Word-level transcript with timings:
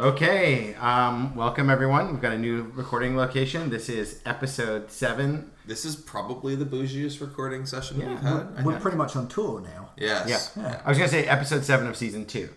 Okay, 0.00 0.76
um, 0.76 1.34
welcome 1.34 1.68
everyone. 1.68 2.12
We've 2.12 2.22
got 2.22 2.32
a 2.32 2.38
new 2.38 2.70
recording 2.76 3.16
location. 3.16 3.68
This 3.68 3.88
is 3.88 4.20
episode 4.24 4.92
seven. 4.92 5.50
This 5.68 5.84
is 5.84 5.96
probably 5.96 6.54
the 6.54 6.64
bougiest 6.64 7.20
recording 7.20 7.66
session 7.66 8.00
Yeah, 8.00 8.08
we've 8.08 8.20
had. 8.20 8.46
I 8.56 8.62
We're 8.62 8.80
pretty 8.80 8.96
much 8.96 9.14
on 9.16 9.28
tour 9.28 9.60
now. 9.60 9.90
Yes. 9.98 10.52
Yeah. 10.56 10.80
I 10.82 10.88
was 10.88 10.96
gonna 10.96 11.10
say 11.10 11.26
episode 11.26 11.62
seven 11.62 11.86
of 11.86 11.94
season 11.94 12.24
2 12.24 12.48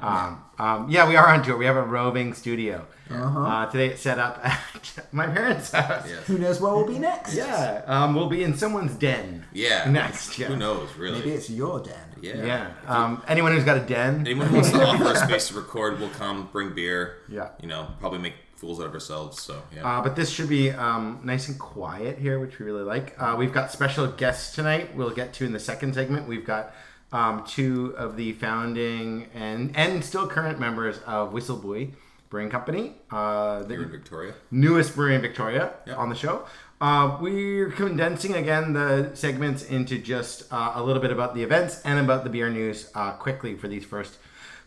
Um, 0.00 0.40
um, 0.56 0.88
yeah, 0.88 1.08
we 1.08 1.16
are 1.16 1.26
on 1.26 1.42
tour. 1.42 1.56
We 1.56 1.64
have 1.66 1.76
a 1.76 1.82
roving 1.82 2.32
studio. 2.32 2.86
uh 3.10 3.66
today 3.66 3.88
it's 3.88 4.00
set 4.02 4.20
up 4.20 4.38
at 4.44 4.60
my 5.12 5.26
parents' 5.26 5.72
house. 5.72 6.08
Yes. 6.08 6.24
Who 6.28 6.38
knows 6.38 6.60
where 6.60 6.72
we'll 6.72 6.86
be 6.86 7.00
next? 7.00 7.34
Yeah, 7.34 7.82
um, 7.88 8.14
we'll 8.14 8.28
be 8.28 8.44
in 8.44 8.56
someone's 8.56 8.94
den. 8.94 9.46
Yeah. 9.52 9.90
Next, 9.90 10.38
yeah. 10.38 10.46
Who 10.46 10.56
knows, 10.56 10.94
really? 10.96 11.18
Maybe 11.18 11.32
it's 11.32 11.50
your 11.50 11.80
den. 11.80 11.94
Yeah. 12.22 12.44
Yeah. 12.44 12.70
Um, 12.86 13.20
anyone 13.26 13.50
who's 13.50 13.64
got 13.64 13.78
a 13.78 13.80
den. 13.80 14.20
Anyone 14.20 14.46
who 14.46 14.54
wants 14.54 14.70
to 14.70 14.80
offer 14.86 15.10
a 15.10 15.16
space 15.16 15.48
to 15.48 15.54
record 15.54 15.98
will 15.98 16.10
come, 16.10 16.48
bring 16.52 16.72
beer. 16.72 17.16
Yeah. 17.28 17.48
You 17.60 17.66
know, 17.66 17.88
probably 17.98 18.20
make 18.20 18.34
fools 18.60 18.78
out 18.80 18.86
of 18.86 18.94
ourselves. 18.94 19.40
So, 19.40 19.62
yeah. 19.74 19.86
Uh, 19.86 20.02
but 20.02 20.14
this 20.16 20.30
should 20.30 20.48
be 20.48 20.70
um, 20.70 21.20
nice 21.24 21.48
and 21.48 21.58
quiet 21.58 22.18
here, 22.18 22.38
which 22.38 22.58
we 22.58 22.66
really 22.66 22.82
like. 22.84 23.14
Uh, 23.18 23.34
we've 23.38 23.52
got 23.52 23.72
special 23.72 24.06
guests 24.06 24.54
tonight. 24.54 24.94
We'll 24.94 25.10
get 25.10 25.32
to 25.34 25.44
in 25.46 25.52
the 25.52 25.58
second 25.58 25.94
segment. 25.94 26.28
We've 26.28 26.44
got 26.44 26.74
um, 27.12 27.42
two 27.46 27.94
of 27.96 28.16
the 28.16 28.32
founding 28.34 29.26
and 29.34 29.74
and 29.76 30.04
still 30.04 30.26
current 30.28 30.60
members 30.60 30.98
of 31.06 31.32
Whistlebuoy 31.32 31.90
Brewing 32.28 32.50
Company, 32.50 32.94
uh, 33.10 33.64
Here 33.66 33.82
in 33.82 33.90
Victoria. 33.90 34.34
newest 34.52 34.94
brewery 34.94 35.16
in 35.16 35.20
Victoria, 35.22 35.72
Yep. 35.86 35.98
on 35.98 36.08
the 36.10 36.14
show. 36.14 36.44
Uh, 36.80 37.18
we're 37.20 37.70
condensing 37.70 38.34
again 38.34 38.72
the 38.72 39.10
segments 39.14 39.64
into 39.64 39.98
just 39.98 40.44
uh, 40.52 40.72
a 40.76 40.82
little 40.82 41.02
bit 41.02 41.10
about 41.10 41.34
the 41.34 41.42
events 41.42 41.82
and 41.84 41.98
about 41.98 42.22
the 42.24 42.30
beer 42.30 42.48
news 42.48 42.90
uh, 42.94 43.12
quickly 43.12 43.54
for 43.56 43.68
these 43.68 43.84
first 43.84 44.16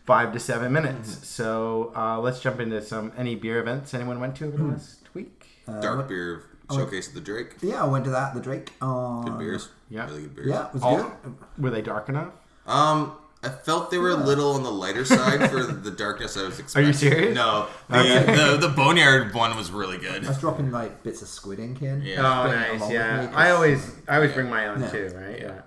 five 0.04 0.32
to 0.32 0.40
seven 0.40 0.72
minutes. 0.72 1.10
Mm-hmm. 1.14 1.24
So 1.24 1.92
uh, 1.96 2.18
let's 2.20 2.40
jump 2.40 2.60
into 2.60 2.82
some 2.82 3.12
any 3.16 3.34
beer 3.34 3.58
events 3.60 3.94
anyone 3.94 4.20
went 4.20 4.36
to 4.36 4.46
over 4.46 4.56
the 4.56 4.64
last 4.64 5.00
week. 5.14 5.46
Dark 5.80 6.08
beer 6.08 6.42
showcase 6.70 7.08
of 7.08 7.14
the 7.14 7.20
Drake. 7.20 7.54
Yeah, 7.62 7.82
I 7.82 7.86
went 7.86 8.04
to 8.04 8.10
that, 8.10 8.34
the 8.34 8.40
Drake. 8.40 8.72
Uh, 8.80 9.22
Good 9.22 9.38
beers. 9.38 9.68
yeah. 9.90 10.06
Really 10.06 10.22
good 10.22 10.34
beers. 10.36 10.48
Yeah, 10.48 10.68
it 10.68 10.74
was 10.74 10.82
All, 10.82 10.96
good. 10.98 11.12
were 11.58 11.70
they 11.70 11.82
dark 11.82 12.08
enough? 12.08 12.32
Um, 12.66 13.16
I 13.42 13.48
felt 13.50 13.90
they 13.90 13.98
were 13.98 14.10
a 14.10 14.14
little 14.16 14.52
on 14.52 14.62
the 14.62 14.70
lighter 14.70 15.04
side 15.04 15.50
for 15.50 15.62
the 15.62 15.90
darkness 15.90 16.36
I 16.36 16.44
was 16.44 16.58
expecting. 16.58 16.84
Are 16.84 16.86
you 16.86 16.92
serious? 16.94 17.34
No. 17.34 17.66
The, 17.90 18.56
the, 18.60 18.68
the 18.68 18.74
Boneyard 18.74 19.34
one 19.34 19.54
was 19.56 19.70
really 19.70 19.98
good. 19.98 20.24
I 20.24 20.28
was 20.28 20.38
dropping 20.38 20.70
like 20.70 21.02
bits 21.02 21.20
of 21.20 21.28
squid 21.28 21.60
ink 21.60 21.82
in. 21.82 22.00
Yeah. 22.02 22.20
Oh, 22.20 22.46
nice. 22.46 22.90
Yeah, 22.90 23.20
with 23.22 23.30
me, 23.30 23.36
I 23.36 23.44
'cause- 23.46 23.54
always 23.54 23.92
I 24.08 24.14
always 24.16 24.30
Yeah. 24.30 24.34
bring 24.34 24.50
my 24.50 24.66
own 24.68 24.80
Yeah. 24.80 24.88
too, 24.90 25.12
right? 25.14 25.38
Yeah. 25.40 25.60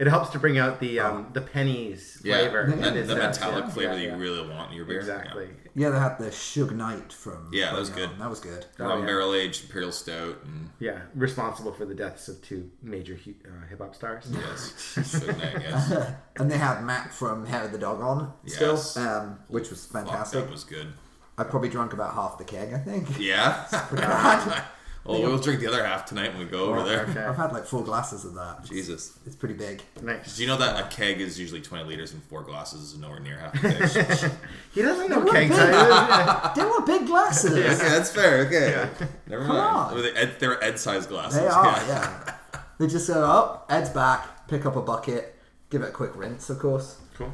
Yeah. 0.00 0.06
It 0.06 0.10
helps 0.10 0.30
to 0.30 0.38
bring 0.38 0.56
out 0.58 0.80
the 0.80 0.98
um 0.98 1.28
the 1.34 1.42
pennies 1.42 2.20
Yeah. 2.24 2.38
flavor. 2.38 2.60
And 2.62 2.84
It 2.84 2.96
is 2.96 3.08
the 3.08 3.14
that, 3.16 3.30
metallic 3.36 3.64
yeah. 3.66 3.70
flavor 3.70 3.90
Yeah, 3.92 3.96
that 3.98 4.02
yeah. 4.04 4.12
you 4.16 4.20
really 4.22 4.48
want 4.48 4.70
in 4.70 4.76
your 4.78 4.86
beer. 4.86 4.98
Exactly. 4.98 5.50
Yeah, 5.74 5.90
they 5.90 5.98
had 5.98 6.18
the 6.18 6.26
Suge 6.30 6.72
Knight 6.72 7.12
from. 7.12 7.48
Yeah, 7.52 7.70
that 7.70 7.78
was 7.78 7.90
Boneyard. 7.90 8.10
good. 8.10 8.20
That 8.20 8.30
was 8.30 8.40
good. 8.40 8.66
Yeah. 8.78 8.86
Oh, 8.86 8.88
Rum 8.88 9.00
yeah. 9.00 9.06
barrel 9.06 9.34
aged 9.34 9.64
imperial 9.66 9.92
stout 9.92 10.38
and 10.44 10.70
Yeah, 10.78 11.00
responsible 11.14 11.72
for 11.72 11.84
the 11.84 11.94
deaths 11.94 12.28
of 12.28 12.40
two 12.42 12.70
major 12.82 13.14
uh, 13.44 13.66
hip 13.68 13.78
hop 13.80 13.94
stars. 13.94 14.26
yes, 14.32 14.74
so 15.04 15.26
nice, 15.26 15.38
yes. 15.60 16.12
And 16.38 16.50
they 16.50 16.58
had 16.58 16.82
Matt 16.82 17.12
from 17.14 17.46
Hair 17.46 17.64
of 17.64 17.72
the 17.72 17.78
Dog 17.78 18.00
on 18.00 18.32
Yes. 18.44 18.90
still, 18.92 19.06
um, 19.06 19.38
which 19.48 19.70
was 19.70 19.84
Fuck, 19.86 20.06
fantastic. 20.06 20.44
that 20.44 20.50
was 20.50 20.64
good. 20.64 20.92
I 21.38 21.44
probably 21.44 21.68
drunk 21.68 21.92
about 21.92 22.14
half 22.14 22.36
the 22.38 22.44
keg, 22.44 22.72
I 22.74 22.78
think. 22.78 23.18
Yeah. 23.18 23.64
well, 25.04 25.22
we'll 25.22 25.38
drink 25.38 25.60
the 25.60 25.66
other 25.66 25.84
half 25.84 26.04
tonight 26.06 26.30
when 26.34 26.40
we 26.44 26.50
go 26.50 26.66
over 26.66 26.82
there. 26.82 27.02
Okay. 27.06 27.20
I've 27.20 27.36
had 27.36 27.52
like 27.52 27.64
four 27.64 27.82
glasses 27.82 28.24
of 28.24 28.34
that. 28.34 28.64
Jesus. 28.64 29.18
it's 29.26 29.34
pretty 29.34 29.54
big. 29.54 29.82
Nice. 30.02 30.36
Do 30.36 30.42
you 30.42 30.48
know 30.48 30.56
that 30.58 30.78
a 30.84 30.88
keg 30.94 31.20
is 31.20 31.38
usually 31.40 31.60
20 31.62 31.84
liters 31.84 32.12
and 32.12 32.22
four 32.24 32.42
glasses 32.42 32.82
is 32.92 32.98
nowhere 32.98 33.20
near 33.20 33.38
half 33.38 33.54
a 33.54 33.58
keg? 33.58 34.30
He 34.74 34.82
doesn't 34.82 35.08
know 35.08 35.20
were 35.20 35.32
keg 35.32 35.48
big. 35.48 35.56
sizes. 35.58 35.74
Yeah. 35.90 36.52
They 36.54 36.64
were 36.64 36.82
big 36.82 37.06
glasses. 37.06 37.52
okay, 37.52 37.88
that's 37.88 38.10
fair. 38.12 38.46
Okay. 38.46 38.88
Never 39.26 39.44
Come 39.46 39.56
mind. 39.56 39.76
on. 39.76 39.94
Well, 39.94 40.02
they- 40.02 40.12
Ed, 40.12 40.36
they're 40.38 40.62
Ed 40.62 40.78
sized 40.78 41.08
glasses. 41.08 41.40
They 41.40 41.46
are, 41.46 41.64
yeah. 41.88 42.34
They 42.78 42.86
just 42.86 43.08
go 43.08 43.22
up, 43.24 43.66
Ed's 43.70 43.90
back, 43.90 44.48
pick 44.48 44.64
up 44.66 44.76
a 44.76 44.82
bucket, 44.82 45.34
give 45.70 45.82
it 45.82 45.88
a 45.88 45.92
quick 45.92 46.14
rinse, 46.16 46.48
of 46.50 46.58
course. 46.58 46.96
Cool. 47.14 47.32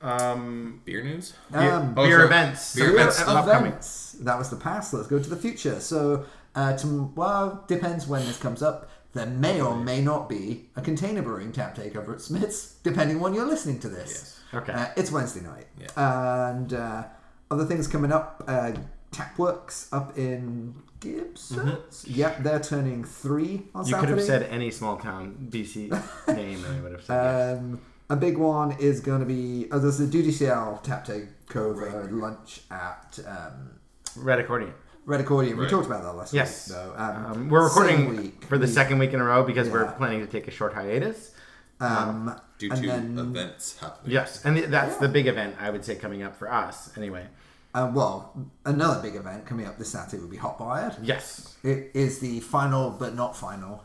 Um, 0.00 0.80
Beer 0.84 1.02
news? 1.02 1.32
beer, 1.52 1.60
Um, 1.72 1.94
Oh, 1.96 2.04
beer 2.04 2.16
sorry. 2.18 2.24
events. 2.26 2.74
Beer 2.74 2.86
So, 2.88 2.92
events 2.94 3.16
stuff. 3.18 3.28
upcoming. 3.46 3.66
events. 3.70 4.16
That 4.20 4.36
was 4.38 4.50
the 4.50 4.56
past. 4.56 4.92
Let's 4.94 5.06
go 5.06 5.18
to 5.20 5.30
the 5.30 5.36
future. 5.36 5.78
So, 5.80 6.24
uh, 6.54 6.76
to, 6.78 7.12
well, 7.14 7.64
depends 7.66 8.06
when 8.06 8.24
this 8.26 8.38
comes 8.38 8.62
up. 8.62 8.88
There 9.14 9.26
may 9.26 9.60
or 9.60 9.76
may 9.76 10.00
not 10.00 10.28
be 10.28 10.70
a 10.74 10.80
container 10.80 11.20
brewing 11.20 11.52
tap 11.52 11.76
takeover 11.76 12.14
at 12.14 12.20
Smith's, 12.22 12.76
depending 12.82 13.16
on 13.16 13.22
when 13.22 13.34
you're 13.34 13.46
listening 13.46 13.78
to 13.80 13.88
this. 13.88 14.40
Yes. 14.52 14.62
Okay. 14.62 14.72
Uh, 14.72 14.86
it's 14.96 15.12
Wednesday 15.12 15.40
night. 15.42 15.66
Yeah. 15.78 16.50
And 16.50 16.72
uh, 16.72 17.04
other 17.50 17.64
things 17.66 17.86
coming 17.88 18.12
up. 18.12 18.42
Uh, 18.46 18.72
Tapworks 19.12 19.92
up 19.92 20.16
in 20.16 20.74
Gibson. 21.00 21.76
Yep, 22.06 22.42
they're 22.42 22.60
turning 22.60 23.04
three 23.04 23.64
on 23.74 23.84
Mm-hmm. 23.84 23.94
You 23.94 24.00
could 24.00 24.08
have 24.08 24.22
said 24.22 24.44
any 24.44 24.70
small 24.70 24.96
town 24.96 25.48
BC 25.50 25.90
name, 26.34 26.64
and 26.64 26.76
I 26.76 26.80
would 26.80 26.92
have 26.92 27.02
said. 27.04 27.58
Um, 27.58 27.80
a 28.08 28.16
big 28.16 28.38
one 28.38 28.72
is 28.78 29.00
going 29.00 29.20
to 29.20 29.26
be 29.26 29.68
oh, 29.70 29.78
there's 29.78 29.98
the 29.98 30.06
DDCL 30.06 30.82
tap 30.82 31.06
takeover 31.06 32.10
lunch 32.10 32.62
at 32.70 33.18
um. 33.26 33.78
Red 34.16 34.38
accordion. 34.40 34.72
Red 35.04 35.20
Accordion. 35.20 35.56
We 35.56 35.64
Right. 35.64 35.70
talked 35.70 35.86
about 35.86 36.02
that 36.04 36.12
last 36.14 36.32
Yes. 36.32 36.68
week. 36.68 36.76
though. 36.76 36.94
Um, 36.96 37.26
Um, 37.26 37.48
we're 37.48 37.68
same 37.68 37.78
recording 38.06 38.16
week, 38.16 38.44
for 38.48 38.56
the 38.58 38.66
we- 38.66 38.72
second 38.72 38.98
week 38.98 39.12
in 39.12 39.20
a 39.20 39.24
row 39.24 39.42
because 39.42 39.68
we're 39.68 39.84
Yeah. 39.84 39.90
planning 39.92 40.20
to 40.20 40.26
take 40.30 40.46
a 40.48 40.50
short 40.50 40.74
hiatus. 40.74 41.32
Um, 41.80 42.36
Due 42.58 42.70
and 42.70 42.80
to 42.80 42.86
then, 42.88 43.18
events 43.18 43.76
happening. 43.80 44.12
Yes, 44.12 44.44
and 44.44 44.56
th- 44.56 44.68
that's 44.70 44.96
the 44.98 45.08
big 45.08 45.26
event 45.26 45.56
I 45.60 45.70
would 45.70 45.84
say 45.84 45.96
coming 45.96 46.22
up 46.22 46.36
for 46.36 46.52
us. 46.52 46.90
Anyway, 46.96 47.26
uh, 47.74 47.90
well, 47.92 48.36
another 48.64 49.02
big 49.02 49.16
event 49.16 49.46
coming 49.46 49.66
up 49.66 49.78
this 49.78 49.90
Saturday 49.90 50.20
would 50.20 50.30
be 50.30 50.36
Hot 50.36 50.60
Wired. 50.60 50.94
yes, 51.02 51.56
It 51.64 51.90
is 51.94 52.20
the 52.20 52.38
final 52.38 52.90
but 52.90 53.16
not 53.16 53.36
final 53.36 53.82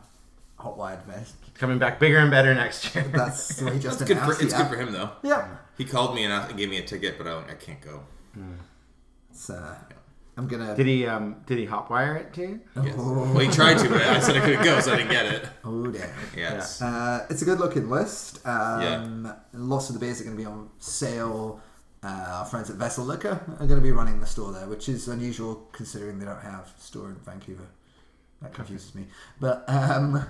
Hot 0.58 0.76
Wired 0.78 1.00
event. 1.08 1.32
coming 1.54 1.78
back 1.80 1.98
bigger 1.98 2.18
and 2.18 2.30
better 2.30 2.54
next 2.54 2.94
year. 2.94 3.02
That's 3.12 3.60
what 3.60 3.72
he 3.72 3.80
just 3.80 4.00
It's 4.00 4.06
good, 4.08 4.18
for, 4.18 4.22
announced. 4.24 4.42
it's 4.42 4.52
yeah. 4.52 4.58
good 4.62 4.68
for 4.68 4.76
him, 4.76 4.92
though. 4.92 5.10
Yeah. 5.24 5.48
He 5.76 5.84
called 5.84 6.14
me 6.14 6.22
and 6.22 6.32
asked, 6.32 6.56
gave 6.56 6.68
me 6.70 6.78
a 6.78 6.84
ticket, 6.86 7.18
but 7.18 7.26
I, 7.26 7.38
I 7.50 7.54
can't 7.54 7.80
go. 7.80 8.02
It's, 9.30 9.50
uh, 9.50 9.74
I'm 10.38 10.46
gonna. 10.46 10.76
did 10.76 10.86
he 10.86 11.04
um 11.04 11.42
did 11.46 11.58
he 11.58 11.66
hotwire 11.66 12.16
it 12.20 12.32
too? 12.32 12.60
Yes. 12.82 12.94
Oh. 12.96 13.32
Well, 13.34 13.40
he 13.40 13.48
tried 13.48 13.78
to, 13.78 13.88
but 13.88 14.00
I 14.02 14.20
said 14.20 14.36
I 14.36 14.40
couldn't 14.40 14.62
go, 14.62 14.78
so 14.80 14.92
I 14.92 14.96
didn't 14.98 15.10
get 15.10 15.26
it. 15.26 15.48
Oh 15.64 15.88
damn. 15.88 16.08
Yes. 16.36 16.80
Uh, 16.80 17.26
it's 17.28 17.42
a 17.42 17.44
good 17.44 17.58
looking 17.58 17.90
list. 17.90 18.46
Um, 18.46 19.30
Lots 19.52 19.88
of 19.90 19.94
the 19.94 19.98
beers 20.00 20.20
are 20.20 20.24
going 20.24 20.36
to 20.36 20.40
be 20.40 20.46
on 20.46 20.70
sale. 20.78 21.60
Uh, 22.04 22.06
our 22.28 22.44
friends 22.44 22.70
at 22.70 22.76
Vessel 22.76 23.04
Liquor 23.04 23.40
are 23.58 23.66
going 23.66 23.80
to 23.80 23.80
be 23.80 23.90
running 23.90 24.20
the 24.20 24.26
store 24.26 24.52
there, 24.52 24.68
which 24.68 24.88
is 24.88 25.08
unusual 25.08 25.68
considering 25.72 26.20
they 26.20 26.24
don't 26.26 26.40
have 26.40 26.72
a 26.78 26.80
store 26.80 27.08
in 27.08 27.16
Vancouver. 27.16 27.66
That 28.40 28.54
confuses 28.54 28.94
me. 28.94 29.06
But 29.40 29.64
um, 29.66 30.24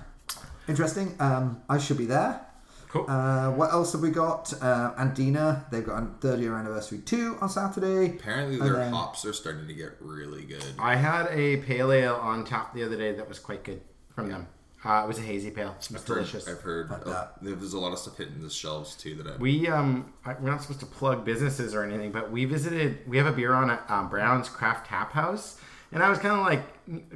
interesting. 0.67 1.15
Um, 1.19 1.61
I 1.69 1.77
should 1.77 1.99
be 1.99 2.07
there. 2.07 2.41
Cool. 2.89 3.05
Uh, 3.07 3.51
what 3.51 3.71
else 3.71 3.91
have 3.93 4.01
we 4.01 4.09
got? 4.09 4.51
Uh, 4.61 4.93
Andina, 4.95 5.69
they've 5.69 5.85
got 5.85 6.01
a 6.01 6.07
third 6.21 6.39
year 6.39 6.55
anniversary 6.57 6.97
too 6.99 7.37
on 7.39 7.47
Saturday. 7.47 8.15
Apparently, 8.17 8.55
And 8.55 8.65
their 8.65 8.73
then- 8.77 8.91
hops 8.93 9.23
are 9.25 9.33
starting 9.33 9.67
to 9.67 9.73
get 9.73 9.95
really 9.99 10.43
good. 10.43 10.65
I 10.79 10.95
had 10.95 11.27
a 11.31 11.57
pale 11.57 11.91
ale 11.91 12.15
on 12.15 12.43
tap 12.45 12.73
the 12.73 12.83
other 12.83 12.97
day 12.97 13.13
that 13.13 13.29
was 13.29 13.37
quite 13.39 13.63
good 13.63 13.81
from 14.15 14.29
them. 14.29 14.47
Uh, 14.83 15.01
it 15.03 15.07
was 15.07 15.19
a 15.19 15.21
hazy 15.21 15.51
pale. 15.51 15.71
It 15.71 15.91
was 15.91 16.01
I've 16.01 16.07
heard, 16.07 16.15
delicious. 16.15 16.47
I've 16.47 16.61
heard 16.61 16.85
About 16.87 17.05
uh, 17.05 17.09
that. 17.11 17.33
there's 17.41 17.73
a 17.73 17.79
lot 17.79 17.91
of 17.91 17.99
stuff 17.99 18.17
hitting 18.17 18.41
the 18.41 18.49
shelves 18.49 18.95
too 18.95 19.13
that 19.15 19.27
I. 19.27 19.37
We 19.37 19.67
um 19.67 20.11
I- 20.25 20.35
we're 20.39 20.49
not 20.49 20.61
supposed 20.63 20.79
to 20.79 20.85
plug 20.85 21.23
businesses 21.25 21.75
or 21.75 21.83
anything, 21.83 22.11
but 22.11 22.31
we 22.31 22.45
visited. 22.45 22.99
We 23.07 23.17
have 23.17 23.27
a 23.27 23.33
beer 23.33 23.53
on 23.53 23.69
at 23.69 23.83
um, 23.91 24.09
Brown's 24.09 24.49
Craft 24.49 24.87
Tap 24.87 25.11
House, 25.11 25.59
and 25.91 26.01
I 26.01 26.09
was 26.09 26.17
kind 26.17 26.33
of 26.33 26.45
like 26.45 26.63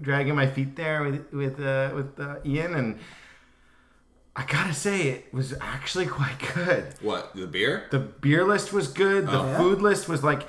dragging 0.03 0.35
my 0.35 0.45
feet 0.45 0.75
there 0.75 1.01
with 1.03 1.31
with 1.33 1.59
uh, 1.59 1.91
with 1.95 2.19
uh, 2.19 2.35
Ian, 2.45 2.75
and 2.75 2.99
I 4.35 4.45
gotta 4.45 4.73
say 4.73 5.09
it 5.09 5.33
was 5.33 5.53
actually 5.61 6.05
quite 6.19 6.37
good. 6.55 6.95
what 7.01 7.35
the 7.35 7.45
beer? 7.47 7.87
The 7.91 7.99
beer 7.99 8.45
list 8.45 8.73
was 8.73 8.87
good. 8.87 9.27
The 9.27 9.39
Oh. 9.39 9.57
Food 9.57 9.81
list 9.81 10.07
was 10.09 10.23
like 10.23 10.43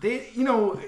they, 0.00 0.28
you 0.34 0.44
know. 0.44 0.80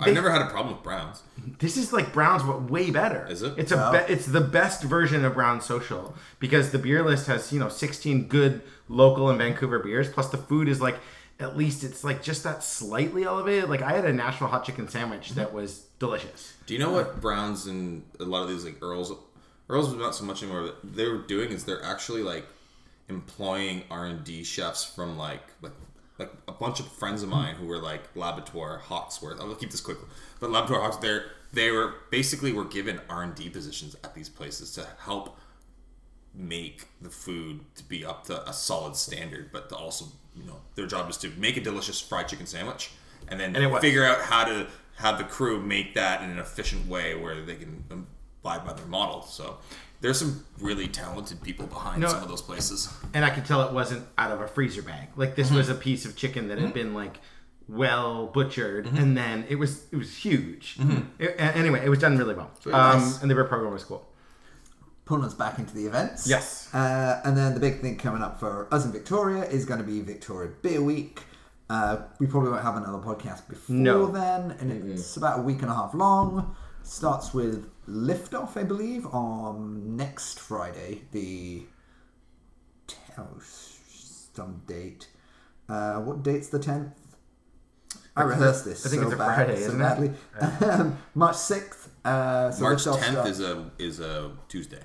I've 0.00 0.14
never 0.14 0.30
had 0.30 0.42
a 0.42 0.46
problem 0.46 0.74
with 0.74 0.84
Browns. 0.84 1.22
This 1.58 1.76
is 1.76 1.92
like 1.92 2.12
Brown's, 2.12 2.44
but 2.44 2.70
way 2.70 2.90
better. 2.92 3.26
Is 3.28 3.42
it? 3.42 3.54
It's 3.56 3.72
a 3.72 3.76
Wow. 3.76 3.92
be- 3.92 4.12
it's 4.12 4.26
the 4.26 4.40
best 4.40 4.84
version 4.84 5.24
of 5.24 5.34
Brown 5.34 5.60
Social 5.60 6.14
because 6.38 6.70
the 6.70 6.78
beer 6.78 7.02
list 7.02 7.26
has 7.26 7.52
you 7.52 7.58
know 7.58 7.68
16 7.68 8.28
good 8.28 8.62
local 8.88 9.28
and 9.28 9.38
Vancouver 9.38 9.78
beers, 9.80 10.08
plus 10.08 10.28
the 10.28 10.38
food 10.38 10.68
is 10.68 10.80
like 10.80 10.98
at 11.40 11.56
least 11.56 11.82
it's 11.84 12.04
like 12.04 12.22
just 12.22 12.44
that 12.44 12.62
slightly 12.62 13.24
elevated. 13.24 13.68
Like 13.68 13.82
I 13.82 13.92
had 13.92 14.04
a 14.04 14.12
Nashville 14.12 14.48
hot 14.48 14.64
chicken 14.64 14.88
sandwich 14.88 15.30
that 15.30 15.52
was 15.52 15.80
delicious. 15.98 16.54
Do 16.66 16.74
you 16.74 16.80
know 16.80 16.92
what 16.92 17.20
Browns 17.20 17.66
and 17.66 18.02
a 18.20 18.24
lot 18.24 18.42
of 18.44 18.48
these 18.50 18.64
like 18.64 18.76
Earls, 18.82 19.12
Earls 19.68 19.90
was 19.90 19.98
not 19.98 20.14
so 20.14 20.24
much 20.24 20.42
anymore. 20.42 20.62
But 20.62 20.96
they 20.96 21.06
were 21.06 21.18
doing 21.18 21.50
is 21.50 21.64
they're 21.64 21.84
actually 21.84 22.22
like 22.22 22.46
employing 23.08 23.84
R 23.90 24.06
and 24.06 24.24
D 24.24 24.44
chefs 24.44 24.84
from 24.84 25.18
like 25.18 25.42
like 25.62 25.72
like 26.18 26.32
a 26.48 26.52
bunch 26.52 26.80
of 26.80 26.88
friends 26.88 27.22
of 27.22 27.28
mine 27.28 27.54
who 27.54 27.66
were 27.66 27.78
like 27.78 28.14
Laboratoire 28.14 28.80
Hawksworth. 28.80 29.40
I'll 29.40 29.54
keep 29.54 29.70
this 29.70 29.80
quick, 29.80 29.98
but 30.40 30.50
Laboratoire 30.50 30.82
Hawks, 30.82 30.96
they're 30.96 31.26
they 31.52 31.70
were 31.70 31.94
basically 32.10 32.52
were 32.52 32.64
given 32.64 33.00
R 33.08 33.22
and 33.22 33.34
D 33.34 33.48
positions 33.48 33.96
at 34.04 34.14
these 34.14 34.28
places 34.28 34.72
to 34.74 34.86
help 35.00 35.38
make 36.34 36.86
the 37.00 37.10
food 37.10 37.60
to 37.74 37.84
be 37.84 38.04
up 38.04 38.24
to 38.26 38.48
a 38.48 38.52
solid 38.52 38.96
standard, 38.96 39.50
but 39.52 39.68
to 39.68 39.76
also 39.76 40.06
you 40.36 40.44
know 40.44 40.60
their 40.74 40.86
job 40.86 41.08
is 41.10 41.16
to 41.18 41.30
make 41.36 41.56
a 41.56 41.60
delicious 41.60 42.00
fried 42.00 42.28
chicken 42.28 42.46
sandwich 42.46 42.90
and 43.28 43.40
then 43.40 43.56
And 43.56 43.80
figure 43.80 44.04
out 44.04 44.20
how 44.20 44.44
to 44.44 44.66
have 44.96 45.18
the 45.18 45.24
crew 45.24 45.60
make 45.60 45.94
that 45.94 46.22
in 46.22 46.30
an 46.30 46.38
efficient 46.38 46.88
way 46.88 47.14
where 47.14 47.40
they 47.40 47.56
can 47.56 47.84
um, 47.90 48.06
abide 48.42 48.64
by 48.66 48.72
their 48.72 48.86
model. 48.86 49.22
So 49.22 49.58
there's 50.00 50.18
some 50.18 50.44
really 50.60 50.86
talented 50.88 51.42
people 51.42 51.66
behind 51.66 52.00
No. 52.02 52.08
some 52.08 52.22
of 52.22 52.28
those 52.28 52.42
places. 52.42 52.88
and 53.14 53.24
I 53.24 53.30
could 53.30 53.44
tell 53.44 53.62
it 53.62 53.72
wasn't 53.72 54.06
out 54.16 54.30
of 54.32 54.40
a 54.40 54.48
freezer 54.48 54.82
bag. 54.82 55.08
Like 55.16 55.34
this 55.36 55.50
was 55.50 55.68
a 55.68 55.74
piece 55.74 56.04
of 56.04 56.16
chicken 56.16 56.48
that 56.48 56.58
had 56.58 56.72
been 56.74 56.94
like 56.94 57.18
well 57.68 58.26
butchered, 58.28 58.86
and 58.86 59.16
then 59.16 59.44
it 59.48 59.56
was 59.56 59.84
it 59.92 59.96
was 59.96 60.16
huge. 60.16 60.78
It- 61.18 61.34
anyway, 61.38 61.84
it 61.84 61.88
was 61.90 61.98
done 61.98 62.16
really 62.16 62.34
well, 62.34 62.50
um, 62.66 62.72
nice. 62.72 63.20
and 63.20 63.30
the 63.30 63.34
beer 63.34 63.44
program 63.44 63.72
was 63.72 63.84
cool. 63.84 64.04
pulling 65.04 65.24
us 65.24 65.34
back 65.34 65.58
into 65.58 65.74
the 65.74 65.86
events. 65.86 66.26
Yes. 66.28 66.68
Uh, 66.74 67.20
and 67.24 67.34
then 67.36 67.54
the 67.54 67.60
big 67.60 67.80
thing 67.80 67.96
coming 67.96 68.22
up 68.22 68.38
for 68.38 68.68
us 68.72 68.84
in 68.84 68.92
Victoria 68.92 69.44
is 69.44 69.64
going 69.64 69.80
to 69.80 69.86
be 69.86 70.00
Victoria 70.02 70.50
Beer 70.62 70.82
Week. 70.82 71.22
Uh, 71.70 71.98
we 72.18 72.26
probably 72.26 72.50
won't 72.50 72.62
have 72.62 72.76
another 72.76 72.98
podcast 72.98 73.48
before 73.48 73.74
No. 73.76 74.06
then, 74.06 74.52
and 74.60 74.70
it's 74.90 75.16
about 75.16 75.38
a 75.40 75.42
week 75.42 75.60
and 75.62 75.70
a 75.70 75.74
half 75.74 75.92
long. 75.94 76.54
Starts 76.82 77.32
with 77.34 77.70
liftoff, 77.88 78.56
I 78.56 78.64
believe, 78.64 79.06
on 79.06 79.96
next 79.96 80.38
Friday, 80.40 81.02
the 81.12 81.64
oh, 83.18 83.26
some 83.40 84.62
date. 84.66 85.08
Uh, 85.68 85.96
what 86.00 86.22
date's 86.22 86.48
the 86.48 86.58
tenth? 86.58 86.92
I 88.16 88.22
rehearsed 88.22 88.64
this. 88.64 88.84
I 88.84 88.88
think 88.88 89.02
so 89.02 89.08
it's 89.08 89.14
a 89.14 89.18
bad, 89.18 89.34
Friday, 89.36 89.60
so 89.60 89.68
isn't 89.68 89.80
it? 89.80 89.84
badly. 89.84 90.10
Um, 90.68 90.98
March 91.14 91.36
sixth. 91.36 91.88
Uh, 92.04 92.50
so 92.50 92.62
March 92.62 92.84
10th 92.84 93.26
is 93.26 93.40
a 93.40 93.70
is 93.78 94.00
a 94.00 94.32
Tuesday. 94.48 94.80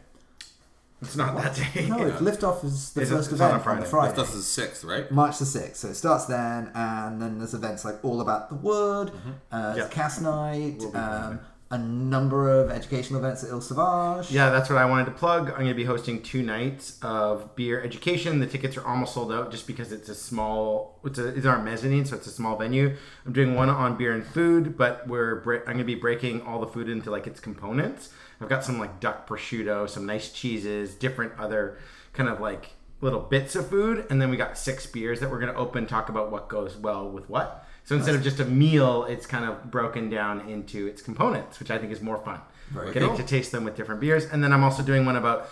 It's 1.02 1.16
not 1.18 1.36
that 1.36 1.56
day. 1.74 1.88
no, 1.90 2.06
it's 2.06 2.22
liftoff 2.22 2.64
is 2.64 2.94
the 2.94 3.02
Is 3.02 3.12
it- 3.12 3.16
first 3.16 3.32
it's 3.32 3.42
on 3.42 3.50
event 3.56 3.68
on 3.68 3.80
the 3.82 3.86
Friday. 3.86 3.90
Friday. 3.90 4.16
That's 4.16 4.34
the 4.34 4.42
sixth, 4.42 4.84
right? 4.86 5.12
March 5.12 5.38
the 5.40 5.44
6th. 5.46 5.76
So 5.76 5.90
it 5.90 5.96
starts 5.96 6.26
then, 6.26 6.72
and 6.74 7.22
then 7.22 7.40
there's 7.40 7.54
events 7.54 7.84
like 7.84 8.04
All 8.06 8.22
About 8.22 8.48
the 8.50 8.56
Wood, 8.56 9.12
uh, 9.52 9.74
Yeah. 9.76 9.88
Cast 9.90 10.22
Night, 10.22 10.76
We'll 10.80 10.96
um, 10.96 11.40
a 11.74 11.78
number 11.80 12.52
of 12.52 12.70
educational 12.70 13.20
events 13.20 13.44
at 13.44 13.50
Île 13.50 13.62
Sauvage. 13.62 14.30
Yeah, 14.30 14.52
that's 14.52 14.70
what 14.70 14.78
I 14.78 14.86
wanted 14.86 15.06
to 15.06 15.12
plug. 15.12 15.50
I'm 15.50 15.56
going 15.56 15.70
to 15.70 15.74
be 15.74 15.86
hosting 15.86 16.22
two 16.22 16.44
nights 16.44 17.00
of 17.02 17.56
beer 17.56 17.82
education. 17.82 18.40
The 18.40 18.46
tickets 18.46 18.78
are 18.78 18.86
almost 18.86 19.16
sold 19.16 19.34
out 19.34 19.50
just 19.50 19.66
because 19.66 19.92
it's 19.92 20.08
a 20.08 20.14
small, 20.14 21.00
it's, 21.04 21.18
a, 21.18 21.30
it's 21.30 21.48
our 21.48 21.60
mezzanine, 21.60 22.06
so 22.06 22.16
it's 22.16 22.28
a 22.28 22.32
small 22.32 22.58
venue. 22.58 22.96
I'm 23.26 23.34
doing 23.34 23.56
one 23.56 23.72
on 23.72 23.98
beer 23.98 24.14
and 24.14 24.24
food, 24.24 24.78
but 24.78 25.08
we're 25.08 25.42
I'm 25.42 25.64
going 25.66 25.78
to 25.80 25.84
be 25.84 25.96
breaking 25.96 26.44
all 26.44 26.60
the 26.60 26.68
food 26.68 26.90
into 26.90 27.10
like 27.10 27.26
its 27.26 27.40
components. 27.40 28.12
I've 28.40 28.50
got 28.50 28.64
some 28.64 28.78
like 28.78 29.00
duck 29.00 29.28
prosciutto, 29.28 29.90
some 29.90 30.06
nice 30.06 30.32
cheeses, 30.32 30.94
different 30.94 31.34
other 31.40 31.80
kind 32.14 32.30
of 32.30 32.40
like 32.40 32.74
little 33.02 33.20
bits 33.20 33.56
of 33.56 33.68
food, 33.68 34.06
and 34.12 34.22
then 34.22 34.30
we 34.30 34.38
got 34.38 34.60
six 34.60 34.86
beers 34.86 35.20
that 35.22 35.32
we're 35.32 35.40
going 35.40 35.52
to 35.52 35.58
open, 35.58 35.88
talk 35.88 36.10
about 36.10 36.32
what 36.32 36.50
goes 36.50 36.78
well 36.78 37.10
with 37.10 37.28
what. 37.28 37.63
So 37.86 37.96
instead 37.96 38.16
of 38.16 38.24
just 38.24 38.40
a 38.40 38.46
meal, 38.46 39.04
it's 39.06 39.26
kind 39.26 39.46
of 39.46 39.70
broken 39.70 40.10
down 40.10 40.50
into 40.50 40.88
its 40.88 41.02
components, 41.02 41.60
which 41.60 41.70
I 41.70 41.78
think 41.78 41.92
is 41.92 42.02
more 42.02 42.18
fun. 42.20 42.40
Very 42.72 42.94
Getting 42.94 43.10
cool. 43.10 43.18
to 43.18 43.24
taste 43.24 43.52
them 43.52 43.66
with 43.66 43.76
different 43.76 44.00
beers. 44.00 44.26
And 44.26 44.44
then 44.44 44.54
I'm 44.54 44.64
also 44.64 44.84
doing 44.84 45.06
one 45.06 45.18
about 45.18 45.50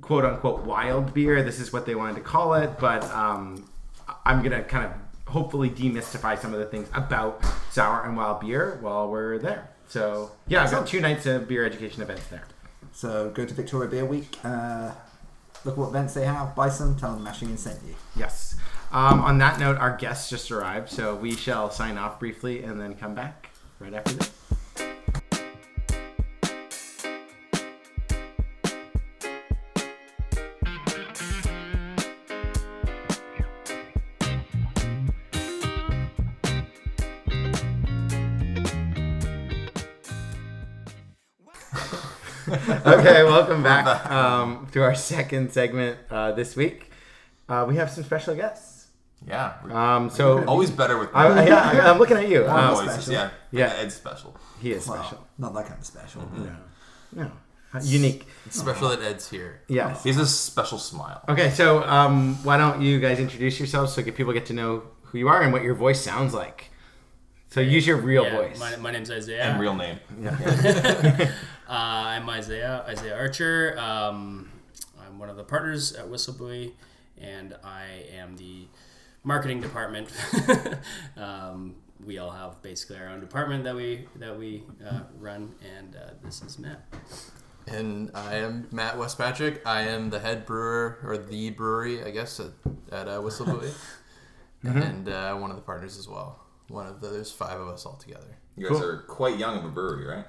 quote 0.00 0.24
unquote 0.24 0.64
wild 0.64 1.14
beer. 1.14 1.42
This 1.42 1.60
is 1.60 1.72
what 1.72 1.86
they 1.86 1.94
wanted 1.94 2.16
to 2.16 2.22
call 2.22 2.54
it, 2.54 2.78
but 2.80 3.04
um, 3.12 3.68
I'm 4.26 4.40
going 4.40 4.50
to 4.50 4.62
kind 4.64 4.84
of 4.86 4.92
hopefully 5.32 5.70
demystify 5.70 6.38
some 6.38 6.52
of 6.52 6.58
the 6.60 6.66
things 6.66 6.88
about 6.92 7.44
sour 7.70 8.04
and 8.04 8.16
wild 8.16 8.40
beer 8.40 8.78
while 8.80 9.08
we're 9.08 9.38
there. 9.38 9.70
So, 9.88 10.32
yeah, 10.48 10.64
I've 10.64 10.70
got 10.70 10.86
two 10.86 11.00
nights 11.00 11.26
of 11.26 11.46
beer 11.46 11.64
education 11.64 12.02
events 12.02 12.26
there. 12.26 12.44
So 12.92 13.30
go 13.30 13.44
to 13.44 13.54
Victoria 13.54 13.88
Beer 13.88 14.04
Week, 14.04 14.38
uh, 14.44 14.92
look 15.64 15.76
what 15.76 15.88
events 15.88 16.14
they 16.14 16.24
have, 16.24 16.54
buy 16.54 16.68
some, 16.68 16.96
tell 16.96 17.12
them 17.14 17.24
Mashing 17.24 17.48
and 17.48 17.58
sent 17.58 17.80
you. 17.86 17.94
Yes. 18.16 18.56
Um, 18.94 19.22
on 19.22 19.38
that 19.38 19.58
note, 19.58 19.76
our 19.78 19.96
guests 19.96 20.30
just 20.30 20.52
arrived, 20.52 20.88
so 20.88 21.16
we 21.16 21.34
shall 21.34 21.68
sign 21.68 21.98
off 21.98 22.20
briefly 22.20 22.62
and 22.62 22.80
then 22.80 22.94
come 22.94 23.12
back 23.12 23.50
right 23.80 23.92
after 23.92 24.12
this. 24.12 24.30
okay, 42.86 43.24
welcome 43.24 43.64
back 43.64 44.08
um, 44.08 44.68
to 44.70 44.84
our 44.84 44.94
second 44.94 45.52
segment 45.52 45.98
uh, 46.12 46.30
this 46.30 46.54
week. 46.54 46.92
Uh, 47.48 47.66
we 47.68 47.74
have 47.74 47.90
some 47.90 48.04
special 48.04 48.36
guests. 48.36 48.73
Yeah. 49.26 49.54
Um, 49.70 50.10
so, 50.10 50.44
Always 50.44 50.70
better 50.70 50.98
with 50.98 51.08
I, 51.14 51.26
I- 51.28 51.46
yeah, 51.46 51.70
I- 51.84 51.90
I'm 51.90 51.98
looking 51.98 52.16
at 52.16 52.28
you. 52.28 52.44
Um, 52.44 52.50
Always. 52.74 52.90
voices, 52.90 53.08
yeah. 53.12 53.30
Yeah. 53.50 53.72
Ed's 53.78 53.94
special. 53.94 54.36
he 54.60 54.72
is 54.72 54.86
Well, 54.86 54.98
special. 55.02 55.26
not 55.38 55.54
that 55.54 55.66
kind 55.66 55.78
of 55.80 55.86
special. 55.86 56.28
No, 56.36 56.56
no, 57.12 57.30
unique. 57.82 58.26
It's 58.46 58.58
special 58.60 58.88
that 58.90 59.00
Ed's 59.02 59.30
here. 59.30 59.62
Yes. 59.68 60.02
He 60.02 60.10
has 60.10 60.18
a 60.18 60.26
special 60.26 60.78
smile. 60.78 61.22
Okay, 61.28 61.50
so 61.50 61.82
um, 61.84 62.34
why 62.44 62.56
don't 62.58 62.82
you 62.82 63.00
guys 63.00 63.18
introduce 63.18 63.58
yourselves 63.58 63.92
so 63.94 64.02
people 64.02 64.32
get 64.32 64.46
to 64.46 64.52
know 64.52 64.82
who 65.02 65.18
you 65.18 65.28
are 65.28 65.42
and 65.42 65.52
what 65.52 65.62
your 65.62 65.74
voice 65.74 66.00
sounds 66.00 66.34
like. 66.34 66.70
So 67.50 67.60
use 67.60 67.86
your 67.86 67.96
real 67.98 68.24
Yeah, 68.24 68.36
voice. 68.36 68.58
My, 68.58 68.76
my 68.76 68.90
name's 68.90 69.10
Isaiah. 69.10 69.44
And 69.44 69.60
real 69.60 69.74
name. 69.74 69.98
Uh, 71.66 71.72
I'm 71.72 72.28
Isaiah, 72.28 72.84
Isaiah 72.86 73.16
Archer. 73.16 73.74
Um, 73.78 74.50
I'm 75.00 75.18
one 75.18 75.30
of 75.30 75.36
the 75.36 75.44
partners 75.44 75.94
at 75.94 76.04
Whistlebuoy, 76.06 76.72
and 77.18 77.56
I 77.64 77.84
am 78.14 78.36
the 78.36 78.66
marketing 79.24 79.60
department. 79.60 80.08
um, 81.16 81.74
we 82.04 82.18
all 82.18 82.30
have 82.30 82.60
basically 82.62 82.98
our 82.98 83.08
own 83.08 83.20
department 83.20 83.64
that 83.64 83.74
we 83.74 84.06
that 84.16 84.38
we 84.38 84.62
uh, 84.86 85.00
run, 85.18 85.54
and 85.76 85.96
uh, 85.96 86.10
this 86.22 86.42
is 86.42 86.58
Matt. 86.58 86.84
And 87.66 88.10
I 88.14 88.36
am 88.36 88.68
Matt 88.70 88.96
Westpatrick. 88.96 89.60
I 89.64 89.82
am 89.82 90.10
the 90.10 90.20
head 90.20 90.44
brewer, 90.44 90.98
or 91.02 91.16
the 91.16 91.50
brewery, 91.50 92.04
I 92.04 92.10
guess, 92.10 92.38
at, 92.38 92.50
at 92.92 93.08
uh, 93.08 93.20
Whistlebuoy. 93.20 93.72
And 94.66 95.10
uh, 95.10 95.34
one 95.34 95.50
of 95.50 95.56
the 95.56 95.62
partners 95.62 95.98
as 95.98 96.08
well. 96.08 96.40
One 96.68 96.86
of 96.86 97.02
the, 97.02 97.08
there's 97.10 97.30
five 97.30 97.60
of 97.60 97.68
us 97.68 97.84
all 97.84 97.96
together. 97.96 98.38
You 98.56 98.70
guys 98.70 98.78
Cool. 98.78 98.88
are 98.88 98.96
quite 99.02 99.36
young 99.38 99.58
of 99.58 99.64
a 99.66 99.68
brewery, 99.68 100.06
right? 100.06 100.24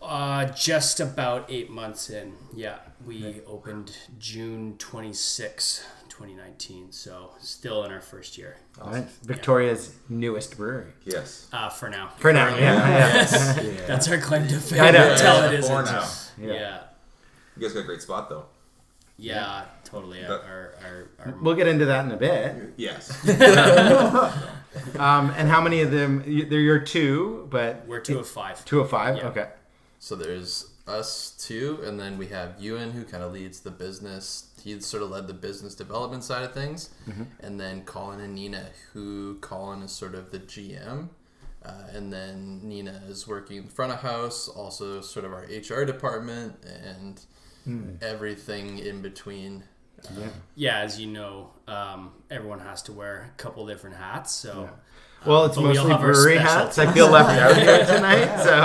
Uh, 0.00 0.46
just 0.46 0.98
about 0.98 1.46
eight 1.48 1.70
months 1.70 2.10
in. 2.10 2.32
Yeah, 2.52 2.78
we 3.06 3.40
opened 3.46 3.96
June 4.18 4.74
26, 4.78 5.84
2019. 6.12 6.92
So 6.92 7.30
still 7.40 7.84
in 7.84 7.92
our 7.92 8.00
first 8.00 8.36
year 8.38 8.56
Right? 8.78 9.04
Victoria's 9.24 9.94
newest 10.08 10.56
brewery. 10.56 10.92
Yes. 11.04 11.48
uh, 11.52 11.68
for 11.70 11.88
now. 11.88 12.10
For 12.18 12.32
now, 12.32 12.54
yeah. 12.56 13.26
yeah. 13.62 13.84
That's 13.86 14.08
our 14.08 14.18
claim 14.18 14.46
to 14.48 14.58
fame. 14.60 14.80
I 14.82 14.90
know. 14.90 15.12
Until 15.12 15.36
it 15.50 15.64
Four 15.64 15.82
isn't. 15.82 15.84
now. 15.94 16.08
Yeah. 16.38 16.52
yeah. 16.52 16.80
You 17.56 17.62
guys 17.62 17.72
got 17.72 17.80
a 17.80 17.84
great 17.84 18.02
spot 18.02 18.28
though. 18.28 18.44
Yeah, 19.18 19.64
totally. 19.84 20.20
But- 20.26 20.44
our, 20.44 20.74
our, 20.84 21.10
our, 21.26 21.34
We'll 21.40 21.54
get 21.54 21.66
into 21.68 21.84
that 21.86 22.04
in 22.04 22.12
a 22.12 22.16
bit. 22.16 22.74
Yes. 22.76 23.10
Um, 24.98 25.30
and 25.36 25.48
how 25.50 25.60
many 25.60 25.82
of 25.82 25.90
them? 25.90 26.24
you- 26.26 26.46
They're 26.46 26.58
your 26.58 26.78
two, 26.78 27.46
but 27.50 27.84
we're 27.86 28.00
two 28.00 28.18
of 28.18 28.26
five. 28.26 28.64
two 28.64 28.80
of 28.80 28.88
five. 28.88 29.18
Yeah. 29.18 29.26
Okay. 29.28 29.48
So 29.98 30.16
there's 30.16 30.70
us 30.86 31.36
two, 31.38 31.80
and 31.84 32.00
then 32.00 32.16
we 32.16 32.28
have 32.28 32.54
Ewan, 32.58 32.92
who 32.92 33.04
kind 33.04 33.22
of 33.22 33.32
leads 33.34 33.60
the 33.60 33.70
business. 33.70 34.48
He 34.62 34.78
sort 34.80 35.02
of 35.02 35.10
led 35.10 35.26
the 35.26 35.34
business 35.34 35.74
development 35.74 36.24
side 36.24 36.44
of 36.44 36.52
things. 36.52 36.90
And 37.40 37.58
then 37.60 37.82
Colin 37.84 38.20
and 38.20 38.34
Nina, 38.34 38.66
who 38.92 39.36
Colin 39.40 39.82
is 39.82 39.92
sort 39.92 40.14
of 40.14 40.30
the 40.30 40.38
GM. 40.38 41.08
Uh, 41.64 41.84
and 41.92 42.12
then 42.12 42.60
Nina 42.64 43.02
is 43.06 43.26
working 43.28 43.58
in 43.58 43.68
front 43.68 43.92
of 43.92 44.00
house, 44.00 44.48
also 44.48 45.00
sort 45.00 45.24
of 45.24 45.32
our 45.32 45.42
HR 45.44 45.84
department, 45.84 46.56
and 46.84 47.20
everything 48.02 48.78
in 48.78 49.00
between. 49.02 49.62
Yeah, 50.18 50.26
yeah. 50.56 50.78
as 50.80 50.98
you 51.00 51.06
know, 51.06 51.50
um, 51.68 52.10
everyone 52.30 52.58
has 52.58 52.82
to 52.82 52.92
wear 52.92 53.30
a 53.32 53.36
couple 53.40 53.64
different 53.66 53.94
hats. 53.96 54.32
So 54.32 54.68
Well, 55.24 55.44
it's 55.44 55.54
but 55.54 55.62
we 55.62 55.68
all 55.78 55.86
mostly 55.86 55.92
have 55.92 56.00
our 56.00 56.12
brewery 56.12 56.38
hats. 56.38 56.76
I 56.78 56.92
feel 56.92 57.08
left 57.08 57.30
out 57.30 57.56
here 57.56 57.86
tonight. 57.86 58.42
So 58.42 58.58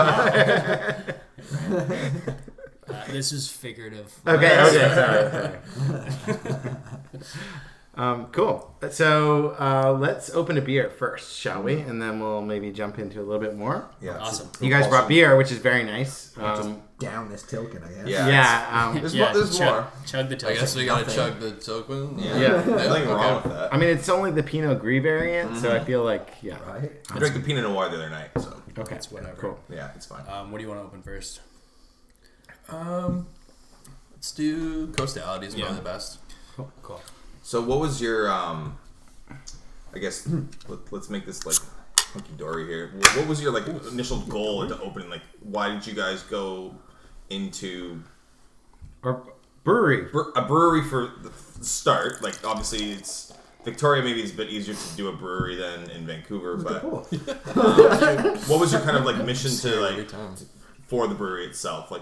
uh, 2.89 3.05
this 3.11 3.31
is 3.31 3.49
figurative. 3.49 4.13
okay, 4.27 4.59
okay, 4.61 4.93
sorry, 4.95 6.35
sorry. 6.35 6.75
Um, 7.97 8.27
cool. 8.27 8.75
So 8.91 9.55
uh, 9.59 9.97
let's 9.99 10.29
open 10.29 10.55
a 10.59 10.61
beer 10.61 10.87
first, 10.87 11.35
shall 11.35 11.63
we? 11.63 11.79
And 11.79 11.99
then 11.99 12.19
we'll 12.19 12.43
maybe 12.43 12.71
jump 12.71 12.99
into 12.99 13.19
a 13.19 13.23
little 13.23 13.41
bit 13.41 13.55
more. 13.57 13.89
Yeah. 13.99 14.19
Awesome. 14.19 14.51
You 14.61 14.69
guys 14.69 14.87
brought 14.87 15.07
beer, 15.07 15.35
which 15.35 15.51
is 15.51 15.57
very 15.57 15.83
nice. 15.83 16.31
Um, 16.37 16.83
Down 16.99 17.27
this 17.31 17.41
token, 17.41 17.83
I 17.83 17.87
guess. 17.87 18.07
Yeah. 18.07 18.27
yeah. 18.27 18.87
Um, 18.89 18.95
There's, 18.99 19.15
Yeah, 19.15 19.25
more, 19.25 19.33
there's 19.33 19.57
chug, 19.57 19.67
more. 19.83 19.91
chug 20.05 20.29
the 20.29 20.35
Tilkin. 20.35 20.49
I 20.51 20.53
guess 20.53 20.75
we 20.75 20.85
gotta 20.85 21.05
Nothing. 21.05 21.15
chug 21.15 21.39
the 21.39 21.51
token. 21.53 22.19
Yeah. 22.19 22.39
Yeah. 22.39 22.49
Nothing 22.65 23.07
wrong 23.09 23.35
with 23.43 23.51
that. 23.53 23.73
I 23.73 23.77
mean, 23.77 23.89
it's 23.89 24.09
only 24.09 24.29
the 24.29 24.43
Pinot 24.43 24.79
Gris 24.79 25.01
variant, 25.01 25.57
so 25.57 25.75
I 25.75 25.79
feel 25.83 26.03
like 26.03 26.29
yeah. 26.43 26.59
Right? 26.71 26.91
I 27.11 27.17
drank 27.17 27.33
the 27.33 27.39
Pinot 27.39 27.63
Noir 27.63 27.89
the 27.89 27.95
other 27.95 28.11
night, 28.11 28.29
so 28.37 28.61
Okay, 28.77 28.95
It's 28.95 29.11
whatever. 29.11 29.35
Cool. 29.37 29.59
yeah, 29.71 29.89
it's 29.95 30.05
fine. 30.05 30.21
Um, 30.29 30.51
what 30.51 30.59
do 30.59 30.63
you 30.63 30.69
want 30.69 30.81
to 30.81 30.85
open 30.85 31.01
first? 31.01 31.39
Um, 32.69 33.27
let's 34.13 34.31
do 34.31 34.87
coastality 34.87 35.43
is 35.43 35.55
Yeah. 35.55 35.65
probably 35.65 35.83
the 35.83 35.89
best. 35.89 36.19
Cool. 36.81 37.01
So, 37.43 37.61
what 37.61 37.79
was 37.79 38.01
your 38.01 38.29
um? 38.31 38.77
I 39.95 39.99
guess 39.99 40.27
let, 40.67 40.91
let's 40.91 41.09
make 41.09 41.25
this 41.25 41.45
like 41.45 41.55
hunky 42.13 42.33
dory 42.37 42.65
here. 42.67 42.91
What 43.15 43.27
was 43.27 43.41
your 43.41 43.51
like 43.51 43.67
initial 43.91 44.19
goal 44.21 44.63
into 44.63 44.79
opening? 44.81 45.09
Like, 45.09 45.21
why 45.41 45.69
did 45.69 45.85
you 45.87 45.93
guys 45.93 46.23
go 46.23 46.75
into 47.29 48.01
Or 49.03 49.23
brewery. 49.63 50.03
bre- 50.11 50.31
a 50.35 50.41
brewery 50.41 50.83
for 50.83 51.11
the 51.21 51.29
f- 51.29 51.57
start? 51.63 52.21
Like, 52.21 52.35
obviously, 52.45 52.91
it's 52.91 53.33
Victoria. 53.63 54.03
Maybe 54.03 54.21
it's 54.21 54.33
a 54.33 54.35
bit 54.35 54.49
easier 54.49 54.73
to 54.75 54.95
do 54.97 55.07
a 55.09 55.13
brewery 55.13 55.55
than 55.55 55.89
in 55.91 56.05
Vancouver. 56.05 56.57
But 56.57 56.83
what 56.83 58.59
was 58.59 58.71
your 58.73 58.81
kind 58.81 58.97
of 58.97 59.05
like 59.05 59.23
mission 59.25 59.51
to 59.51 59.69
Every 59.85 59.97
like 60.03 60.07
time. 60.09 60.35
for 60.87 61.07
the 61.07 61.15
brewery 61.15 61.45
itself? 61.45 61.91
Like 61.91 62.01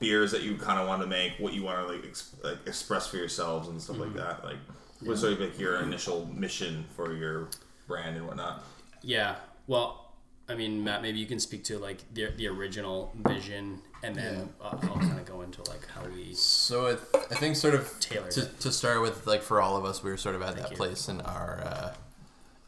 beers 0.00 0.32
that 0.32 0.42
you 0.42 0.56
kind 0.56 0.80
of 0.80 0.88
want 0.88 1.02
to 1.02 1.06
make, 1.06 1.34
what 1.38 1.52
you 1.52 1.62
want 1.62 1.86
to 1.86 1.94
like, 1.94 2.04
ex- 2.04 2.34
like 2.42 2.58
express 2.66 3.06
for 3.06 3.18
yourselves 3.18 3.68
and 3.68 3.80
stuff 3.80 3.98
like 3.98 4.14
that. 4.14 4.42
Like, 4.42 4.56
what 5.00 5.10
was 5.10 5.20
sort 5.20 5.34
of 5.34 5.40
like 5.40 5.58
your 5.58 5.76
initial 5.80 6.26
mission 6.34 6.84
for 6.96 7.14
your 7.14 7.48
brand 7.86 8.16
and 8.16 8.26
whatnot? 8.26 8.64
Yeah. 9.02 9.36
Well, 9.66 10.12
I 10.48 10.54
mean, 10.56 10.82
Matt, 10.82 11.02
maybe 11.02 11.18
you 11.18 11.26
can 11.26 11.38
speak 11.38 11.62
to 11.64 11.78
like 11.78 11.98
the, 12.12 12.32
the 12.36 12.48
original 12.48 13.12
vision, 13.28 13.80
and 14.02 14.16
then 14.16 14.48
uh, 14.60 14.78
I'll 14.82 14.98
kind 14.98 15.18
of 15.18 15.24
go 15.24 15.42
into 15.42 15.62
like 15.70 15.86
how 15.86 16.02
we. 16.06 16.34
So 16.34 16.88
I, 16.88 16.92
I 17.30 17.36
think 17.36 17.54
sort 17.54 17.74
of 17.74 17.94
Tailored 18.00 18.32
to, 18.32 18.46
to 18.46 18.72
start 18.72 19.00
with, 19.00 19.26
like 19.28 19.42
for 19.42 19.60
all 19.60 19.76
of 19.76 19.84
us, 19.84 20.02
we 20.02 20.10
were 20.10 20.16
sort 20.16 20.34
of 20.34 20.42
at 20.42 20.56
that 20.56 20.72
you. 20.72 20.76
place 20.76 21.08
in 21.08 21.20
our 21.20 21.60
uh, 21.64 21.94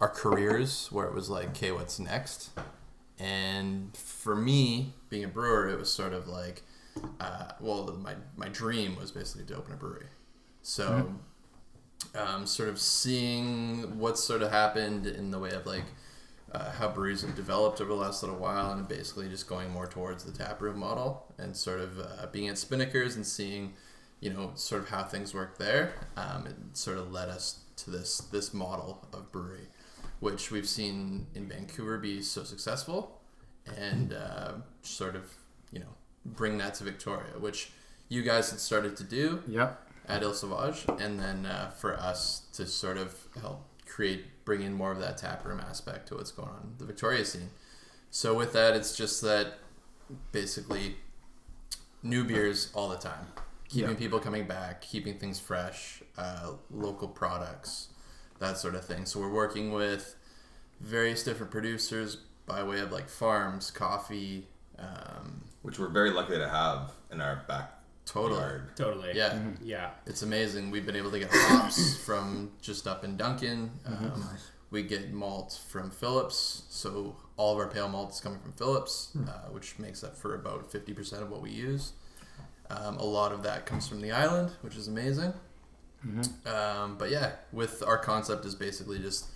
our 0.00 0.08
careers 0.08 0.88
where 0.92 1.06
it 1.06 1.14
was 1.14 1.28
like, 1.28 1.48
okay, 1.48 1.72
what's 1.72 1.98
next? 1.98 2.50
And 3.18 3.96
for 3.96 4.34
me, 4.34 4.94
being 5.08 5.24
a 5.24 5.28
brewer, 5.28 5.68
it 5.68 5.78
was 5.78 5.92
sort 5.92 6.12
of 6.12 6.26
like, 6.26 6.62
uh, 7.20 7.52
well, 7.60 7.98
my 8.02 8.14
my 8.36 8.48
dream 8.48 8.96
was 8.96 9.10
basically 9.10 9.46
to 9.46 9.56
open 9.56 9.74
a 9.74 9.76
brewery. 9.76 10.06
So, 10.62 11.14
um, 12.14 12.46
sort 12.46 12.68
of 12.68 12.78
seeing 12.78 13.98
what's 13.98 14.22
sort 14.22 14.42
of 14.42 14.50
happened 14.50 15.06
in 15.06 15.30
the 15.30 15.38
way 15.38 15.50
of 15.50 15.66
like 15.66 15.84
uh, 16.52 16.70
how 16.72 16.88
breweries 16.88 17.22
have 17.22 17.34
developed 17.34 17.80
over 17.80 17.90
the 17.90 17.96
last 17.96 18.22
little 18.22 18.38
while, 18.38 18.72
and 18.72 18.86
basically 18.86 19.28
just 19.28 19.48
going 19.48 19.70
more 19.70 19.86
towards 19.86 20.24
the 20.24 20.32
taproom 20.32 20.78
model, 20.78 21.32
and 21.38 21.56
sort 21.56 21.80
of 21.80 21.98
uh, 21.98 22.26
being 22.30 22.48
at 22.48 22.56
Spinnakers 22.56 23.16
and 23.16 23.26
seeing, 23.26 23.72
you 24.20 24.30
know, 24.30 24.52
sort 24.54 24.82
of 24.82 24.88
how 24.88 25.02
things 25.02 25.32
work 25.34 25.58
there. 25.58 25.94
Um, 26.16 26.46
it 26.46 26.56
sort 26.74 26.98
of 26.98 27.10
led 27.10 27.28
us 27.28 27.60
to 27.76 27.90
this 27.90 28.18
this 28.18 28.52
model 28.52 29.08
of 29.12 29.32
brewery, 29.32 29.68
which 30.20 30.50
we've 30.50 30.68
seen 30.68 31.26
in 31.34 31.48
Vancouver 31.48 31.98
be 31.98 32.20
so 32.20 32.44
successful, 32.44 33.20
and 33.76 34.12
uh, 34.12 34.52
sort 34.82 35.16
of 35.16 35.32
you 35.72 35.80
know 35.80 35.94
bring 36.24 36.58
that 36.58 36.74
to 36.74 36.84
Victoria, 36.84 37.38
which 37.38 37.70
you 38.08 38.22
guys 38.22 38.50
had 38.50 38.60
started 38.60 38.96
to 38.98 39.04
do 39.04 39.42
Yep. 39.48 39.88
at 40.08 40.22
Île 40.22 40.34
Sauvage, 40.34 40.84
and 41.00 41.18
then 41.18 41.46
uh, 41.46 41.70
for 41.70 41.94
us 41.98 42.42
to 42.54 42.66
sort 42.66 42.96
of 42.96 43.26
help 43.40 43.64
create, 43.86 44.44
bring 44.44 44.62
in 44.62 44.72
more 44.72 44.92
of 44.92 44.98
that 45.00 45.18
taproom 45.18 45.60
aspect 45.60 46.08
to 46.08 46.14
what's 46.16 46.30
going 46.32 46.48
on 46.48 46.74
the 46.78 46.84
Victoria 46.84 47.24
scene. 47.24 47.50
So 48.10 48.34
with 48.34 48.52
that, 48.52 48.74
it's 48.76 48.96
just 48.96 49.22
that 49.22 49.54
basically 50.32 50.96
new 52.02 52.24
beers 52.24 52.70
all 52.74 52.88
the 52.88 52.96
time, 52.98 53.26
keeping 53.68 53.90
Yeah. 53.92 53.96
people 53.96 54.18
coming 54.20 54.46
back, 54.46 54.82
keeping 54.82 55.18
things 55.18 55.38
fresh, 55.40 56.02
uh, 56.18 56.52
local 56.70 57.08
products, 57.08 57.88
that 58.38 58.58
sort 58.58 58.74
of 58.74 58.84
thing. 58.84 59.06
So 59.06 59.20
we're 59.20 59.32
working 59.32 59.72
with 59.72 60.16
various 60.80 61.22
different 61.22 61.52
producers 61.52 62.16
by 62.44 62.62
way 62.62 62.80
of 62.80 62.90
like 62.90 63.08
farms, 63.08 63.70
coffee, 63.70 64.48
um, 64.78 65.44
which 65.62 65.78
we're 65.78 65.88
very 65.88 66.10
lucky 66.10 66.34
to 66.36 66.48
have 66.48 66.92
in 67.10 67.20
our 67.20 67.42
back 67.48 67.72
totally. 68.04 68.40
yard. 68.40 68.76
Totally. 68.76 69.12
Yeah. 69.14 69.38
Yeah. 69.62 69.90
It's 70.06 70.22
amazing. 70.22 70.70
We've 70.70 70.86
been 70.86 70.96
able 70.96 71.10
to 71.12 71.18
get 71.18 71.30
hops 71.32 71.96
from 72.04 72.50
just 72.60 72.86
up 72.86 73.04
in 73.04 73.16
Duncan. 73.16 73.70
Mm-hmm. 73.88 74.04
Um, 74.06 74.28
We 74.70 74.82
get 74.82 75.12
malt 75.12 75.60
from 75.68 75.90
Phillips, 75.90 76.62
so 76.70 77.16
all 77.36 77.52
of 77.52 77.58
our 77.58 77.68
pale 77.68 77.88
malt 77.90 78.10
is 78.12 78.20
coming 78.20 78.38
from 78.40 78.52
Phillips, 78.52 79.10
Hmm. 79.12 79.28
uh, 79.28 79.50
which 79.50 79.78
makes 79.78 80.02
up 80.02 80.16
for 80.16 80.34
about 80.34 80.70
fifty 80.72 80.94
percent 80.94 81.22
of 81.22 81.30
what 81.30 81.42
we 81.42 81.50
use. 81.50 81.92
Um, 82.70 82.96
a 82.96 83.04
lot 83.04 83.32
of 83.32 83.42
that 83.42 83.66
comes 83.66 83.86
from 83.86 84.00
the 84.00 84.12
island, 84.12 84.52
which 84.62 84.74
is 84.76 84.88
amazing. 84.88 85.34
Mm-hmm. 86.06 86.48
Um, 86.48 86.96
but 86.96 87.10
yeah, 87.10 87.32
with 87.52 87.82
our 87.86 87.98
concept 87.98 88.46
is 88.46 88.54
basically 88.54 88.98
just 88.98 89.26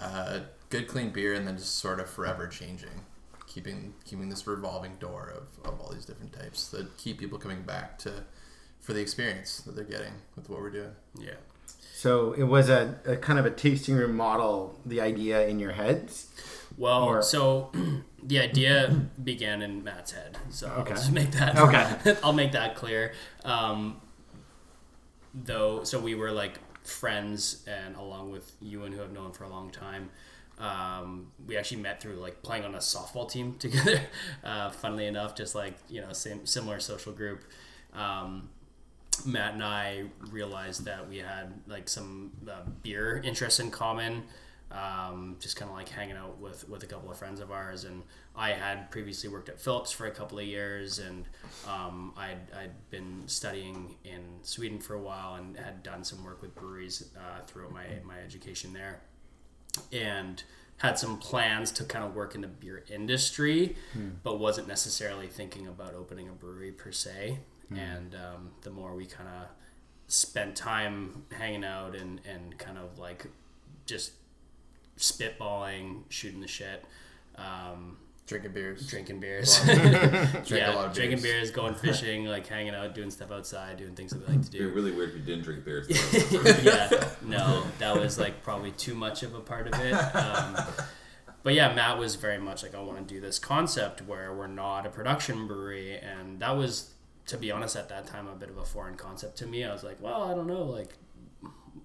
uh, 0.00 0.40
good, 0.70 0.88
clean 0.88 1.10
beer, 1.10 1.34
and 1.34 1.46
then 1.46 1.58
just 1.58 1.76
sort 1.76 2.00
of 2.00 2.08
forever 2.08 2.46
changing, 2.46 3.04
keeping 3.48 3.94
keeping 4.04 4.28
this 4.28 4.46
revolving 4.46 4.94
door 5.00 5.32
of, 5.34 5.66
of 5.72 5.80
all 5.80 5.90
these 5.92 6.04
different 6.04 6.32
types 6.32 6.68
that 6.68 6.96
keep 6.98 7.18
people 7.18 7.38
coming 7.38 7.62
back 7.62 7.98
to 7.98 8.12
for 8.80 8.92
the 8.92 9.00
experience 9.00 9.60
that 9.62 9.74
they're 9.74 9.84
getting 9.84 10.12
with 10.36 10.48
what 10.48 10.60
we're 10.60 10.70
doing. 10.70 10.92
Yeah. 11.18 11.34
So 11.94 12.32
it 12.34 12.44
was 12.44 12.68
a, 12.68 12.94
a 13.06 13.16
kind 13.16 13.38
of 13.40 13.44
a 13.46 13.50
tasting 13.50 13.96
room 13.96 14.16
model, 14.16 14.78
the 14.86 15.00
idea 15.00 15.46
in 15.48 15.58
your 15.58 15.72
heads. 15.72 16.28
Well, 16.76 17.02
Or- 17.04 17.22
so 17.22 17.72
the 18.22 18.38
idea 18.38 19.06
began 19.22 19.62
in 19.62 19.82
Matt's 19.82 20.12
head. 20.12 20.38
So 20.50 20.68
Okay. 20.68 20.90
I'll 20.90 20.96
just 20.96 21.10
make 21.12 21.32
that. 21.32 21.58
Okay. 21.58 22.16
I'll 22.22 22.32
make 22.32 22.52
that 22.52 22.76
clear. 22.76 23.12
Um, 23.44 24.00
though, 25.34 25.84
so 25.84 25.98
we 25.98 26.14
were 26.14 26.30
like 26.30 26.58
friends, 26.86 27.64
and 27.66 27.96
along 27.96 28.30
with 28.30 28.52
you 28.62 28.84
and 28.84 28.94
who 28.94 29.02
I've 29.02 29.12
known 29.12 29.32
for 29.32 29.44
a 29.44 29.48
long 29.48 29.70
time, 29.70 30.10
um, 30.58 31.32
we 31.46 31.56
actually 31.56 31.80
met 31.80 32.00
through 32.00 32.16
like 32.16 32.42
playing 32.42 32.64
on 32.64 32.74
a 32.74 32.78
softball 32.78 33.30
team 33.30 33.54
together. 33.58 34.00
Uh, 34.42 34.70
funnily 34.70 35.06
enough, 35.06 35.34
just 35.34 35.54
like 35.54 35.74
you 35.88 36.00
know, 36.00 36.12
same 36.12 36.46
similar 36.46 36.80
social 36.80 37.12
group. 37.12 37.44
Um, 37.92 38.48
Matt 39.26 39.54
and 39.54 39.64
I 39.64 40.04
realized 40.30 40.84
that 40.84 41.08
we 41.08 41.18
had 41.18 41.52
like 41.66 41.88
some 41.88 42.32
uh, 42.48 42.62
beer 42.82 43.20
interests 43.24 43.60
in 43.60 43.70
common. 43.70 44.24
Um, 44.70 45.36
just 45.40 45.56
kind 45.56 45.70
of 45.70 45.76
like 45.78 45.88
hanging 45.88 46.16
out 46.16 46.38
with 46.40 46.68
with 46.68 46.82
a 46.82 46.86
couple 46.86 47.10
of 47.10 47.16
friends 47.16 47.40
of 47.40 47.50
ours, 47.50 47.84
and 47.84 48.02
I 48.36 48.50
had 48.50 48.90
previously 48.90 49.30
worked 49.30 49.48
at 49.48 49.58
Phillips 49.58 49.90
for 49.92 50.06
a 50.06 50.10
couple 50.10 50.38
of 50.38 50.44
years, 50.44 50.98
and 50.98 51.24
um, 51.66 52.12
I'd, 52.18 52.52
I'd 52.54 52.90
been 52.90 53.22
studying 53.26 53.96
in 54.04 54.20
Sweden 54.42 54.78
for 54.78 54.92
a 54.94 55.00
while 55.00 55.36
and 55.36 55.56
had 55.56 55.82
done 55.82 56.04
some 56.04 56.22
work 56.22 56.42
with 56.42 56.54
breweries 56.54 57.08
uh, 57.16 57.40
throughout 57.46 57.72
my 57.72 57.86
my 58.04 58.18
education 58.18 58.74
there, 58.74 59.00
and 59.92 60.42
had 60.78 60.98
some 60.98 61.18
plans 61.18 61.72
to 61.72 61.84
kind 61.84 62.04
of 62.04 62.14
work 62.14 62.34
in 62.34 62.40
the 62.40 62.46
beer 62.48 62.84
industry, 62.88 63.76
but 64.22 64.38
wasn't 64.38 64.68
necessarily 64.68 65.26
thinking 65.26 65.66
about 65.66 65.94
opening 65.94 66.28
a 66.28 66.32
brewery 66.32 66.70
per 66.70 66.92
se. 66.92 67.38
And 67.76 68.14
um, 68.14 68.50
the 68.62 68.70
more 68.70 68.94
we 68.94 69.04
kind 69.06 69.28
of 69.28 69.48
spent 70.06 70.56
time 70.56 71.24
hanging 71.32 71.64
out 71.64 71.94
and, 71.94 72.20
and 72.26 72.56
kind 72.58 72.78
of 72.78 72.98
like 72.98 73.26
just 73.86 74.12
spitballing, 74.96 76.02
shooting 76.08 76.40
the 76.40 76.48
shit, 76.48 76.84
um, 77.36 77.98
Drinking 78.28 78.52
beers. 78.52 78.86
drinking 78.86 79.20
beers. 79.20 79.58
Drink 79.64 80.50
yeah, 80.50 80.74
a 80.74 80.76
lot 80.76 80.84
of 80.88 80.92
drinking 80.92 81.22
beers. 81.22 81.48
beers, 81.48 81.50
going 81.50 81.74
fishing, 81.74 82.26
like 82.26 82.46
hanging 82.46 82.74
out, 82.74 82.94
doing 82.94 83.10
stuff 83.10 83.32
outside, 83.32 83.78
doing 83.78 83.94
things 83.94 84.10
that 84.10 84.20
we 84.20 84.34
like 84.34 84.42
to 84.42 84.48
It'd 84.48 84.52
be 84.52 84.58
do. 84.58 84.68
really 84.68 84.92
weird 84.92 85.08
if 85.10 85.16
you 85.16 85.22
didn't 85.22 85.44
drink 85.44 85.64
beers. 85.64 85.88
yeah, 86.62 87.08
no, 87.22 87.64
that 87.78 87.96
was 87.96 88.18
like 88.18 88.42
probably 88.42 88.70
too 88.72 88.94
much 88.94 89.22
of 89.22 89.34
a 89.34 89.40
part 89.40 89.66
of 89.66 89.80
it. 89.80 89.94
Um, 89.94 90.58
but 91.42 91.54
yeah, 91.54 91.72
Matt 91.72 91.96
was 91.96 92.16
very 92.16 92.36
much 92.36 92.62
like, 92.62 92.74
I 92.74 92.82
want 92.82 92.98
to 92.98 93.14
do 93.14 93.18
this 93.18 93.38
concept 93.38 94.02
where 94.02 94.34
we're 94.34 94.46
not 94.46 94.84
a 94.84 94.90
production 94.90 95.46
brewery, 95.46 95.96
and 95.98 96.38
that 96.40 96.54
was, 96.54 96.92
to 97.28 97.38
be 97.38 97.50
honest, 97.50 97.76
at 97.76 97.88
that 97.88 98.06
time 98.06 98.28
a 98.28 98.34
bit 98.34 98.50
of 98.50 98.58
a 98.58 98.64
foreign 98.64 98.96
concept 98.96 99.38
to 99.38 99.46
me. 99.46 99.64
I 99.64 99.72
was 99.72 99.82
like, 99.82 100.02
well, 100.02 100.24
I 100.24 100.34
don't 100.34 100.46
know, 100.46 100.64
like. 100.64 100.92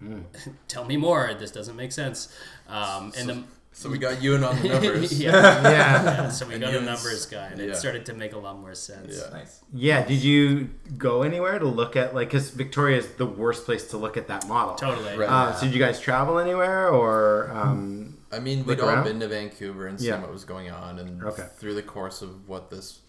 Tell 0.68 0.84
me 0.84 0.98
more. 0.98 1.34
This 1.34 1.52
doesn't 1.52 1.78
make 1.78 1.94
sense. 1.94 2.36
Um, 2.68 3.14
and 3.18 3.30
the 3.30 3.44
So 3.76 3.90
we 3.90 3.98
got 3.98 4.22
you 4.22 4.36
in 4.36 4.44
on 4.44 4.62
the 4.62 4.70
numbers. 4.70 5.20
yeah, 5.20 5.32
Yeah. 5.64 6.04
yeah, 6.04 6.30
so 6.30 6.48
we 6.48 6.54
And 6.54 6.64
got 6.64 6.74
a 6.76 6.82
numbers 6.82 7.26
guy, 7.26 7.48
and 7.48 7.60
it 7.60 7.76
started 7.76 8.06
to 8.06 8.14
make 8.14 8.34
a 8.34 8.38
lot 8.38 8.60
more 8.60 8.76
sense. 8.76 9.18
Yeah. 9.20 9.30
nice. 9.38 9.62
Yeah. 9.74 10.06
Did 10.06 10.24
you 10.24 10.70
go 10.98 11.24
anywhere 11.24 11.58
to 11.60 11.66
look 11.66 11.96
at 11.96 12.14
like 12.14 12.30
because 12.30 12.50
Victoria 12.52 12.98
is 12.98 13.08
the 13.14 13.26
worst 13.26 13.66
place 13.66 13.88
to 13.90 13.98
look 13.98 14.16
at 14.16 14.28
that 14.28 14.48
model. 14.48 14.76
Totally. 14.76 15.18
Right. 15.18 15.28
Uh, 15.30 15.54
so 15.54 15.66
did 15.66 15.74
you 15.74 15.80
guys 15.80 16.00
travel 16.00 16.38
anywhere 16.40 16.88
or? 16.90 17.52
Um, 17.52 18.18
I 18.32 18.40
mean, 18.40 18.66
we'd 18.66 18.80
all 18.80 18.90
around? 18.90 19.04
been 19.06 19.20
to 19.20 19.28
Vancouver 19.28 19.88
and 19.88 20.00
seen 20.00 20.10
Yeah. 20.10 20.22
what 20.22 20.32
was 20.32 20.44
going 20.46 20.70
on, 20.72 21.00
and 21.00 21.24
Okay. 21.24 21.46
through 21.58 21.74
the 21.76 21.84
course 21.84 22.22
of 22.22 22.48
what 22.48 22.70
this 22.72 23.00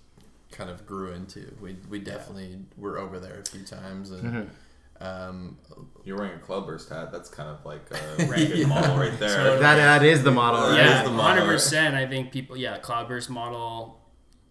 kind 0.50 0.70
of 0.70 0.86
grew 0.86 1.12
into, 1.12 1.54
we 1.60 1.76
we 1.90 1.98
definitely 1.98 2.58
were 2.76 2.98
over 2.98 3.18
there 3.20 3.38
a 3.40 3.44
few 3.50 3.62
times, 3.64 4.10
and 4.10 4.22
Mm-hmm. 4.22 4.48
Um, 5.00 5.58
You're 6.04 6.16
wearing 6.16 6.34
a 6.34 6.38
Cloudburst 6.38 6.88
hat. 6.88 7.10
That's 7.12 7.28
kind 7.28 7.48
of 7.48 7.64
like 7.64 7.88
a 7.90 8.24
Right. 8.26 8.48
good 8.48 8.68
model 8.68 8.96
right 8.96 9.18
there. 9.18 9.36
Totally. 9.36 9.60
that 9.60 9.76
that 9.76 10.02
is 10.04 10.22
the 10.22 10.30
model, 10.30 10.60
right? 10.68 10.76
Yeah, 10.76 10.98
is 11.02 11.08
the 11.08 11.14
model, 11.14 11.40
hundred 11.42 11.52
percent. 11.52 11.94
I 11.94 12.06
think 12.06 12.30
people, 12.32 12.56
yeah, 12.56 12.78
Cloudburst 12.78 13.28
model. 13.30 14.00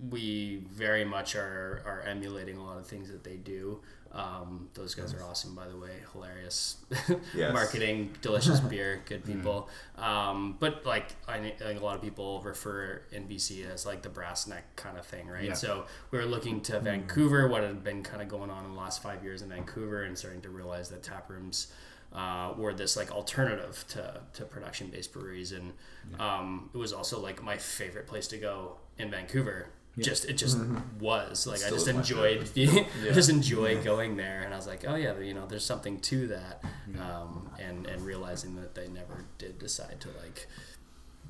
We 0.10 0.66
very 0.70 1.06
much 1.06 1.36
are 1.36 1.82
are 1.86 2.02
emulating 2.02 2.58
a 2.58 2.64
lot 2.66 2.78
of 2.78 2.86
things 2.86 3.10
that 3.10 3.24
they 3.24 3.38
do. 3.38 3.80
Um, 4.14 4.70
those 4.76 4.94
guys 4.94 5.14
are 5.14 5.24
awesome, 5.24 5.56
by 5.56 5.68
the 5.68 5.76
way. 5.76 5.90
Hilarious 6.12 6.78
Yes. 7.34 7.52
marketing, 7.52 8.12
delicious 8.22 8.60
beer, 8.72 9.02
good 9.06 9.26
people. 9.26 9.70
Um, 9.98 10.56
but 10.60 10.86
like 10.86 11.08
I 11.28 11.40
think 11.40 11.56
I 11.62 11.66
think 11.66 11.82
a 11.82 11.84
lot 11.84 11.96
of 11.96 12.02
people 12.02 12.42
refer 12.42 13.02
NBC 13.12 13.68
as 13.70 13.86
like 13.86 14.04
the 14.04 14.10
brass 14.10 14.46
neck 14.48 14.76
kind 14.76 14.98
of 14.98 15.06
thing, 15.06 15.28
right? 15.28 15.46
Yeah. 15.46 15.54
So 15.54 15.86
we 16.12 16.20
were 16.20 16.26
looking 16.26 16.62
to 16.62 16.80
Vancouver, 16.80 17.48
what 17.48 17.64
had 17.64 17.84
been 17.84 18.04
kind 18.04 18.22
of 18.22 18.28
going 18.28 18.50
on 18.52 18.66
in 18.66 18.74
the 18.74 18.80
last 18.80 19.02
five 19.02 19.24
years 19.24 19.42
in 19.42 19.50
Vancouver, 19.50 20.04
and 20.04 20.18
starting 20.18 20.42
to 20.42 20.50
realize 20.50 20.90
that 20.90 21.02
tap 21.02 21.30
rooms 21.30 21.74
uh, 22.14 22.54
were 22.56 22.74
this 22.76 22.96
like 22.96 23.12
alternative 23.12 23.84
to, 23.90 24.22
to 24.34 24.46
production 24.46 24.88
based 24.90 25.12
breweries 25.12 25.52
and 25.52 25.74
um, 26.20 26.70
it 26.72 26.78
was 26.78 26.94
also 26.94 27.20
like 27.20 27.42
my 27.42 27.58
favorite 27.58 28.06
place 28.06 28.28
to 28.28 28.38
go 28.38 28.76
in 29.00 29.10
Vancouver 29.10 29.70
just 30.00 30.26
it 30.26 30.34
just 30.38 30.58
was 31.00 31.46
like 31.46 31.58
I 31.62 31.66
Still 31.70 31.76
just 31.76 31.88
is 31.88 31.94
my 31.94 32.00
enjoyed 32.00 32.54
being 32.54 32.86
just 33.14 33.30
enjoy 33.30 33.82
going 33.84 34.18
there 34.18 34.42
and 34.44 34.54
I 34.54 34.58
was 34.58 34.66
like 34.68 34.86
oh 34.88 34.96
yeah 34.96 35.18
you 35.20 35.34
know 35.36 35.46
there's 35.46 35.66
something 35.66 36.00
to 36.02 36.28
that 36.28 36.64
um, 37.00 37.50
and 37.60 37.86
and 37.86 38.02
realizing 38.04 38.56
that 38.56 38.74
they 38.74 38.88
never 38.88 39.26
did 39.38 39.60
decide 39.60 40.00
to 40.02 40.08
like 40.24 40.48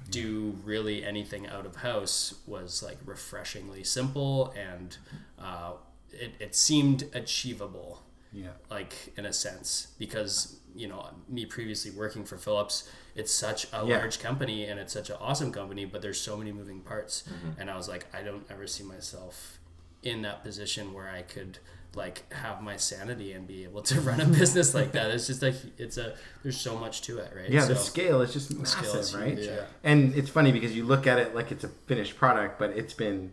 do 0.09 0.55
really 0.63 1.03
anything 1.03 1.47
out 1.47 1.65
of 1.65 1.77
house 1.77 2.35
was 2.45 2.83
like 2.83 2.97
refreshingly 3.05 3.83
simple 3.83 4.53
and 4.57 4.97
uh, 5.39 5.73
it, 6.11 6.33
it 6.39 6.55
seemed 6.55 7.03
achievable 7.13 8.01
Yeah. 8.31 8.49
like 8.69 9.13
in 9.17 9.25
a 9.25 9.33
sense 9.33 9.87
because 9.97 10.59
you 10.75 10.87
know 10.87 11.07
me 11.29 11.45
previously 11.45 11.91
working 11.91 12.23
for 12.23 12.37
Phillips 12.37 12.89
it's 13.15 13.31
such 13.31 13.65
a 13.73 13.85
Yeah. 13.85 13.97
large 13.99 14.19
company 14.19 14.65
and 14.65 14.79
it's 14.79 14.93
such 14.93 15.09
an 15.09 15.17
awesome 15.19 15.51
company 15.51 15.85
but 15.85 16.01
there's 16.01 16.19
so 16.19 16.35
many 16.37 16.51
moving 16.51 16.81
parts 16.81 17.23
Mm-hmm. 17.27 17.59
and 17.61 17.69
I 17.69 17.77
was 17.77 17.87
like 17.87 18.05
I 18.13 18.21
don't 18.23 18.45
ever 18.49 18.65
see 18.67 18.83
myself 18.83 19.59
in 20.01 20.21
that 20.23 20.43
position 20.43 20.93
where 20.93 21.09
I 21.09 21.21
could 21.21 21.59
like 21.95 22.31
have 22.33 22.61
my 22.63 22.75
sanity 22.75 23.33
and 23.33 23.47
be 23.47 23.63
able 23.65 23.83
to 23.83 24.01
run 24.09 24.19
a 24.19 24.25
business 24.25 24.73
like 24.73 24.93
that 24.93 25.11
it's 25.11 25.27
just 25.27 25.43
like 25.43 25.55
it's 25.77 25.97
a 25.97 26.15
there's 26.41 26.59
so 26.59 26.75
much 26.75 27.03
to 27.03 27.19
it 27.19 27.31
right 27.35 27.49
Yeah, 27.51 27.65
the 27.65 27.75
scale 27.75 28.21
is 28.21 28.33
just 28.33 28.49
massive, 28.57 28.95
is 28.99 29.15
right? 29.15 29.37
huge, 29.37 29.45
yeah. 29.47 29.65
And 29.83 30.15
it's 30.15 30.29
funny 30.29 30.51
because 30.51 30.75
you 30.75 30.85
look 30.85 31.05
at 31.05 31.19
it 31.19 31.35
like 31.35 31.51
it's 31.51 31.63
a 31.63 31.69
finished 31.85 32.17
product, 32.17 32.57
but 32.57 32.71
it's 32.71 32.93
been 32.95 33.31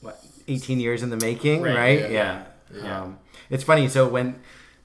what 0.00 0.24
18 0.48 0.80
years 0.80 1.02
in 1.02 1.10
the 1.10 1.16
making, 1.18 1.60
Right, 1.62 1.76
right? 1.76 2.00
yeah, 2.00 2.08
Yeah. 2.10 2.82
yeah. 2.82 3.02
Um, 3.02 3.18
it's 3.50 3.62
funny. 3.62 3.88
So 3.88 4.08
when, 4.08 4.40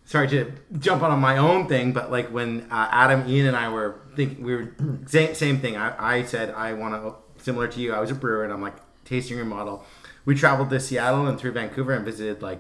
sorry 0.08 0.28
to 0.30 0.52
jump 0.80 1.04
on 1.04 1.20
my 1.20 1.38
own 1.38 1.68
thing, 1.68 1.94
but 1.94 2.10
like 2.10 2.30
when 2.30 2.66
uh, 2.72 2.90
Adam, 2.92 3.30
Ian, 3.30 3.48
and 3.48 3.56
I 3.56 3.70
were 3.70 4.00
thinking, 4.16 4.44
we 4.44 4.56
were 4.56 4.74
same 5.06 5.36
same 5.36 5.60
thing. 5.60 5.78
I, 5.78 6.16
I 6.16 6.24
said 6.24 6.50
I 6.56 6.74
want 6.74 6.96
to 6.96 7.44
similar 7.44 7.68
to 7.68 7.80
you. 7.80 7.94
I 7.94 8.00
was 8.00 8.10
a 8.10 8.16
brewer, 8.16 8.44
and 8.44 8.52
I'm 8.52 8.62
like 8.62 8.76
tasting 9.06 9.38
room 9.38 9.50
model. 9.50 9.86
We 10.26 10.34
traveled 10.36 10.70
to 10.72 10.80
Seattle 10.80 11.28
and 11.28 11.40
through 11.40 11.52
Vancouver 11.52 11.94
and 11.94 12.04
visited 12.04 12.42
like 12.42 12.60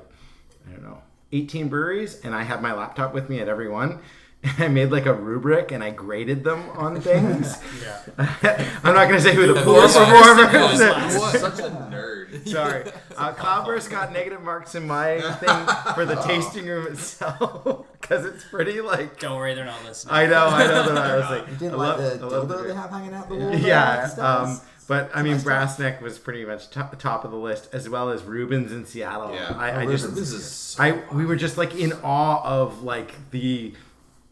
I 0.67 0.71
don't 0.73 0.83
know 0.83 1.01
18 1.31 1.67
breweries, 1.69 2.21
and 2.23 2.35
I 2.35 2.43
had 2.43 2.61
my 2.61 2.73
laptop 2.73 3.13
with 3.13 3.29
me 3.29 3.39
at 3.39 3.47
every 3.49 3.69
one. 3.69 3.99
And 4.43 4.53
I 4.59 4.67
made 4.67 4.91
like 4.91 5.07
a 5.07 5.13
rubric 5.13 5.71
and 5.71 5.83
I 5.83 5.89
graded 5.89 6.43
them 6.43 6.69
on 6.71 7.01
things. 7.01 7.57
yeah 7.81 8.01
I'm 8.83 8.93
not 8.93 9.07
gonna 9.07 9.19
say 9.19 9.33
who 9.33 9.47
the 9.47 9.59
Who 9.59 9.63
poor 9.65 9.81
was 9.81 9.95
last? 9.95 10.11
performer 10.11 10.47
Who 10.47 10.59
was? 10.59 11.41
Such 11.41 11.59
a 11.59 11.69
nerd. 11.91 12.16
Sorry, 12.51 12.83
uh, 13.17 13.31
Cloudburst 13.33 13.89
got 13.89 14.11
negative 14.13 14.41
marks 14.41 14.75
in 14.75 14.87
my 14.87 15.19
thing 15.39 15.93
for 15.93 16.05
the 16.05 16.15
tasting 16.27 16.65
room 16.67 16.87
itself 16.87 17.85
because 18.01 18.25
it's 18.25 18.43
pretty 18.45 18.81
like. 18.81 19.19
don't 19.19 19.37
worry 19.37 19.53
they're 19.53 19.65
not 19.65 19.83
listening 19.85 20.13
I 20.13 20.25
know, 20.27 20.47
I 20.47 20.67
know 20.67 20.93
that 20.93 20.97
I 21.11 21.15
was 21.17 21.29
like. 21.29 21.47
You 21.49 21.55
didn't 21.57 21.73
I 21.73 21.77
like 21.77 21.97
love- 21.97 22.19
the 22.19 22.25
I 22.25 22.29
love 22.29 22.47
dildo 22.47 22.57
the- 22.61 22.63
they 22.69 22.73
have 22.73 22.89
hanging 22.89 23.13
out 23.13 23.29
the 23.29 23.35
wall? 23.35 23.51
there? 23.51 23.59
Yeah, 23.59 24.09
um, 24.19 24.61
but 24.87 25.11
I 25.13 25.21
mean, 25.21 25.33
nice 25.33 25.43
Brass 25.43 25.79
Neck 25.79 26.01
was 26.01 26.17
pretty 26.17 26.45
much 26.45 26.69
top, 26.69 26.97
top 26.97 27.25
of 27.25 27.31
the 27.31 27.37
list, 27.37 27.67
as 27.73 27.89
well 27.89 28.09
as 28.09 28.23
Reuben's 28.23 28.71
in 28.71 28.85
Seattle. 28.85 29.33
Yeah. 29.33 29.53
I, 29.57 29.71
Oh, 29.71 29.79
I 29.79 29.85
just, 29.85 30.15
This 30.15 30.31
is 30.31 30.75
I 30.79 30.91
we 31.11 31.25
were 31.25 31.35
just 31.35 31.57
like 31.57 31.75
in 31.75 31.91
awe 32.03 32.41
of 32.43 32.83
like 32.83 33.13
the 33.31 33.73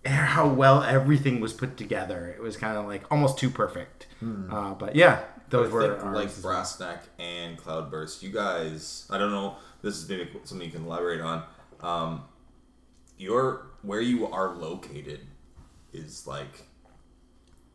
how 0.05 0.47
well 0.47 0.83
everything 0.83 1.39
was 1.41 1.51
put 1.51 1.77
together. 1.77 2.33
It 2.37 2.41
was 2.41 2.55
kind 2.57 2.77
of 2.77 2.85
like 2.85 3.03
almost 3.11 3.37
too 3.37 3.49
perfect. 3.49 4.07
Uh, 4.49 4.73
but 4.75 4.95
yeah, 4.95 5.19
those 5.49 5.71
were 5.71 5.97
think, 5.99 6.13
like 6.13 6.27
as 6.27 6.43
well. 6.43 6.53
Brass 6.53 6.79
Neck 6.79 7.03
and 7.19 7.57
Cloudburst. 7.57 8.23
You 8.23 8.29
guys, 8.31 9.07
I 9.09 9.17
don't 9.17 9.31
know. 9.31 9.55
This 9.81 9.95
is 9.97 10.09
maybe 10.09 10.29
something 10.43 10.65
you 10.65 10.71
can 10.73 10.85
elaborate 10.85 11.21
on. 11.21 11.43
Um, 11.81 12.23
your 13.17 13.67
where 13.81 14.01
you 14.01 14.27
are 14.27 14.55
located 14.55 15.21
is 15.93 16.25
like 16.27 16.63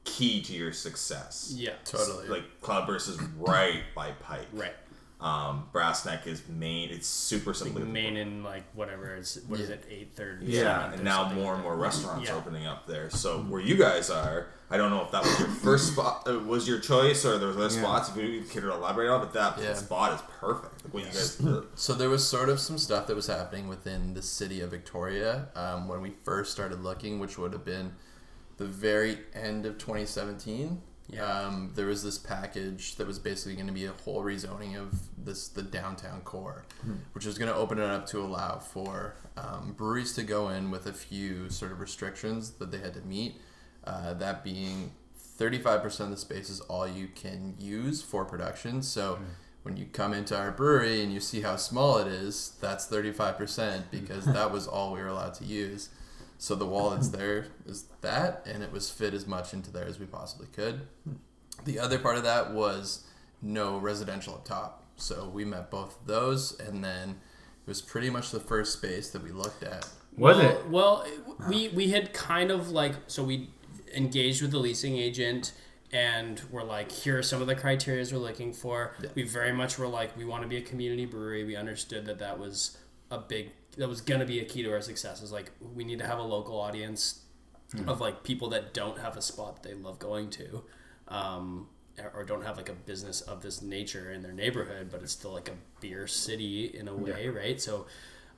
key 0.04 0.42
to 0.42 0.52
your 0.52 0.72
success. 0.72 1.52
yeah 1.56 1.72
Totally. 1.85 2.28
Like 2.28 2.61
Cloudburst 2.61 3.09
is 3.09 3.20
right 3.38 3.83
by 3.94 4.11
Pike. 4.12 4.46
right 4.52 4.74
Um, 5.20 5.68
Brass 5.72 6.04
Neck 6.06 6.26
is 6.26 6.42
main. 6.48 6.90
It's 6.90 7.06
super 7.06 7.50
like 7.50 7.56
simple. 7.56 7.83
main 7.83 8.16
in 8.16 8.42
like 8.42 8.64
whatever 8.74 9.14
it's 9.16 9.37
what 9.46 9.61
is 9.61 9.68
it 9.70 9.85
eight 9.90 10.12
thirty 10.14 10.46
Yeah, 10.46 10.92
and 10.92 11.04
now 11.04 11.30
more 11.33 11.54
and 11.54 11.62
more 11.62 11.76
restaurants 11.76 12.28
Yeah. 12.28 12.35
opening 12.37 12.66
up 12.66 12.87
there. 12.87 13.11
So 13.11 13.38
where 13.42 13.61
you 13.61 13.76
guys 13.76 14.11
are, 14.11 14.48
I 14.72 14.76
don't 14.76 14.90
know 14.90 15.02
if 15.02 15.11
that 15.11 15.22
was 15.24 15.38
your 15.40 15.48
first 15.48 15.92
spot, 15.92 16.28
uh, 16.28 16.38
was 16.38 16.68
your 16.68 16.78
choice, 16.78 17.24
or 17.24 17.38
there 17.38 17.48
was 17.48 17.56
other 17.56 17.70
spots. 17.70 18.09
If 18.11 18.16
you 18.16 18.42
care 18.42 18.62
to 18.62 18.72
elaborate 18.72 19.09
on, 19.11 19.20
it, 19.20 19.24
but 19.26 19.33
that 19.35 19.62
Yeah. 19.62 19.74
spot 19.74 20.12
is 20.14 20.20
perfect. 20.38 20.85
Like 20.85 20.94
what 20.94 21.02
you 21.04 21.09
guys 21.11 21.35
did. 21.37 21.64
So 21.74 21.92
there 21.94 22.09
was 22.09 22.26
sort 22.26 22.48
of 22.48 22.61
some 22.61 22.78
stuff 22.78 23.09
that 23.09 23.16
was 23.16 23.26
happening 23.26 23.66
within 23.68 24.14
the 24.14 24.22
city 24.22 24.61
of 24.61 24.70
Victoria 24.70 25.48
um, 25.56 25.88
when 25.88 26.00
we 26.00 26.11
first 26.24 26.52
started 26.52 26.83
looking, 26.85 27.18
which 27.18 27.37
would 27.37 27.52
have 27.52 27.64
been 27.64 27.94
the 28.59 28.66
very 28.66 29.18
end 29.35 29.66
of 29.66 29.76
2017. 29.78 30.83
Yeah. 31.09 31.24
Um, 31.24 31.72
there 31.74 31.87
was 31.87 32.04
this 32.04 32.18
package 32.18 32.94
that 32.94 33.06
was 33.09 33.18
basically 33.18 33.54
going 33.56 33.66
to 33.66 33.72
be 33.72 33.87
a 33.87 33.90
whole 34.04 34.22
rezoning 34.22 34.78
of 34.80 34.94
this 35.18 35.48
the 35.48 35.62
downtown 35.62 36.20
core, 36.20 36.64
which 37.14 37.26
was 37.26 37.37
going 37.37 37.50
to 37.50 37.56
open 37.56 37.78
it 37.80 37.85
up 37.90 38.06
to 38.11 38.20
allow 38.20 38.61
for 38.61 39.16
um, 39.37 39.74
breweries 39.76 40.12
to 40.12 40.22
go 40.22 40.50
in 40.50 40.70
with 40.70 40.87
a 40.87 40.92
few 40.92 41.50
sort 41.50 41.72
of 41.72 41.80
restrictions 41.80 42.52
that 42.52 42.70
they 42.70 42.78
had 42.78 42.94
to 42.94 43.00
meet. 43.00 43.40
Uh, 43.84 44.14
that 44.14 44.44
being 44.44 44.92
35% 45.38 46.00
of 46.00 46.10
the 46.10 46.16
space 46.16 46.50
is 46.50 46.60
all 46.62 46.86
you 46.86 47.08
can 47.08 47.54
use 47.58 48.02
for 48.02 48.24
production. 48.24 48.82
So 48.82 49.18
when 49.62 49.76
you 49.76 49.86
come 49.86 50.12
into 50.12 50.36
our 50.36 50.50
brewery 50.50 51.02
and 51.02 51.12
you 51.12 51.20
see 51.20 51.40
how 51.40 51.56
small 51.56 51.98
it 51.98 52.06
is, 52.06 52.56
that's 52.60 52.86
35% 52.86 53.84
because 53.90 54.24
that 54.26 54.52
was 54.52 54.66
all 54.66 54.92
we 54.92 55.00
were 55.00 55.08
allowed 55.08 55.34
to 55.34 55.44
use. 55.44 55.90
So 56.38 56.54
the 56.54 56.66
wall 56.66 56.90
that's 56.90 57.08
there 57.08 57.48
is 57.66 57.84
that, 58.00 58.46
and 58.46 58.62
it 58.62 58.72
was 58.72 58.90
fit 58.90 59.12
as 59.12 59.26
much 59.26 59.52
into 59.52 59.70
there 59.70 59.84
as 59.84 59.98
we 59.98 60.06
possibly 60.06 60.46
could. 60.52 60.82
The 61.64 61.78
other 61.78 61.98
part 61.98 62.16
of 62.16 62.22
that 62.22 62.52
was 62.52 63.04
no 63.42 63.76
residential 63.76 64.34
up 64.34 64.46
top. 64.46 64.84
So 64.96 65.28
we 65.28 65.44
met 65.44 65.70
both 65.70 66.00
of 66.00 66.06
those, 66.06 66.58
and 66.58 66.82
then 66.82 67.10
it 67.10 67.68
was 67.68 67.82
pretty 67.82 68.08
much 68.08 68.30
the 68.30 68.40
first 68.40 68.72
space 68.72 69.10
that 69.10 69.22
we 69.22 69.32
looked 69.32 69.62
at. 69.62 69.86
Was 70.16 70.36
well, 70.36 70.40
it? 70.40 70.68
Well, 70.68 71.06
we 71.48 71.68
we 71.68 71.90
had 71.90 72.12
kind 72.12 72.50
of 72.50 72.70
like 72.70 72.94
so 73.06 73.22
we 73.22 73.50
engaged 73.94 74.42
with 74.42 74.50
the 74.50 74.59
leasing 74.59 74.96
agent 74.96 75.53
and 75.92 76.40
we're 76.50 76.62
like, 76.62 76.92
here 76.92 77.18
are 77.18 77.22
some 77.22 77.40
of 77.40 77.48
the 77.48 77.55
criteria 77.57 78.05
we're 78.12 78.18
looking 78.18 78.53
for. 78.53 78.94
We 79.14 79.24
very 79.24 79.53
much 79.53 79.76
were 79.79 79.88
like, 79.88 80.16
we 80.16 80.24
want 80.24 80.42
to 80.42 80.48
be 80.48 80.57
a 80.57 80.62
community 80.62 81.05
brewery. 81.05 81.44
We 81.44 81.57
understood 81.57 82.07
that 82.07 82.18
that 82.20 82.38
was 82.38 82.79
a 83.11 83.18
big 83.18 83.50
that 83.76 83.88
was 83.88 84.00
gonna 84.00 84.26
be 84.26 84.40
a 84.40 84.44
key 84.44 84.62
to 84.62 84.72
our 84.72 84.81
success. 84.81 85.22
Is 85.22 85.33
like 85.33 85.50
we 85.74 85.85
need 85.85 85.98
to 85.98 86.07
have 86.07 86.18
a 86.18 86.22
local 86.22 86.61
audience 86.61 87.24
of 87.87 88.00
like 88.00 88.24
people 88.24 88.48
that 88.50 88.74
don't 88.74 88.98
have 88.98 89.16
a 89.16 89.22
spot 89.22 89.62
they 89.62 89.74
love 89.74 89.98
going 89.98 90.31
to. 90.31 90.62
Um, 91.09 91.68
or 92.14 92.24
don't 92.24 92.44
have 92.44 92.57
like 92.57 92.68
a 92.68 92.74
business 92.74 93.20
of 93.20 93.42
this 93.42 93.61
nature 93.61 94.11
in 94.12 94.22
their 94.22 94.33
neighborhood, 94.33 94.88
but 94.90 95.03
it's 95.03 95.12
still 95.12 95.33
like 95.33 95.48
a 95.48 95.81
beer 95.81 96.07
city 96.07 96.66
in 96.66 96.88
a 96.88 96.94
way, 96.94 97.29
right? 97.29 97.61
So 97.61 97.87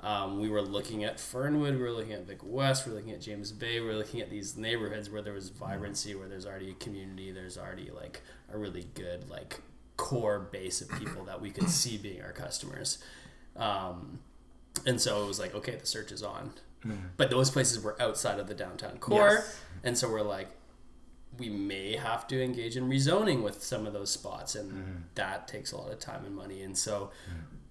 um, 0.03 0.41
we 0.41 0.49
were 0.49 0.63
looking 0.63 1.05
at 1.05 1.21
Fernwood, 1.21 1.77
we 1.77 1.83
were 1.83 1.93
looking 1.93 2.13
at 2.13 2.27
Vic 2.27 2.41
West, 2.43 2.87
we 2.87 2.93
were 2.93 2.99
looking 2.99 3.13
at 3.13 3.21
James 3.21 3.53
Bay, 3.53 3.81
we 3.81 3.87
were 3.87 3.95
looking 3.95 4.21
at 4.21 4.31
these 4.31 4.57
neighborhoods 4.57 5.09
where 5.09 5.23
there 5.23 5.33
was 5.33 5.51
vibrancy, 5.51 6.15
where 6.15 6.29
there's 6.29 6.47
already 6.47 6.71
a 6.71 6.75
community, 6.75 7.31
there's 7.31 7.57
already 7.57 7.91
like 7.91 8.23
a 8.53 8.59
really 8.59 8.87
good 8.95 9.29
like 9.31 9.61
core 9.97 10.41
base 10.41 10.81
of 10.81 10.89
people 10.99 11.25
that 11.25 11.41
we 11.41 11.51
could 11.51 11.69
see 11.69 11.97
being 11.97 12.21
our 12.23 12.33
customers. 12.33 12.99
Um, 13.57 14.19
and 14.87 15.01
so 15.01 15.23
it 15.23 15.29
was 15.29 15.39
like, 15.39 15.55
okay, 15.55 15.77
the 15.77 15.87
search 15.87 16.11
is 16.11 16.23
on. 16.23 16.53
But 17.17 17.31
those 17.31 17.49
places 17.51 17.81
were 17.81 18.01
outside 18.03 18.41
of 18.41 18.49
the 18.49 18.55
downtown 18.55 18.99
core. 18.99 19.35
Yes. 19.35 19.61
And 19.85 19.97
so 19.97 20.11
we're 20.11 20.23
like, 20.23 20.49
we 21.39 21.49
may 21.49 21.97
have 21.97 22.27
to 22.27 22.43
engage 22.43 22.77
in 22.77 22.89
rezoning 22.89 23.43
with 23.43 23.63
some 23.63 23.87
of 23.87 23.93
those 23.93 24.11
spots. 24.11 24.57
And 24.57 25.05
that 25.15 25.47
takes 25.47 25.71
a 25.71 25.77
lot 25.77 25.93
of 25.93 26.01
time 26.01 26.25
and 26.25 26.35
money. 26.35 26.63
And 26.63 26.77
so 26.77 27.11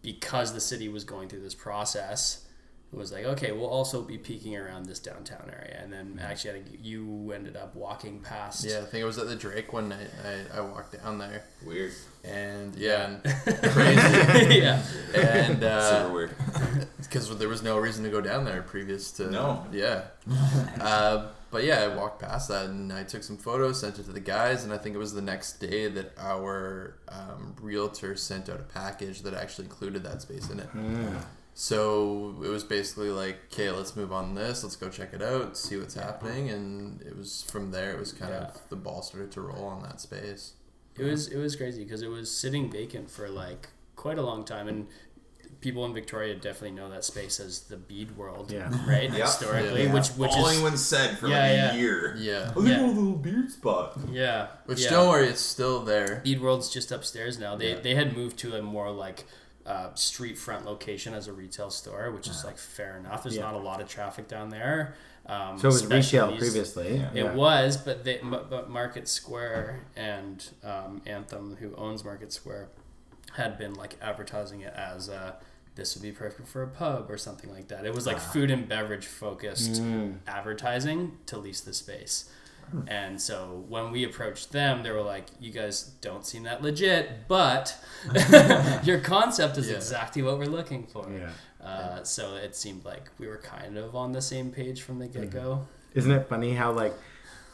because 0.01 0.53
the 0.53 0.61
city 0.61 0.89
was 0.89 1.03
going 1.03 1.29
through 1.29 1.41
this 1.41 1.55
process, 1.55 2.45
it 2.91 2.97
was 2.97 3.11
like, 3.13 3.23
okay, 3.23 3.53
we'll 3.53 3.69
also 3.69 4.01
be 4.01 4.17
peeking 4.17 4.57
around 4.57 4.85
this 4.85 4.99
downtown 4.99 5.49
area. 5.49 5.79
And 5.81 5.93
then 5.93 6.19
actually, 6.21 6.49
I 6.49 6.53
think 6.63 6.79
you 6.81 7.31
ended 7.31 7.55
up 7.55 7.73
walking 7.73 8.19
past. 8.19 8.65
Yeah, 8.65 8.79
I 8.79 8.81
think 8.81 9.01
it 9.01 9.05
was 9.05 9.17
at 9.17 9.27
the 9.27 9.35
Drake 9.35 9.71
one 9.71 9.87
night. 9.89 10.09
I, 10.53 10.57
I 10.57 10.61
walked 10.61 11.01
down 11.01 11.17
there, 11.17 11.45
Weird. 11.65 11.93
and 12.25 12.75
yeah, 12.75 13.15
crazy, 13.23 14.59
yeah. 14.59 14.83
and 15.15 15.63
uh, 15.63 16.01
Super 16.03 16.13
weird. 16.13 16.35
because 17.01 17.37
there 17.37 17.47
was 17.47 17.63
no 17.63 17.77
reason 17.77 18.03
to 18.03 18.09
go 18.09 18.19
down 18.19 18.43
there 18.43 18.61
previous 18.61 19.11
to 19.13 19.29
No. 19.31 19.65
yeah 19.71 20.03
uh, 20.81 21.27
but 21.51 21.63
yeah 21.63 21.81
i 21.81 21.87
walked 21.95 22.21
past 22.21 22.47
that 22.47 22.65
and 22.65 22.91
i 22.93 23.03
took 23.03 23.21
some 23.23 23.37
photos 23.37 23.79
sent 23.81 23.99
it 23.99 24.03
to 24.05 24.11
the 24.11 24.19
guys 24.19 24.63
and 24.63 24.71
i 24.73 24.77
think 24.77 24.95
it 24.95 24.97
was 24.99 25.13
the 25.13 25.21
next 25.21 25.59
day 25.59 25.87
that 25.87 26.11
our 26.17 26.95
um, 27.09 27.55
realtor 27.61 28.15
sent 28.15 28.49
out 28.49 28.59
a 28.59 28.63
package 28.63 29.21
that 29.21 29.33
actually 29.33 29.65
included 29.65 30.03
that 30.03 30.21
space 30.21 30.49
in 30.49 30.59
it. 30.59 30.69
So 31.53 32.35
it 32.43 32.47
was 32.47 32.63
basically 32.63 33.09
like 33.09 33.37
okay 33.51 33.69
let's 33.71 33.95
move 33.95 34.13
on 34.13 34.35
this 34.35 34.63
let's 34.63 34.75
go 34.77 34.89
check 34.89 35.13
it 35.13 35.21
out 35.21 35.57
see 35.57 35.77
what's 35.77 35.95
happening 35.95 36.49
and 36.49 37.01
it 37.01 37.15
was 37.15 37.43
from 37.43 37.71
there 37.71 37.91
it 37.91 37.99
was 37.99 38.13
kind 38.13 38.31
Yeah. 38.31 38.45
of 38.47 38.69
the 38.69 38.77
ball 38.77 39.01
started 39.01 39.31
to 39.33 39.41
roll 39.41 39.65
on 39.65 39.83
that 39.83 39.99
space. 39.99 40.53
It 40.97 41.03
was 41.03 41.27
it 41.27 41.37
was 41.37 41.55
crazy 41.55 41.83
because 41.83 42.01
it 42.01 42.07
was 42.09 42.31
sitting 42.35 42.71
vacant 42.71 43.09
for 43.11 43.29
like 43.29 43.69
quite 43.95 44.17
a 44.17 44.21
long 44.21 44.43
time, 44.43 44.67
and 44.67 44.87
people 45.62 45.86
in 45.86 45.93
Victoria 45.93 46.34
definitely 46.36 46.71
know 46.71 46.89
that 46.89 47.04
space 47.06 47.39
as 47.39 47.62
the 47.62 47.78
bead 47.78 48.17
world, 48.17 48.52
Yeah. 48.52 48.69
right? 48.88 49.04
Yeah. 49.12 49.26
Historically, 49.26 49.84
Yeah. 49.86 49.93
which 49.93 50.10
which 50.10 50.32
All 50.32 50.47
is 50.47 50.54
anyone 50.56 50.76
said 50.78 51.17
for 51.19 51.28
Yeah, 51.28 51.39
like 51.39 51.52
yeah. 51.52 51.74
a 51.74 51.78
year. 51.78 52.15
Yeah. 52.17 52.54
Oh, 52.56 52.62
they 52.62 52.71
Yeah. 52.71 52.78
got 52.80 52.86
a 52.86 52.91
little 52.91 53.13
beard 53.15 53.52
spot. 53.52 53.97
yeah, 54.12 54.47
Which 54.65 54.82
yeah. 54.82 54.89
don't 54.89 55.08
worry, 55.10 55.28
it's 55.28 55.39
still 55.41 55.80
there. 55.84 56.21
Bead 56.24 56.41
World's 56.41 56.69
just 56.69 56.91
upstairs 56.91 57.38
now. 57.39 57.56
They 57.56 57.74
Yeah. 57.74 57.80
they 57.80 57.95
had 57.95 58.17
moved 58.17 58.38
to 58.39 58.56
a 58.56 58.62
more 58.62 58.91
like 58.91 59.26
uh, 59.63 59.93
street 59.93 60.39
front 60.39 60.65
location 60.65 61.13
as 61.13 61.28
a 61.28 61.34
retail 61.34 61.69
store, 61.69 62.10
which 62.12 62.28
is 62.28 62.43
like 62.43 62.58
fair 62.58 62.97
enough. 62.97 63.21
There's 63.21 63.36
Yeah. 63.36 63.43
not 63.43 63.54
a 63.54 63.60
lot 63.60 63.80
of 63.80 63.88
traffic 63.88 64.28
down 64.28 64.50
there. 64.50 64.95
Um, 65.28 65.60
So 65.60 65.67
it 65.67 65.74
was 65.74 65.86
retail 65.86 66.36
previously. 66.36 66.95
Yeah. 66.97 67.10
It 67.13 67.26
Yeah. 67.26 67.34
was, 67.36 67.78
but 67.78 68.04
they, 68.04 68.17
but 68.24 68.50
but 68.50 68.71
Market 68.71 69.08
Square 69.08 69.82
and 69.95 70.43
um, 70.63 71.04
Anthem, 71.06 71.58
who 71.60 71.76
owns 71.76 72.04
Market 72.04 72.34
Square, 72.34 72.69
had 73.34 73.60
been 73.60 73.76
like 73.76 73.95
advertising 74.02 74.62
it 74.62 74.74
as 74.74 75.10
uh, 75.10 75.34
this 75.75 75.95
would 75.95 76.03
be 76.03 76.12
perfect 76.12 76.47
for 76.47 76.63
a 76.63 76.67
pub 76.67 77.10
or 77.10 77.17
something 77.17 77.49
like 77.51 77.67
that. 77.69 77.86
It 77.86 77.93
was 77.93 78.05
like 78.05 78.17
ah. 78.17 78.31
food 78.34 78.51
and 78.51 78.67
beverage 78.67 79.05
focused 79.05 79.81
mm. 79.81 80.17
advertising 80.27 81.17
to 81.27 81.38
lease 81.38 81.62
the 81.62 81.73
space. 81.73 82.29
And 82.88 83.21
so 83.21 83.65
when 83.67 83.91
we 83.91 84.03
approached 84.05 84.51
them, 84.51 84.84
they 84.84 84.91
were 84.91 85.01
like, 85.01 85.25
"You 85.39 85.51
guys 85.51 85.84
don't 86.01 86.25
seem 86.25 86.43
that 86.43 86.62
legit, 86.62 87.27
but 87.27 87.75
your 88.84 88.99
concept 88.99 89.57
is 89.57 89.69
Yeah. 89.69 89.75
exactly 89.75 90.21
what 90.21 90.38
we're 90.38 90.45
looking 90.45 90.86
for." 90.86 91.05
Yeah. 91.12 91.65
Uh, 91.65 92.03
so 92.03 92.36
it 92.36 92.55
seemed 92.55 92.86
like 92.86 93.10
we 93.19 93.27
were 93.27 93.38
kind 93.38 93.77
of 93.77 93.95
on 93.95 94.13
the 94.13 94.21
same 94.21 94.51
page 94.51 94.81
from 94.81 94.99
the 94.99 95.07
mm-hmm. 95.07 95.21
get 95.21 95.31
go. 95.31 95.67
Isn't 95.93 96.12
it 96.12 96.27
funny 96.29 96.53
how 96.53 96.71
like 96.71 96.93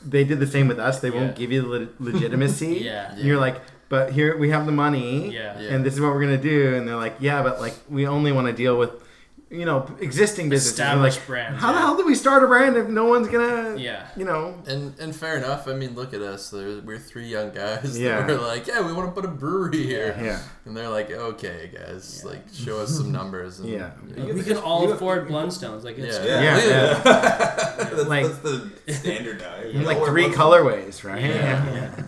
they 0.05 0.23
did 0.23 0.39
the 0.39 0.47
same 0.47 0.67
with 0.67 0.79
us? 0.79 0.99
They 0.99 1.09
Yeah. 1.09 1.15
won't 1.15 1.35
give 1.35 1.51
you 1.51 1.61
the 1.61 1.67
le- 1.67 1.89
legitimacy. 1.99 2.77
Yeah. 2.83 3.13
And 3.13 3.21
you're 3.25 3.39
like, 3.39 3.59
but 3.89 4.11
here 4.11 4.37
we 4.37 4.49
have 4.49 4.65
the 4.65 4.71
money. 4.71 5.33
Yeah. 5.33 5.59
Yeah. 5.59 5.73
And 5.73 5.85
this 5.85 5.93
is 5.93 6.01
what 6.01 6.13
we're 6.13 6.21
gonna 6.21 6.37
do. 6.37 6.75
And 6.75 6.87
they're 6.87 6.95
like, 6.95 7.15
yeah, 7.19 7.41
but 7.43 7.59
like 7.61 7.75
we 7.89 8.07
only 8.07 8.31
want 8.31 8.47
to 8.47 8.53
deal 8.53 8.77
with, 8.77 8.91
you 9.49 9.63
know, 9.63 9.89
existing 10.01 10.49
businesses. 10.49 10.73
Established 10.73 11.19
like, 11.19 11.27
brands, 11.27 11.61
How 11.61 11.71
the 11.71 11.79
hell 11.79 11.95
do 11.95 12.05
we 12.05 12.15
start 12.15 12.43
a 12.43 12.47
brand 12.47 12.75
if 12.75 12.87
no 12.89 13.05
one's 13.05 13.29
gonna? 13.29 13.77
Yeah. 13.77 14.05
You 14.17 14.25
know. 14.25 14.61
And 14.67 14.99
and 14.99 15.15
fair 15.15 15.37
enough. 15.37 15.69
I 15.69 15.73
mean, 15.73 15.95
look 15.95 16.13
at 16.13 16.21
us. 16.21 16.51
We're 16.51 16.97
three 16.97 17.27
young 17.27 17.51
guys. 17.51 17.97
Yeah. 17.97 18.19
Yeah. 18.19 18.27
We're 18.27 18.41
like, 18.41 18.67
yeah, 18.67 18.85
we 18.85 18.91
want 18.91 19.07
to 19.07 19.13
put 19.21 19.23
a 19.23 19.33
brewery 19.33 19.83
here. 19.83 20.17
Yeah. 20.21 20.41
And 20.65 20.75
they're 20.75 20.89
like, 20.89 21.09
okay, 21.11 21.71
guys, 21.73 22.25
like 22.25 22.43
show 22.53 22.79
us 22.79 22.97
some 22.97 23.11
numbers. 23.19 23.59
And, 23.59 23.69
Yeah. 23.69 23.91
you 24.09 24.15
know, 24.17 24.33
we 24.33 24.43
can 24.43 24.57
all 24.57 24.91
afford 24.91 25.29
Blundstones. 25.29 25.83
Like 25.85 25.97
it's 25.97 26.17
Yeah. 26.17 26.41
Yeah. 26.41 26.57
yeah. 26.67 26.93
that's, 27.03 28.05
Like- 28.05 28.25
that's 28.25 28.39
the 28.39 28.69
standard 28.91 29.39
now. 29.39 29.55
You 29.61 29.69
And, 29.69 29.79
know 29.83 29.85
like 29.87 30.03
three 30.03 30.25
colorways, 30.25 31.05
right? 31.05 31.23
Yeah. 31.23 32.03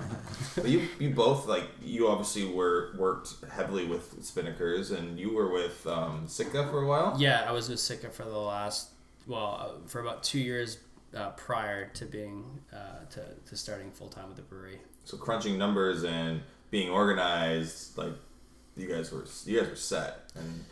But 0.61 0.69
you, 0.69 0.87
you 0.99 1.09
both 1.11 1.47
like 1.47 1.65
you 1.83 2.07
obviously 2.07 2.45
were 2.45 2.93
worked 2.97 3.33
heavily 3.51 3.85
with 3.85 4.21
Spinnakers, 4.21 4.97
and 4.97 5.19
you 5.19 5.33
were 5.33 5.51
with 5.51 5.85
um, 5.87 6.27
Sitka 6.27 6.67
for 6.69 6.81
a 6.83 6.87
while. 6.87 7.15
Yeah, 7.19 7.45
I 7.47 7.51
was 7.51 7.69
with 7.69 7.79
Sitka 7.79 8.09
for 8.09 8.23
the 8.23 8.37
last, 8.37 8.89
well, 9.27 9.59
uh, 9.59 9.87
for 9.87 10.01
about 10.01 10.23
two 10.23 10.39
years 10.39 10.79
uh, 11.15 11.29
prior 11.31 11.87
to 11.89 12.05
being 12.05 12.43
uh, 12.73 13.05
to, 13.11 13.21
to 13.47 13.55
starting 13.55 13.91
full 13.91 14.09
time 14.09 14.27
with 14.27 14.37
the 14.37 14.43
brewery. 14.43 14.79
So 15.05 15.17
crunching 15.17 15.57
numbers 15.57 16.03
and 16.03 16.41
being 16.71 16.89
organized, 16.89 17.97
like 17.97 18.13
you 18.75 18.87
guys 18.87 19.11
were 19.11 19.25
you 19.45 19.59
guys 19.59 19.69
were 19.69 19.75
set. 19.75 20.31
And 20.35 20.65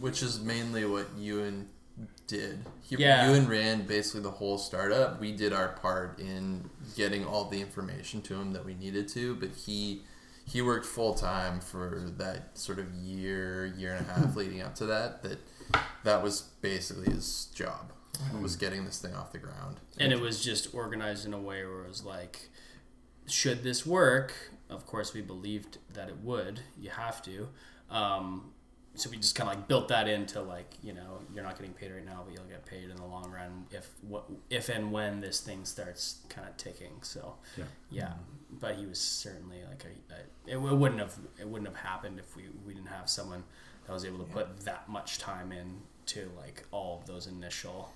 which 0.00 0.22
is 0.22 0.40
mainly 0.40 0.84
what 0.84 1.06
Ewan 1.18 1.68
did. 2.30 2.64
He, 2.82 2.96
Yeah. 2.96 3.26
Ewan 3.28 3.48
ran 3.48 3.86
basically 3.86 4.20
the 4.22 4.30
whole 4.30 4.56
startup. 4.56 5.20
We 5.20 5.32
did 5.32 5.52
our 5.52 5.68
part 5.68 6.18
in 6.20 6.70
getting 6.96 7.24
all 7.24 7.44
the 7.46 7.60
information 7.60 8.22
to 8.22 8.34
him 8.34 8.52
that 8.52 8.64
we 8.64 8.74
needed 8.74 9.08
to, 9.08 9.34
but 9.34 9.50
he 9.50 10.02
he 10.46 10.62
worked 10.62 10.86
full 10.86 11.14
time 11.14 11.60
for 11.60 12.10
that 12.16 12.58
sort 12.58 12.78
of 12.78 12.92
year, 12.94 13.66
year 13.66 13.94
and 13.94 14.06
a 14.08 14.12
half 14.12 14.34
leading 14.40 14.62
up 14.62 14.74
to 14.76 14.86
that. 14.86 15.22
That 15.22 15.38
that 16.04 16.22
was 16.22 16.42
basically 16.62 17.12
his 17.12 17.46
job 17.54 17.92
was 18.40 18.56
getting 18.56 18.84
this 18.84 18.98
thing 18.98 19.14
off 19.14 19.32
the 19.32 19.38
ground. 19.38 19.78
And 19.98 20.12
it 20.12 20.20
was 20.20 20.42
just 20.42 20.74
organized 20.74 21.26
in 21.26 21.32
a 21.32 21.38
way 21.38 21.64
where 21.64 21.84
it 21.84 21.88
was 21.88 22.04
like, 22.04 22.50
should 23.26 23.62
this 23.62 23.86
work? 23.86 24.34
Of 24.68 24.86
course, 24.86 25.14
we 25.14 25.20
believed 25.20 25.78
that 25.94 26.08
it 26.08 26.18
would. 26.18 26.60
You 26.78 26.90
have 26.90 27.22
to. 27.22 27.48
Um, 27.90 28.52
so 28.96 29.08
we 29.08 29.16
just 29.16 29.34
kind 29.34 29.48
of 29.48 29.56
like 29.56 29.68
built 29.68 29.88
that 29.88 30.08
into 30.08 30.42
like 30.42 30.72
you 30.82 30.92
know 30.92 31.20
you're 31.32 31.44
not 31.44 31.56
getting 31.58 31.72
paid 31.72 31.92
right 31.92 32.04
now, 32.04 32.22
but 32.24 32.34
you'll 32.34 32.44
get 32.50 32.66
paid 32.66 32.90
in 32.90 32.96
the 32.96 33.04
long 33.04 33.30
run 33.30 33.66
if 33.70 33.88
what 34.02 34.24
if 34.50 34.68
and 34.68 34.90
when 34.92 35.20
this 35.20 35.40
thing 35.40 35.64
starts 35.64 36.18
kind 36.28 36.46
of 36.48 36.56
ticking. 36.56 36.92
So 37.02 37.34
Yeah. 37.56 37.64
yeah. 37.90 38.12
But 38.60 38.74
he 38.74 38.86
was 38.86 38.98
certainly 39.00 39.58
like 39.68 39.84
a, 39.84 40.14
a 40.14 40.56
it, 40.56 40.56
it 40.56 40.76
wouldn't 40.76 41.00
have 41.00 41.14
it 41.40 41.46
wouldn't 41.48 41.68
have 41.68 41.78
happened 41.78 42.18
if 42.18 42.36
we 42.36 42.44
we 42.66 42.74
didn't 42.74 42.88
have 42.88 43.08
someone 43.08 43.44
that 43.86 43.92
was 43.92 44.04
able 44.04 44.18
to 44.18 44.24
put 44.24 44.60
that 44.60 44.88
much 44.88 45.18
time 45.18 45.52
in 45.52 45.78
to 46.06 46.28
like 46.36 46.64
all 46.72 46.98
of 47.00 47.06
those 47.06 47.26
initial 47.28 47.90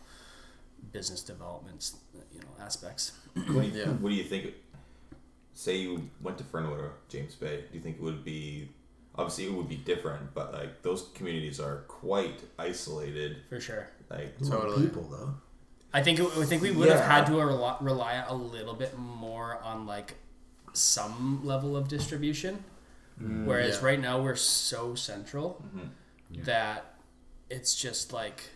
business 0.93 1.23
developments 1.23 1.97
you 2.33 2.39
know 2.41 2.65
aspects. 2.65 3.13
what 3.35 3.47
do 3.47 3.53
you, 3.69 3.73
Yeah. 3.81 3.87
what 3.89 4.11
do 4.11 4.15
you 4.15 4.25
think? 4.25 4.55
Say 5.55 5.77
you 5.77 6.09
went 6.21 6.37
to 6.39 6.45
Fernwood 6.45 6.81
or 6.81 6.93
James 7.09 7.35
Bay. 7.35 7.65
Do 7.71 7.77
you 7.79 7.81
think 7.81 7.97
it 7.97 8.03
would 8.03 8.25
be 8.25 8.69
obviously 9.17 9.47
it 9.47 9.53
would 9.53 9.69
be 9.69 9.77
different, 9.77 10.35
but 10.35 10.53
like 10.53 10.83
those 10.83 11.09
communities 11.15 11.61
are 11.61 11.85
quite 11.89 12.41
isolated. 12.59 13.39
for 13.49 13.61
sure. 13.61 13.89
Like 14.11 14.35
A 14.41 14.45
Totally. 14.45 14.87
people 14.87 15.09
though. 15.11 15.35
I 15.93 16.03
think 16.03 16.19
it, 16.19 16.27
I 16.37 16.45
think 16.45 16.63
we 16.63 16.73
would 16.73 16.89
have 16.89 17.01
had 17.01 17.27
to 17.27 17.37
rely, 17.37 17.77
rely 17.81 18.25
a 18.27 18.35
little 18.35 18.75
bit 18.75 18.99
more 18.99 19.61
on 19.63 19.87
like 19.87 20.15
some 20.73 21.45
level 21.45 21.77
of 21.77 21.87
distribution, 21.87 22.65
mm. 23.23 23.45
whereas 23.45 23.77
Yeah. 23.77 23.87
right 23.87 24.01
now 24.01 24.21
we're 24.21 24.35
so 24.35 24.97
central 24.97 25.63
mm-hmm. 25.65 26.43
that 26.43 26.97
it's 27.49 27.77
just 27.77 28.13
like 28.13 28.51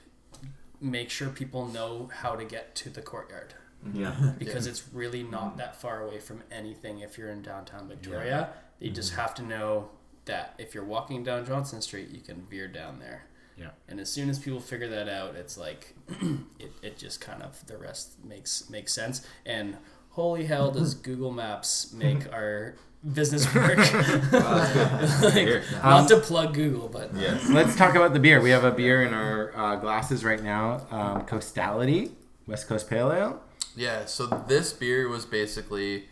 make 0.80 1.10
sure 1.10 1.28
people 1.28 1.66
know 1.66 2.10
how 2.12 2.34
to 2.34 2.44
get 2.44 2.74
to 2.74 2.90
the 2.90 3.02
courtyard 3.02 3.54
mm-hmm. 3.86 4.00
Yeah. 4.00 4.32
because 4.38 4.66
it's 4.66 4.82
really 4.92 5.22
not 5.22 5.50
mm-hmm. 5.50 5.58
that 5.58 5.80
far 5.80 6.02
away 6.02 6.18
from 6.18 6.42
anything 6.50 7.00
if 7.00 7.16
you're 7.16 7.30
in 7.30 7.42
downtown 7.42 7.86
Victoria. 7.88 8.50
You 8.80 8.90
just 8.90 9.14
have 9.14 9.34
to 9.36 9.42
know 9.42 9.90
that 10.28 10.54
if 10.58 10.74
you're 10.74 10.84
walking 10.84 11.24
down 11.24 11.44
Johnson 11.44 11.82
Street, 11.82 12.08
you 12.10 12.20
can 12.20 12.46
veer 12.48 12.68
down 12.68 13.00
there. 13.00 13.24
Yeah. 13.58 13.70
And 13.88 13.98
as 13.98 14.10
soon 14.10 14.30
as 14.30 14.38
people 14.38 14.60
figure 14.60 14.88
that 14.88 15.08
out, 15.08 15.34
it's 15.34 15.58
like 15.58 15.94
it, 16.60 16.70
it 16.82 16.96
just 16.96 17.20
kind 17.20 17.42
of 17.42 17.66
the 17.66 17.76
rest 17.76 18.24
makes 18.24 18.70
makes 18.70 18.92
sense. 18.92 19.26
And 19.44 19.76
holy 20.10 20.44
hell, 20.44 20.70
does 20.70 20.94
Google 21.08 21.32
Maps 21.32 21.92
make 21.92 22.32
our 22.32 22.76
business 23.12 23.52
work? 23.54 23.78
like, 24.32 25.62
not 25.82 26.08
to 26.08 26.20
plug 26.22 26.54
Google, 26.54 26.88
but 26.88 27.14
yes, 27.14 27.48
Let's 27.50 27.74
talk 27.76 27.96
about 27.96 28.12
the 28.12 28.20
beer. 28.20 28.40
We 28.40 28.50
have 28.50 28.64
a 28.64 28.72
beer 28.72 29.02
in 29.02 29.12
our 29.12 29.56
uh, 29.56 29.76
glasses 29.76 30.24
right 30.24 30.42
now. 30.42 30.86
Um, 30.90 31.26
Coastality, 31.26 32.12
West 32.46 32.68
Coast 32.68 32.88
Pale 32.88 33.12
Ale. 33.12 33.42
Yeah, 33.76 34.06
so 34.06 34.26
this 34.48 34.72
beer 34.72 35.08
was 35.08 35.24
basically 35.24 36.06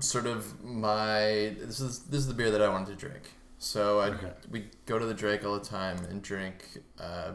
sort 0.00 0.26
of 0.26 0.62
my 0.64 1.54
this 1.60 1.80
is 1.80 2.00
this 2.00 2.20
is 2.20 2.28
the 2.28 2.34
beer 2.34 2.50
that 2.50 2.62
I 2.62 2.68
wanted 2.68 2.98
to 2.98 3.06
drink. 3.08 3.22
So 3.58 4.00
I 4.00 4.08
Okay. 4.08 4.32
we 4.50 4.66
go 4.86 4.98
to 4.98 5.06
the 5.06 5.14
Drake 5.14 5.44
all 5.44 5.58
the 5.58 5.64
time 5.64 5.96
and 6.10 6.20
drink 6.22 6.64
uh, 7.00 7.32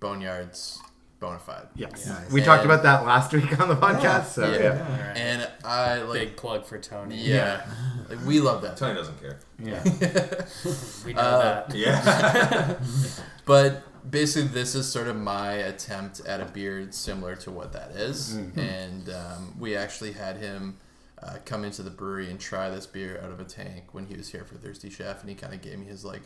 Boneyard's 0.00 0.80
Bonafide. 1.20 1.68
Yes. 1.76 2.06
Nice. 2.06 2.30
We 2.32 2.42
talked 2.42 2.64
about 2.64 2.82
that 2.82 3.04
last 3.06 3.32
week 3.32 3.58
on 3.60 3.68
the 3.68 3.76
podcast. 3.76 4.26
So 4.26 4.50
Yeah. 4.52 4.58
yeah. 4.58 4.70
Alright. 5.00 5.16
And 5.16 5.50
I 5.64 6.02
like 6.02 6.18
big 6.20 6.36
plug 6.36 6.64
for 6.66 6.78
Tony. 6.78 7.16
yeah, 7.16 7.64
like 8.08 8.24
we 8.26 8.40
love 8.40 8.62
that. 8.62 8.76
Tony 8.76 8.94
doesn't 8.94 9.20
care. 9.20 9.38
Yeah. 9.58 9.82
we 11.06 11.12
know 11.14 11.20
Uh, 11.20 11.66
that. 11.68 11.74
Yeah, 11.74 12.76
But 13.44 13.82
basically, 14.10 14.48
this 14.48 14.74
is 14.74 14.88
sort 14.90 15.06
of 15.08 15.16
my 15.16 15.52
attempt 15.52 16.20
at 16.26 16.40
a 16.40 16.44
beer 16.44 16.88
similar 16.90 17.36
to 17.36 17.50
what 17.50 17.72
that 17.72 17.92
is. 17.92 18.34
And 18.56 19.08
um, 19.10 19.54
we 19.58 19.76
actually 19.76 20.12
had 20.12 20.36
him 20.38 20.76
uh, 21.22 21.36
come 21.44 21.64
into 21.64 21.82
the 21.82 21.90
brewery 21.90 22.30
and 22.30 22.38
try 22.40 22.68
this 22.70 22.86
beer 22.86 23.20
out 23.24 23.30
of 23.30 23.40
a 23.40 23.44
tank 23.44 23.84
when 23.92 24.06
he 24.06 24.14
was 24.16 24.30
here 24.30 24.44
for 24.44 24.56
Thirsty 24.56 24.90
Chef, 24.90 25.20
and 25.20 25.28
he 25.30 25.34
kind 25.36 25.54
of 25.54 25.60
gave 25.62 25.78
me 25.78 25.86
his 25.86 26.04
like 26.04 26.22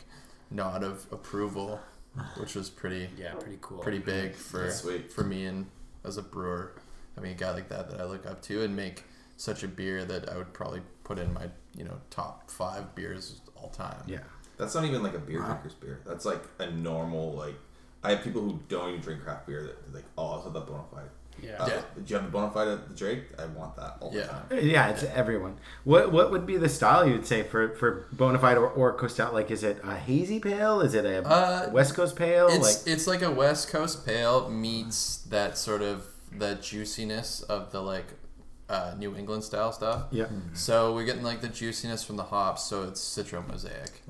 nod 0.49 0.83
of 0.83 1.05
approval, 1.11 1.79
which 2.37 2.55
was 2.55 2.69
pretty 2.69 3.09
Yeah, 3.17 3.33
pretty 3.33 3.57
cool. 3.61 3.79
pretty 3.79 3.99
big 3.99 4.33
for 4.33 4.71
sweet. 4.71 5.11
for 5.11 5.23
me 5.23 5.45
and 5.45 5.67
as 6.03 6.17
a 6.17 6.21
brewer. 6.23 6.73
I 7.17 7.21
mean, 7.21 7.31
a 7.33 7.35
guy 7.35 7.51
like 7.51 7.69
that 7.69 7.89
that 7.91 7.99
I 7.99 8.05
look 8.05 8.25
up 8.25 8.41
to 8.43 8.63
and 8.63 8.75
make 8.75 9.03
such 9.37 9.63
a 9.63 9.67
beer 9.67 10.05
that 10.05 10.29
I 10.29 10.37
would 10.37 10.53
probably 10.53 10.81
put 11.03 11.19
in 11.19 11.33
my 11.33 11.47
you 11.75 11.83
know 11.83 11.99
top 12.09 12.49
five 12.49 12.95
beers 12.95 13.41
all 13.55 13.69
time. 13.69 14.01
Yeah. 14.07 14.19
that's 14.57 14.73
not 14.75 14.85
even 14.85 15.03
like 15.03 15.13
a 15.13 15.19
beer 15.19 15.41
drinker's 15.41 15.73
beer. 15.73 15.99
That's 16.05 16.25
like 16.25 16.41
a 16.59 16.71
normal 16.71 17.33
like. 17.33 17.55
I 18.03 18.11
have 18.11 18.23
people 18.23 18.41
who 18.41 18.59
don't 18.69 18.89
even 18.89 19.01
drink 19.01 19.23
craft 19.23 19.47
beer 19.47 19.63
that 19.63 19.93
like, 19.93 20.05
oh, 20.17 20.39
I 20.39 20.43
saw 20.43 20.49
that 20.49 20.65
Bonafide. 20.67 21.09
Yeah. 21.41 21.55
Uh, 21.59 21.67
Yeah. 21.67 21.81
Do 21.95 22.03
you 22.13 22.19
have 22.19 22.31
the 22.31 22.37
Bonafide 22.37 22.73
at 22.73 22.87
the 22.89 22.95
Drake? 22.95 23.23
I 23.39 23.45
want 23.45 23.75
that 23.77 23.97
all 23.99 24.11
the 24.11 24.23
time. 24.23 24.45
Yeah, 24.61 24.89
it's 24.89 25.03
everyone. 25.03 25.57
What 25.83 26.11
what 26.11 26.31
would 26.31 26.45
be 26.45 26.57
the 26.57 26.69
style 26.69 27.05
you 27.07 27.13
would 27.13 27.27
say 27.27 27.43
for 27.43 27.69
for 27.75 28.07
Bonafide 28.15 28.57
or, 28.57 28.67
or 28.69 28.93
Coastal? 28.93 29.31
Like, 29.33 29.51
is 29.51 29.63
it 29.63 29.79
a 29.83 29.95
hazy 29.95 30.39
pale? 30.39 30.81
Is 30.81 30.93
it 30.93 31.05
a 31.05 31.25
Uh, 31.27 31.69
West 31.71 31.93
Coast 31.95 32.15
pale? 32.15 32.47
It's 32.47 32.85
like, 32.85 32.93
it's 32.93 33.07
like 33.07 33.21
a 33.21 33.31
West 33.31 33.69
Coast 33.69 34.05
pale 34.05 34.49
meets 34.49 35.17
that 35.29 35.57
sort 35.57 35.81
of 35.81 36.07
the 36.37 36.55
juiciness 36.55 37.41
of 37.43 37.71
the 37.71 37.81
like 37.81 38.05
uh, 38.69 38.93
New 38.97 39.15
England 39.15 39.45
style 39.45 39.71
stuff. 39.71 40.07
Yeah. 40.11 40.25
So 40.53 40.93
we're 40.93 41.05
getting 41.05 41.23
like 41.23 41.39
the 41.39 41.47
juiciness 41.47 42.03
from 42.03 42.17
the 42.17 42.23
hops, 42.23 42.63
so 42.63 42.83
it's 42.83 42.99
Citra 42.99 43.47
Mosaic. 43.47 44.01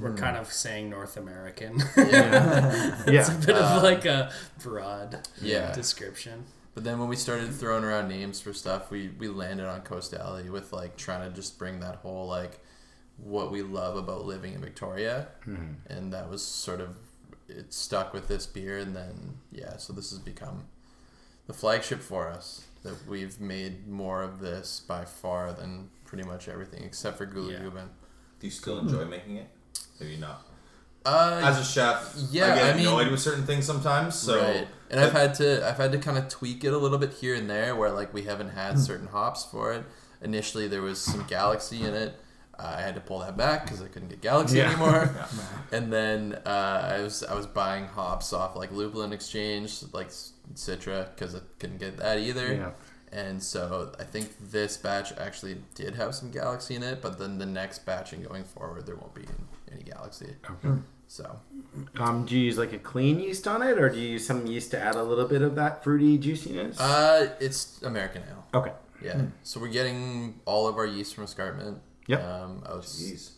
We're 0.00 0.14
kind 0.14 0.36
of 0.36 0.52
saying 0.52 0.88
North 0.88 1.16
American. 1.16 1.82
Yeah, 1.96 3.02
it's 3.08 3.28
a 3.28 3.32
Yeah. 3.32 3.40
bit 3.44 3.56
of 3.56 3.82
like 3.82 4.04
a 4.04 4.30
broad 4.62 5.26
yeah. 5.42 5.72
description. 5.74 6.44
But 6.74 6.82
then 6.82 6.98
when 6.98 7.08
we 7.08 7.16
started 7.16 7.54
throwing 7.54 7.84
around 7.84 8.08
names 8.08 8.40
for 8.40 8.52
stuff, 8.52 8.90
we 8.90 9.08
we 9.18 9.28
landed 9.28 9.66
on 9.66 9.82
Coastality 9.82 10.50
with 10.50 10.72
like 10.72 10.96
trying 10.96 11.28
to 11.28 11.34
just 11.34 11.58
bring 11.58 11.80
that 11.80 11.96
whole 11.96 12.26
like 12.26 12.58
what 13.16 13.52
we 13.52 13.62
love 13.62 13.96
about 13.96 14.24
living 14.24 14.54
in 14.54 14.60
Victoria, 14.60 15.28
mm-hmm. 15.46 15.74
and 15.86 16.12
that 16.12 16.28
was 16.28 16.44
sort 16.44 16.80
of 16.80 16.96
it 17.48 17.72
stuck 17.72 18.12
with 18.12 18.26
this 18.26 18.46
beer, 18.46 18.78
and 18.78 18.94
then 18.96 19.34
yeah, 19.52 19.76
so 19.76 19.92
this 19.92 20.10
has 20.10 20.18
become 20.18 20.64
the 21.46 21.52
flagship 21.52 22.00
for 22.00 22.28
us. 22.28 22.64
That 22.82 23.06
we've 23.08 23.40
made 23.40 23.88
more 23.88 24.22
of 24.22 24.40
this 24.40 24.82
by 24.86 25.06
far 25.06 25.52
than 25.54 25.88
pretty 26.04 26.24
much 26.24 26.48
everything 26.48 26.82
except 26.84 27.16
for 27.16 27.24
Gula 27.24 27.52
Yeah. 27.52 27.58
Guban. 27.60 27.88
Do 28.40 28.46
you 28.46 28.50
still 28.50 28.78
enjoy 28.78 29.06
making 29.06 29.36
it? 29.36 29.48
Maybe 30.00 30.16
not. 30.16 30.46
Uh, 31.06 31.40
As 31.44 31.58
a 31.58 31.64
chef, 31.64 32.14
yeah, 32.30 32.52
I 32.52 32.54
get 32.56 32.74
I 32.74 32.76
mean- 32.76 32.86
annoyed 32.86 33.10
with 33.10 33.20
certain 33.20 33.44
things 33.44 33.66
sometimes. 33.66 34.14
So 34.14 34.40
right. 34.40 34.66
And 34.90 35.00
I've 35.00 35.12
had 35.12 35.34
to 35.34 35.66
I've 35.68 35.76
had 35.76 35.92
to 35.92 35.98
kind 35.98 36.16
of 36.18 36.28
tweak 36.28 36.62
it 36.64 36.72
a 36.72 36.78
little 36.78 36.98
bit 36.98 37.12
here 37.14 37.34
and 37.34 37.48
there 37.50 37.74
where 37.76 37.90
like 37.90 38.14
we 38.14 38.22
haven't 38.22 38.50
had 38.50 38.78
certain 38.78 39.08
hops 39.08 39.44
for 39.44 39.72
it. 39.72 39.84
Initially 40.22 40.68
there 40.68 40.82
was 40.82 41.00
some 41.00 41.24
Galaxy 41.26 41.82
in 41.82 41.94
it. 41.94 42.18
Uh, 42.58 42.76
I 42.78 42.82
had 42.82 42.94
to 42.94 43.00
pull 43.00 43.18
that 43.18 43.36
back 43.36 43.64
because 43.64 43.82
I 43.82 43.88
couldn't 43.88 44.08
get 44.10 44.20
Galaxy 44.22 44.58
Yeah. 44.58 44.70
anymore. 44.70 45.12
And 45.72 45.92
then 45.92 46.38
uh, 46.46 46.88
I 46.96 47.00
was 47.00 47.22
I 47.24 47.34
was 47.34 47.46
buying 47.46 47.86
hops 47.86 48.32
off 48.32 48.54
like 48.56 48.70
Lupulin 48.70 49.12
Exchange, 49.12 49.82
like 49.92 50.10
Citra, 50.54 51.08
because 51.14 51.34
I 51.34 51.40
couldn't 51.58 51.78
get 51.78 51.96
that 51.98 52.18
either. 52.18 52.54
Yeah. 52.54 52.70
And 53.12 53.42
so 53.42 53.92
I 53.98 54.04
think 54.04 54.28
this 54.50 54.76
batch 54.76 55.12
actually 55.18 55.56
did 55.74 55.94
have 55.96 56.14
some 56.14 56.30
Galaxy 56.30 56.74
in 56.76 56.82
it, 56.82 57.02
but 57.02 57.18
then 57.18 57.38
the 57.38 57.46
next 57.46 57.84
batch 57.86 58.12
and 58.12 58.26
going 58.26 58.44
forward 58.44 58.86
there 58.86 58.96
won't 58.96 59.14
be 59.14 59.24
any 59.72 59.82
Galaxy. 59.82 60.34
Okay. 60.48 60.80
So 61.14 61.38
Um, 61.96 62.24
do 62.26 62.34
you 62.36 62.42
use 62.46 62.58
like 62.58 62.72
a 62.72 62.78
clean 62.78 63.20
yeast 63.20 63.46
on 63.46 63.62
it, 63.62 63.78
or 63.78 63.88
do 63.88 63.98
you 64.00 64.08
use 64.14 64.26
some 64.26 64.46
yeast 64.46 64.72
to 64.72 64.80
add 64.80 64.96
a 64.96 65.02
little 65.04 65.28
bit 65.28 65.42
of 65.42 65.54
that 65.54 65.84
fruity 65.84 66.18
juiciness? 66.18 66.80
uh, 66.80 67.30
it's 67.38 67.80
American 67.82 68.22
Ale. 68.28 68.60
okay. 68.60 68.72
Yeah. 69.00 69.20
So 69.44 69.60
we're 69.60 69.68
getting 69.68 70.40
all 70.44 70.66
of 70.66 70.76
our 70.76 70.86
yeast 70.86 71.14
from 71.14 71.22
Escarpment. 71.24 71.78
Yep. 72.08 72.20
Um, 72.24 72.62
I 72.66 72.74
was, 72.74 72.86
Jeez. 72.86 73.30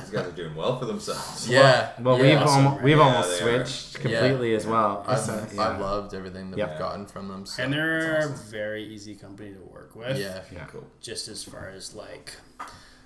These 0.00 0.10
guys 0.10 0.26
are 0.26 0.32
doing 0.32 0.54
well 0.54 0.78
for 0.78 0.84
themselves. 0.84 1.48
yeah. 1.48 1.90
Well, 2.00 2.16
yeah. 2.18 2.22
we've 2.22 2.38
awesome, 2.42 2.66
almost 2.66 2.84
we've 2.84 2.98
right? 2.98 3.04
almost 3.06 3.40
Yeah, 3.40 3.44
they 3.46 3.54
are. 3.58 3.66
switched 3.66 3.94
completely 4.00 4.54
as 4.54 4.66
well. 4.66 5.04
I've, 5.08 5.18
So, 5.18 5.46
I've 5.58 5.80
loved 5.80 6.14
everything 6.14 6.50
that 6.52 6.58
Yep. 6.58 6.70
we've 6.70 6.78
gotten 6.78 7.06
from 7.06 7.26
them. 7.28 7.44
So 7.46 7.62
And 7.62 7.72
they're 7.72 8.18
it's 8.18 8.26
a 8.26 8.30
awesome. 8.34 8.50
very 8.50 8.84
easy 8.84 9.14
company 9.16 9.52
to 9.52 9.60
work 9.60 9.96
with. 9.96 10.16
yeah. 10.16 10.42
Yeah. 10.52 10.66
Cool. 10.66 10.86
Just 11.00 11.26
as 11.26 11.42
far 11.42 11.70
as 11.70 11.92
like 11.94 12.32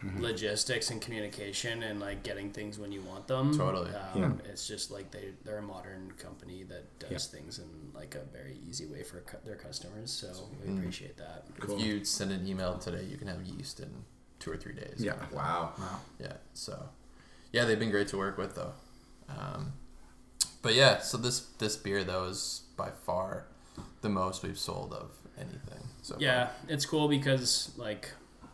Mm-hmm. 0.05 0.23
logistics 0.23 0.91
and 0.91 1.01
communication 1.01 1.83
and 1.83 1.99
like 1.99 2.23
getting 2.23 2.51
things 2.53 2.79
when 2.79 2.93
you 2.93 3.03
want 3.03 3.27
them. 3.27 3.57
Totally. 3.57 3.91
Um, 4.15 4.41
It's 4.45 4.67
just 4.69 4.93
like 4.93 5.11
they 5.11 5.31
they're 5.45 5.59
a 5.59 5.63
modern 5.63 6.13
company 6.19 6.63
that 6.65 6.85
does 7.01 7.27
things 7.27 7.59
in 7.59 7.67
like 7.93 8.15
a 8.15 8.23
very 8.33 8.57
easy 8.69 8.87
way 8.87 9.03
for 9.03 9.21
cu- 9.23 9.39
their 9.45 9.57
customers. 9.57 10.13
So 10.13 10.29
we 10.63 10.71
Mm. 10.71 10.79
appreciate 10.79 11.17
that. 11.17 11.47
Cool. 11.59 11.79
If 11.81 11.85
you 11.85 12.05
send 12.05 12.31
an 12.31 12.47
email 12.47 12.79
today, 12.79 13.03
you 13.11 13.17
can 13.17 13.27
have 13.27 13.43
yeast 13.43 13.81
in 13.81 13.91
two 14.39 14.53
or 14.53 14.57
three 14.57 14.75
days. 14.75 14.97
Yeah. 14.99 15.15
Wow. 15.33 15.73
Wow. 15.77 16.01
Yeah. 16.21 16.35
So, 16.55 16.91
yeah, 17.53 17.65
they've 17.65 17.79
been 17.79 17.91
great 17.91 18.07
to 18.09 18.17
work 18.19 18.39
with 18.39 18.55
though. 18.55 18.75
Um, 19.29 19.73
but 20.63 20.75
yeah, 20.75 20.99
so 21.01 21.17
this 21.19 21.41
this 21.59 21.77
beer 21.77 22.05
though 22.05 22.27
is 22.27 22.63
by 22.77 22.91
far 23.05 23.47
the 24.03 24.09
most 24.09 24.45
we've 24.45 24.59
sold 24.59 24.93
of 24.93 25.11
anything. 25.37 25.83
So 26.03 26.15
far. 26.15 26.23
Yeah, 26.23 26.51
it's 26.69 26.87
cool 26.87 27.09
because 27.09 27.73
like 27.77 28.11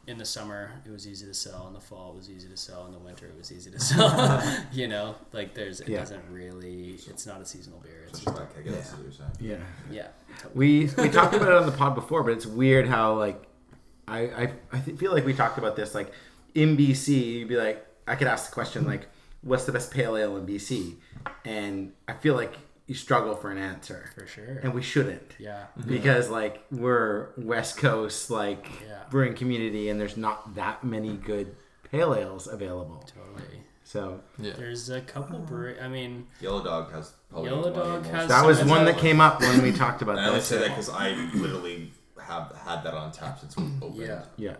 in 0.06 0.18
the 0.18 0.24
summer 0.24 0.70
it 0.84 0.90
was 0.90 1.06
easy 1.08 1.24
to 1.26 1.34
sell, 1.34 1.66
in 1.68 1.72
the 1.74 1.80
fall 1.80 2.10
it 2.12 2.16
was 2.16 2.30
easy 2.30 2.48
to 2.48 2.56
sell, 2.56 2.86
in 2.86 2.92
the 2.92 2.98
winter 2.98 3.26
it 3.26 3.36
was 3.36 3.50
easy 3.52 3.70
to 3.70 3.80
sell. 3.90 4.42
you 4.72 4.86
know, 4.88 5.14
like 5.32 5.54
there's 5.54 5.80
it 5.80 5.88
Yeah. 5.88 6.00
doesn't 6.00 6.22
really 6.30 6.98
it's 7.08 7.26
not 7.26 7.40
a 7.40 7.46
seasonal 7.46 7.80
beer. 7.80 8.04
It's 8.08 8.18
Such 8.18 8.24
just 8.26 8.36
a 8.36 8.40
back, 8.40 8.50
I 8.58 8.62
guess. 8.62 8.90
that's 8.90 9.18
what 9.20 9.40
you're. 9.40 9.52
Yeah. 9.58 9.64
yeah. 9.90 10.08
totally. 10.38 10.54
We 10.54 10.90
we 11.04 11.08
talked 11.08 11.34
about 11.34 11.48
it 11.48 11.54
on 11.54 11.66
the 11.66 11.72
pod 11.72 11.94
before, 11.94 12.22
but 12.22 12.32
it's 12.32 12.46
weird 12.46 12.86
how 12.88 13.14
like 13.18 13.42
I 14.06 14.18
I, 14.20 14.52
I 14.72 14.80
feel 14.80 15.12
like 15.12 15.24
we 15.24 15.32
talked 15.34 15.58
about 15.58 15.76
this 15.76 15.94
like 15.94 16.12
in 16.54 16.76
BC. 16.76 17.08
You'd 17.38 17.48
be 17.48 17.56
like, 17.56 17.86
I 18.06 18.14
could 18.16 18.26
ask 18.28 18.50
the 18.50 18.54
question 18.54 18.84
like, 18.86 19.08
what's 19.42 19.64
the 19.64 19.72
best 19.72 19.90
pale 19.90 20.16
ale 20.16 20.36
in 20.36 20.46
BC? 20.46 20.96
And 21.46 21.92
I 22.06 22.12
feel 22.12 22.34
like 22.34 22.54
you 22.86 22.94
struggle 22.94 23.34
for 23.34 23.50
an 23.50 23.58
answer, 23.58 24.10
for 24.14 24.26
sure. 24.26 24.60
and 24.62 24.74
we 24.74 24.82
shouldn't. 24.82 25.34
yeah. 25.38 25.64
Mm-hmm. 25.78 25.88
because 25.88 26.28
like 26.28 26.62
we're 26.70 27.28
West 27.38 27.76
Coast 27.78 28.30
like 28.30 28.68
Yeah. 28.86 28.98
brewing 29.10 29.34
community, 29.34 29.88
and 29.88 30.00
there's 30.00 30.16
not 30.16 30.54
that 30.56 30.84
many 30.84 31.16
good 31.16 31.56
pale 31.90 32.14
ales 32.14 32.46
available. 32.46 33.04
Totally. 33.14 33.60
So 33.84 34.20
Yeah. 34.38 34.52
There's 34.56 34.90
a 34.90 35.00
couple 35.00 35.36
uh, 35.36 35.40
brewery. 35.40 35.80
I 35.80 35.88
mean, 35.88 36.26
Yellow 36.40 36.62
Dog 36.64 36.92
has 36.92 37.12
probably 37.30 37.50
Yellow 37.50 37.62
one 37.62 37.68
of 37.70 37.74
the 37.74 37.82
Dog 37.82 38.06
has- 38.06 38.28
that 38.28 38.44
was 38.44 38.64
one 38.64 38.84
that 38.86 38.98
came 38.98 39.20
up 39.20 39.40
when 39.40 39.62
we 39.62 39.72
talked 39.72 40.02
about 40.02 40.16
And 40.18 40.24
I 40.26 40.28
only 40.28 40.40
say 40.40 40.58
that 40.58 40.68
because 40.68 40.88
I 40.90 41.10
literally 41.34 41.92
have 42.20 42.54
had 42.66 42.82
that 42.84 42.94
on 42.94 43.12
tap 43.12 43.38
since 43.40 43.56
we 43.56 43.64
opened. 43.82 43.96
yeah. 43.96 44.22
Yeah, 44.36 44.56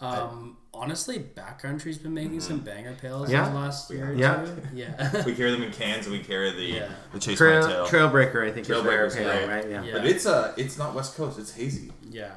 Um, 0.00 0.58
honestly, 0.74 1.18
Backcountry's 1.18 1.96
been 1.98 2.12
making 2.12 2.40
some 2.40 2.58
banger 2.60 2.94
pails 3.00 3.30
Yeah. 3.30 3.46
in 3.46 3.54
the 3.54 3.60
last 3.60 3.90
year 3.90 4.10
or 4.10 4.14
Yeah. 4.14 4.44
two. 4.44 4.62
Yeah. 4.74 5.24
We 5.24 5.34
carry 5.34 5.50
them 5.52 5.62
in 5.62 5.72
cans 5.72 6.06
and 6.06 6.12
we 6.14 6.22
carry 6.22 6.50
the 6.52 6.62
Yeah. 6.62 6.88
the 7.12 7.18
Chase 7.18 7.38
Trail 7.38 7.62
Trailbreaker, 7.86 8.46
I 8.46 8.52
think 8.52 8.68
is 8.68 8.76
Trailbreaker's 8.76 9.16
pale, 9.16 9.46
great. 9.46 9.48
right? 9.48 9.70
Yeah. 9.70 9.82
Yeah. 9.84 9.92
But 9.94 10.06
it's 10.06 10.26
uh 10.26 10.52
it's 10.58 10.76
not 10.76 10.94
West 10.94 11.16
Coast. 11.16 11.38
It's 11.38 11.52
hazy. 11.52 11.92
yeah. 12.10 12.32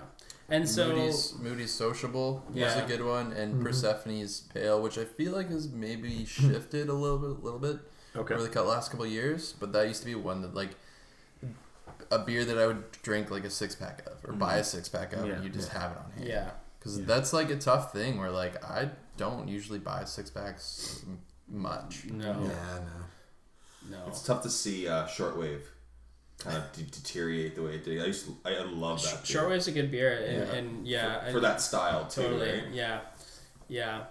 And 0.52 0.68
so 0.68 0.88
Moody's 0.96 1.34
Moody's 1.38 1.72
Sociable 1.74 2.44
was 2.54 2.76
a 2.76 2.86
good 2.88 3.04
one, 3.04 3.34
and 3.34 3.56
Mm-hmm. 3.56 3.64
Persephone's 3.66 4.40
Pale, 4.54 4.82
which 4.82 4.98
I 4.98 5.04
feel 5.06 5.34
like 5.34 5.50
has 5.50 5.68
maybe 5.70 6.26
shifted 6.26 6.90
a 6.90 6.94
little 6.94 7.20
bit, 7.20 7.44
little 7.44 7.60
bit 7.60 7.78
Okay. 8.16 8.34
over 8.34 8.48
the 8.48 8.64
last 8.64 8.90
couple 8.90 9.06
of 9.06 9.12
years. 9.12 9.54
But 9.60 9.74
that 9.74 9.88
used 9.88 10.00
to 10.00 10.06
be 10.08 10.16
one 10.16 10.42
that 10.44 10.56
like 10.56 10.72
a 12.10 12.20
beer 12.20 12.46
that 12.46 12.58
I 12.58 12.66
would 12.66 12.90
drink 13.04 13.30
like 13.30 13.44
a 13.44 13.50
six 13.50 13.76
pack 13.76 14.02
of, 14.08 14.28
or 14.28 14.34
buy 14.34 14.56
a 14.58 14.64
six 14.64 14.88
pack 14.90 15.14
of, 15.14 15.20
Mm-hmm. 15.20 15.28
Yeah. 15.28 15.36
and 15.36 15.44
you 15.44 15.50
just 15.52 15.70
have 15.70 15.92
it 15.92 15.98
on 15.98 16.12
hand. 16.16 16.28
yeah. 16.28 16.50
Because 16.80 16.98
Yeah. 17.00 17.06
that's 17.06 17.34
like 17.34 17.50
a 17.50 17.58
tough 17.58 17.92
thing 17.94 18.18
where 18.20 18.32
like 18.32 18.64
I 18.64 18.90
don't 19.18 19.48
usually 19.48 19.80
buy 19.80 20.06
six 20.06 20.30
packs 20.30 21.04
much. 21.48 22.06
No. 22.06 22.26
Yeah, 22.44 22.80
no. 23.90 23.98
No. 23.98 24.04
It's 24.08 24.24
tough 24.24 24.44
to 24.44 24.50
see 24.50 24.88
uh, 24.88 25.06
shortwave 25.08 25.62
kind 26.38 26.58
of 26.58 26.72
de- 26.74 26.84
deteriorate 26.84 27.56
the 27.56 27.64
way 27.64 27.76
it 27.76 27.84
did. 27.84 28.02
I 28.02 28.06
used 28.06 28.26
to, 28.26 28.38
I, 28.46 28.56
I 28.56 28.64
love 28.64 29.02
that. 29.04 29.16
beer. 29.28 29.42
Shortwave's 29.42 29.68
a 29.68 29.72
good 29.72 29.92
beer, 29.92 30.14
and 30.26 30.38
Yeah. 30.38 30.46
yeah, 30.46 30.54
and, 30.58 30.88
yeah 30.88 31.26
for, 31.26 31.32
for 31.34 31.40
that 31.42 31.60
style 31.62 32.06
too, 32.08 32.22
totally, 32.24 32.52
right? 32.52 32.64
yeah, 32.72 33.00
yeah. 33.68 34.04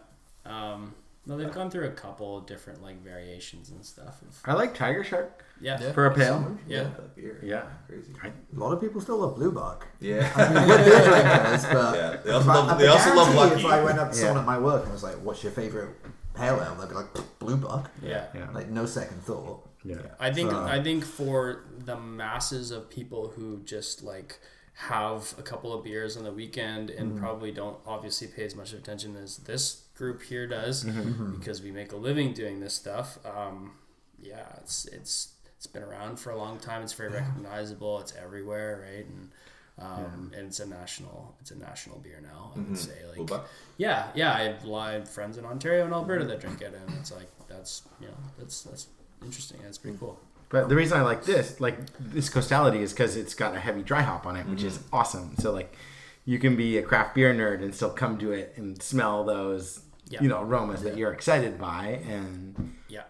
Um, 0.44 0.94
no, 1.28 1.36
they've 1.36 1.52
gone 1.52 1.70
through 1.70 1.86
a 1.86 1.90
couple 1.92 2.40
different 2.40 2.82
like 2.82 3.02
variations 3.04 3.70
and 3.70 3.84
stuff. 3.84 4.16
I 4.44 4.54
like 4.54 4.74
Tiger 4.74 5.04
Shark 5.04 5.44
yeah, 5.60 5.78
Yeah. 5.80 5.92
for 5.92 6.06
a 6.06 6.14
pale. 6.14 6.56
Yeah. 6.66 6.84
that 6.84 7.14
beer. 7.14 7.38
Yeah. 7.44 7.64
crazy. 7.86 8.12
A 8.24 8.58
lot 8.58 8.72
of 8.72 8.80
people 8.80 9.00
still 9.00 9.18
love 9.18 9.36
Blue 9.36 9.52
Buck. 9.52 9.86
Yeah, 10.00 10.30
I 10.34 10.52
mean, 10.52 10.68
we're 10.68 10.78
beer 10.84 11.04
drinkers, 11.04 11.64
but 11.66 11.94
yeah. 11.96 12.16
They 12.24 12.30
also 12.32 12.46
But 12.46 12.54
love. 12.54 12.68
I 12.70 12.76
They 12.78 12.86
also 12.88 13.14
love 13.14 13.34
Lucky. 13.34 13.60
If 13.60 13.66
I 13.66 13.84
went 13.84 13.98
up 13.98 14.08
to 14.10 14.14
someone 14.16 14.38
at 14.38 14.46
my 14.46 14.58
work 14.58 14.82
and 14.84 14.92
was 14.92 15.02
like, 15.02 15.16
"What's 15.16 15.42
your 15.42 15.52
favorite 15.52 15.90
pale 16.34 16.60
ale?" 16.62 16.74
They'd 16.80 16.88
be 16.88 16.94
like, 16.94 17.38
"Blue 17.38 17.56
Buck." 17.56 17.90
yeah. 18.02 18.26
Yeah. 18.34 18.50
Like 18.52 18.68
no 18.70 18.86
second 18.86 19.22
thought. 19.22 19.68
Yeah. 19.84 19.96
I 20.18 20.32
think 20.32 20.50
So- 20.50 20.62
I 20.62 20.82
think 20.82 21.04
for 21.04 21.64
the 21.78 21.96
masses 21.96 22.70
of 22.70 22.88
people 22.90 23.28
who 23.36 23.60
just 23.64 24.02
like 24.02 24.40
have 24.74 25.34
a 25.38 25.42
couple 25.42 25.72
of 25.72 25.82
beers 25.82 26.16
on 26.16 26.22
the 26.24 26.32
weekend 26.32 26.88
and 26.90 27.10
Mm-hmm. 27.12 27.20
probably 27.20 27.50
don't 27.50 27.78
obviously 27.84 28.28
pay 28.28 28.44
as 28.44 28.54
much 28.54 28.72
attention 28.72 29.16
as 29.16 29.38
this 29.38 29.82
group 29.98 30.22
here 30.22 30.46
does 30.46 30.84
Mm-hmm. 30.84 31.36
because 31.38 31.60
we 31.60 31.70
make 31.70 31.92
a 31.92 31.96
living 31.96 32.32
doing 32.32 32.60
this 32.60 32.74
stuff. 32.74 33.18
Um, 33.26 33.72
yeah, 34.22 34.46
it's 34.62 34.86
it's 34.86 35.34
it's 35.56 35.66
been 35.66 35.82
around 35.82 36.18
for 36.18 36.30
a 36.30 36.36
long 36.38 36.58
time. 36.58 36.82
It's 36.82 36.92
very 36.92 37.10
recognizable. 37.10 38.00
It's 38.00 38.14
everywhere, 38.16 38.84
right? 38.88 39.06
And 39.06 39.30
um, 39.80 40.32
and 40.36 40.46
it's 40.46 40.60
a 40.60 40.66
national 40.66 41.34
it's 41.40 41.50
a 41.50 41.58
national 41.58 41.98
beer 41.98 42.20
now. 42.22 42.52
I 42.56 42.58
would 42.60 42.78
say 42.78 42.98
like 43.16 43.26
Buck? 43.26 43.48
yeah, 43.76 44.08
yeah. 44.14 44.32
I 44.34 44.40
have, 44.42 44.68
I 44.70 44.92
have 44.92 45.08
friends 45.08 45.36
in 45.38 45.44
Ontario 45.44 45.84
and 45.84 45.92
Alberta 45.92 46.24
that 46.24 46.40
drink 46.40 46.60
it, 46.62 46.74
and 46.74 46.98
it's 46.98 47.12
like 47.12 47.28
that's 47.48 47.82
you 48.00 48.06
know 48.08 48.14
that's 48.38 48.62
that's 48.62 48.86
interesting. 49.22 49.58
That's 49.62 49.78
pretty 49.78 49.98
cool. 49.98 50.18
But 50.50 50.68
the 50.70 50.76
reason 50.76 50.96
I 50.98 51.02
like 51.02 51.24
this, 51.24 51.60
like 51.60 51.76
this 52.00 52.30
coastality, 52.30 52.80
is 52.80 52.92
because 52.92 53.16
it's 53.16 53.34
got 53.34 53.54
a 53.54 53.60
heavy 53.60 53.82
dry 53.82 54.00
hop 54.00 54.26
on 54.26 54.34
it, 54.36 54.46
which 54.46 54.62
is 54.62 54.80
awesome. 54.92 55.34
So 55.38 55.52
like, 55.52 55.76
you 56.24 56.38
can 56.38 56.56
be 56.56 56.78
a 56.78 56.82
craft 56.82 57.14
beer 57.14 57.34
nerd 57.34 57.62
and 57.62 57.74
still 57.74 57.90
come 57.90 58.16
to 58.18 58.32
it 58.32 58.54
and 58.56 58.82
smell 58.82 59.24
those, 59.24 59.82
Yeah. 60.10 60.22
you 60.22 60.28
know, 60.28 60.40
aromas 60.42 60.82
that 60.82 60.96
you're 60.96 61.12
excited 61.12 61.58
by. 61.58 62.00
And 62.08 62.76
Yeah. 62.88 63.02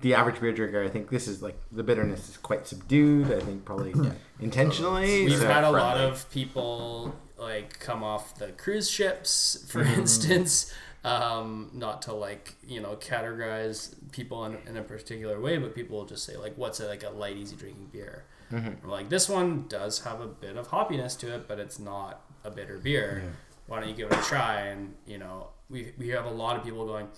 the 0.00 0.14
average 0.14 0.40
beer 0.40 0.52
drinker, 0.52 0.82
I 0.82 0.88
think 0.88 1.10
this 1.10 1.28
is 1.28 1.42
like 1.42 1.58
the 1.70 1.82
bitterness 1.82 2.28
is 2.28 2.36
quite 2.36 2.66
subdued. 2.66 3.32
I 3.32 3.40
think 3.40 3.64
probably 3.64 3.92
intentionally. 4.40 5.26
We've 5.26 5.38
so- 5.38 5.46
had 5.48 5.64
a 5.64 5.70
lot 5.70 5.96
of 5.98 6.28
people 6.30 7.14
like 7.38 7.78
come 7.80 8.02
off 8.02 8.36
the 8.38 8.48
cruise 8.52 8.90
ships, 8.90 9.64
for 9.68 9.82
Mm-hmm. 9.84 10.00
instance. 10.00 10.72
Um, 11.04 11.68
not 11.74 12.00
to 12.02 12.14
like 12.14 12.54
you 12.66 12.80
know 12.80 12.96
categorize 12.96 13.94
people 14.10 14.46
in, 14.46 14.56
in 14.66 14.78
a 14.78 14.82
particular 14.82 15.38
way, 15.38 15.58
but 15.58 15.74
people 15.74 15.98
will 15.98 16.06
just 16.06 16.24
say 16.24 16.36
like, 16.38 16.56
"What's 16.56 16.80
a, 16.80 16.86
like 16.86 17.02
a 17.02 17.10
light, 17.10 17.36
easy 17.36 17.56
drinking 17.56 17.90
beer?" 17.92 18.24
Mm-hmm. 18.50 18.88
Like, 18.88 19.10
this 19.10 19.28
one 19.28 19.66
does 19.68 20.00
have 20.04 20.20
a 20.22 20.26
bit 20.26 20.56
of 20.56 20.68
hoppiness 20.68 21.18
to 21.20 21.34
it, 21.34 21.46
but 21.46 21.58
it's 21.58 21.78
not 21.78 22.22
a 22.42 22.50
bitter 22.50 22.78
beer. 22.78 23.34
Why 23.66 23.80
don't 23.80 23.88
you 23.90 23.94
give 23.94 24.10
it 24.12 24.18
a 24.18 24.22
try? 24.22 24.60
And 24.60 24.94
you 25.06 25.18
know, 25.18 25.48
we 25.74 25.92
we 25.98 26.08
have 26.08 26.24
a 26.24 26.30
lot 26.30 26.56
of 26.56 26.64
people 26.64 26.86
going, 26.86 27.08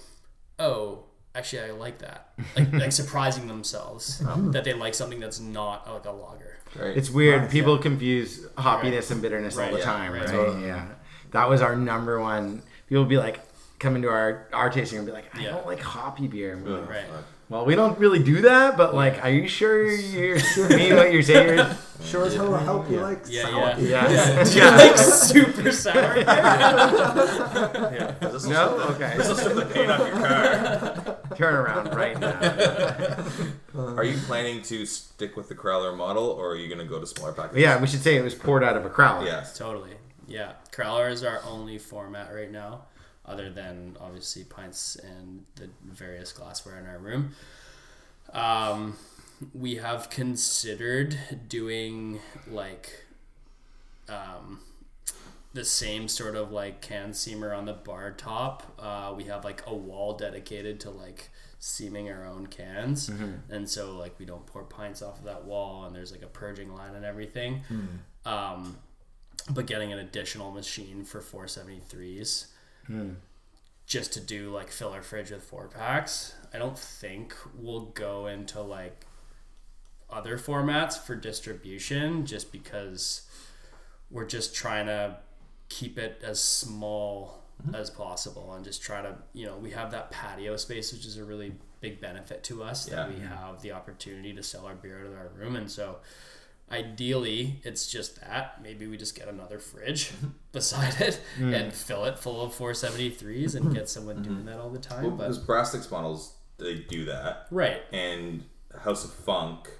oh. 0.58 1.04
Actually, 1.34 1.64
I 1.64 1.72
like 1.72 1.98
that. 1.98 2.32
Like, 2.56 2.72
like 2.72 2.92
surprising 3.02 3.46
themselves 3.46 4.22
mm-hmm. 4.22 4.52
that 4.52 4.64
they 4.64 4.72
like 4.72 4.94
something 4.94 5.20
that's 5.20 5.38
not 5.38 5.86
like 5.86 6.06
a 6.06 6.10
lager. 6.10 6.56
Right. 6.74 6.96
It's 6.96 7.10
weird. 7.10 7.50
People 7.50 7.76
confuse 7.76 8.46
hoppiness 8.56 9.10
and 9.10 9.20
bitterness 9.20 9.58
all 9.58 9.70
the 9.70 9.76
yeah, 9.76 9.84
time, 9.84 10.12
right. 10.12 10.22
right? 10.22 10.30
Totally. 10.30 10.66
Yeah. 10.66 10.86
That 11.32 11.50
was 11.50 11.60
our 11.60 11.76
number 11.76 12.18
one. 12.18 12.62
People 12.88 13.02
would 13.02 13.10
be 13.10 13.18
like, 13.18 13.40
come 13.78 13.96
into 13.96 14.08
our, 14.08 14.48
our 14.54 14.70
tasting 14.70 14.96
and 14.98 15.06
be 15.06 15.12
like, 15.12 15.26
I 15.36 15.42
Yeah. 15.42 15.50
don't 15.50 15.66
like 15.66 15.80
hoppy 15.80 16.26
beer. 16.26 16.54
And 16.54 16.64
we're 16.64 16.80
like, 16.80 16.88
Right. 16.88 17.04
Well, 17.48 17.64
we 17.64 17.76
don't 17.76 17.96
really 17.98 18.18
do 18.22 18.40
that, 18.42 18.76
but 18.76 18.94
like, 18.94 19.22
are 19.22 19.30
you 19.30 19.46
sure 19.46 19.86
you're 19.90 20.36
mean 20.68 20.96
what 20.96 21.12
you're 21.12 21.22
saying? 21.22 21.66
Sure 22.04 22.26
as 22.26 22.34
hell 22.34 22.50
will 22.50 22.58
help 22.58 22.90
you 22.90 23.00
like 23.00 23.20
Yeah, 23.26 23.44
sour 23.44 23.60
yeah. 23.60 23.76
beer. 23.76 23.88
Yeah. 23.88 24.44
Do 24.44 24.58
you 24.58 24.64
like 24.70 24.98
super 24.98 25.72
sour? 25.72 26.16
Yeah. 27.96 28.14
This 28.20 28.44
will 28.44 28.50
No? 28.52 28.78
strip 28.78 28.98
the- 28.98 29.04
Okay. 29.04 29.16
This 29.16 29.28
will 29.28 29.36
strip 29.36 29.54
the 29.56 29.64
paint 29.64 29.90
off 29.90 30.06
your 30.06 30.16
car. 30.18 31.16
Turn 31.36 31.54
around 31.54 31.94
right 31.94 32.20
now. 32.20 32.38
Are 33.96 34.04
you 34.04 34.18
planning 34.26 34.60
to 34.64 34.84
stick 34.84 35.36
with 35.38 35.48
the 35.48 35.54
Crowler 35.54 35.96
model, 35.96 36.24
or 36.24 36.50
are 36.52 36.56
you 36.56 36.68
going 36.68 36.80
to 36.80 36.84
go 36.84 37.00
to 37.00 37.06
smaller 37.06 37.32
packages? 37.32 37.62
Yeah, 37.62 37.80
we 37.80 37.86
should 37.86 38.02
say 38.02 38.16
it 38.16 38.22
was 38.22 38.34
poured 38.34 38.62
out 38.62 38.76
of 38.76 38.84
a 38.84 38.90
crowler. 38.90 39.24
Yes. 39.24 39.56
Totally. 39.56 39.92
Yeah. 40.28 40.52
Crowler 40.72 41.10
is 41.10 41.24
our 41.24 41.40
only 41.48 41.78
format 41.78 42.32
right 42.32 42.50
now, 42.52 42.82
other 43.26 43.50
than 43.50 43.96
obviously 44.00 44.44
pints 44.44 44.96
and 44.96 45.44
the 45.56 45.68
various 45.84 46.32
glassware 46.32 46.78
in 46.78 46.86
our 46.86 46.98
room. 46.98 47.32
Um, 48.32 48.96
we 49.54 49.76
have 49.76 50.08
considered 50.10 51.18
doing 51.48 52.20
like 52.48 53.04
um, 54.08 54.60
the 55.52 55.64
same 55.64 56.08
sort 56.08 56.36
of 56.36 56.52
like 56.52 56.80
can 56.80 57.10
seamer 57.10 57.56
on 57.56 57.64
the 57.66 57.72
bar 57.72 58.12
top. 58.12 58.62
Uh, 58.78 59.12
we 59.16 59.24
have 59.24 59.44
like 59.44 59.62
a 59.66 59.74
wall 59.74 60.14
dedicated 60.14 60.80
to 60.80 60.90
like 60.90 61.30
seaming 61.58 62.10
our 62.10 62.24
own 62.26 62.46
cans, 62.46 63.08
and 63.50 63.68
so 63.68 63.96
like 63.96 64.18
we 64.18 64.24
don't 64.26 64.46
pour 64.46 64.62
pints 64.64 65.02
off 65.02 65.18
of 65.18 65.24
that 65.24 65.44
wall, 65.44 65.84
and 65.84 65.94
there's 65.94 66.12
like 66.12 66.22
a 66.22 66.26
purging 66.28 66.74
line 66.74 66.94
and 66.94 67.04
everything. 67.04 67.60
Um, 68.24 68.78
but 69.50 69.66
getting 69.66 69.92
an 69.92 69.98
additional 69.98 70.50
machine 70.50 71.04
for 71.04 71.20
473s 71.20 72.46
Hmm. 72.86 73.14
just 73.86 74.12
to 74.14 74.20
do 74.20 74.50
like 74.50 74.70
fill 74.70 74.90
our 74.90 75.02
fridge 75.02 75.30
with 75.30 75.42
four 75.42 75.68
packs. 75.68 76.34
I 76.52 76.58
don't 76.58 76.78
think 76.78 77.34
we'll 77.54 77.86
go 77.86 78.26
into 78.26 78.60
like 78.60 79.04
other 80.08 80.38
formats 80.38 80.98
for 80.98 81.16
distribution 81.16 82.26
just 82.26 82.52
because 82.52 83.22
we're 84.10 84.26
just 84.26 84.54
trying 84.54 84.86
to 84.86 85.18
keep 85.68 85.98
it 85.98 86.22
as 86.24 86.40
small 86.40 87.42
hmm. 87.64 87.74
as 87.74 87.90
possible 87.90 88.52
and 88.54 88.64
just 88.64 88.82
try 88.82 89.02
to 89.02 89.16
you 89.32 89.44
know 89.46 89.56
we 89.56 89.70
have 89.70 89.90
that 89.90 90.10
patio 90.12 90.56
space 90.56 90.92
which 90.92 91.04
is 91.04 91.16
a 91.16 91.24
really 91.24 91.52
big 91.80 92.00
benefit 92.00 92.42
to 92.44 92.62
us 92.62 92.86
that 92.86 93.08
we 93.08 93.16
hmm. 93.16 93.26
have 93.26 93.62
the 93.62 93.72
opportunity 93.72 94.32
to 94.32 94.42
sell 94.42 94.66
our 94.66 94.74
beer 94.74 95.00
out 95.00 95.06
of 95.06 95.12
our 95.12 95.30
room. 95.36 95.56
And 95.56 95.70
so 95.70 95.98
ideally 96.70 97.60
it's 97.62 97.86
just 97.90 98.20
that 98.20 98.60
maybe 98.62 98.86
we 98.86 98.96
just 98.96 99.14
get 99.16 99.28
another 99.28 99.58
fridge 99.58 100.10
beside 100.52 101.00
it 101.00 101.20
and 101.38 101.72
fill 101.72 102.04
it 102.04 102.18
full 102.18 102.40
of 102.42 102.52
473s 102.52 103.54
and 103.54 103.72
get 103.74 103.88
someone 103.88 104.22
doing 104.22 104.44
that 104.46 104.58
all 104.58 104.70
the 104.70 104.78
time 104.78 105.02
Well, 105.02 105.12
but 105.12 105.28
because 105.28 105.38
Brastix 105.38 105.90
models, 105.90 106.34
they 106.58 106.74
do 106.76 107.04
that. 107.04 107.46
right 107.50 107.82
And 107.92 108.44
House 108.82 109.04
of 109.04 109.12
Funk 109.12 109.70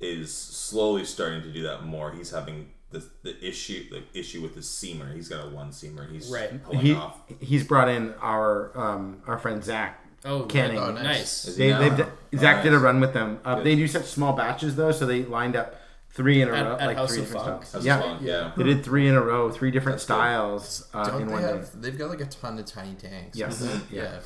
is 0.00 0.32
slowly 0.34 1.04
starting 1.04 1.42
to 1.42 1.52
do 1.52 1.62
that 1.62 1.84
more. 1.84 2.10
He's 2.12 2.30
having 2.30 2.70
the, 2.90 3.04
the 3.22 3.36
issue 3.46 3.84
the 3.90 4.02
issue 4.18 4.40
with 4.42 4.54
his 4.56 4.66
seamer. 4.66 5.14
He's 5.14 5.28
got 5.28 5.44
a 5.44 5.48
one 5.50 5.70
seamer. 5.70 6.10
He's 6.10 6.28
Right. 6.28 6.62
pulling 6.64 6.80
He, 6.80 6.94
off. 6.94 7.20
he's 7.40 7.64
brought 7.64 7.88
in 7.88 8.14
our 8.20 8.76
um, 8.76 9.22
our 9.26 9.38
friend 9.38 9.62
Zach 9.62 10.04
oh 10.24 10.42
Canning. 10.44 10.78
right. 10.78 10.88
Oh, 10.88 10.92
nice. 10.92 11.04
nice, 11.46 11.56
They, 11.56 11.72
he 11.72 11.78
they've 11.78 12.00
Oh, 12.00 12.08
Zach 12.36 12.62
did 12.62 12.72
a 12.72 12.78
run 12.78 13.00
with 13.00 13.12
them. 13.12 13.40
Uh, 13.44 13.62
they 13.62 13.76
do 13.76 13.86
such 13.86 14.04
small 14.06 14.32
batches 14.32 14.74
though, 14.76 14.90
so 14.92 15.06
they 15.06 15.22
lined 15.24 15.54
up 15.56 15.76
three 16.12 16.42
in 16.42 16.48
a 16.48 16.52
At- 16.52 16.64
row, 16.66 16.76
at 16.78 16.86
like 16.86 16.96
House 16.96 17.10
three 17.12 17.20
of 17.22 17.26
different 17.26 17.46
Funk? 17.46 17.64
styles. 17.64 17.72
House 17.72 17.80
of 17.80 17.86
Yeah, 17.86 18.00
Funk, 18.00 18.20
yeah. 18.22 18.52
they 18.56 18.64
did 18.64 18.84
three 18.84 19.08
in 19.08 19.14
a 19.14 19.20
row, 19.22 19.50
three 19.50 19.70
different 19.70 19.98
That's 19.98 20.06
good. 20.06 20.14
styles 20.14 20.88
uh, 20.92 21.04
Don't 21.04 21.22
in 21.22 21.26
they 21.28 21.32
one 21.34 21.42
day. 21.42 21.48
have? 21.48 21.80
They've 21.82 21.98
got 21.98 22.10
like 22.10 22.20
a 22.20 22.26
ton 22.26 22.58
of 22.58 22.66
tiny 22.66 22.94
tanks. 22.94 23.38
Yes. 23.38 23.62
Mhm. 23.62 23.80
Yeah. 23.90 24.02
Yeah. 24.02 24.18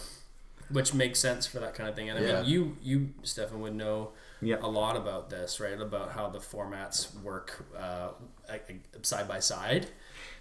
which 0.71 0.95
makes 0.95 1.19
sense 1.21 1.47
for 1.47 1.59
that 1.61 1.75
kind 1.75 1.91
of 1.91 1.95
thing 1.95 2.09
and 2.09 2.19
i 2.19 2.23
Yeah. 2.23 2.41
mean 2.41 2.51
you 2.51 2.77
you 2.83 3.09
stefan 3.23 3.61
would 3.61 3.75
know 3.75 4.13
Yeah. 4.41 4.57
a 4.63 4.67
lot 4.67 4.97
about 4.97 5.29
this 5.29 5.61
right 5.61 5.79
about 5.79 6.13
how 6.13 6.31
the 6.31 6.39
formats 6.39 7.15
work 7.23 7.67
uh, 7.79 8.09
like, 8.49 8.67
like, 8.71 9.05
side 9.05 9.29
by 9.29 9.41
side 9.41 9.89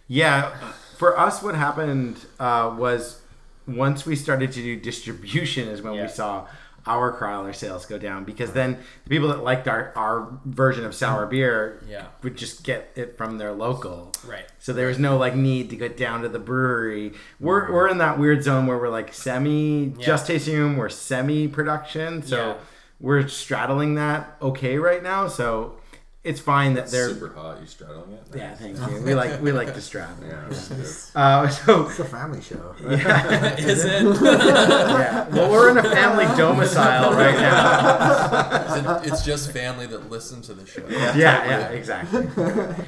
Yeah, 0.08 0.56
for 0.98 1.20
us, 1.20 1.42
what 1.44 1.56
happened 1.56 2.18
uh, 2.40 2.74
was 2.78 3.22
once 3.68 4.06
we 4.06 4.16
started 4.16 4.52
to 4.54 4.62
do 4.62 4.78
distribution 4.80 5.68
is 5.68 5.82
when 5.82 5.94
Yeah. 5.94 6.04
we 6.04 6.08
saw 6.08 6.48
our 6.86 7.18
Crowler 7.18 7.56
sales 7.56 7.86
go 7.86 7.98
down 7.98 8.24
because 8.26 8.52
then 8.54 8.78
the 9.06 9.10
people 9.10 9.30
that 9.30 9.44
liked 9.44 9.68
our, 9.68 9.94
our 9.96 10.38
version 10.46 10.86
of 10.86 10.94
sour 10.94 11.26
beer 11.26 11.82
Yeah. 11.88 12.08
would 12.22 12.36
just 12.36 12.64
get 12.64 12.92
it 12.96 13.18
from 13.18 13.38
their 13.38 13.54
local. 13.54 14.12
right 14.28 14.46
So 14.60 14.74
there 14.74 14.88
was 14.88 15.00
no 15.00 15.18
like 15.18 15.36
need 15.36 15.70
to 15.70 15.76
get 15.78 15.96
down 15.96 16.22
to 16.24 16.30
the 16.30 16.40
brewery. 16.40 17.14
We're, 17.40 17.72
we're 17.72 17.88
in 17.88 18.00
that 18.00 18.20
weird 18.20 18.44
zone 18.44 18.68
where 18.68 18.78
we're 18.78 18.90
like 18.90 19.14
semi 19.14 19.86
Yeah. 19.98 20.06
just 20.06 20.28
tasting 20.28 20.58
room, 20.58 20.76
we're 20.78 20.90
semi 20.90 21.48
production. 21.48 22.22
So 22.24 22.36
Yeah. 22.38 22.54
we're 23.00 23.28
straddling 23.28 23.96
that 23.96 24.36
okay 24.42 24.78
right 24.78 25.02
now. 25.02 25.28
So 25.28 25.78
it's 26.24 26.40
fine 26.40 26.76
that 26.76 26.88
they're 26.88 27.10
super 27.10 27.34
hot. 27.34 27.60
You 27.60 27.68
straddling 27.68 28.14
it. 28.14 28.24
yeah, 28.34 28.56
thank 28.56 28.78
you. 28.78 29.02
We 29.02 29.14
like 29.14 29.42
we 29.42 29.52
like 29.52 29.74
to 29.74 29.82
straddle. 29.82 30.16
Yeah, 30.26 30.46
that's 30.48 30.68
good. 30.70 31.20
Uh, 31.20 31.50
so 31.50 31.88
It's 31.88 32.00
a 32.00 32.06
family 32.06 32.42
show. 32.42 32.76
is 32.80 33.84
it 33.86 34.04
yeah, 34.22 35.28
well, 35.30 35.52
we're 35.52 35.70
in 35.72 35.78
a 35.78 35.84
family 35.84 36.26
domicile 36.38 37.12
right 37.14 37.36
now. 37.36 39.02
It's, 39.02 39.08
it's 39.08 39.26
just 39.26 39.52
family 39.52 39.86
that 39.88 40.10
listen 40.10 40.42
to 40.44 40.54
the 40.54 40.66
show. 40.66 40.88
Yeah, 40.90 41.16
yeah, 41.16 41.68
exactly. 41.70 42.28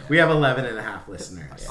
We 0.08 0.18
have 0.18 0.30
11 0.30 0.66
and 0.66 0.78
a 0.78 0.82
half 0.82 1.08
listeners. 1.10 1.68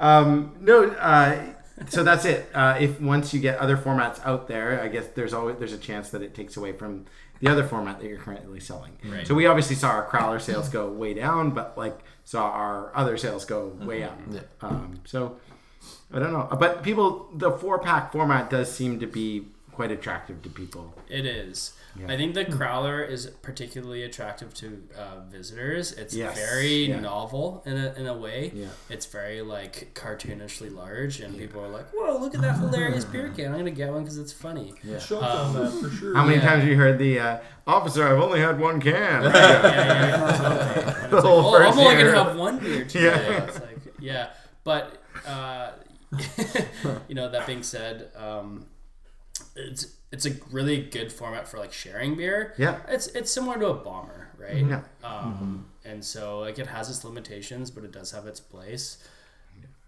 Um, 0.00 0.54
no, 0.60 0.84
uh, 0.84 1.54
so 1.88 2.02
that's 2.02 2.24
it. 2.24 2.48
Uh, 2.54 2.76
if 2.80 3.00
once 3.00 3.32
you 3.32 3.40
get 3.40 3.58
other 3.58 3.76
formats 3.76 4.24
out 4.24 4.48
there, 4.48 4.80
I 4.80 4.88
guess 4.88 5.06
there's 5.08 5.32
always 5.32 5.56
there's 5.58 5.72
a 5.72 5.78
chance 5.78 6.10
that 6.10 6.22
it 6.22 6.34
takes 6.34 6.56
away 6.56 6.72
from 6.72 7.06
the 7.40 7.48
other 7.48 7.64
format 7.64 8.00
that 8.00 8.06
you're 8.06 8.18
currently 8.18 8.60
selling. 8.60 8.98
Right. 9.04 9.26
So 9.26 9.34
we 9.34 9.46
obviously 9.46 9.76
saw 9.76 9.90
our 9.90 10.06
Crowler 10.08 10.40
sales 10.40 10.68
go 10.68 10.88
way 10.88 11.14
down, 11.14 11.50
but 11.50 11.76
like 11.76 11.98
saw 12.24 12.50
our 12.50 12.94
other 12.96 13.16
sales 13.16 13.44
go 13.44 13.68
way 13.80 14.02
up. 14.02 14.18
Yeah. 14.30 14.40
Um, 14.60 15.00
so 15.04 15.36
I 16.12 16.18
don't 16.18 16.32
know, 16.32 16.48
but 16.58 16.82
people, 16.82 17.28
the 17.34 17.52
four 17.52 17.78
pack 17.78 18.12
format 18.12 18.50
does 18.50 18.72
seem 18.72 19.00
to 19.00 19.06
be 19.06 19.46
quite 19.78 19.92
attractive 19.92 20.42
to 20.42 20.48
people. 20.50 20.92
It 21.08 21.24
is. 21.24 21.72
Yeah. 21.96 22.12
I 22.12 22.16
think 22.16 22.34
the 22.34 22.44
Crowler 22.44 23.08
is 23.08 23.26
particularly 23.42 24.02
attractive 24.02 24.52
to 24.54 24.66
uh, 24.98 25.20
visitors. 25.30 25.92
It's 25.92 26.14
Yes, 26.14 26.36
very 26.36 26.86
yeah. 26.88 26.98
novel 27.00 27.62
in 27.64 27.76
a, 27.76 27.94
in 27.96 28.06
a 28.08 28.16
way. 28.16 28.50
Yeah. 28.54 28.66
It's 28.90 29.06
very 29.06 29.40
like 29.40 29.92
cartoonishly 29.94 30.74
large, 30.74 31.20
and 31.20 31.38
people 31.38 31.60
are 31.64 31.68
like, 31.68 31.86
"Whoa, 31.94 32.18
look 32.18 32.34
at 32.34 32.40
that 32.40 32.56
hilarious 32.64 33.04
beer 33.04 33.28
can! 33.36 33.52
I'm 33.52 33.58
gonna 33.58 33.70
get 33.70 33.92
one 33.92 34.02
because 34.02 34.18
it's 34.18 34.32
funny." 34.32 34.74
Show 34.98 35.22
Um, 35.22 35.52
them 35.54 35.70
for 35.82 35.90
sure. 35.90 36.14
How 36.16 36.24
many 36.24 36.36
Yeah. 36.38 36.48
times 36.48 36.60
have 36.62 36.68
you 36.70 36.76
heard 36.76 36.98
the 36.98 37.20
uh, 37.20 37.38
officer? 37.66 38.02
I've 38.08 38.20
only 38.20 38.40
had 38.40 38.58
one 38.58 38.80
can. 38.80 38.92
yeah, 39.22 39.30
yeah, 39.30 40.06
yeah, 40.08 40.16
totally. 40.38 41.02
And 41.04 41.12
The 41.12 41.20
whole 41.22 41.52
like, 41.52 41.62
oh, 41.62 41.70
I'm 41.70 41.78
only 41.78 41.94
year. 42.02 42.12
gonna 42.12 42.24
have 42.24 42.36
one 42.36 42.58
beer 42.58 42.84
today. 42.84 43.04
Yeah. 43.30 43.44
It's 43.44 43.60
like, 43.60 43.78
yeah, 44.00 44.26
but 44.64 45.00
uh, 45.24 45.70
you 47.08 47.14
know, 47.14 47.28
that 47.30 47.46
being 47.46 47.62
said, 47.62 48.10
um, 48.16 48.66
it's 49.58 49.96
it's 50.10 50.26
a 50.26 50.30
really 50.50 50.82
good 50.82 51.12
format 51.12 51.46
for 51.46 51.58
like 51.58 51.72
sharing 51.72 52.16
beer. 52.16 52.54
Yeah. 52.58 52.80
it's 52.88 53.08
it's 53.08 53.30
similar 53.30 53.58
to 53.58 53.66
a 53.68 53.74
bomber, 53.74 54.28
right? 54.38 54.64
Yeah. 54.64 54.82
Um, 55.04 55.66
and 55.84 56.04
so 56.04 56.40
like 56.40 56.58
it 56.58 56.66
has 56.66 56.88
its 56.88 57.04
limitations, 57.04 57.70
but 57.70 57.84
it 57.84 57.92
does 57.92 58.10
have 58.12 58.26
its 58.26 58.40
place. 58.40 58.98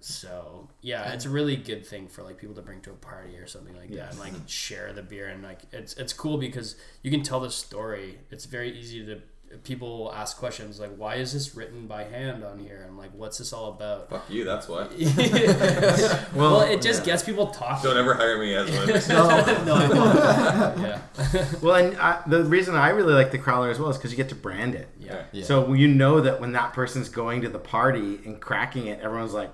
So 0.01 0.69
yeah, 0.81 1.13
it's 1.13 1.27
a 1.27 1.31
really 1.31 1.57
good 1.57 1.87
thing 1.87 2.09
for 2.09 2.23
like 2.23 2.39
people 2.39 2.55
to 2.55 2.63
bring 2.63 2.81
to 2.83 2.91
a 2.91 2.95
party 2.95 3.37
or 3.37 3.47
something 3.47 3.77
like 3.77 3.91
that, 3.91 4.13
and 4.13 4.19
like 4.19 4.33
share 4.47 4.93
the 4.93 5.03
beer, 5.03 5.29
and 5.29 5.43
like 5.43 5.61
it's 5.73 5.95
it's 5.95 6.15
cool 6.15 6.39
because 6.39 6.77
you 7.03 7.11
can 7.11 7.23
tell 7.23 7.41
the 7.41 7.51
story. 7.51 8.19
It's 8.31 8.47
very 8.47 8.79
easy 8.79 9.05
to 9.05 9.21
people 9.65 10.13
ask 10.15 10.37
questions 10.39 10.79
like, 10.79 10.95
"Why 10.97 11.17
is 11.17 11.33
this 11.33 11.55
written 11.55 11.87
by 11.87 12.05
hand 12.05 12.45
on 12.45 12.59
here?" 12.59 12.85
and 12.87 12.97
like, 12.97 13.11
"What's 13.15 13.39
this 13.39 13.53
all 13.53 13.71
about?" 13.71 14.09
Fuck 14.09 14.31
you. 14.31 14.45
That's 14.45 14.69
why. 14.69 14.87
well, 16.35 16.61
it 16.63 16.81
just 16.81 17.05
gets 17.05 17.23
people 17.23 17.49
talking. 17.49 17.83
Don't 17.83 17.99
ever 17.99 18.15
hire 18.15 18.39
me 18.39 18.55
as 18.55 18.71
one. 18.71 18.87
no, 19.09 19.75
I 19.75 19.89
won't. 19.89 20.79
yeah, 20.81 21.01
Well, 21.63 21.75
and 21.75 21.97
uh, 21.99 22.23
the 22.27 22.45
reason 22.45 22.75
I 22.75 22.91
really 22.91 23.15
like 23.15 23.31
the 23.31 23.39
Crowler 23.39 23.71
as 23.71 23.79
well 23.79 23.91
is 23.91 23.97
because 23.97 24.11
you 24.11 24.17
get 24.17 24.29
to 24.31 24.35
brand 24.35 24.75
it. 24.75 24.89
yeah, 24.99 25.25
Yeah. 25.33 25.45
So 25.45 25.73
you 25.73 25.89
know 25.89 26.21
that 26.21 26.41
when 26.41 26.53
that 26.53 26.73
person's 26.73 27.09
going 27.09 27.43
to 27.43 27.49
the 27.49 27.59
party 27.59 28.21
and 28.25 28.41
cracking 28.41 28.87
it, 28.87 29.01
everyone's 29.01 29.35
like, 29.35 29.53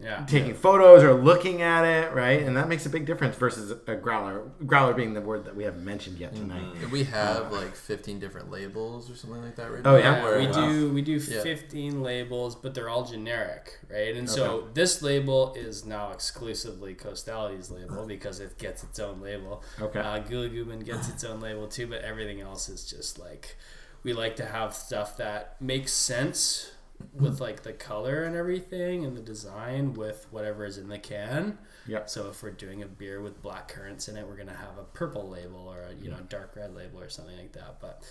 Yeah. 0.00 0.24
taking 0.28 0.54
photos 0.54 1.02
or 1.02 1.12
looking 1.14 1.60
at 1.62 1.84
it, 1.84 2.14
right? 2.14 2.40
And 2.42 2.56
that 2.56 2.68
makes 2.68 2.86
a 2.86 2.88
big 2.88 3.04
difference 3.04 3.36
versus 3.36 3.72
a 3.88 3.96
growler. 3.96 4.42
Growler 4.64 4.94
being 4.94 5.12
the 5.14 5.20
word 5.20 5.44
that 5.46 5.56
we 5.56 5.64
haven't 5.64 5.84
mentioned 5.84 6.18
yet 6.18 6.34
tonight. 6.36 6.90
We 6.92 7.02
have 7.04 7.50
like 7.50 7.74
15 7.74 8.20
different 8.20 8.48
labels 8.50 9.10
or 9.10 9.16
something 9.16 9.42
like 9.42 9.56
that 9.56 9.72
right 9.72 9.82
Oh, 9.84 9.92
now. 9.92 9.98
yeah? 9.98 10.22
where- 10.22 10.38
we 10.38 10.46
do 10.46 10.90
we 10.92 11.02
do 11.02 11.12
Yeah. 11.14 11.42
15 11.42 12.00
labels, 12.02 12.54
but 12.54 12.74
they're 12.74 12.88
all 12.88 13.04
generic, 13.04 13.78
right? 13.90 14.14
And 14.16 14.30
so 14.30 14.68
this 14.72 15.02
label 15.02 15.52
is 15.54 15.84
now 15.84 16.12
exclusively 16.12 16.94
Costali's 16.94 17.70
label 17.70 18.06
because 18.06 18.38
it 18.38 18.56
gets 18.58 18.84
its 18.84 19.00
own 19.00 19.20
label. 19.20 19.64
Okay. 19.80 19.98
Uh, 19.98 20.20
Gula 20.20 20.48
Gubin 20.48 20.80
gets 20.80 21.08
its 21.08 21.24
own 21.24 21.40
label 21.40 21.66
too, 21.66 21.88
but 21.88 22.02
everything 22.02 22.40
else 22.40 22.68
is 22.68 22.84
just 22.88 23.18
like 23.18 23.56
we 24.04 24.12
like 24.12 24.36
to 24.36 24.44
have 24.46 24.74
stuff 24.74 25.16
that 25.16 25.60
makes 25.60 25.90
sense 25.92 26.70
with 27.12 27.40
like 27.40 27.62
the 27.62 27.72
color 27.72 28.24
and 28.24 28.36
everything 28.36 29.04
and 29.04 29.16
the 29.16 29.20
design 29.20 29.94
with 29.94 30.26
whatever 30.30 30.64
is 30.64 30.78
in 30.78 30.88
the 30.88 30.98
can. 30.98 31.58
Yep. 31.86 32.08
So 32.08 32.28
if 32.28 32.42
we're 32.42 32.50
doing 32.50 32.82
a 32.82 32.86
beer 32.86 33.20
with 33.20 33.42
black 33.42 33.68
currants 33.68 34.08
in 34.08 34.16
it, 34.16 34.26
we're 34.26 34.36
gonna 34.36 34.54
have 34.54 34.78
a 34.78 34.84
purple 34.84 35.28
label 35.28 35.68
or 35.68 35.82
a 35.82 35.94
you 35.94 36.10
know 36.10 36.18
dark 36.28 36.54
red 36.56 36.74
label 36.74 37.00
or 37.00 37.08
something 37.08 37.36
like 37.36 37.52
that. 37.52 37.80
But 37.80 38.04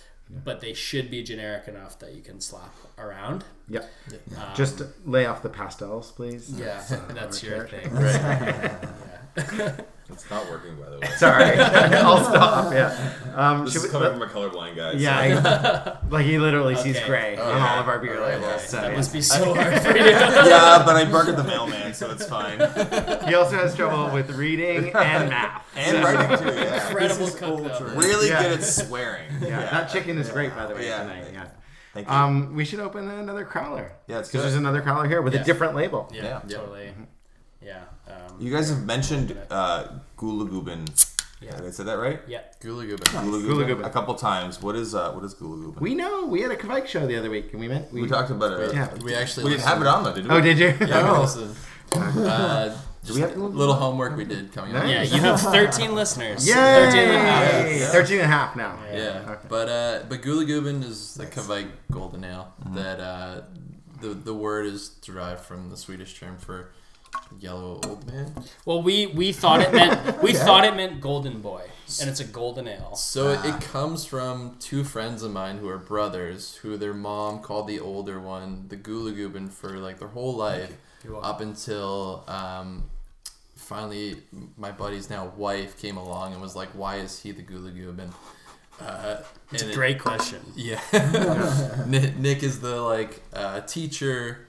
but 0.44 0.60
they 0.60 0.74
should 0.74 1.10
be 1.10 1.22
generic 1.22 1.68
enough 1.68 1.98
that 2.00 2.14
you 2.14 2.22
can 2.22 2.40
slap 2.40 2.74
around. 2.98 3.44
Yep. 3.70 3.90
Um, 4.36 4.42
Just 4.54 4.82
lay 5.04 5.26
off 5.26 5.42
the 5.42 5.48
pastels, 5.50 6.10
please. 6.12 6.50
yeah, 6.58 6.82
that's 7.10 7.42
your 7.44 7.66
thing. 7.68 7.90
It's 10.10 10.28
not 10.30 10.48
working, 10.48 10.74
by 10.76 10.88
the 10.88 10.98
way. 11.00 11.06
Sorry, 11.18 11.58
I'll 11.58 12.24
stop. 12.24 12.72
Yeah. 12.72 13.12
Um, 13.34 13.64
This 13.66 13.74
should 13.74 13.80
is 13.84 13.84
we- 13.84 13.90
coming 13.92 14.10
from 14.18 14.22
a 14.22 14.26
colorblind 14.26 14.74
guy. 14.74 14.92
so- 14.92 14.96
yeah, 14.98 15.98
I- 16.02 16.06
like 16.08 16.24
he 16.24 16.38
literally 16.38 16.76
sees 16.76 16.96
Okay. 16.96 17.06
gray 17.06 17.36
on 17.36 17.46
yeah. 17.58 17.74
all 17.74 17.80
of 17.80 17.88
our 17.88 17.98
beer 17.98 18.14
Alright, 18.16 18.40
labels. 18.40 18.54
okay. 18.54 18.66
So, 18.68 18.76
That 18.78 18.90
yeah. 18.92 18.96
must 18.96 19.12
be 19.12 19.20
so 19.20 19.52
hard 19.54 19.82
for 19.82 19.96
you. 19.98 20.04
yeah, 20.06 20.82
but 20.84 20.96
I 20.96 21.04
bark 21.12 21.28
at 21.28 21.36
the 21.36 21.44
mailman, 21.44 21.92
so 21.92 22.10
it's 22.10 22.24
fine. 22.26 22.58
He 23.28 23.34
also 23.34 23.56
has 23.56 23.76
trouble 23.76 24.10
with 24.14 24.30
reading 24.30 24.96
and 24.96 25.28
math. 25.28 25.62
and 25.76 25.96
So- 25.98 26.02
writing 26.02 26.38
too. 26.38 26.54
Yeah. 26.58 26.88
Incredible 26.88 27.26
cook 27.28 27.78
though. 27.78 27.92
Really 27.94 28.28
Yeah. 28.30 28.42
good 28.44 28.52
at 28.60 28.64
swearing. 28.64 29.28
Yeah, 29.42 29.60
that 29.70 29.90
chicken 29.92 30.16
is 30.16 30.30
great, 30.30 30.56
by 30.56 30.64
the 30.66 30.74
way, 30.74 30.86
Yeah. 30.86 31.02
tonight. 31.02 31.26
Yeah. 31.34 31.44
Thank 31.94 32.06
you. 32.08 32.12
Um, 32.14 32.54
we 32.54 32.64
should 32.64 32.80
open 32.80 33.08
another 33.08 33.44
crowler. 33.44 33.90
Yeah, 34.06 34.18
it's 34.20 34.28
because 34.28 34.42
there's 34.44 34.54
another 34.56 34.82
crowler 34.82 35.08
here 35.08 35.22
with 35.22 35.34
Yeah. 35.34 35.40
a 35.40 35.44
different 35.44 35.74
label. 35.74 36.10
Yeah, 36.14 36.40
Yeah. 36.46 36.56
totally. 36.58 36.92
Yeah. 37.62 37.84
Um, 38.06 38.36
you 38.38 38.52
guys 38.54 38.68
have 38.70 38.84
mentioned 38.84 39.36
uh, 39.50 39.88
Gula 40.16 40.44
Gubin. 40.48 40.84
Yeah. 41.40 41.56
Did 41.56 41.66
I 41.66 41.70
say 41.70 41.84
that 41.84 41.98
right? 41.98 42.20
yeah. 42.26 42.40
Gula 42.60 42.84
Gubin. 42.86 43.06
Gula 43.10 43.22
Gula 43.24 43.42
Gubin. 43.42 43.66
Gubin. 43.68 43.84
A 43.84 43.90
couple 43.90 44.14
times. 44.14 44.60
What 44.62 44.76
is 44.76 44.94
uh, 44.94 45.12
what 45.12 45.24
is 45.24 45.34
Gula 45.34 45.56
Gubin? 45.56 45.80
We 45.80 45.94
know 45.94 46.26
we 46.26 46.40
had 46.42 46.50
a 46.50 46.56
Kvike 46.56 46.86
show 46.86 47.06
the 47.06 47.16
other 47.16 47.30
week, 47.30 47.52
and 47.52 47.60
we 47.60 47.68
meant 47.68 47.92
we, 47.92 48.02
We 48.02 48.08
talked 48.08 48.30
about 48.30 48.60
it. 48.60 48.74
Yeah. 48.74 48.92
We 49.04 49.14
actually 49.14 49.44
We 49.44 49.50
didn't 49.50 49.64
have 49.64 49.80
it 49.80 49.86
on 49.86 50.04
though, 50.04 50.14
did 50.14 50.24
we? 50.26 50.30
Oh, 50.30 50.40
did 50.40 50.58
you? 50.58 50.74
Yeah, 50.86 51.12
we 51.12 51.18
listened. 51.18 51.56
Uh, 51.94 52.76
Do 53.04 53.14
we 53.14 53.20
have 53.20 53.34
to- 53.34 53.38
little 53.46 53.74
homework 53.74 54.16
we 54.16 54.24
did 54.24 54.52
coming 54.52 54.74
up. 54.76 54.84
Yeah, 54.86 55.02
you 55.02 55.20
have 55.20 55.40
13 55.40 55.94
listeners. 55.94 56.46
Yay! 56.46 56.54
13 56.54 57.00
and 57.00 57.12
a 57.12 57.18
half. 57.20 57.64
Yay! 57.66 57.78
13 57.80 58.16
and 58.16 58.24
a 58.24 58.26
half 58.26 58.56
now. 58.56 58.78
Yeah, 58.92 59.24
Okay. 59.28 59.46
but 59.48 59.68
uh, 59.68 60.02
but 60.08 60.22
Gula 60.22 60.44
Gubin 60.44 60.82
is 60.82 61.14
the 61.14 61.26
Kavite 61.26 61.70
golden 61.90 62.24
ale. 62.24 62.52
That 62.74 63.00
uh, 63.00 63.42
the 64.00 64.08
the 64.08 64.34
word 64.34 64.66
is 64.66 64.88
derived 64.88 65.40
from 65.40 65.70
the 65.70 65.76
Swedish 65.76 66.18
term 66.18 66.36
for 66.38 66.70
yellow 67.40 67.80
old 67.86 68.06
man. 68.06 68.32
Well, 68.64 68.82
we 68.82 69.06
we 69.06 69.32
thought 69.32 69.60
it 69.60 69.72
meant 69.72 70.22
we 70.22 70.32
thought 70.32 70.64
it 70.64 70.74
meant 70.76 71.00
golden 71.00 71.40
boy, 71.40 71.62
and 72.00 72.10
it's 72.10 72.20
a 72.20 72.24
golden 72.24 72.68
ale. 72.68 72.94
So 72.96 73.30
it, 73.30 73.44
it 73.44 73.60
comes 73.60 74.04
from 74.04 74.56
two 74.60 74.84
friends 74.84 75.22
of 75.22 75.32
mine 75.32 75.58
who 75.58 75.68
are 75.68 75.78
brothers, 75.78 76.56
who 76.56 76.76
their 76.76 76.94
mom 76.94 77.40
called 77.40 77.66
the 77.68 77.80
older 77.80 78.20
one 78.20 78.66
the 78.68 78.76
Gula 78.76 79.12
Gubin 79.12 79.48
for 79.48 79.78
like 79.78 79.98
their 79.98 80.08
whole 80.08 80.34
life, 80.36 80.58
You're 80.58 80.68
welcome. 80.68 80.76
Up 81.22 81.40
until 81.40 82.24
um, 82.28 82.90
finally 83.56 84.16
my 84.56 84.70
buddy's 84.72 85.08
now 85.10 85.32
wife 85.36 85.78
came 85.80 85.96
along 85.96 86.32
and 86.32 86.40
was 86.42 86.54
like, 86.56 86.68
"Why 86.70 86.96
is 86.96 87.20
he 87.20 87.32
the 87.32 87.42
Gula 87.42 87.70
Gubin?" 87.70 88.12
Uh, 88.80 89.16
It's 89.52 89.62
and 89.62 89.70
a 89.70 89.72
it- 89.72 89.76
great 89.76 89.98
question. 90.00 90.40
Yeah. 90.54 90.80
Nick, 91.86 92.16
Nick 92.16 92.42
is 92.42 92.60
the 92.60 92.80
like 92.80 93.22
uh, 93.32 93.60
teacher, 93.62 94.46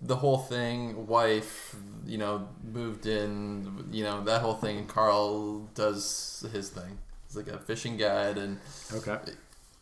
the 0.00 0.16
whole 0.16 0.38
thing. 0.38 1.06
Wife, 1.06 1.74
you 2.06 2.18
know, 2.18 2.48
moved 2.62 3.06
in. 3.06 3.88
You 3.90 4.04
know 4.04 4.22
that 4.24 4.42
whole 4.42 4.54
thing. 4.54 4.76
And 4.78 4.88
Carl 4.88 5.60
does 5.74 6.44
his 6.52 6.68
thing. 6.70 6.98
He's 7.26 7.36
like 7.36 7.48
a 7.48 7.58
fishing 7.58 7.96
guide, 7.96 8.36
and 8.36 8.58
Okay. 8.92 9.16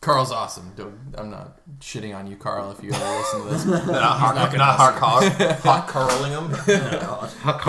Carl's 0.01 0.33
awesome. 0.33 0.73
Don't, 0.77 0.99
I'm 1.19 1.31
not 1.31 1.61
shitting 1.79 2.17
on 2.17 2.27
you, 2.27 2.37
Carl. 2.37 2.71
If 2.71 2.83
you 2.83 2.91
ever 2.91 3.05
listen 3.05 3.43
to 3.43 3.49
this, 3.51 3.65
Not 3.87 4.19
hot, 4.19 4.57
not 4.57 4.77
hot, 4.77 4.95
car, 4.97 5.55
hot 5.57 5.89
Carling 5.89 6.33
him. 6.33 6.51
but 6.67 7.31
Hot 7.43 7.61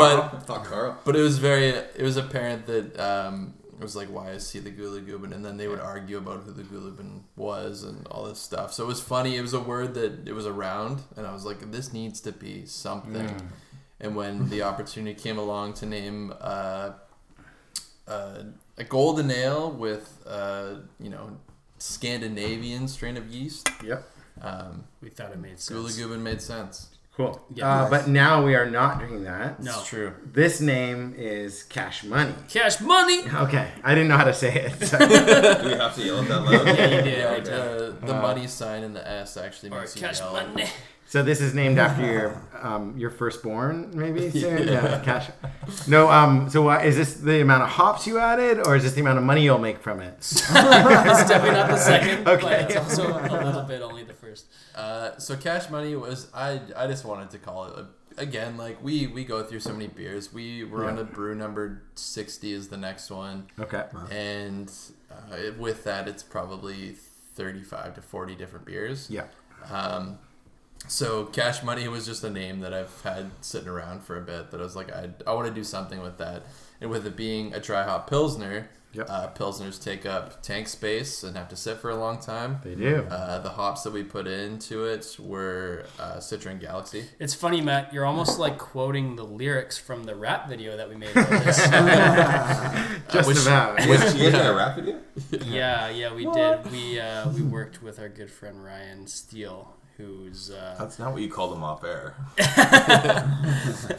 Carl. 0.64 0.98
but 1.04 1.16
it 1.16 1.22
was 1.22 1.40
very. 1.40 1.68
It 1.68 2.04
was 2.04 2.16
apparent 2.16 2.68
that 2.68 2.98
um, 2.98 3.56
it 3.74 3.84
was 3.84 3.98
like, 3.98 4.08
why 4.08 4.30
is 4.30 4.50
he 4.50 4.60
the 4.60 4.70
Gula 4.70 5.02
Gubin? 5.02 5.34
And 5.34 5.44
then 5.44 5.58
they 5.58 5.68
would 5.68 5.82
argue 5.82 6.18
about 6.18 6.44
who 6.44 6.54
the 6.54 6.64
Gula 6.64 6.92
Gubin 6.92 7.26
was 7.36 7.84
and 7.84 8.08
all 8.08 8.24
this 8.24 8.40
stuff. 8.40 8.72
So 8.72 8.86
it 8.86 8.88
was 8.88 9.02
funny. 9.02 9.36
It 9.36 9.42
was 9.42 9.54
a 9.54 9.60
word 9.60 9.94
that 9.96 10.26
it 10.26 10.34
was 10.34 10.46
around, 10.46 11.02
and 11.18 11.28
I 11.28 11.34
was 11.34 11.44
like, 11.44 11.70
this 11.72 11.92
needs 11.92 12.22
to 12.22 12.32
be 12.32 12.66
something. 12.66 13.30
And 14.00 14.16
when 14.16 14.50
the 14.50 14.62
opportunity 14.62 15.20
came 15.20 15.38
along 15.38 15.74
to 15.76 15.86
name 15.86 16.34
uh, 16.40 16.92
uh, 18.08 18.44
a 18.78 18.84
golden 18.86 19.30
ale 19.32 19.70
with 19.70 20.24
uh, 20.26 20.76
you 21.00 21.10
know 21.10 21.38
Scandinavian 21.82 22.88
strain 22.88 23.18
of 23.18 23.28
yeast, 23.28 23.68
Yep. 23.84 24.04
um, 24.42 24.84
We 25.02 25.10
thought 25.10 25.32
it 25.32 25.40
made 25.40 25.58
Gula 25.68 25.90
sense. 25.90 25.98
Gubin 25.98 26.22
made 26.24 26.42
sense. 26.42 26.88
Cool. 27.18 27.42
Yeah. 27.54 27.68
Uh, 27.68 27.90
but 27.90 28.08
now 28.08 28.44
we 28.46 28.56
are 28.56 28.70
not 28.70 29.00
drinking 29.00 29.24
that. 29.26 29.62
No. 29.62 29.72
It's 29.80 29.88
true. 29.88 30.14
This 30.32 30.62
name 30.62 31.14
is 31.18 31.64
Cash 31.64 32.04
Money. 32.06 32.34
Cash 32.50 32.80
money. 32.80 33.24
Okay. 33.28 33.68
I 33.84 33.94
didn't 33.96 34.08
know 34.10 34.18
how 34.18 34.24
to 34.26 34.34
say 34.34 34.54
it. 34.54 34.86
so- 34.88 34.98
Do 35.62 35.68
we 35.70 35.76
have 35.76 35.94
to 35.96 36.02
yell 36.04 36.20
it 36.20 36.28
that 36.30 36.42
loud? 36.42 36.66
Yeah, 36.68 36.72
you 36.88 37.02
did. 37.02 37.18
Yeah, 37.18 37.24
right 37.26 37.44
there. 37.46 37.78
the, 37.92 38.06
the 38.06 38.14
money 38.14 38.48
sign 38.48 38.84
and 38.84 38.96
the 38.96 39.06
S 39.06 39.36
actually 39.36 39.72
Or 39.72 39.80
makes 39.82 39.96
you 39.96 40.02
cash 40.02 40.20
yell. 40.20 40.32
money. 40.34 40.66
So 41.12 41.22
this 41.22 41.42
is 41.42 41.54
named 41.54 41.78
after 41.86 42.06
your 42.06 42.42
um, 42.62 42.98
your 42.98 43.10
firstborn, 43.10 43.92
maybe 43.94 44.32
soon. 44.42 44.66
Yeah. 44.68 45.02
Cash. 45.04 45.30
No. 45.86 46.10
Um. 46.10 46.50
So 46.50 46.70
is 46.72 46.96
this 46.96 47.16
the 47.16 47.42
amount 47.42 47.64
of 47.64 47.70
hops 47.70 48.08
you 48.08 48.18
added, 48.18 48.66
or 48.66 48.78
is 48.78 48.84
this 48.84 48.94
the 48.94 49.02
amount 49.02 49.18
of 49.18 49.26
money 49.26 49.44
you'll 49.44 49.58
make 49.58 49.80
from 49.80 50.00
it? 50.00 50.16
It's 50.20 50.40
definitely 50.48 51.52
not 51.52 51.68
the 51.70 51.76
second, 51.78 52.28
Okay. 52.34 52.42
but 52.42 52.62
it's 52.72 52.78
also 52.78 53.10
a 53.10 53.44
little 53.46 53.64
bit 53.64 53.82
only 53.82 54.06
the 54.06 54.14
first. 54.14 54.46
Uh, 54.74 55.18
so 55.18 55.36
cash 55.36 55.70
money 55.70 55.98
was 55.98 56.30
I 56.34 56.62
I 56.78 56.88
just 56.88 57.04
wanted 57.04 57.30
to 57.32 57.40
call 57.40 57.66
it 57.66 57.74
a, 57.78 57.88
again 58.22 58.56
like 58.56 58.82
we 58.82 59.08
we 59.08 59.26
go 59.26 59.44
through 59.44 59.60
so 59.60 59.74
many 59.74 59.88
beers 59.88 60.32
we 60.34 60.64
we're 60.64 60.86
on 60.86 60.96
Yeah. 60.96 61.02
a 61.02 61.06
brew 61.06 61.34
number 61.36 61.82
60 61.96 62.52
is 62.54 62.68
the 62.70 62.78
next 62.78 63.10
one 63.10 63.48
Okay. 63.60 63.84
and 64.12 64.70
uh, 65.12 65.52
with 65.58 65.84
that 65.86 66.08
it's 66.10 66.22
probably 66.24 66.96
35 67.36 67.96
to 67.96 68.02
40 68.02 68.36
different 68.36 68.66
beers 68.66 69.10
Yeah. 69.10 69.24
um, 69.70 70.20
so 70.88 71.26
cash 71.26 71.64
money 71.64 71.88
was 71.88 72.06
just 72.06 72.24
a 72.24 72.30
name 72.30 72.60
that 72.62 72.74
I've 72.74 73.02
had 73.02 73.32
sitting 73.42 73.70
around 73.70 74.04
for 74.04 74.18
a 74.18 74.22
bit 74.22 74.52
that 74.52 74.60
I 74.60 74.64
was 74.64 74.76
like 74.76 74.92
I, 74.92 75.10
I 75.28 75.34
want 75.34 75.48
to 75.48 75.54
do 75.54 75.64
something 75.64 76.02
with 76.02 76.18
that 76.18 76.44
and 76.82 76.90
with 76.90 77.06
it 77.06 77.16
being 77.16 77.54
a 77.54 77.60
dry 77.60 77.84
hop 77.84 78.10
pilsner 78.10 78.70
Yep. 78.94 79.08
uh, 79.10 79.30
pilsners 79.30 79.82
take 79.82 80.06
up 80.06 80.44
tank 80.44 80.68
space 80.68 81.24
and 81.24 81.38
have 81.38 81.48
to 81.48 81.56
sit 81.56 81.78
for 81.78 81.90
a 81.92 81.96
long 81.96 82.20
time 82.20 82.60
They 82.62 82.76
do. 82.76 83.08
uh, 83.10 83.40
the 83.40 83.48
hops 83.52 83.84
that 83.84 83.94
we 83.94 84.04
put 84.04 84.28
into 84.28 84.84
it 84.84 85.16
were 85.18 85.86
uh, 85.98 86.18
Citra 86.18 86.48
and 86.48 86.60
Galaxy. 86.60 87.06
It's 87.18 87.34
funny, 87.34 87.62
Matt. 87.62 87.94
You're 87.94 88.04
almost 88.04 88.38
like 88.38 88.58
quoting 88.58 89.16
the 89.16 89.24
lyrics 89.24 89.78
from 89.78 90.04
the 90.04 90.14
rap 90.14 90.50
video 90.50 90.76
that 90.76 90.90
we 90.90 90.98
made. 90.98 91.08
For 91.14 91.22
this. 91.22 91.58
Just 93.14 93.28
which- 93.30 93.42
about. 93.44 93.76
Which, 93.88 93.88
yeah. 94.02 94.12
you 94.14 94.32
guys 94.32 94.46
a 94.48 94.54
rap 94.56 94.76
video? 94.76 95.00
yeah, 95.46 95.90
yeah, 95.90 96.14
we 96.14 96.26
did. 96.26 96.70
We 96.70 97.00
uh, 97.00 97.30
we 97.32 97.44
worked 97.44 97.82
with 97.82 97.98
our 97.98 98.10
good 98.10 98.30
friend 98.30 98.62
Ryan 98.62 99.08
Steele, 99.08 99.74
who's 100.02 100.52
uh, 100.52 100.76
That's 100.80 101.00
not 101.00 101.14
what 101.14 101.22
you 101.22 101.30
call 101.30 101.50
them 101.50 101.64
off 101.64 101.84
air. 101.84 102.16
I, 102.40 103.96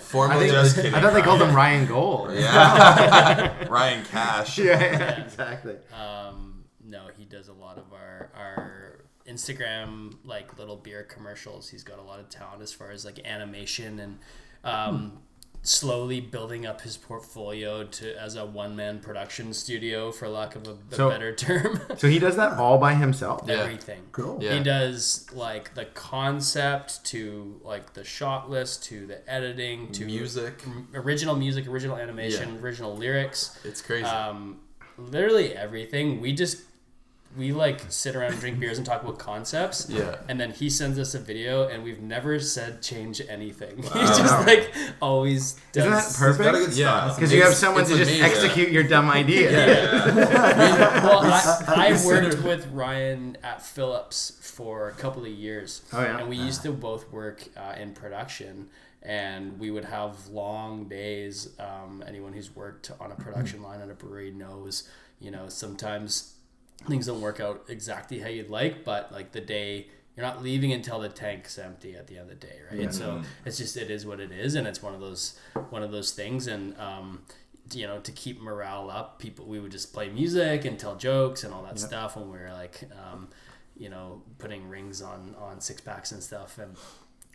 Just 0.49 0.77
kidding, 0.77 0.95
I 0.95 1.01
thought 1.01 1.15
they 1.15 1.23
called 1.23 1.41
Ryan. 1.41 1.51
him 1.51 1.57
Ryan 1.57 1.87
Gold. 1.87 2.31
Yeah. 2.35 3.65
Ryan 3.69 4.05
Cash. 4.05 4.59
yeah, 4.59 4.81
yeah, 4.81 5.25
exactly. 5.25 5.77
Um, 5.95 6.65
no, 6.85 7.03
he 7.17 7.25
does 7.25 7.49
a 7.49 7.53
lot 7.53 7.79
of 7.79 7.93
our 7.93 8.31
our 8.37 9.05
Instagram 9.27 10.15
like 10.25 10.59
little 10.59 10.77
beer 10.77 11.05
commercials. 11.05 11.69
He's 11.69 11.85
got 11.85 11.99
a 11.99 12.03
lot 12.03 12.21
of 12.21 12.29
talent 12.29 12.63
as 12.63 12.73
far 12.73 12.91
as 12.91 13.05
like 13.05 13.21
animation 13.25 13.99
and 14.01 14.19
um, 14.65 15.19
slowly 15.65 16.21
building 16.21 16.67
up 16.67 16.81
his 16.81 16.97
portfolio 16.97 17.85
to 17.85 18.21
as 18.21 18.35
a 18.35 18.45
one 18.45 18.75
man 18.75 18.99
production 18.99 19.53
studio, 19.55 20.11
for 20.11 20.29
lack 20.29 20.57
of 20.57 20.67
a, 20.67 20.73
a 20.73 20.97
So- 20.97 21.09
better 21.09 21.35
term. 21.35 21.81
So 21.97 22.09
he 22.09 22.19
does 22.19 22.35
that 22.37 22.59
all 22.59 22.79
by 22.79 22.95
himself. 22.95 23.43
Yeah. 23.47 23.55
Everything. 23.63 24.03
Cool. 24.11 24.39
Yeah. 24.43 24.55
He 24.59 24.63
does 24.65 25.27
like 25.33 25.75
the 25.75 25.85
concept 25.85 27.05
to 27.07 27.61
like 27.63 27.93
the 27.95 28.03
shot 28.03 28.51
list 28.51 28.83
to 28.87 29.07
the 29.07 29.31
editing 29.33 29.93
to 29.93 30.05
music. 30.05 30.65
original 30.95 31.37
music, 31.37 31.67
original 31.69 31.97
animation, 31.97 32.55
Yeah. 32.57 32.61
original 32.61 32.97
lyrics 32.97 33.57
It's 33.65 33.81
crazy. 33.83 34.05
um, 34.07 34.59
literally 34.99 35.55
everything. 35.55 36.21
We 36.21 36.33
just 36.33 36.63
we 37.37 37.53
like 37.53 37.81
sit 37.89 38.15
around 38.15 38.33
and 38.33 38.41
drink 38.41 38.61
beers 38.61 38.77
and 38.77 38.87
talk 38.87 39.03
about 39.03 39.19
concepts. 39.19 39.89
Yeah. 39.93 40.17
And 40.29 40.41
then 40.41 40.51
he 40.53 40.69
sends 40.71 40.99
us 40.99 41.15
a 41.15 41.19
video, 41.19 41.69
and 41.69 41.83
we've 41.83 42.01
never 42.01 42.39
said 42.41 42.83
change 42.83 43.21
anything. 43.29 43.77
He's 43.83 43.93
just 43.93 44.47
like 44.47 44.73
always 45.01 45.55
does. 45.73 45.85
Isn't 45.85 45.91
that 45.93 46.05
He's 46.05 46.17
got 46.19 46.25
a 46.31 46.33
perfect? 46.33 46.67
good 46.67 46.77
Yeah. 46.79 47.13
Because 47.15 47.33
you 47.33 47.43
have 47.43 47.55
someone 47.55 47.85
to 47.85 47.97
just 47.97 48.11
amazing. 48.11 48.25
execute 48.25 48.71
your 48.71 48.83
dumb 48.83 49.11
idea. 49.23 49.51
well, 51.03 51.21
I, 51.25 51.65
I 51.95 52.07
worked 52.07 52.43
with 52.43 52.67
Ryan 52.73 53.37
at 53.43 53.63
Phillips 53.63 54.39
for 54.41 54.89
a 54.89 54.93
couple 54.93 55.23
of 55.25 55.31
years. 55.31 55.83
Oh, 55.93 56.01
yeah? 56.03 56.19
And 56.19 56.29
we 56.29 56.37
used 56.37 56.63
to 56.63 56.73
both 56.73 57.11
work 57.13 57.45
uh, 57.57 57.75
in 57.79 57.93
production, 57.93 58.69
and 59.03 59.59
we 59.59 59.71
would 59.71 59.85
have 59.85 60.29
long 60.29 60.85
days. 60.89 61.49
Um, 61.59 62.03
anyone 62.07 62.33
who's 62.33 62.55
worked 62.55 62.91
on 63.01 63.13
a 63.13 63.15
production 63.17 63.63
line 63.63 63.81
at 63.81 63.91
a 63.91 63.95
brewery 63.95 64.31
knows, 64.31 64.89
you 65.21 65.31
know, 65.31 65.49
sometimes 65.49 66.35
things 66.87 67.07
don't 67.07 67.21
work 67.21 67.41
out 67.41 67.65
exactly 67.69 68.19
how 68.21 68.29
you'd 68.29 68.51
like, 68.51 68.85
but 68.85 69.13
like 69.13 69.33
the 69.33 69.41
day. 69.41 69.89
You're 70.15 70.27
not 70.27 70.43
leaving 70.43 70.75
until 70.75 71.01
the 71.01 71.09
tank's 71.09 71.57
empty 71.59 71.97
at 71.97 72.07
the 72.07 72.19
end 72.19 72.31
of 72.31 72.39
the 72.39 72.47
day, 72.47 72.61
right? 72.71 72.93
So 72.93 73.23
it's 73.47 73.57
just 73.57 73.79
it 73.79 73.91
is 73.91 74.05
what 74.05 74.21
it 74.21 74.31
is, 74.31 74.57
and 74.57 74.67
it's 74.67 74.83
one 74.83 74.93
of 74.95 75.01
those 75.01 75.39
one 75.71 75.83
of 75.83 75.91
those 75.91 76.11
things. 76.13 76.49
And 76.49 76.79
um, 76.79 77.23
you 77.73 77.87
know, 77.87 77.99
to 78.01 78.13
keep 78.13 78.39
morale 78.39 78.91
up, 78.91 79.19
people 79.19 79.47
we 79.47 79.59
would 79.59 79.73
just 79.73 79.95
play 79.95 80.11
music 80.11 80.67
and 80.67 80.79
tell 80.79 80.97
jokes 80.97 81.45
and 81.45 81.55
all 81.55 81.63
that 81.63 81.79
stuff 81.79 82.15
when 82.15 82.31
we 82.31 82.37
were 82.37 82.53
like, 82.53 82.83
um, 83.11 83.29
you 83.75 83.89
know, 83.89 84.21
putting 84.37 84.69
rings 84.69 85.01
on 85.01 85.35
on 85.41 85.63
six 85.63 85.81
packs 85.81 86.13
and 86.13 86.23
stuff. 86.23 86.59
And 86.59 86.77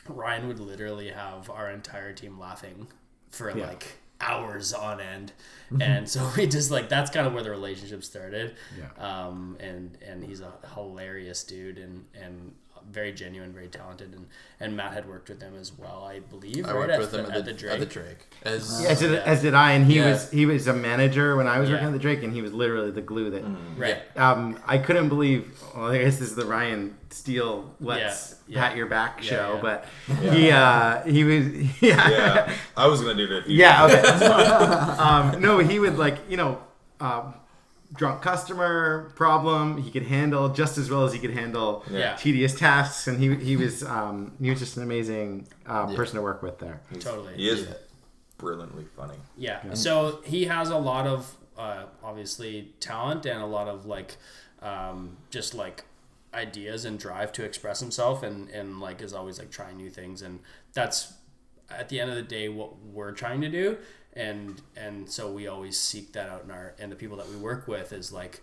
Ryan 0.07 0.47
would 0.47 0.59
literally 0.59 1.09
have 1.09 1.49
our 1.49 1.71
entire 1.71 2.13
team 2.13 2.37
laughing 2.39 2.85
for 3.31 3.57
Yeah. 3.57 3.69
like 3.69 3.93
hours 4.21 4.73
on 4.73 4.99
end, 4.99 5.31
and 5.79 6.07
so 6.09 6.29
we 6.37 6.47
just 6.47 6.71
like 6.71 6.89
that's 6.89 7.11
kind 7.11 7.27
of 7.27 7.33
where 7.33 7.43
the 7.43 7.51
relationship 7.51 8.03
started. 8.03 8.55
Yeah. 8.77 9.03
Um, 9.27 9.57
and 9.59 9.97
and 10.01 10.23
he's 10.23 10.41
a 10.41 10.53
hilarious 10.73 11.43
dude 11.43 11.77
and 11.77 12.05
and 12.13 12.53
very 12.91 13.11
genuine, 13.11 13.51
very 13.53 13.67
talented, 13.67 14.13
and 14.13 14.27
and 14.59 14.75
Matt 14.75 14.93
had 14.93 15.07
worked 15.07 15.29
with 15.29 15.41
him 15.41 15.53
as 15.59 15.71
well, 15.77 16.03
I 16.09 16.19
believe. 16.19 16.65
I 16.65 16.69
right, 16.69 16.75
worked 16.75 16.91
at 16.91 16.99
with 16.99 17.11
the, 17.11 17.23
him 17.25 17.31
at 17.31 17.45
the 17.45 17.53
Drake. 17.53 17.73
At 17.73 17.79
the 17.79 17.85
Drake. 17.85 18.17
As 18.43 18.85
As 18.85 18.99
did, 18.99 19.11
Yeah. 19.11 19.17
as 19.25 19.41
did 19.41 19.53
I, 19.53 19.71
and 19.73 19.85
he 19.85 19.97
Yeah. 19.97 20.11
was 20.11 20.31
he 20.31 20.45
was 20.45 20.67
a 20.67 20.73
manager 20.73 21.35
when 21.35 21.47
I 21.47 21.59
was 21.59 21.69
working 21.69 21.87
at 21.87 21.93
the 21.93 21.99
Drake, 21.99 22.23
and 22.23 22.33
he 22.33 22.41
was 22.41 22.53
literally 22.53 22.91
the 22.91 23.01
glue 23.01 23.29
that. 23.31 23.43
Right. 23.77 23.97
Um, 24.17 24.59
I 24.65 24.77
couldn't 24.77 25.09
believe. 25.09 25.51
Well, 25.75 25.91
I 25.91 25.99
guess 25.99 26.17
this 26.17 26.29
is 26.29 26.35
the 26.35 26.45
Ryan 26.45 26.95
Steele 27.09 27.73
let's 27.79 28.35
Yeah, 28.47 28.55
yeah. 28.61 28.67
pat 28.67 28.77
your 28.77 28.87
back 28.87 29.19
Yeah, 29.23 29.29
show, 29.29 29.53
yeah. 29.55 29.61
but 29.61 29.85
he 30.33 30.51
uh, 30.51 31.01
he 31.03 31.23
was 31.23 31.47
yeah 31.81 32.09
Yeah, 32.09 32.53
I 32.75 32.87
was 32.87 33.01
gonna 33.01 33.15
do 33.15 33.27
that. 33.27 33.49
yeah 33.49 33.85
okay. 33.85 34.01
um, 35.03 35.41
no, 35.41 35.59
he 35.59 35.79
would 35.79 35.97
like 35.97 36.17
you 36.29 36.37
know. 36.37 36.61
Um, 36.99 37.33
drunk 37.93 38.21
customer 38.21 39.11
problem 39.15 39.77
he 39.81 39.89
could 39.89 40.03
handle 40.03 40.49
just 40.49 40.77
as 40.77 40.89
well 40.89 41.05
as 41.05 41.13
he 41.13 41.19
could 41.19 41.31
handle 41.31 41.83
Yeah. 41.89 42.15
tedious 42.15 42.53
tasks 42.53 43.07
and 43.07 43.17
he 43.19 43.33
he 43.35 43.55
was 43.55 43.81
um, 43.83 44.33
he 44.41 44.49
was 44.49 44.59
just 44.59 44.75
an 44.77 44.83
amazing 44.83 45.47
uh, 45.65 45.87
Yeah. 45.89 45.95
person 45.95 46.15
to 46.17 46.21
work 46.21 46.43
with 46.43 46.59
there 46.59 46.81
Totally. 46.99 47.35
He 47.35 47.49
is 47.49 47.61
Yeah. 47.67 47.73
brilliantly 48.37 48.85
funny. 48.95 49.17
Yeah. 49.37 49.73
So 49.73 50.19
he 50.25 50.45
has 50.45 50.69
a 50.69 50.77
lot 50.77 51.07
of 51.07 51.35
uh, 51.57 51.85
obviously 52.03 52.73
talent 52.79 53.25
and 53.25 53.41
a 53.41 53.45
lot 53.45 53.67
of 53.67 53.85
like 53.85 54.17
um, 54.61 55.17
just 55.31 55.53
like 55.55 55.85
ideas 56.33 56.83
and 56.85 56.99
drive 56.99 57.31
to 57.33 57.43
express 57.43 57.79
himself 57.79 58.21
and 58.21 58.49
and 58.49 58.79
like 58.81 59.01
is 59.01 59.13
always 59.13 59.39
like 59.39 59.49
trying 59.49 59.77
new 59.77 59.89
things 59.89 60.21
and 60.21 60.39
that's 60.73 61.13
at 61.69 61.89
the 61.89 61.99
end 61.99 62.09
of 62.09 62.15
the 62.15 62.21
day 62.21 62.47
what 62.49 62.77
we're 62.93 63.11
trying 63.11 63.41
to 63.41 63.49
do 63.49 63.77
and 64.17 64.61
and 64.75 65.09
so 65.09 65.31
we 65.31 65.47
always 65.47 65.77
seek 65.79 66.13
that 66.13 66.29
out 66.29 66.43
in 66.43 66.51
our 66.51 66.73
and 66.79 66.91
the 66.91 66.95
people 66.95 67.17
that 67.17 67.29
we 67.29 67.35
work 67.35 67.67
with 67.67 67.93
is 67.93 68.11
like 68.11 68.41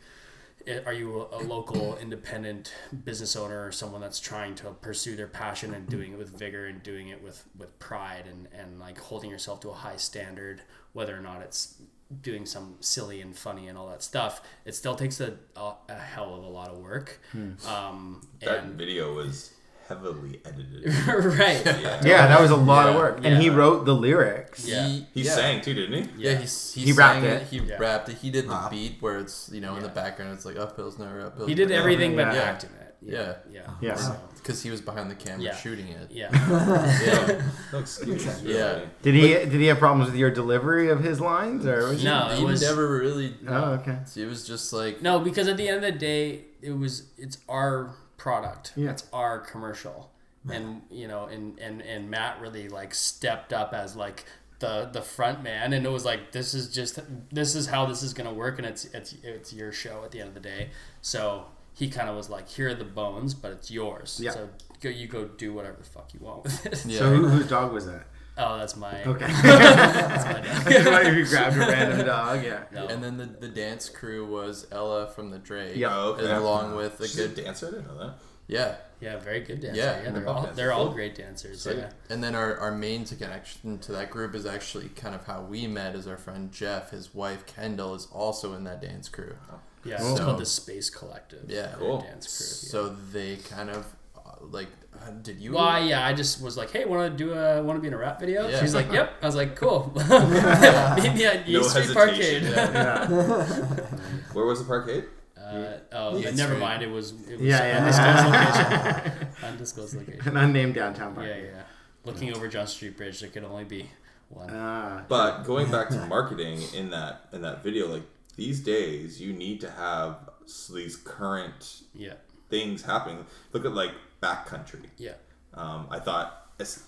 are 0.87 0.95
you 0.95 1.21
a, 1.33 1.37
a 1.37 1.41
local 1.43 1.97
independent 2.01 2.73
business 3.05 3.37
owner 3.37 3.67
or 3.67 3.73
someone 3.73 4.01
that's 4.01 4.21
trying 4.21 4.55
to 4.55 4.71
pursue 4.71 5.15
their 5.17 5.27
passion 5.27 5.75
and 5.75 5.89
doing 5.89 6.13
it 6.13 6.19
with 6.19 6.31
vigor 6.39 6.67
and 6.67 6.83
doing 6.83 7.09
it 7.09 7.23
with 7.23 7.45
with 7.59 7.79
pride 7.79 8.25
and 8.31 8.49
and 8.59 8.81
like 8.81 8.99
holding 8.99 9.31
yourself 9.31 9.61
to 9.61 9.69
a 9.71 9.75
high 9.75 9.97
standard 9.97 10.63
whether 10.93 11.17
or 11.17 11.21
not 11.21 11.43
it's 11.43 11.83
doing 12.23 12.47
some 12.47 12.77
silly 12.81 13.21
and 13.21 13.37
funny 13.37 13.67
and 13.67 13.77
all 13.77 13.89
that 13.89 14.03
stuff? 14.03 14.43
It 14.65 14.75
still 14.75 14.95
takes 14.95 15.21
a, 15.21 15.35
a, 15.57 15.73
a 15.89 15.95
hell 15.95 16.35
of 16.35 16.45
a 16.45 16.49
lot 16.49 16.69
of 16.71 16.79
work. 16.79 17.21
Um 17.67 18.27
That 18.41 18.65
and 18.65 18.75
video 18.79 19.15
was 19.15 19.51
heavily 19.89 20.41
edited. 20.45 20.85
right 21.39 21.65
Yeah, 21.65 22.01
yeah 22.05 22.27
that 22.27 22.41
was 22.41 22.51
a 22.51 22.57
lot 22.57 22.89
of 22.89 22.95
work 22.97 23.21
and 23.23 23.41
he 23.43 23.51
wrote 23.51 23.85
the 23.85 23.95
lyrics 23.95 24.67
Yeah. 24.67 24.87
He, 24.87 25.07
he 25.15 25.23
yeah. 25.23 25.31
sang 25.33 25.61
too, 25.61 25.75
didn't 25.75 26.05
he? 26.17 26.25
Yeah, 26.25 26.37
he's, 26.39 26.73
he, 26.73 26.83
He 26.83 26.93
sang 26.93 27.23
rapped 27.23 27.25
it. 27.27 27.43
it. 27.43 27.49
He 27.49 27.59
Yeah. 27.59 27.77
rapped 27.79 28.09
it. 28.09 28.17
He 28.19 28.31
did 28.31 28.49
the 28.49 28.67
beat 28.71 28.97
where 29.01 29.19
it's 29.19 29.51
you 29.53 29.61
know 29.61 29.77
in 29.77 29.83
the 29.83 29.89
background. 29.89 30.33
It's 30.33 30.45
like 30.45 30.57
uphills 30.57 30.99
never 30.99 31.31
uphills. 31.31 31.49
he 31.49 31.55
did 31.55 31.69
never 31.69 31.81
everything 31.81 32.17
but 32.17 32.35
Yeah. 32.35 32.43
act 32.43 32.65
it 32.65 32.71
Yeah. 33.03 33.35
yeah 33.51 33.71
Yeah. 33.81 33.97
So, 33.97 34.17
because 34.37 34.63
he 34.63 34.71
was 34.71 34.81
behind 34.83 35.11
the 35.11 35.15
camera 35.15 35.43
Yeah. 35.43 35.57
shooting 35.57 35.89
it. 35.89 36.11
yeah 36.11 36.29
Yeah, 36.33 37.43
No 37.73 37.79
excuse. 37.81 38.27
Okay. 38.27 38.53
Yeah. 38.59 38.81
Did 39.03 39.15
he 39.15 39.29
did 39.29 39.53
he 39.53 39.67
have 39.67 39.79
problems 39.79 40.11
with 40.11 40.19
your 40.19 40.31
delivery 40.31 40.89
of 40.91 41.01
his 41.03 41.21
lines 41.21 41.67
or 41.67 41.89
was 41.89 42.03
No. 42.05 42.31
it 42.31 42.39
he 42.39 42.45
was- 42.45 42.63
never 42.63 42.89
really. 42.99 43.35
Oh, 43.49 43.73
okay. 43.81 43.99
It 44.17 44.27
was 44.27 44.47
just 44.47 44.73
like 44.73 45.03
No, 45.03 45.19
because 45.21 45.47
at 45.49 45.57
the 45.57 45.69
end 45.69 45.85
of 45.85 45.93
the 45.93 45.99
day, 45.99 46.45
it 46.63 46.73
was 46.77 47.03
it's 47.19 47.37
our 47.49 47.91
product. 48.25 48.73
Yeah. 48.75 48.91
It's 48.91 49.07
our 49.13 49.39
commercial. 49.39 50.11
And 50.49 50.81
you 50.91 51.09
know, 51.09 51.27
and, 51.27 51.59
and 51.59 51.83
and 51.83 52.11
Matt 52.11 52.41
really 52.41 52.69
like 52.69 52.95
stepped 52.95 53.53
up 53.53 53.73
as 53.75 53.97
like 53.97 54.25
the 54.61 54.89
the 54.93 55.03
front 55.03 55.43
man 55.43 55.73
and 55.73 55.85
it 55.85 55.89
was 55.91 56.05
like 56.05 56.33
this 56.33 56.55
is 56.55 56.73
just 56.73 56.99
this 57.33 57.55
is 57.55 57.67
how 57.67 57.87
this 57.87 58.03
is 58.03 58.15
gonna 58.15 58.33
work 58.33 58.59
and 58.59 58.67
it's 58.67 58.85
it's 58.87 59.15
it's 59.23 59.53
your 59.53 59.73
show 59.73 60.03
at 60.05 60.11
the 60.11 60.21
end 60.21 60.29
of 60.29 60.35
the 60.35 60.41
day. 60.41 60.71
So 61.01 61.47
he 61.75 61.89
kind 61.89 62.09
of 62.09 62.17
was 62.17 62.31
like, 62.31 62.49
here 62.49 62.69
are 62.69 62.75
the 62.75 62.85
bones, 62.85 63.35
but 63.35 63.53
it's 63.53 63.71
yours. 63.71 64.21
Yeah. 64.23 64.33
So 64.33 64.49
go 64.81 64.89
you 64.89 65.07
go 65.07 65.25
do 65.25 65.53
whatever 65.53 65.77
the 65.79 65.85
fuck 65.85 66.15
you 66.15 66.21
want 66.21 66.45
with 66.45 66.67
it. 66.67 66.87
yeah. 66.87 66.99
So 66.99 67.11
who, 67.11 67.29
whose 67.29 67.49
dog 67.49 67.73
was 67.73 67.87
that? 67.87 68.07
Oh, 68.37 68.59
that's 68.59 68.75
my 68.77 69.03
Okay. 69.05 69.27
that's 69.43 70.25
my 70.25 70.33
dog. 70.33 70.45
That's 70.65 70.87
why 70.87 71.03
if 71.07 71.17
you 71.17 71.25
grabbed 71.27 71.57
a 71.57 71.61
random 71.61 72.07
dog, 72.07 72.43
yeah. 72.43 72.65
No. 72.73 72.87
And 72.89 73.03
then 73.03 73.17
the, 73.17 73.27
the 73.27 73.49
dance 73.49 73.89
crew 73.89 74.27
was 74.27 74.67
Ella 74.73 75.07
from 75.09 75.31
the 75.31 75.39
Drake. 75.39 75.77
Yeah. 75.77 75.97
Oh, 75.97 76.13
okay. 76.15 76.31
Along 76.33 76.75
with 76.75 76.99
a 77.01 77.07
She's 77.07 77.19
a 77.19 77.29
good 77.29 77.45
dancer. 77.45 77.69
I 77.69 77.71
didn't 77.71 77.87
know 77.87 77.99
that. 77.99 78.15
yeah. 78.49 78.75
yeah, 79.01 79.19
very 79.19 79.41
good 79.41 79.61
dancer. 79.61 79.81
Yeah, 79.81 80.03
Yeah, 80.03 80.11
they're 80.11 80.29
all 80.29 80.35
dancers, 80.43 80.57
they're 80.57 80.73
all 80.73 80.89
great 80.91 81.15
dancers. 81.15 81.63
Sick. 81.63 81.77
Yeah. 81.77 81.91
And 82.11 82.25
then 82.25 82.35
our, 82.35 82.57
our 82.59 82.73
main 82.73 83.05
connection 83.05 83.79
to 83.81 83.93
that 83.93 84.11
group 84.11 84.35
is 84.35 84.47
actually 84.47 84.89
kind 84.91 85.15
of 85.15 85.25
how 85.27 85.43
we 85.43 85.67
met 85.69 85.95
Is 85.95 86.09
our 86.09 86.17
friend 86.17 86.51
Jeff. 86.51 86.91
His 86.91 87.15
wife 87.15 87.47
Kendall 87.47 87.95
is 87.95 88.09
also 88.11 88.55
in 88.55 88.65
that 88.65 88.83
dance 88.83 89.09
crew. 89.09 89.37
Yeah, 89.85 89.99
Cool. 89.99 90.11
it's 90.13 90.21
called 90.21 90.39
the 90.41 90.47
Space 90.47 90.91
Collective. 90.91 91.45
Yeah. 91.49 91.75
Cool. 91.79 92.01
Dance 92.01 92.27
crew. 92.37 92.47
yeah. 92.47 92.71
So 92.73 92.97
they 93.13 93.37
kind 93.37 93.71
of 93.71 93.87
uh, 94.17 94.37
like 94.41 94.69
uh, 95.03 95.11
did 95.23 95.41
you 95.41 95.53
Well, 95.53 95.85
yeah, 95.85 96.07
I 96.07 96.13
just 96.13 96.41
was 96.43 96.57
like, 96.57 96.71
"Hey, 96.71 96.85
want 96.85 97.11
to 97.11 97.25
do 97.25 97.33
a 97.35 97.63
want 97.63 97.77
to 97.77 97.81
be 97.81 97.89
in 97.89 97.95
a 97.95 97.99
rap 97.99 98.21
video?" 98.21 98.49
Yeah. 98.49 98.61
She's 98.61 98.75
like, 98.75 98.91
"Yep." 98.93 99.13
I 99.23 99.27
was 99.27 99.35
like, 99.37 99.57
"Cool." 99.57 99.93
Meet 99.95 101.15
me 101.15 101.25
at 101.27 101.49
No 101.49 101.61
East 101.61 101.71
Street. 101.71 101.89
Parkade. 101.97 102.43
Yeah. 102.43 103.07
Where 104.33 104.45
was 104.47 104.59
the 104.59 104.65
parkade? 104.65 105.05
Uh, 105.39 105.79
oh, 105.93 106.17
yeah, 106.17 106.31
never 106.31 106.57
mind. 106.57 106.83
It 106.83 106.91
was 106.91 107.13
it 107.29 107.39
was 107.39 107.49
Yeah, 107.49 107.79
undisclosed 107.79 108.25
location. 109.05 109.29
undisclosed 109.45 109.95
location. 109.97 110.29
An 110.29 110.37
unnamed 110.39 110.75
downtown 110.75 111.15
park. 111.15 111.27
Yeah, 111.27 111.37
yeah. 111.37 111.63
Looking 112.05 112.35
over 112.35 112.49
Johnson 112.49 112.75
Street 112.77 112.97
Bridge, 112.97 113.21
there 113.21 113.29
could 113.31 113.45
only 113.45 113.65
be 113.65 113.91
one. 114.29 114.49
Ah. 114.51 115.03
But 115.09 115.43
going 115.43 115.71
back 115.71 115.89
to 115.91 116.07
marketing 116.07 116.61
in 116.75 116.91
that 116.91 117.27
in 117.33 117.43
that 117.43 117.63
video, 117.63 117.89
like 117.89 118.03
these 118.37 118.61
days, 118.61 119.21
you 119.21 119.33
need 119.33 119.61
to 119.61 119.71
have 119.71 120.31
these 120.73 120.97
current 120.97 121.83
yeah, 121.95 122.15
things 122.49 122.83
happening. 122.83 123.25
Look 123.53 123.65
at 123.65 123.73
like 123.73 123.93
backcountry. 124.25 124.87
yeah, 124.99 125.13
Um, 125.55 125.87
I 125.91 125.99
thought 125.99 126.41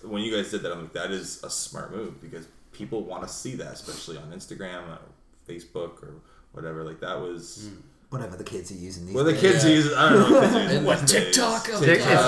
when 0.03 0.21
you 0.23 0.31
guys 0.35 0.49
did 0.51 0.61
that, 0.63 0.71
I'm 0.71 0.81
like, 0.83 0.93
that 0.93 1.11
is 1.11 1.43
a 1.43 1.49
smart 1.49 1.91
move 1.95 2.21
because 2.21 2.47
people 2.71 3.03
want 3.03 3.23
to 3.23 3.29
see 3.29 3.55
that, 3.55 3.73
especially 3.73 4.17
on 4.17 4.31
Instagram 4.31 4.81
or 4.93 4.99
Facebook 5.47 6.01
or 6.03 6.13
whatever. 6.53 6.83
Like 6.83 6.99
that 7.01 7.19
was 7.19 7.69
Whatever 8.09 8.37
the 8.37 8.43
kids 8.45 8.71
are 8.71 8.75
using 8.75 9.05
these 9.05 9.13
well, 9.15 9.25
the 9.25 9.33
days. 9.33 9.41
kids 9.41 9.65
Yeah. 9.65 9.69
use. 9.71 9.93
I 9.93 10.09
don't 10.09 10.31
know. 10.31 10.39
Kids 10.39 10.55
are 10.55 10.63
using 10.69 10.83
What, 10.85 10.99
these 11.01 11.11
days. 11.11 11.23
TikTok? 11.35 11.67
It's 11.69 11.79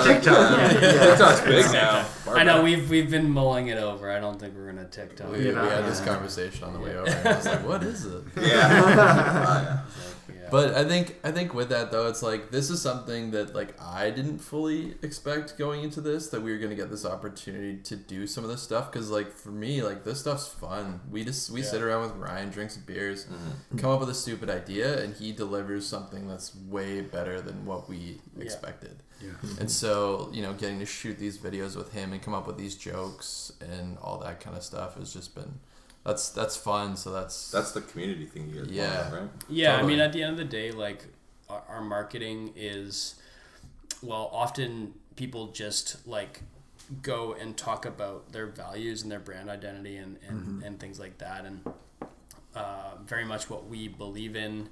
TikTok. 0.06 0.72
Yeah. 0.82 1.06
TikTok's 1.06 1.40
big 1.40 1.72
now. 1.72 2.06
I 2.28 2.44
know 2.44 2.60
we've 2.62 2.90
we've 2.90 3.10
been 3.10 3.30
mulling 3.30 3.68
it 3.68 3.78
over. 3.78 4.10
I 4.10 4.20
don't 4.20 4.38
think 4.38 4.54
we're 4.54 4.66
gonna 4.66 4.84
TikTok. 4.84 5.32
We, 5.32 5.38
we 5.38 5.54
had 5.54 5.86
this 5.86 6.00
conversation 6.00 6.64
on 6.64 6.74
the 6.74 6.80
way 6.80 6.94
over. 6.94 7.08
And 7.08 7.28
I 7.28 7.34
was 7.36 7.46
like, 7.46 7.66
"What 7.66 7.82
is 7.82 8.04
it?" 8.04 8.22
Yeah. 8.36 8.44
Yeah. 8.46 9.78
But 10.50 10.74
I 10.74 10.84
think 10.84 11.16
I 11.24 11.30
think 11.30 11.54
with 11.54 11.68
that 11.70 11.90
though, 11.90 12.08
it's 12.08 12.22
like 12.22 12.50
this 12.50 12.70
is 12.70 12.80
something 12.82 13.30
that 13.32 13.54
like 13.54 13.80
I 13.80 14.10
didn't 14.10 14.38
fully 14.38 14.94
expect 15.02 15.56
going 15.58 15.82
into 15.84 16.00
this 16.00 16.28
that 16.28 16.42
we 16.42 16.52
were 16.52 16.58
gonna 16.58 16.74
get 16.74 16.90
this 16.90 17.04
opportunity 17.04 17.76
to 17.84 17.96
do 17.96 18.26
some 18.26 18.44
of 18.44 18.50
this 18.50 18.62
stuff 18.62 18.90
because 18.90 19.10
like 19.10 19.32
for 19.32 19.50
me 19.50 19.82
like 19.82 20.04
this 20.04 20.20
stuff's 20.20 20.48
fun. 20.48 21.00
We 21.10 21.24
just 21.24 21.50
we 21.50 21.62
sit 21.62 21.82
around 21.82 22.02
with 22.02 22.16
Ryan, 22.16 22.50
drink 22.50 22.70
some 22.70 22.82
beers, 22.86 23.26
mm-hmm. 23.26 23.78
come 23.78 23.90
up 23.90 24.00
with 24.00 24.10
a 24.10 24.14
stupid 24.14 24.50
idea, 24.50 25.02
and 25.02 25.14
he 25.14 25.32
delivers 25.32 25.86
something 25.86 26.26
that's 26.28 26.54
way 26.54 27.00
better 27.00 27.40
than 27.40 27.64
what 27.66 27.88
we 27.88 28.20
Yeah. 28.36 28.44
expected. 28.44 29.02
Yeah. 29.22 29.32
And 29.58 29.70
so 29.70 30.30
you 30.32 30.42
know, 30.42 30.54
getting 30.54 30.78
to 30.80 30.86
shoot 30.86 31.18
these 31.18 31.38
videos 31.38 31.76
with 31.76 31.92
him 31.92 32.12
and 32.12 32.22
come 32.22 32.34
up 32.34 32.46
with 32.46 32.56
these 32.56 32.74
jokes 32.76 33.52
and 33.60 33.98
all 33.98 34.18
that 34.18 34.40
kind 34.40 34.56
of 34.56 34.62
stuff 34.62 34.96
has 34.96 35.12
just 35.12 35.34
been 35.34 35.60
that's 36.04 36.30
that's 36.30 36.56
fun. 36.56 36.96
So 36.96 37.12
that's 37.12 37.50
That's 37.50 37.72
the 37.72 37.80
community 37.82 38.26
thing 38.26 38.48
you 38.48 38.60
guys 38.62 38.70
Yeah. 38.70 39.00
want, 39.10 39.14
right? 39.22 39.30
Yeah, 39.48 39.76
I 39.76 39.82
mean, 39.82 40.00
at 40.00 40.12
the 40.12 40.22
end 40.22 40.32
of 40.32 40.38
the 40.38 40.44
day, 40.44 40.70
like 40.72 41.04
our, 41.48 41.62
our 41.68 41.80
marketing 41.82 42.52
is 42.56 43.16
well 44.02 44.30
often 44.32 44.94
people 45.16 45.48
just 45.48 46.06
like 46.06 46.42
go 47.02 47.34
and 47.34 47.56
talk 47.56 47.84
about 47.84 48.32
their 48.32 48.46
values 48.46 49.02
and 49.02 49.12
their 49.12 49.20
brand 49.20 49.50
identity 49.50 49.96
and 49.96 50.16
and, 50.26 50.62
and 50.64 50.80
things 50.80 50.98
like 50.98 51.18
that 51.18 51.44
and 51.44 51.60
uh, 52.54 52.96
very 53.06 53.24
much 53.24 53.48
what 53.50 53.66
we 53.68 53.86
believe 53.88 54.34
in 54.34 54.68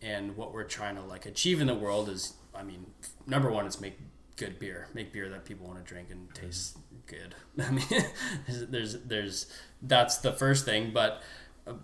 and 0.00 0.36
what 0.36 0.52
we're 0.54 0.64
trying 0.64 0.94
to 0.94 1.02
like 1.02 1.26
achieve 1.26 1.60
in 1.60 1.66
the 1.66 1.74
world 1.74 2.08
is 2.08 2.34
i 2.54 2.62
mean 2.62 2.86
number 3.26 3.50
one 3.50 3.66
is 3.66 3.80
make 3.80 3.98
good 4.36 4.58
beer 4.58 4.86
make 4.94 5.12
beer 5.12 5.28
that 5.28 5.44
people 5.44 5.66
want 5.66 5.78
to 5.78 5.84
drink 5.84 6.08
and 6.10 6.32
taste 6.34 6.78
good. 7.06 7.34
I 7.64 7.70
mean 7.70 8.04
there's, 8.48 8.98
there's 9.00 9.46
that's 9.80 10.18
the 10.18 10.32
first 10.32 10.64
thing 10.64 10.90
but 10.92 11.22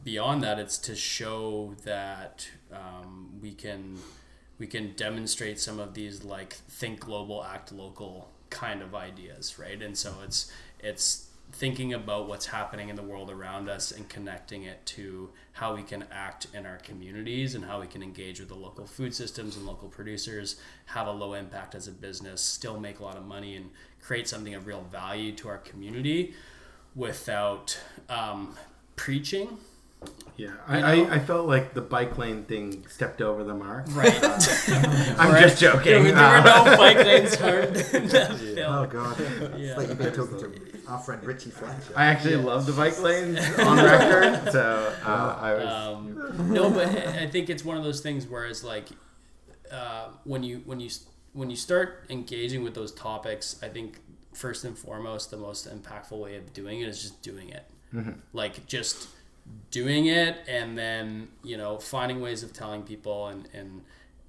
beyond 0.03 0.43
that 0.43 0.59
it's 0.59 0.79
to 0.79 0.97
show 0.97 1.75
that 1.85 2.49
um, 2.73 3.39
we 3.41 3.53
can 3.53 3.99
we 4.59 4.67
can 4.67 4.93
demonstrate 4.97 5.61
some 5.61 5.79
of 5.79 5.95
these 5.95 6.25
like 6.25 6.55
think 6.55 7.01
global 7.01 7.45
act 7.45 7.71
local 7.73 8.31
kind 8.51 8.83
of 8.83 8.95
ideas 8.95 9.59
right? 9.59 9.81
And 9.83 9.97
so 9.97 10.15
it's 10.25 10.51
it's 10.81 11.29
thinking 11.53 11.95
about 11.95 12.29
what's 12.29 12.47
happening 12.47 12.89
in 12.89 12.97
the 12.97 13.03
world 13.03 13.31
around 13.31 13.69
us 13.69 13.91
and 13.91 14.09
connecting 14.09 14.65
it 14.65 14.85
to 14.85 15.31
how 15.53 15.75
we 15.75 15.83
can 15.83 16.05
act 16.13 16.47
in 16.53 16.67
our 16.67 16.77
communities 16.79 17.55
and 17.55 17.65
how 17.65 17.81
we 17.81 17.87
can 17.87 18.03
engage 18.03 18.39
with 18.39 18.49
the 18.49 18.55
local 18.55 18.87
food 18.87 19.15
systems 19.15 19.57
and 19.57 19.67
local 19.67 19.89
producers 19.89 20.57
have 20.87 21.07
a 21.07 21.11
low 21.11 21.33
impact 21.33 21.75
as 21.75 21.89
a 21.89 21.93
business 21.93 22.41
still 22.41 22.79
make 22.79 23.01
a 23.01 23.03
lot 23.03 23.17
of 23.17 23.25
money 23.25 23.57
and 23.57 23.71
create 24.01 24.29
something 24.29 24.55
of 24.55 24.67
real 24.67 24.83
value 24.91 25.33
to 25.33 25.49
our 25.49 25.59
community 25.59 26.35
without 26.95 27.79
um, 28.09 28.57
preaching 28.97 29.59
Yeah, 30.37 30.51
I, 30.67 30.77
You 30.77 31.05
know? 31.05 31.11
I, 31.11 31.15
I 31.17 31.19
felt 31.19 31.47
like 31.47 31.75
the 31.75 31.81
bike 31.81 32.17
lane 32.19 32.45
thing 32.45 32.85
stepped 32.89 33.21
over 33.21 33.45
the 33.45 33.55
mark. 33.55 33.85
right 33.91 34.15
I'm 35.19 35.41
just 35.43 35.61
joking. 35.61 36.05
there, 36.05 36.17
Uh, 36.17 36.41
were 36.41 36.45
no 36.71 36.77
bike 36.77 36.97
lanes 37.05 37.35
harmed 37.37 37.77
in 37.77 38.09
that 38.09 38.31
Oh 38.33 38.37
film 38.37 38.89
god. 38.89 39.19
Yeah. 39.19 39.69
It's 39.69 39.77
like 39.79 39.89
you've 39.89 39.99
been 39.99 40.13
talking 40.15 40.39
to 40.39 40.89
our 40.89 40.99
friend 40.99 41.23
Richie 41.25 41.51
Fletcher. 41.51 41.93
I 41.95 42.07
actually 42.07 42.37
love 42.37 42.65
the 42.67 42.73
bike 42.73 42.99
lanes 43.01 43.39
on 43.59 43.77
record, 43.85 44.53
so 44.53 44.95
uh, 45.05 45.39
I 45.41 45.55
was. 45.55 45.67
um, 45.69 46.53
no, 46.53 46.71
but 46.71 46.87
I 46.89 47.25
I 47.25 47.27
think 47.29 47.51
it's 47.51 47.65
one 47.65 47.77
of 47.77 47.85
those 47.85 48.01
things 48.01 48.27
where 48.27 48.47
it's 48.47 48.65
like 48.65 48.89
uh, 49.71 50.09
when 50.25 50.43
you 50.43 50.63
when 50.65 50.81
you 50.81 50.89
when 51.39 51.51
you 51.51 51.57
start 51.57 52.05
engaging 52.11 52.65
with 52.65 52.75
those 52.75 52.91
topics, 52.91 53.61
I 53.63 53.69
think 53.69 54.01
first 54.35 54.65
and 54.65 54.77
foremost 54.77 55.31
the 55.31 55.37
most 55.37 55.69
impactful 55.71 56.19
way 56.19 56.35
of 56.37 56.53
doing 56.53 56.81
it 56.81 56.89
is 56.89 57.01
just 57.01 57.23
doing 57.23 57.49
it, 57.51 57.65
mm-hmm. 57.95 58.13
like 58.33 58.67
just 58.67 59.09
doing 59.71 60.07
it, 60.07 60.37
and 60.49 60.77
then 60.77 61.29
you 61.45 61.57
know 61.57 61.79
finding 61.79 62.21
ways 62.21 62.43
of 62.43 62.53
telling 62.53 62.83
people 62.83 63.29
and 63.29 63.49
and 63.55 63.83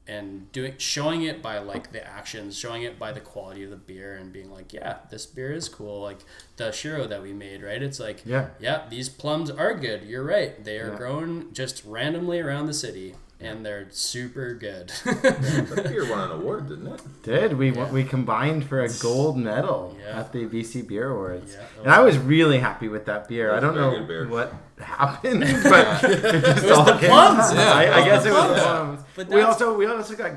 and 0.07 0.51
doing 0.51 0.76
showing 0.78 1.24
it 1.24 1.41
by 1.41 1.57
like 1.57 1.91
the 1.91 2.07
actions 2.07 2.55
showing 2.57 2.84
it 2.84 2.99
by 2.99 3.12
the 3.12 3.20
quality 3.20 3.64
of 3.64 3.72
the 3.72 3.76
beer 3.76 4.16
and 4.16 4.32
being 4.32 4.51
like 4.51 4.72
yeah 4.72 4.97
this 5.10 5.26
beer 5.26 5.51
is 5.51 5.68
cool. 5.68 6.01
Like 6.01 6.20
the 6.57 6.72
shiro 6.72 7.07
that 7.07 7.24
we 7.24 7.34
made 7.34 7.64
right? 7.64 7.82
It's 7.82 7.99
like 7.99 8.22
Yeah. 8.24 8.49
yeah 8.60 8.84
these 8.88 9.10
plums 9.10 9.49
are 9.49 9.74
good. 9.74 10.03
You're 10.03 10.24
right. 10.24 10.64
They 10.64 10.78
are 10.80 10.91
Yeah. 10.91 10.97
grown 10.97 11.53
just 11.53 11.84
randomly 11.86 12.39
around 12.39 12.68
the 12.68 12.74
city 12.74 13.16
and 13.41 13.65
they're 13.65 13.87
super 13.91 14.53
good 14.53 14.89
That 15.05 15.85
beer 15.89 16.09
won 16.09 16.19
an 16.19 16.31
award, 16.31 16.67
didn't 16.69 16.87
it? 16.87 17.01
Did 17.23 17.53
we 17.57 17.71
Yeah. 17.71 17.89
we 17.91 18.03
combined 18.03 18.65
for 18.65 18.81
a 18.81 18.89
gold 19.01 19.37
medal 19.37 19.95
Yeah. 19.99 20.19
at 20.19 20.31
the 20.33 20.45
BC 20.45 20.87
Beer 20.87 21.09
Awards, 21.11 21.53
Yeah, 21.53 21.59
that 21.77 21.83
and 21.83 21.91
I 21.93 22.01
was 22.01 22.17
really 22.17 22.59
happy 22.59 22.87
with 22.89 23.05
that 23.05 23.27
beer. 23.27 23.53
I 23.53 23.59
don't 23.59 23.75
was 23.75 23.77
a 23.83 23.89
very 23.89 23.99
know 24.01 24.07
beer. 24.07 24.27
what 24.27 24.53
happened, 24.80 25.41
but 25.63 26.03
it 26.03 26.41
just 26.43 26.63
was 26.63 26.71
all 26.77 26.86
the 26.86 26.91
came- 26.99 27.09
plums. 27.09 27.53
Yeah, 27.53 27.71
I, 27.73 28.01
I 28.01 28.05
guess 28.05 28.25
it 28.25 28.32
was 28.34 28.47
the 28.49 28.61
plums. 28.61 28.61
plums. 28.61 29.01
But 29.15 29.27
we 29.30 29.41
also 29.41 29.77
we 29.77 29.86
also 29.86 30.15
got 30.15 30.32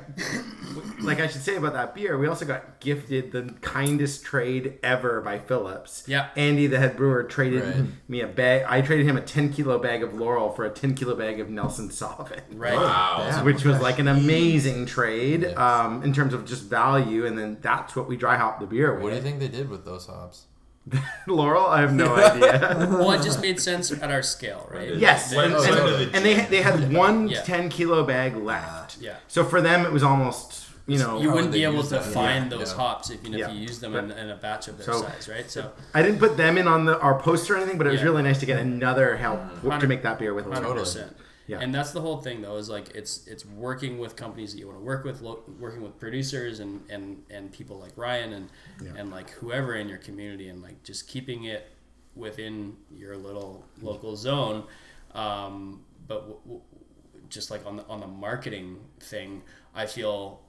like 1.03 1.21
I 1.21 1.27
should 1.29 1.43
say 1.43 1.57
about 1.57 1.73
that 1.75 1.95
beer. 1.95 2.17
We 2.19 2.27
also 2.27 2.45
got 2.45 2.81
gifted 2.81 3.33
the 3.33 3.55
kindest 3.61 4.25
trade 4.25 4.79
ever 4.83 5.21
by 5.21 5.39
Phillips. 5.39 6.05
Yeah. 6.07 6.29
Andy, 6.37 6.67
the 6.67 6.79
head 6.79 6.97
brewer, 6.97 7.23
traded 7.25 7.63
Right. 7.63 7.85
me 8.09 8.21
a 8.23 8.27
bag. 8.27 8.65
I 8.69 8.81
traded 8.81 9.07
him 9.07 9.17
a 9.17 9.21
ten 9.21 9.53
kilo 9.53 9.79
bag 9.79 10.03
of 10.03 10.11
Loral 10.13 10.55
for 10.55 10.65
a 10.65 10.71
ten 10.71 10.95
kilo 10.95 11.15
bag 11.15 11.39
of 11.41 11.49
Nelson 11.51 11.89
Sauvin 11.91 12.41
right 12.55 12.75
Wow. 12.77 13.29
Damn. 13.31 13.45
which 13.45 13.65
was 13.65 13.81
like 13.81 13.99
an 13.99 14.09
amazing 14.09 14.87
trade 14.87 15.43
Yes. 15.43 15.57
um, 15.59 16.03
in 16.03 16.13
terms 16.13 16.35
of 16.35 16.45
just 16.47 16.65
value, 16.65 17.27
and 17.27 17.39
then 17.39 17.59
that's 17.61 17.95
what 17.95 18.09
we 18.09 18.17
dry 18.17 18.37
hop 18.37 18.59
the 18.61 18.67
beer 18.67 18.95
with. 18.95 19.03
What 19.03 19.11
do 19.11 19.17
you 19.17 19.23
think 19.23 19.39
they 19.41 19.49
did 19.49 19.69
with 19.69 19.85
those 19.85 20.07
hops? 20.07 20.47
Loral? 21.29 21.69
I 21.69 21.81
have 21.81 21.95
no 21.95 22.15
idea. 22.17 22.77
well 22.91 23.13
it 23.13 23.23
just 23.23 23.41
made 23.41 23.61
sense 23.61 23.93
at 23.93 24.11
our 24.11 24.23
scale 24.23 24.69
right 24.73 24.95
yes, 24.97 25.35
When- 25.35 25.53
and, 25.53 25.65
and- 25.65 26.15
and 26.17 26.25
they 26.25 26.35
they 26.47 26.63
had 26.63 26.93
one 26.93 27.29
Yeah. 27.29 27.43
10 27.43 27.69
kilo 27.69 28.05
bag 28.05 28.37
left. 28.37 28.99
yeah 29.01 29.17
So 29.29 29.45
for 29.45 29.61
them, 29.61 29.87
it 29.87 29.93
was 29.93 30.03
almost 30.03 30.61
you 30.89 30.99
know. 30.99 31.21
you 31.21 31.29
wouldn't 31.31 31.47
would 31.47 31.53
they 31.53 31.59
be 31.59 31.65
able 31.65 31.77
use 31.77 31.89
to 31.91 31.95
that? 31.95 32.05
find 32.05 32.51
Yeah. 32.51 32.59
those 32.59 32.71
Yeah. 32.73 32.77
hops 32.79 33.11
even 33.13 33.33
if 33.35 33.39
Yeah. 33.41 33.51
you 33.53 33.61
use 33.61 33.79
them 33.79 33.95
in, 33.95 34.11
in 34.11 34.31
a 34.31 34.35
batch 34.37 34.67
of 34.67 34.77
their 34.79 34.87
So- 34.87 35.03
size 35.03 35.29
right 35.29 35.49
so 35.49 35.71
I 35.95 36.03
didn't 36.03 36.19
put 36.19 36.37
them 36.37 36.59
in 36.59 36.67
on 36.67 36.85
the 36.87 36.99
our 36.99 37.17
poster 37.21 37.55
or 37.55 37.59
anything, 37.59 37.79
but 37.79 37.87
it 37.87 37.91
was 37.91 38.01
Yeah. 38.01 38.07
really 38.09 38.23
nice 38.25 38.41
to 38.41 38.47
get 38.47 38.59
another 38.59 39.17
help 39.17 39.41
to 39.81 39.87
make 39.87 40.03
that 40.03 40.19
beer 40.19 40.35
with. 40.35 40.47
Hundred 40.47 40.67
Loral. 40.67 40.79
percent. 40.81 41.17
Yeah. 41.53 41.61
And 41.61 41.75
that's 41.75 41.93
the 41.93 42.01
whole 42.01 42.19
thing, 42.21 42.43
though, 42.43 42.57
is 42.57 42.69
like 42.69 42.91
it's 42.95 43.27
it's 43.27 43.45
working 43.47 43.99
with 43.99 44.17
companies 44.17 44.53
that 44.53 44.59
you 44.59 44.67
want 44.67 44.79
to 44.79 44.85
work 44.85 45.05
with, 45.05 45.21
lo- 45.21 45.43
working 45.61 45.83
with 45.83 45.99
producers 45.99 46.61
and 46.61 46.83
and 46.91 47.23
and 47.31 47.53
people 47.53 47.79
like 47.79 47.93
Ryan 47.97 48.33
and 48.33 48.49
Yeah. 48.83 48.93
and 48.97 49.11
like 49.11 49.31
whoever 49.31 49.75
in 49.77 49.89
your 49.89 49.99
community, 49.99 50.49
and 50.49 50.63
like 50.63 50.83
just 50.83 51.09
keeping 51.09 51.45
it 51.45 51.69
within 52.15 52.77
your 52.95 53.17
little 53.17 53.65
local 53.81 54.17
zone. 54.17 54.65
Um, 55.15 55.85
but 56.09 56.21
w- 56.21 56.39
w- 56.45 56.61
just 57.29 57.51
like 57.51 57.65
on 57.67 57.77
the 57.77 57.85
on 57.87 58.01
the 58.01 58.07
marketing 58.07 58.79
thing, 59.01 59.43
I 59.75 59.87
feel 59.87 60.41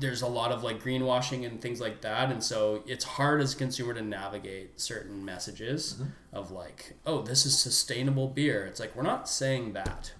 there's 0.00 0.22
a 0.22 0.26
lot 0.26 0.50
of 0.50 0.62
like 0.62 0.82
greenwashing 0.82 1.46
and 1.46 1.60
things 1.60 1.80
like 1.80 2.00
that 2.00 2.32
and 2.32 2.42
so 2.42 2.82
it's 2.86 3.04
hard 3.04 3.40
as 3.40 3.54
a 3.54 3.56
consumer 3.56 3.94
to 3.94 4.02
navigate 4.02 4.80
certain 4.80 5.24
messages 5.24 5.94
mm-hmm. 5.94 6.10
of 6.32 6.50
like 6.50 6.94
oh 7.06 7.22
this 7.22 7.46
is 7.46 7.58
sustainable 7.58 8.28
beer. 8.28 8.64
It's 8.66 8.80
like 8.80 8.96
we're 8.96 9.02
not 9.02 9.28
saying 9.28 9.74
that. 9.74 10.12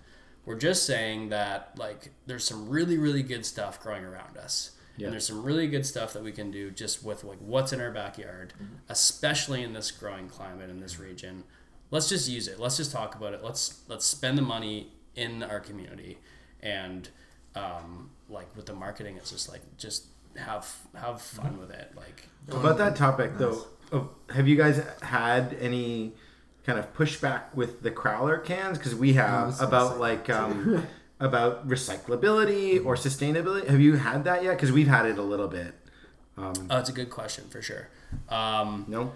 We're 0.44 0.58
just 0.58 0.86
saying 0.86 1.30
that 1.30 1.72
like 1.76 2.10
there's 2.26 2.44
some 2.44 2.68
really 2.68 2.98
really 2.98 3.22
good 3.22 3.44
stuff 3.44 3.82
growing 3.82 4.04
around 4.04 4.36
us. 4.36 4.72
Yeah. 4.96 5.06
and 5.06 5.14
there's 5.14 5.26
some 5.26 5.42
really 5.42 5.66
good 5.66 5.86
stuff 5.86 6.12
that 6.12 6.22
we 6.22 6.30
can 6.30 6.50
do 6.50 6.70
just 6.70 7.02
with 7.02 7.24
like 7.24 7.38
what's 7.38 7.72
in 7.72 7.80
our 7.80 7.90
backyard 7.90 8.52
mm-hmm. 8.54 8.74
especially 8.90 9.62
in 9.62 9.72
this 9.72 9.90
growing 9.90 10.28
climate 10.28 10.68
in 10.68 10.80
this 10.80 10.94
mm-hmm. 10.94 11.04
region. 11.04 11.44
Let's 11.90 12.08
just 12.08 12.28
use 12.28 12.46
it. 12.46 12.60
Let's 12.60 12.76
just 12.76 12.92
talk 12.92 13.14
about 13.14 13.34
it. 13.34 13.42
Let's 13.42 13.82
let's 13.88 14.06
spend 14.06 14.36
the 14.36 14.42
money 14.42 14.92
in 15.16 15.42
our 15.42 15.58
community 15.58 16.18
and 16.62 17.08
um, 17.54 18.10
like 18.30 18.54
with 18.56 18.66
the 18.66 18.74
marketing 18.74 19.16
it's 19.16 19.30
just 19.30 19.50
like 19.50 19.60
just 19.76 20.06
have 20.36 20.76
have 20.94 21.20
fun 21.20 21.58
with 21.58 21.70
it 21.70 21.92
like 21.96 22.28
About 22.48 22.78
that 22.78 22.96
topic, 22.96 23.36
though, 23.36 23.66
oh, 23.92 24.10
have 24.32 24.48
you 24.48 24.56
guys 24.56 24.82
had 25.02 25.56
any 25.60 26.12
kind 26.64 26.78
of 26.78 26.92
pushback 26.94 27.54
with 27.54 27.82
the 27.82 27.90
Crowler 27.90 28.42
cans? 28.42 28.78
Because 28.78 28.94
we 28.94 29.14
have 29.14 29.46
was 29.46 29.60
about 29.60 29.98
like 29.98 30.30
um, 30.30 30.86
about 31.20 31.68
recyclability 31.68 32.84
or 32.84 32.94
sustainability. 32.94 33.66
Have 33.66 33.80
you 33.80 33.96
had 33.96 34.24
that 34.24 34.42
yet? 34.42 34.52
Because 34.56 34.72
we've 34.72 34.88
had 34.88 35.06
it 35.06 35.18
a 35.18 35.22
little 35.22 35.48
bit. 35.48 35.74
Um, 36.36 36.68
oh 36.70 36.78
it's 36.78 36.88
a 36.88 36.92
good 36.92 37.10
question 37.10 37.44
for 37.50 37.60
sure 37.60 37.88
um, 38.30 38.86
no. 38.88 39.12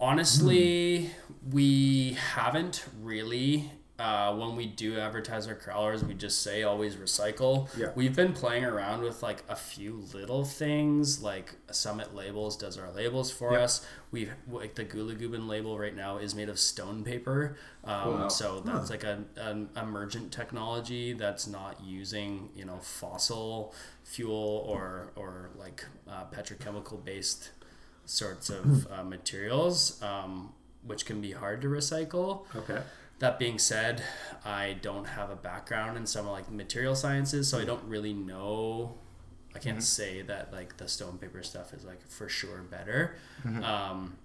honestly 0.00 1.10
we 1.52 2.14
haven't 2.34 2.84
really 3.00 3.70
uh, 3.98 4.34
when 4.34 4.56
we 4.56 4.66
do 4.66 4.98
advertise 4.98 5.46
our 5.48 5.54
crowlers 5.54 6.02
we 6.06 6.12
just 6.12 6.42
say 6.42 6.62
always 6.64 6.96
recycle 6.96 7.68
Yeah. 7.78 7.92
we've 7.94 8.14
been 8.14 8.34
playing 8.34 8.64
around 8.64 9.02
with 9.02 9.22
like 9.22 9.42
a 9.48 9.56
few 9.56 10.04
little 10.12 10.44
things 10.44 11.22
like 11.22 11.54
summit 11.70 12.14
labels 12.14 12.56
does 12.58 12.76
our 12.78 12.90
labels 12.92 13.30
for 13.30 13.52
Yeah. 13.54 13.60
us 13.60 13.86
we 14.10 14.28
like 14.50 14.74
the 14.74 14.84
gula 14.84 15.14
gubin 15.14 15.48
label 15.48 15.78
right 15.78 15.96
now 15.96 16.18
is 16.18 16.34
made 16.34 16.50
of 16.50 16.58
stone 16.58 17.04
paper 17.04 17.56
um, 17.84 18.20
Wow. 18.20 18.28
so 18.28 18.60
that's 18.60 18.90
like 18.90 19.04
a, 19.04 19.24
an 19.36 19.70
emergent 19.80 20.30
technology 20.30 21.14
that's 21.14 21.46
not 21.46 21.80
using 21.82 22.50
you 22.54 22.66
know 22.66 22.78
fossil 22.80 23.72
fuel 24.04 24.64
or 24.68 25.10
or 25.16 25.48
like 25.58 25.84
uh, 26.06 26.24
petrochemical 26.30 27.02
based 27.02 27.50
sorts 28.04 28.50
of 28.50 28.86
uh, 28.92 29.02
materials 29.02 30.00
um, 30.02 30.52
which 30.84 31.06
can 31.06 31.20
be 31.20 31.32
hard 31.32 31.62
to 31.62 31.68
recycle 31.68 32.44
Okay. 32.54 32.80
That 33.18 33.38
being 33.38 33.58
said, 33.58 34.02
I 34.44 34.76
don't 34.80 35.06
have 35.06 35.30
a 35.30 35.36
background 35.36 35.96
in 35.96 36.06
some 36.06 36.26
like 36.26 36.50
material 36.50 36.94
sciences, 36.94 37.48
so 37.48 37.56
I 37.56 37.60
mm-hmm. 37.60 37.68
don't 37.70 37.84
really 37.84 38.12
know. 38.12 38.94
I 39.54 39.58
can't 39.58 39.78
mm-hmm. 39.78 39.82
say 39.82 40.22
that 40.22 40.52
like 40.52 40.76
the 40.76 40.86
stone 40.86 41.18
paper 41.18 41.42
stuff 41.42 41.72
is 41.72 41.84
like 41.84 42.06
for 42.08 42.28
sure 42.28 42.62
better. 42.62 43.16
Mm-hmm. 43.44 43.64
Um, 43.64 44.18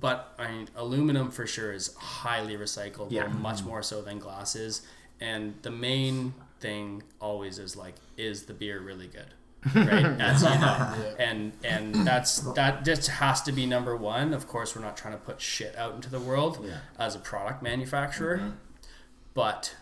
but 0.00 0.34
I 0.38 0.50
mean, 0.50 0.68
aluminum 0.76 1.30
for 1.30 1.46
sure 1.46 1.72
is 1.72 1.94
highly 1.96 2.56
recyclable, 2.56 3.10
Yeah. 3.10 3.26
much 3.28 3.64
more 3.64 3.82
so 3.82 4.02
than 4.02 4.18
glasses. 4.18 4.82
And 5.20 5.54
the 5.62 5.70
main 5.70 6.34
thing 6.60 7.02
always 7.20 7.58
is 7.58 7.76
like, 7.76 7.94
is 8.16 8.44
the 8.44 8.54
beer 8.54 8.80
really 8.80 9.08
good? 9.08 9.34
Right 9.74 10.04
as 10.20 10.42
you 10.42 10.48
know 10.50 10.94
and 11.18 11.52
and 11.64 11.94
that's 12.06 12.38
that 12.54 12.84
just 12.84 13.08
has 13.08 13.42
to 13.42 13.50
be 13.52 13.66
number 13.66 13.96
one 13.96 14.32
of 14.32 14.46
course 14.46 14.74
we're 14.76 14.82
not 14.82 14.96
trying 14.96 15.14
to 15.14 15.18
put 15.20 15.40
shit 15.40 15.76
out 15.76 15.94
into 15.94 16.08
the 16.08 16.20
world 16.20 16.58
Yeah. 16.64 16.78
as 16.98 17.14
a 17.16 17.18
product 17.18 17.62
manufacturer 17.62 18.54
but 19.34 19.74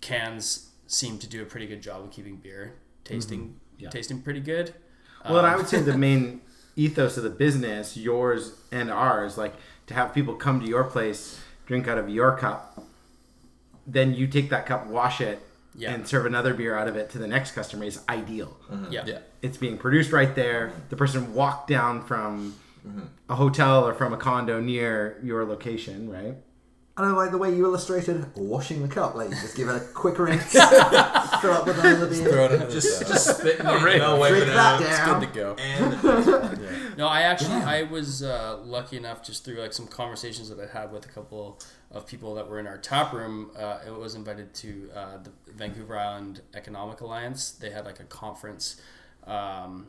cans 0.00 0.70
seem 0.86 1.18
to 1.18 1.26
do 1.28 1.42
a 1.42 1.46
pretty 1.46 1.66
good 1.66 1.80
job 1.82 2.02
of 2.02 2.10
keeping 2.10 2.36
beer 2.36 2.74
tasting 3.04 3.56
Yeah. 3.78 3.90
tasting 3.90 4.20
pretty 4.22 4.40
good. 4.40 4.74
Well, 5.24 5.38
and 5.38 5.46
I 5.46 5.52
Um, 5.52 5.58
would 5.58 5.68
say 5.68 5.80
the 5.80 5.96
main 6.08 6.40
ethos 6.76 7.16
of 7.16 7.22
the 7.22 7.30
business, 7.30 7.96
yours 7.96 8.52
and 8.72 8.90
ours, 8.90 9.38
like 9.38 9.54
to 9.86 9.94
have 9.94 10.12
people 10.14 10.34
come 10.34 10.60
to 10.60 10.66
your 10.66 10.84
place, 10.84 11.40
drink 11.66 11.86
out 11.88 11.98
of 11.98 12.08
your 12.08 12.36
cup, 12.36 12.84
then 13.86 14.12
you 14.14 14.26
take 14.26 14.50
that 14.50 14.66
cup, 14.66 14.86
wash 14.86 15.20
it, 15.20 15.40
Yeah. 15.76 15.92
and 15.92 16.06
serve 16.06 16.24
another 16.26 16.54
beer 16.54 16.76
out 16.78 16.86
of 16.86 16.96
it 16.96 17.10
to 17.10 17.18
the 17.18 17.26
next 17.26 17.52
customer 17.52 17.84
is 17.84 18.00
ideal. 18.08 18.56
Mm-hmm. 18.70 18.92
yeah. 18.92 19.04
Yeah. 19.06 19.18
It's 19.42 19.56
being 19.56 19.76
produced 19.76 20.12
right 20.12 20.34
there. 20.34 20.68
Mm-hmm. 20.68 20.80
The 20.90 20.96
person 20.96 21.34
walked 21.34 21.68
down 21.68 22.04
from 22.04 22.54
mm-hmm. 22.86 23.06
a 23.28 23.34
hotel 23.34 23.86
or 23.86 23.94
from 23.94 24.12
a 24.12 24.16
condo 24.16 24.60
near 24.60 25.18
your 25.22 25.44
location, 25.44 26.08
right? 26.10 26.36
And 26.96 27.04
I 27.06 27.10
like 27.10 27.32
the 27.32 27.38
way 27.38 27.52
you 27.54 27.64
illustrated 27.64 28.24
washing 28.36 28.80
the 28.80 28.86
cup. 28.88 29.16
Like 29.16 29.30
you 29.30 29.34
just 29.34 29.56
give 29.56 29.68
it 29.68 29.74
a 29.74 29.80
quick 29.80 30.16
rinse, 30.18 30.52
fill 30.52 30.62
up 30.62 31.66
with 31.66 31.76
another 31.80 32.06
beer. 32.08 32.30
Throw 32.30 32.44
it 32.44 32.52
in 32.52 32.70
Just, 32.70 33.00
just, 33.00 33.08
just 33.08 33.38
spit 33.38 33.58
in 33.58 33.66
it, 33.66 33.82
right. 33.82 33.94
you 33.94 33.98
know, 33.98 34.14
wipe 34.16 34.30
Drink 34.30 34.44
it 34.44 34.50
that 34.54 34.80
out. 34.80 34.80
down. 34.80 35.20
good 35.20 35.32
to 35.32 35.34
go. 35.34 35.56
And 35.58 36.96
No, 36.96 37.08
I 37.08 37.22
actually 37.22 37.56
I 37.56 37.82
was 37.82 38.22
uh, 38.22 38.60
lucky 38.64 38.96
enough 38.96 39.24
just 39.24 39.44
through 39.44 39.56
like 39.56 39.72
some 39.72 39.88
conversations 39.88 40.48
that 40.50 40.60
I 40.60 40.66
had 40.66 40.92
with 40.92 41.04
a 41.04 41.08
couple 41.08 41.58
of 41.90 42.06
people 42.06 42.34
that 42.36 42.48
were 42.48 42.60
in 42.60 42.68
our 42.68 42.78
tap 42.78 43.12
room. 43.12 43.50
Uh, 43.58 43.78
I 43.84 43.90
was 43.90 44.14
invited 44.14 44.54
to 44.54 44.90
uh, 44.94 45.16
the 45.20 45.30
Vancouver 45.52 45.98
Island 45.98 46.42
Economic 46.54 47.00
Alliance. 47.00 47.50
They 47.50 47.70
had 47.70 47.84
like 47.84 47.98
a 47.98 48.04
conference 48.04 48.80
um, 49.26 49.86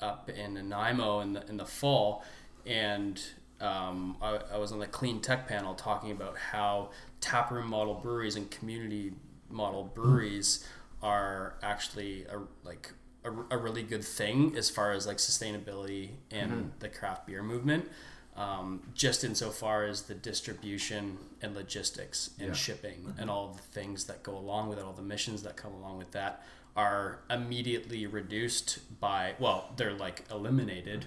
up 0.00 0.30
in 0.30 0.54
Nanaimo 0.54 1.18
in 1.18 1.32
the 1.32 1.44
in 1.48 1.56
the 1.56 1.66
fall, 1.66 2.22
and 2.64 3.20
um, 3.62 4.16
I, 4.20 4.40
I 4.54 4.58
was 4.58 4.72
on 4.72 4.80
the 4.80 4.86
clean 4.86 5.20
tech 5.20 5.46
panel 5.46 5.74
talking 5.74 6.10
about 6.10 6.36
how 6.36 6.90
taproom 7.20 7.68
model 7.68 7.94
breweries 7.94 8.34
and 8.34 8.50
community 8.50 9.12
model 9.48 9.84
breweries 9.84 10.66
are 11.00 11.54
actually 11.62 12.24
a, 12.24 12.40
like 12.64 12.92
a, 13.24 13.30
a 13.50 13.56
really 13.56 13.84
good 13.84 14.04
thing 14.04 14.56
as 14.56 14.68
far 14.68 14.92
as 14.92 15.06
like 15.06 15.18
sustainability 15.18 16.10
and 16.30 16.72
the 16.80 16.88
craft 16.88 17.26
beer 17.26 17.42
movement. 17.42 17.88
Um, 18.34 18.80
just 18.94 19.24
insofar 19.24 19.84
as 19.84 20.02
the 20.02 20.14
distribution 20.14 21.18
and 21.42 21.54
logistics 21.54 22.30
and 22.40 22.56
shipping 22.56 23.14
and 23.18 23.28
all 23.28 23.48
the 23.48 23.62
things 23.62 24.04
that 24.04 24.22
go 24.22 24.36
along 24.36 24.70
with 24.70 24.78
it, 24.78 24.84
all 24.84 24.94
the 24.94 25.02
missions 25.02 25.42
that 25.42 25.56
come 25.56 25.74
along 25.74 25.98
with 25.98 26.12
that 26.12 26.42
are 26.76 27.18
immediately 27.28 28.06
reduced 28.06 28.78
by 28.98 29.34
well 29.38 29.72
they're 29.76 29.92
like 29.92 30.24
eliminated 30.30 31.04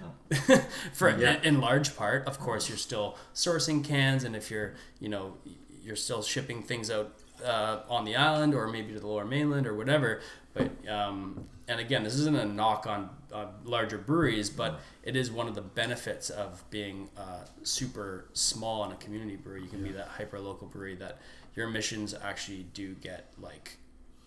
for 0.92 1.08
in, 1.08 1.44
in 1.44 1.60
large 1.60 1.96
part. 1.96 2.26
Of 2.26 2.38
course 2.38 2.68
you're 2.68 2.78
still 2.78 3.16
sourcing 3.34 3.84
cans 3.84 4.22
and 4.24 4.36
if 4.36 4.50
you're 4.50 4.74
you 5.00 5.08
know 5.08 5.34
you're 5.82 5.96
still 5.96 6.22
shipping 6.22 6.62
things 6.62 6.90
out 6.90 7.12
uh, 7.44 7.80
on 7.88 8.04
the 8.04 8.16
island 8.16 8.54
or 8.54 8.66
maybe 8.66 8.92
to 8.92 9.00
the 9.00 9.06
lower 9.06 9.24
mainland 9.24 9.66
or 9.66 9.74
whatever. 9.74 10.20
But 10.54 10.70
um, 10.88 11.48
and 11.66 11.80
again 11.80 12.04
this 12.04 12.14
isn't 12.14 12.36
a 12.36 12.44
knock 12.44 12.86
on 12.86 13.10
uh, 13.32 13.46
larger 13.64 13.98
breweries 13.98 14.48
but 14.48 14.80
it 15.02 15.16
is 15.16 15.32
one 15.32 15.48
of 15.48 15.56
the 15.56 15.62
benefits 15.62 16.30
of 16.30 16.62
being 16.70 17.10
uh, 17.16 17.44
super 17.64 18.26
small 18.34 18.84
in 18.84 18.92
a 18.92 18.96
community 18.96 19.34
brewery. 19.34 19.62
You 19.62 19.68
can 19.68 19.82
be 19.82 19.90
that 19.92 20.08
hyper 20.08 20.38
local 20.38 20.68
brewery 20.68 20.94
that 20.96 21.18
your 21.56 21.68
emissions 21.68 22.14
actually 22.22 22.66
do 22.72 22.94
get 22.94 23.32
like 23.40 23.78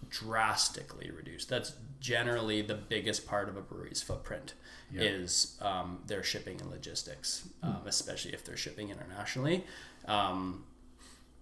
drastically 0.09 1.11
reduced. 1.11 1.49
That's 1.49 1.73
generally 1.99 2.61
the 2.61 2.75
biggest 2.75 3.27
part 3.27 3.49
of 3.49 3.57
a 3.57 3.61
brewery's 3.61 4.01
footprint 4.01 4.53
is 4.93 5.55
um, 5.61 5.99
their 6.07 6.23
shipping 6.23 6.59
and 6.61 6.71
logistics, 6.71 7.47
um, 7.61 7.81
especially 7.85 8.33
if 8.33 8.43
they're 8.43 8.57
shipping 8.57 8.89
internationally. 8.89 9.63
Um, 10.07 10.63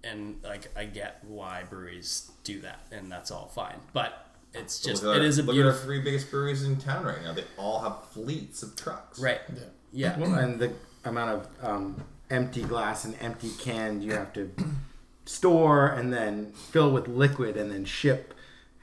and 0.03 0.39
like 0.43 0.69
I 0.75 0.85
get 0.85 1.23
why 1.25 1.63
breweries 1.69 2.29
do 2.43 2.59
that, 2.61 2.85
and 2.91 3.11
that's 3.11 3.31
all 3.31 3.47
fine. 3.47 3.79
But 3.93 4.25
it's 4.53 4.79
just 4.79 5.03
look 5.03 5.15
at 5.15 5.21
our- 5.21 5.25
is 5.27 5.39
a 5.39 5.43
look 5.43 5.55
at 5.55 5.65
our 5.65 5.73
three 5.73 6.01
biggest 6.01 6.29
breweries 6.29 6.63
in 6.63 6.75
town 6.77 7.05
right 7.05 7.21
now. 7.23 7.33
They 7.33 7.45
all 7.57 7.79
have 7.81 8.03
fleets 8.11 8.63
of 8.63 8.75
trucks. 8.75 9.19
right. 9.19 9.39
Yeah. 9.93 10.17
Well, 10.19 10.33
and 10.35 10.59
the 10.59 10.73
amount 11.05 11.29
of 11.31 11.65
um, 11.65 12.03
empty 12.29 12.63
glass 12.63 13.05
and 13.05 13.15
empty 13.21 13.51
can 13.59 14.01
you 14.01 14.11
have 14.11 14.33
to 14.33 14.51
store 15.25 15.87
and 15.87 16.11
then 16.13 16.51
fill 16.51 16.91
with 16.91 17.07
liquid 17.07 17.55
and 17.57 17.71
then 17.71 17.85
ship 17.85 18.33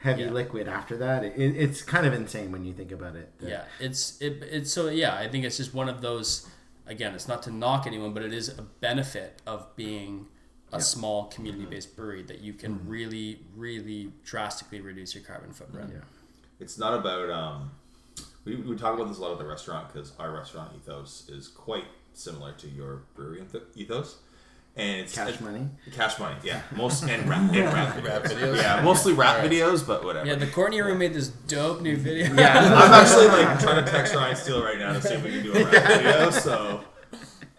heavy 0.04 0.22
Yeah. 0.22 0.30
liquid 0.30 0.68
after 0.68 0.98
that. 0.98 1.24
It, 1.24 1.32
it's 1.56 1.80
kind 1.82 2.06
of 2.06 2.12
insane 2.12 2.52
when 2.52 2.64
you 2.64 2.74
think 2.74 2.92
about 2.92 3.16
it. 3.16 3.36
that- 3.38 3.48
Yeah, 3.48 3.64
it's 3.80 4.20
it, 4.20 4.42
it's 4.42 4.70
so 4.70 4.88
yeah. 4.88 5.14
I 5.16 5.28
think 5.28 5.44
it's 5.44 5.56
just 5.56 5.74
one 5.74 5.88
of 5.88 6.00
those. 6.02 6.46
Again, 6.86 7.14
it's 7.14 7.26
not 7.26 7.42
to 7.44 7.50
knock 7.50 7.86
anyone, 7.86 8.12
but 8.12 8.22
it 8.22 8.32
is 8.34 8.50
a 8.50 8.62
benefit 8.62 9.40
of 9.46 9.74
being 9.74 10.26
a 10.70 10.80
small 10.82 11.26
community-based 11.28 11.96
brewery 11.96 12.22
that 12.24 12.40
you 12.40 12.52
can 12.52 12.86
really, 12.86 13.40
really 13.56 14.12
drastically 14.22 14.80
reduce 14.82 15.14
your 15.14 15.24
carbon 15.24 15.52
footprint. 15.54 15.90
Yeah. 15.94 16.00
It's 16.60 16.76
not 16.78 16.92
about. 17.00 17.30
Um, 17.30 17.70
we, 18.44 18.56
we 18.56 18.76
talk 18.76 18.94
about 18.94 19.08
this 19.08 19.16
a 19.16 19.22
lot 19.22 19.32
at 19.32 19.38
the 19.38 19.46
restaurant 19.46 19.90
because 19.90 20.12
our 20.18 20.30
restaurant 20.30 20.72
ethos 20.76 21.26
is 21.30 21.48
quite 21.48 21.86
similar 22.12 22.52
to 22.52 22.68
your 22.68 23.04
brewery 23.14 23.42
ethos, 23.74 24.18
and 24.76 25.00
it's 25.00 25.14
Cash 25.14 25.34
it- 25.34 25.40
money. 25.40 25.68
Cash 25.92 26.18
money, 26.18 26.36
yeah. 26.42 26.62
Most 26.76 27.04
and 27.04 27.28
rap, 27.28 27.40
and 27.52 27.72
rap, 27.72 27.94
videos. 27.96 28.04
Rap 28.04 28.22
videos? 28.24 28.56
Yeah, 28.62 28.82
mostly 28.82 29.12
rap 29.12 29.36
Alright. 29.36 29.50
videos, 29.50 29.86
but 29.86 30.04
whatever. 30.04 30.26
Yeah, 30.26 30.34
the 30.34 30.46
Courtney 30.48 30.80
room 30.82 30.98
made 30.98 31.14
this 31.14 31.28
dope 31.28 31.80
new 31.80 31.96
video. 31.96 32.32
Yeah. 32.34 32.58
I'm 32.76 32.92
actually 32.92 33.26
like 33.28 33.60
trying 33.60 33.84
to 33.84 33.90
text 33.90 34.14
Ryan 34.14 34.36
Steele 34.36 34.62
right 34.64 34.78
now 34.78 34.92
to 34.94 35.02
see 35.02 35.14
if 35.14 35.22
we 35.24 35.30
can 35.30 35.42
do 35.42 35.52
a 35.54 35.64
rap 35.64 35.72
video. 35.86 36.30
So 36.30 36.80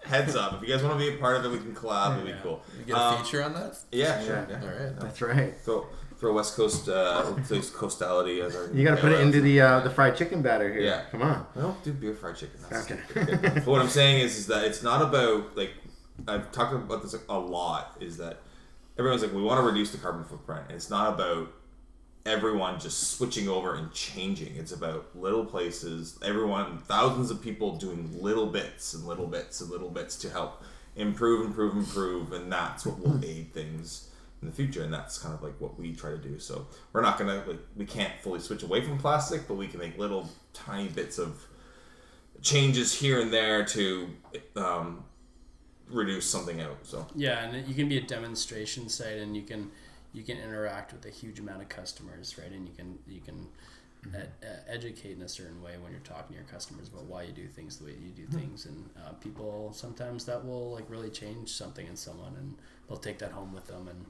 heads 0.03 0.35
up, 0.35 0.53
if 0.55 0.61
you 0.67 0.73
guys 0.73 0.83
want 0.83 0.99
to 0.99 1.09
be 1.09 1.15
a 1.15 1.19
part 1.19 1.37
of 1.37 1.45
it, 1.45 1.49
we 1.49 1.57
can 1.57 1.73
collab. 1.73 2.21
It'd 2.21 2.35
be 2.35 2.41
cool. 2.43 2.61
You 2.79 2.85
get 2.85 2.95
a 2.95 2.99
Um, 2.99 3.23
feature 3.23 3.43
on 3.43 3.53
that? 3.53 3.77
Yeah, 3.91 4.23
sure. 4.23 4.47
Yeah. 4.49 4.59
Yeah. 4.61 4.67
All 4.69 4.77
right. 4.85 4.99
That's 4.99 5.21
right. 5.21 5.53
Throw 5.61 5.87
throw 6.17 6.33
West 6.33 6.55
Coast 6.55 6.87
uh, 6.87 7.33
West 7.49 7.73
coastality 7.73 8.41
as 8.43 8.55
our. 8.55 8.71
You 8.73 8.83
got 8.85 8.95
to 8.95 9.01
put 9.01 9.11
it 9.11 9.19
into 9.21 9.41
the 9.41 9.61
uh, 9.61 9.79
the 9.81 9.89
fried 9.89 10.15
chicken 10.15 10.41
batter 10.41 10.71
here. 10.71 10.81
Yeah. 10.81 11.01
Come 11.11 11.21
on. 11.21 11.45
I 11.55 11.61
don't 11.61 11.81
do 11.83 11.91
beer 11.93 12.13
fried 12.13 12.35
chicken. 12.37 12.59
That's 12.69 12.91
Okay. 12.91 12.99
but 13.55 13.65
what 13.67 13.81
I'm 13.81 13.89
saying 13.89 14.21
is, 14.21 14.37
is 14.37 14.47
that 14.47 14.63
it's 14.65 14.83
not 14.83 15.01
about 15.01 15.55
like 15.57 15.71
I've 16.27 16.51
talked 16.51 16.73
about 16.73 17.01
this 17.01 17.15
a 17.29 17.39
lot. 17.39 17.97
Is 17.99 18.17
that 18.17 18.39
everyone's 18.97 19.21
like 19.21 19.33
we 19.33 19.41
want 19.41 19.59
to 19.59 19.65
reduce 19.65 19.91
the 19.91 19.97
carbon 19.97 20.23
footprint. 20.23 20.63
And 20.67 20.75
it's 20.75 20.89
not 20.89 21.13
about 21.13 21.51
everyone 22.25 22.79
just 22.79 23.15
switching 23.17 23.47
over 23.47 23.75
and 23.75 23.91
changing. 23.93 24.55
It's 24.55 24.71
about 24.71 25.07
little 25.15 25.45
places, 25.45 26.17
everyone, 26.23 26.79
thousands 26.79 27.29
of 27.29 27.41
people 27.41 27.75
doing 27.75 28.09
little 28.21 28.47
bits 28.47 28.93
and 28.93 29.05
little 29.05 29.27
bits 29.27 29.61
and 29.61 29.69
little 29.69 29.89
bits 29.89 30.15
to 30.17 30.29
help 30.29 30.63
improve, 30.95 31.45
improve, 31.45 31.75
improve, 31.75 32.33
and 32.33 32.51
that's 32.51 32.85
what 32.85 32.99
will 32.99 33.23
aid 33.23 33.53
things 33.53 34.09
in 34.41 34.47
the 34.47 34.53
future. 34.53 34.83
And 34.83 34.93
that's 34.93 35.17
kind 35.19 35.35
of 35.35 35.43
like 35.43 35.53
what 35.59 35.77
we 35.77 35.93
try 35.93 36.11
to 36.11 36.17
do. 36.17 36.39
So 36.39 36.67
we're 36.93 37.01
not 37.01 37.19
gonna 37.19 37.43
like 37.45 37.59
we 37.75 37.85
can't 37.85 38.13
fully 38.21 38.39
switch 38.39 38.63
away 38.63 38.81
from 38.81 38.97
plastic, 38.97 39.47
but 39.47 39.55
we 39.55 39.67
can 39.67 39.79
make 39.79 39.97
little 39.97 40.29
tiny 40.53 40.87
bits 40.89 41.19
of 41.19 41.45
changes 42.41 42.93
here 42.93 43.19
and 43.21 43.31
there 43.31 43.65
to 43.65 44.09
um, 44.55 45.03
reduce 45.89 46.25
something 46.25 46.61
out. 46.61 46.77
So 46.83 47.07
Yeah, 47.15 47.45
and 47.45 47.67
you 47.67 47.75
can 47.75 47.89
be 47.89 47.97
a 47.97 48.01
demonstration 48.01 48.89
site, 48.89 49.17
and 49.17 49.35
you 49.35 49.43
can 49.43 49.71
you 50.13 50.23
can 50.23 50.37
interact 50.37 50.93
with 50.93 51.05
a 51.05 51.09
huge 51.09 51.39
amount 51.39 51.61
of 51.61 51.69
customers, 51.69 52.37
right? 52.37 52.51
And 52.51 52.67
you 52.67 52.73
can 52.75 52.99
you 53.07 53.21
can 53.21 53.47
ed- 54.13 54.31
uh, 54.43 54.47
educate 54.67 55.17
in 55.17 55.21
a 55.21 55.27
certain 55.27 55.61
way 55.61 55.73
when 55.81 55.91
you're 55.91 56.01
talking 56.01 56.29
to 56.29 56.33
your 56.35 56.43
customers 56.43 56.87
about 56.87 57.05
why 57.05 57.23
you 57.23 57.31
do 57.33 57.47
things 57.47 57.77
the 57.77 57.85
way 57.85 57.91
you 57.91 58.11
do 58.11 58.25
things, 58.37 58.65
and 58.65 58.89
uh, 59.05 59.11
people 59.13 59.71
sometimes 59.73 60.25
that 60.25 60.45
will 60.45 60.71
like 60.71 60.89
really 60.89 61.09
change 61.09 61.49
something 61.49 61.85
in 61.87 61.95
someone, 61.95 62.35
and 62.37 62.55
they'll 62.87 62.97
take 62.97 63.19
that 63.19 63.31
home 63.31 63.53
with 63.53 63.67
them, 63.67 63.87
and 63.87 64.05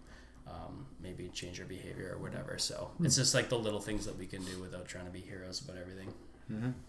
um, 0.47 0.85
maybe 1.01 1.29
change 1.33 1.57
their 1.57 1.65
behavior 1.65 2.11
or 2.15 2.21
whatever. 2.21 2.57
So 2.59 2.91
it's 3.01 3.15
just 3.15 3.33
like 3.33 3.49
the 3.49 3.57
little 3.57 3.79
things 3.81 4.05
that 4.05 4.17
we 4.17 4.27
can 4.27 4.43
do 4.43 4.59
without 4.61 4.87
trying 4.87 5.05
to 5.05 5.11
be 5.11 5.21
heroes 5.21 5.59
about 5.61 5.77
everything. 5.81 6.13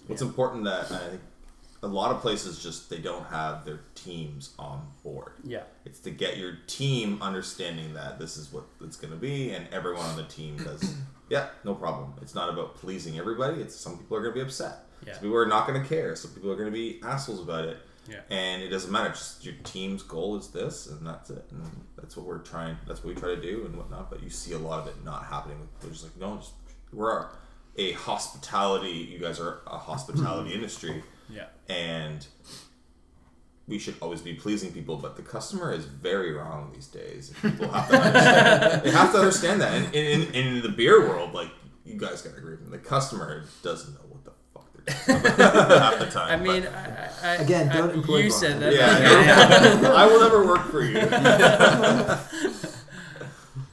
What's 0.07 0.21
important 0.23 0.65
that 0.65 0.93
I 0.93 1.09
think 1.09 1.21
a 1.87 1.89
lot 1.89 2.11
of 2.11 2.21
places 2.21 2.61
just 2.61 2.91
they 2.91 2.99
don't 2.99 3.27
have 3.27 3.65
their 3.65 3.81
teams 3.95 4.55
on 4.59 4.87
board. 5.05 5.35
Yeah. 5.45 5.63
It's 5.85 6.01
to 6.01 6.11
get 6.11 6.37
your 6.37 6.59
team 6.67 7.23
understanding 7.23 7.95
that 7.95 8.19
this 8.19 8.37
is 8.37 8.53
what 8.53 8.65
it's 8.83 8.97
going 8.97 9.13
to 9.13 9.19
be, 9.19 9.53
and 9.53 9.69
everyone 9.73 10.05
on 10.05 10.17
the 10.17 10.25
team 10.25 10.57
does. 10.57 10.97
yeah, 11.31 11.47
no 11.65 11.75
problem. 11.75 12.15
It's 12.21 12.35
not 12.35 12.49
about 12.49 12.75
pleasing 12.75 13.19
everybody. 13.19 13.61
It's 13.61 13.77
some 13.77 13.99
people 13.99 14.17
are 14.17 14.21
going 14.21 14.35
to 14.35 14.41
be 14.41 14.45
upset. 14.45 14.87
Yeah. 15.07 15.13
Some 15.13 15.23
people 15.23 15.37
are 15.37 15.47
not 15.47 15.69
going 15.69 15.81
to 15.81 15.89
care. 15.89 16.17
Some 16.17 16.33
people 16.33 16.51
are 16.51 16.57
going 16.57 16.73
to 16.73 16.77
be 16.77 17.01
assholes 17.05 17.41
about 17.41 17.65
it. 17.67 17.79
Yeah. 18.09 18.21
And 18.31 18.63
it 18.63 18.69
doesn't 18.69 18.91
matter. 18.91 19.11
Just 19.11 19.45
your 19.45 19.55
team's 19.63 20.03
goal 20.03 20.37
is 20.37 20.49
this, 20.49 20.89
and 20.89 21.07
that's 21.07 21.31
it. 21.31 21.45
And 21.51 21.63
that's 21.97 22.17
what 22.17 22.27
we're 22.27 22.39
trying. 22.39 22.77
That's 22.87 23.05
what 23.05 23.15
we 23.15 23.21
try 23.21 23.35
to 23.35 23.41
do, 23.41 23.65
and 23.65 23.77
whatnot. 23.77 24.11
But 24.11 24.25
you 24.25 24.31
see 24.31 24.55
a 24.55 24.59
lot 24.59 24.81
of 24.81 24.89
it 24.89 25.05
not 25.05 25.25
happening. 25.25 25.69
They're 25.81 25.91
just 25.91 26.05
like, 26.05 26.17
no, 26.19 26.37
just, 26.37 26.53
we're 26.93 27.27
a, 27.79 27.93
hospitality. 27.93 28.91
You 28.91 29.21
guys 29.21 29.39
are 29.39 29.61
a 29.69 29.79
hospitality 29.79 30.53
industry. 30.55 31.05
And 31.69 32.27
we 33.69 33.79
should 33.79 33.97
always 34.01 34.21
be 34.21 34.35
pleasing 34.35 34.73
people, 34.73 34.97
but 34.97 35.17
the 35.17 35.23
customer 35.23 35.73
is 35.73 35.85
very 35.87 36.33
wrong 36.33 36.71
these 36.73 36.87
days. 36.87 37.33
and 37.43 37.53
People 37.59 37.73
have 37.73 37.89
to 37.89 37.97
understand, 38.01 38.83
they 38.85 38.91
have 38.93 39.13
to 39.13 39.19
understand 39.19 39.61
that. 39.61 39.73
And 39.75 39.95
in, 39.95 40.23
in, 40.23 40.35
in 40.57 40.63
the 40.63 40.69
beer 40.69 41.01
world, 41.09 41.33
like 41.35 41.51
you 41.85 41.95
guys 41.99 42.23
gotta 42.23 42.37
agree 42.37 42.53
with 42.53 42.63
me, 42.63 42.71
the 42.71 42.79
customer 42.79 43.45
doesn't 43.63 43.93
know 43.95 44.01
what 44.09 44.25
the 44.25 44.31
fuck 44.55 44.73
they're 44.73 45.17
talking 45.17 45.35
about 45.35 45.71
half 45.83 45.99
the 45.99 46.07
time. 46.07 46.41
I 46.41 46.43
mean, 46.43 46.63
but- 46.63 46.75
I, 46.75 47.11
I, 47.23 47.35
Again, 47.37 47.69
don't 47.75 47.91
I, 47.91 47.95
employ 47.95 48.19
you 48.19 48.29
Brian. 48.29 48.41
said 48.41 48.61
that. 48.61 48.73
yeah, 48.73 49.91
I 49.95 50.07
will 50.07 50.21
never 50.21 50.47
work 50.47 50.67
for 50.71 50.83
you. 50.83 51.01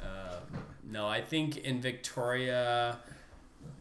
Um, 0.01 0.63
no, 0.89 1.07
I 1.07 1.21
think 1.21 1.57
in 1.57 1.81
Victoria, 1.81 2.97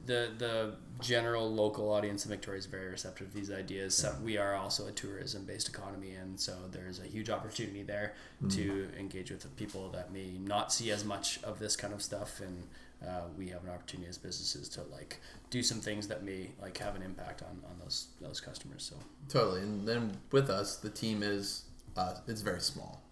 the 0.06 0.30
the 0.36 0.74
general 1.02 1.52
local 1.52 1.90
audience 1.90 2.24
in 2.24 2.30
Victoria 2.30 2.58
is 2.58 2.66
very 2.66 2.88
receptive 2.88 3.30
to 3.30 3.34
these 3.34 3.50
ideas. 3.50 3.94
So 3.94 4.14
we 4.22 4.38
are 4.38 4.54
also 4.54 4.86
a 4.86 4.92
tourism 4.92 5.44
based 5.44 5.68
economy, 5.68 6.12
and 6.12 6.38
so 6.38 6.54
there's 6.70 7.00
a 7.00 7.04
huge 7.04 7.28
opportunity 7.28 7.82
there 7.82 8.14
to 8.50 8.88
engage 8.98 9.30
with 9.30 9.40
the 9.40 9.48
people 9.48 9.90
that 9.90 10.12
may 10.12 10.38
not 10.38 10.72
see 10.72 10.90
as 10.90 11.04
much 11.04 11.42
of 11.42 11.58
this 11.58 11.76
kind 11.76 11.92
of 11.92 12.02
stuff, 12.02 12.40
and 12.40 12.62
uh, 13.06 13.22
we 13.36 13.48
have 13.48 13.62
an 13.64 13.70
opportunity 13.70 14.08
as 14.08 14.18
businesses 14.18 14.68
to 14.70 14.82
like 14.90 15.20
do 15.50 15.62
some 15.62 15.80
things 15.80 16.08
that 16.08 16.24
may 16.24 16.50
like 16.60 16.78
have 16.78 16.96
an 16.96 17.02
impact 17.02 17.42
on, 17.42 17.60
on 17.70 17.78
those 17.80 18.08
those 18.20 18.40
customers. 18.40 18.82
So 18.90 18.96
Totally. 19.28 19.60
And 19.60 19.86
then 19.86 20.16
with 20.30 20.50
us, 20.50 20.76
the 20.76 20.90
team 20.90 21.22
is 21.22 21.64
uh, 21.96 22.14
it's 22.26 22.40
very 22.40 22.60
small. 22.60 23.02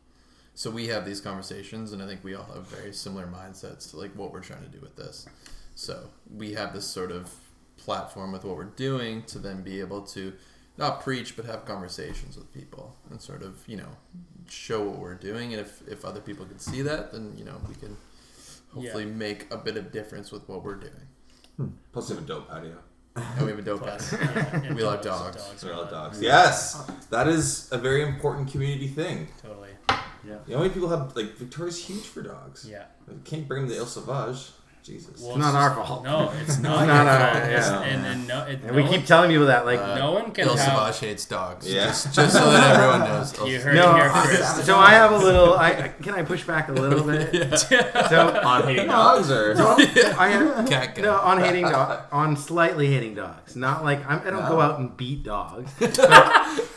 So 0.55 0.70
we 0.70 0.88
have 0.88 1.07
these 1.07 1.20
conversations, 1.20 1.93
and 1.93 2.03
I 2.03 2.07
think 2.07 2.22
we 2.22 2.34
all 2.34 2.45
have 2.55 2.66
very 2.66 2.93
similar 2.93 3.26
mindsets 3.26 3.91
to 3.91 3.97
like 3.97 4.12
what 4.16 4.32
we're 4.32 4.41
trying 4.41 4.62
to 4.62 4.68
do 4.68 4.80
with 4.80 4.97
this. 4.97 5.26
So 5.74 6.11
we 6.34 6.53
have 6.55 6.74
this 6.74 6.86
sort 6.86 7.11
of 7.12 7.32
platform 7.84 8.32
with 8.32 8.44
what 8.44 8.56
we're 8.56 8.64
doing 8.64 9.22
to 9.24 9.38
then 9.38 9.62
be 9.62 9.80
able 9.80 10.02
to 10.02 10.32
not 10.76 11.02
preach, 11.02 11.36
but 11.36 11.44
have 11.44 11.64
conversations 11.64 12.36
with 12.36 12.52
people 12.52 12.96
and 13.10 13.20
sort 13.20 13.42
of 13.42 13.62
you 13.66 13.76
know 13.76 13.88
show 14.48 14.82
what 14.88 14.98
we're 14.98 15.14
doing. 15.14 15.52
And 15.52 15.60
if 15.60 15.86
if 15.88 16.04
other 16.04 16.20
people 16.20 16.46
can 16.46 16.58
see 16.58 16.82
that, 16.82 17.12
then 17.12 17.34
you 17.36 17.44
know 17.44 17.60
we 17.68 17.74
can 17.74 17.96
hopefully 18.74 19.04
make 19.06 19.52
a 19.52 19.56
bit 19.56 19.76
of 19.76 19.90
difference 19.92 20.30
with 20.30 20.48
what 20.48 20.62
we're 20.64 20.76
doing. 20.76 21.06
Hmm. 21.56 21.68
Plus, 21.92 22.08
we 22.10 22.14
have 22.16 22.24
a 22.24 22.26
dope 22.26 22.48
patio. 22.48 22.76
And 23.16 23.42
we 23.44 23.50
have 23.50 23.58
a 23.58 23.62
dope 23.62 23.82
Plus, 23.82 24.10
pet. 24.10 24.20
yeah, 24.20 24.60
and 24.68 24.76
We 24.76 24.84
love 24.84 25.02
dogs, 25.02 25.36
dogs. 25.44 25.60
Sorry, 25.60 25.72
are 25.72 25.76
all 25.76 25.82
love- 25.82 25.90
dogs. 25.90 26.22
Yes, 26.22 26.88
that 27.10 27.26
is 27.26 27.68
a 27.72 27.76
very 27.78 28.02
important 28.02 28.50
community 28.50 28.86
thing. 28.86 29.26
Totally. 29.42 29.70
yeah 29.88 30.38
know, 30.46 30.56
how 30.56 30.58
many 30.62 30.70
people 30.72 30.88
have 30.88 31.14
like 31.16 31.34
Victoria's 31.36 31.84
huge 31.84 32.04
for 32.04 32.22
dogs. 32.22 32.66
Yeah. 32.70 32.84
You 33.10 33.20
can't 33.24 33.48
bring 33.48 33.66
them 33.66 33.76
to 33.76 33.82
Île 33.82 33.86
Sauvage. 33.86 34.52
Jesus. 34.82 35.20
Well, 35.20 35.30
It's 35.30 35.38
not 35.38 35.54
our 35.54 35.74
fault. 35.74 36.04
No, 36.04 36.32
it's 36.40 36.58
not. 36.58 36.86
not 36.86 37.06
our 37.06 37.18
our- 37.18 37.34
fault. 37.34 37.50
Yeah. 37.50 37.80
And, 37.82 38.06
and 38.06 38.26
no, 38.28 38.44
it, 38.46 38.54
And 38.60 38.64
no 38.68 38.72
we 38.72 38.82
one, 38.82 38.90
keep 38.92 39.06
telling 39.06 39.30
people 39.30 39.46
that, 39.46 39.66
like, 39.66 39.78
no 39.80 40.12
one 40.12 40.30
can 40.32 40.46
Il 40.48 40.56
have. 40.56 40.66
Savage 40.66 40.98
hates 41.00 41.24
dogs. 41.26 41.70
Yeah. 41.70 41.86
Just, 41.88 42.14
just 42.14 42.32
so 42.34 42.50
that 42.50 42.76
everyone 42.76 43.00
knows. 43.08 43.38
You 43.46 43.60
heard 43.60 43.74
no. 43.74 43.94
it 43.94 44.00
here 44.00 44.10
first. 44.12 44.64
So 44.66 44.76
I 44.76 44.90
have 44.90 45.12
a 45.12 45.18
little. 45.18 45.54
I 45.54 45.88
can 46.02 46.14
I 46.14 46.22
push 46.22 46.44
back 46.44 46.68
a 46.68 46.72
little 46.72 47.02
bit. 47.04 47.30
So 48.10 48.40
on 48.42 48.62
hating 48.64 48.86
dogs 48.86 49.30
or 49.30 49.54
I 50.18 50.28
have, 50.28 50.68
Cat 50.68 50.96
no 50.98 51.14
on 51.16 51.38
hating 51.40 51.64
dog 51.64 52.04
on 52.10 52.36
slightly 52.36 52.88
hating 52.88 53.14
dogs. 53.14 53.54
Not 53.56 53.84
like 53.84 54.04
I'm, 54.08 54.20
I 54.26 54.30
don't 54.30 54.48
go 54.48 54.60
out 54.60 54.78
and 54.80 54.96
beat 54.96 55.22
dogs. 55.22 55.70
But, 55.78 55.98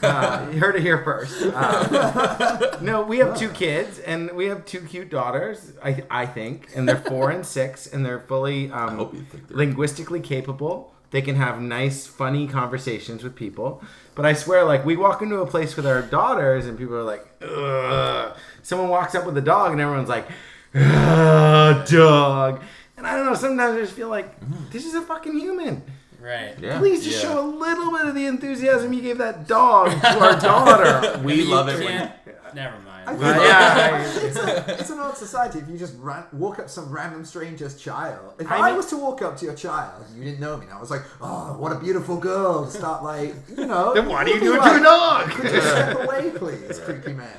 uh, 0.03 0.47
you 0.51 0.59
heard 0.59 0.75
it 0.75 0.81
here 0.81 1.03
first. 1.03 1.41
Uh, 1.41 2.77
no, 2.81 3.01
we 3.03 3.19
have 3.19 3.37
two 3.37 3.49
kids 3.49 3.99
and 3.99 4.31
we 4.31 4.47
have 4.47 4.65
two 4.65 4.81
cute 4.81 5.09
daughters. 5.09 5.73
I 5.83 6.03
I 6.09 6.25
think, 6.25 6.69
and 6.75 6.87
they're 6.87 6.97
four 6.97 7.31
and 7.31 7.45
six, 7.45 7.87
and 7.93 8.05
they're 8.05 8.19
fully 8.21 8.71
um, 8.71 8.97
hope 8.97 9.13
you 9.13 9.21
think 9.21 9.47
they're- 9.47 9.57
linguistically 9.57 10.19
capable. 10.19 10.93
They 11.11 11.21
can 11.21 11.35
have 11.35 11.61
nice, 11.61 12.07
funny 12.07 12.47
conversations 12.47 13.23
with 13.23 13.35
people. 13.35 13.83
But 14.15 14.25
I 14.25 14.33
swear, 14.33 14.63
like 14.63 14.83
we 14.83 14.95
walk 14.95 15.21
into 15.21 15.37
a 15.41 15.45
place 15.45 15.75
with 15.75 15.85
our 15.85 16.01
daughters, 16.01 16.65
and 16.65 16.75
people 16.77 16.95
are 16.95 17.03
like, 17.03 17.23
Ugh. 17.41 18.35
Someone 18.63 18.89
walks 18.89 19.13
up 19.13 19.25
with 19.25 19.37
a 19.37 19.41
dog, 19.41 19.71
and 19.73 19.79
everyone's 19.81 20.09
like, 20.09 20.27
Ugh, 20.73 21.87
dog. 21.87 22.61
And 22.97 23.05
I 23.07 23.15
don't 23.15 23.25
know. 23.25 23.35
Sometimes 23.35 23.75
I 23.77 23.81
just 23.81 23.93
feel 23.93 24.09
like 24.09 24.33
this 24.71 24.85
is 24.85 24.95
a 24.95 25.01
fucking 25.01 25.37
human. 25.39 25.83
Right. 26.19 26.55
yeah. 26.59 26.79
Please 26.79 27.03
just 27.03 27.21
Yeah. 27.21 27.29
show 27.31 27.39
a 27.45 27.47
little 27.47 27.91
bit 27.91 28.05
of 28.05 28.15
the 28.15 28.25
enthusiasm 28.27 28.93
you 28.93 29.01
gave 29.01 29.17
that 29.17 29.45
dog 29.47 29.91
to 29.91 30.19
our 30.19 30.39
daughter. 30.39 31.19
we 31.23 31.43
love 31.43 31.67
it 31.69 31.79
when 31.79 31.87
can't- 31.87 32.11
Never 32.55 32.77
mind. 32.79 32.93
Uh, 33.07 33.13
yeah, 33.21 34.01
it's, 34.21 34.37
a, 34.37 34.79
it's 34.79 34.89
an 34.95 34.99
odd 34.99 35.17
society 35.17 35.59
if 35.59 35.67
you 35.67 35.77
just 35.77 35.95
ran, 35.99 36.23
walk 36.31 36.59
up 36.59 36.65
to 36.67 36.71
some 36.71 36.89
random 36.89 37.25
stranger's 37.25 37.75
child. 37.77 38.33
If 38.39 38.49
I 38.51 38.57
I, 38.57 38.67
mean- 38.67 38.77
was 38.77 38.85
to 38.87 38.97
walk 38.97 39.21
up 39.21 39.35
to 39.37 39.45
your 39.45 39.55
child 39.55 40.05
and 40.07 40.17
you 40.17 40.23
didn't 40.23 40.39
know 40.39 40.55
me, 40.57 40.65
and 40.65 40.73
I 40.73 40.79
was 40.79 40.89
like, 40.91 41.01
oh, 41.21 41.57
what 41.57 41.71
a 41.71 41.79
beautiful 41.79 42.17
girl. 42.17 42.65
Start 42.69 43.03
like, 43.03 43.35
you 43.57 43.65
know. 43.65 43.93
Then 43.93 44.07
why 44.07 44.23
do 44.23 44.29
you 44.31 44.35
you'd 44.37 44.43
do 44.43 44.51
be 44.53 44.57
it 44.59 44.69
to 44.69 44.75
a 44.79 44.83
dog? 44.83 45.29
Could 45.31 45.51
you 45.51 45.61
step 45.61 45.99
away, 46.03 46.31
please, 46.35 46.79
creepy 46.79 47.13
man? 47.13 47.37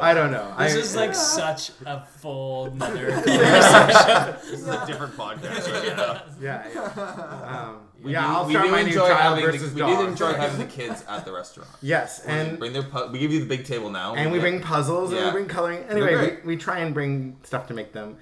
I 0.00 0.14
don't 0.14 0.30
know. 0.30 0.54
This 0.58 0.74
I, 0.74 0.78
is 0.78 0.96
like 0.96 1.14
such 1.14 1.70
a 1.86 2.04
full 2.04 2.66
another 2.66 3.10
This 3.24 4.50
is 4.60 4.68
a 4.68 4.84
different 4.86 5.14
podcast 5.16 5.72
right 5.72 5.96
now. 5.96 6.22
yeah. 6.40 6.66
yeah. 6.72 7.64
Um, 7.66 7.80
We 8.02 8.12
yeah, 8.12 8.20
do, 8.20 8.26
I'll 8.34 8.46
we 8.46 8.52
start 8.52 8.66
do 8.66 8.72
my 8.72 8.82
new 8.82 8.88
enjoy 8.88 9.08
child 9.08 9.38
having 9.38 9.44
versus 9.46 9.72
the, 9.74 9.80
dog. 9.80 9.90
We 9.98 10.04
do 10.04 10.10
enjoy 10.10 10.32
having 10.34 10.58
the 10.58 10.66
kids 10.72 11.02
at 11.08 11.24
the 11.24 11.32
restaurant. 11.32 11.70
Yes, 11.80 12.20
And 12.26 12.48
and 12.50 12.58
bring 12.58 12.72
their 12.74 12.82
pu- 12.82 13.08
we 13.10 13.18
give 13.18 13.32
you 13.32 13.40
the 13.40 13.46
big 13.46 13.64
table 13.64 13.88
now. 13.90 14.14
and 14.14 14.30
we 14.34 14.40
bring 14.40 14.60
puzzles 14.60 15.10
and 15.10 15.18
we 15.20 15.24
Yeah. 15.26 15.32
bring 15.32 15.46
coloring. 15.46 15.84
Anyway, 15.88 16.14
great. 16.14 16.44
we, 16.44 16.54
we 16.54 16.56
try 16.56 16.78
and 16.80 16.92
bring 16.92 17.36
stuff 17.42 17.66
to 17.68 17.74
make 17.74 17.92
them. 17.92 18.16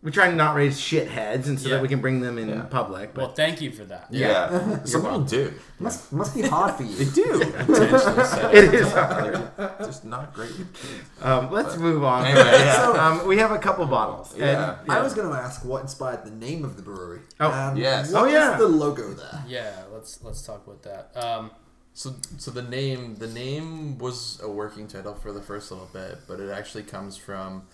We 0.00 0.12
try 0.12 0.28
and 0.28 0.36
not 0.36 0.54
raise 0.54 0.78
shitheads, 0.78 1.46
and 1.48 1.58
so 1.58 1.68
Yeah. 1.68 1.74
that 1.74 1.82
we 1.82 1.88
can 1.88 2.00
bring 2.00 2.20
them 2.20 2.38
in 2.38 2.48
Yeah. 2.50 2.62
public. 2.70 3.14
But 3.14 3.20
Well, 3.20 3.32
thank 3.34 3.60
you 3.60 3.72
for 3.72 3.84
that. 3.86 4.06
Yeah, 4.12 4.84
some 4.84 5.02
people 5.02 5.22
do. 5.22 5.52
Must, 5.80 6.12
must 6.12 6.36
be 6.36 6.42
hard 6.42 6.74
for 6.76 6.84
They 6.84 7.02
you. 7.04 7.10
do. 7.10 7.32
intentionally 7.58 8.24
said 8.24 8.54
it 8.54 8.74
is. 8.74 8.92
hard. 8.92 9.50
Just 9.80 10.04
not 10.04 10.32
great 10.34 10.56
with 10.56 10.72
kids. 10.72 11.02
Um, 11.20 11.50
let's 11.50 11.76
move 11.76 12.04
on. 12.04 12.24
Anyway, 12.26 12.44
yeah. 12.44 12.76
So, 12.76 12.96
um, 12.96 13.26
we 13.26 13.38
have 13.38 13.50
a 13.50 13.58
couple 13.58 13.84
bottles. 13.86 14.30
and- 14.34 14.40
Yeah. 14.42 14.76
I 14.88 15.00
was 15.00 15.14
going 15.14 15.28
to 15.28 15.34
ask 15.36 15.64
what 15.64 15.82
inspired 15.82 16.24
the 16.24 16.30
name 16.30 16.64
of 16.64 16.76
the 16.76 16.82
brewery. 16.82 17.22
Oh, 17.40 17.50
Um, 17.50 17.76
yes. 17.76 18.12
what 18.12 18.22
Oh, 18.22 18.26
is 18.26 18.32
yeah. 18.34 18.56
the 18.56 18.68
logo 18.68 19.12
there? 19.14 19.42
Yeah, 19.48 19.72
let's 19.92 20.20
let's 20.22 20.42
talk 20.42 20.64
about 20.64 20.82
that. 20.84 21.10
Um, 21.20 21.50
So, 21.98 22.14
so 22.36 22.52
the 22.52 22.62
name, 22.62 23.16
the 23.16 23.26
name 23.26 23.98
was 23.98 24.38
a 24.40 24.48
working 24.48 24.86
title 24.86 25.16
for 25.16 25.32
the 25.32 25.42
first 25.42 25.72
little 25.72 25.90
bit, 25.92 26.18
but 26.28 26.38
it 26.38 26.48
actually 26.48 26.84
comes 26.84 27.16
from 27.16 27.64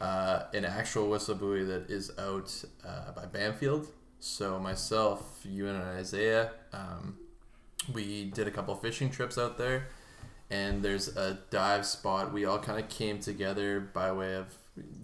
uh, 0.00 0.44
an 0.54 0.64
actual 0.64 1.10
whistle 1.10 1.34
buoy 1.34 1.62
that 1.62 1.90
is 1.90 2.10
out 2.18 2.64
uh, 2.82 3.12
by 3.12 3.26
Bamfield. 3.26 3.88
So 4.18 4.58
myself, 4.58 5.40
you 5.44 5.68
and 5.68 5.76
Isaiah, 5.76 6.52
um, 6.72 7.18
we 7.92 8.30
did 8.30 8.48
a 8.48 8.50
couple 8.50 8.74
fishing 8.76 9.10
trips 9.10 9.36
out 9.36 9.58
there, 9.58 9.88
and 10.48 10.82
there's 10.82 11.14
a 11.14 11.40
dive 11.50 11.84
spot. 11.84 12.32
We 12.32 12.46
all 12.46 12.58
kind 12.58 12.82
of 12.82 12.88
came 12.88 13.18
together 13.18 13.80
by 13.80 14.10
way 14.10 14.36
of 14.36 14.54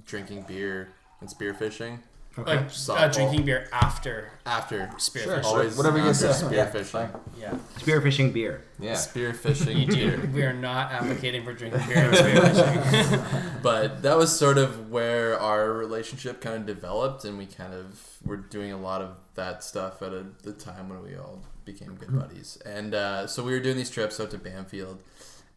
drinking 0.07 0.47
beer 0.49 0.95
and 1.20 1.29
spearfishing 1.29 1.99
like 2.37 2.61
uh, 2.61 2.64
Softball. 2.64 3.12
drinking 3.12 3.45
beer 3.45 3.68
after 3.72 4.30
after 4.47 4.87
spearfishing. 4.97 5.45
always 5.45 5.76
Whatever 5.76 5.99
you 5.99 6.05
after 6.09 6.33
say. 6.33 6.47
spearfishing. 6.47 7.20
Yeah, 7.39 7.57
spearfishing 7.78 8.33
beer. 8.33 8.64
Yeah. 8.80 8.95
Spearfishing 8.95 9.89
beer. 9.95 10.30
we 10.35 10.43
are 10.43 10.53
not 10.53 10.93
advocating 10.93 11.45
for 11.45 11.53
drinking 11.53 11.87
beer 11.87 11.99
and 12.11 12.14
spearfishing. 12.14 13.62
but 13.62 14.03
that 14.03 14.16
was 14.16 14.37
sort 14.37 14.59
of 14.59 14.91
where 14.91 15.39
our 15.39 15.72
relationship 15.72 16.41
kind 16.41 16.57
of 16.57 16.66
developed 16.66 17.24
and 17.24 17.39
we 17.39 17.47
kind 17.47 17.74
of 17.74 18.01
were 18.24 18.37
doing 18.37 18.72
a 18.72 18.78
lot 18.78 19.03
of 19.03 19.16
that 19.35 19.62
stuff 19.62 20.03
at 20.03 20.12
a, 20.12 20.26
the 20.43 20.53
time 20.53 20.89
when 20.89 21.03
we 21.03 21.16
all 21.16 21.43
became 21.64 21.95
good 21.95 22.12
buddies 22.18 22.59
and 22.66 22.95
uh, 22.95 23.26
so 23.26 23.43
we 23.45 23.53
were 23.53 23.61
doing 23.61 23.76
these 23.76 23.91
trips 23.91 24.18
out 24.18 24.30
to 24.30 24.39
Bamfield 24.39 24.99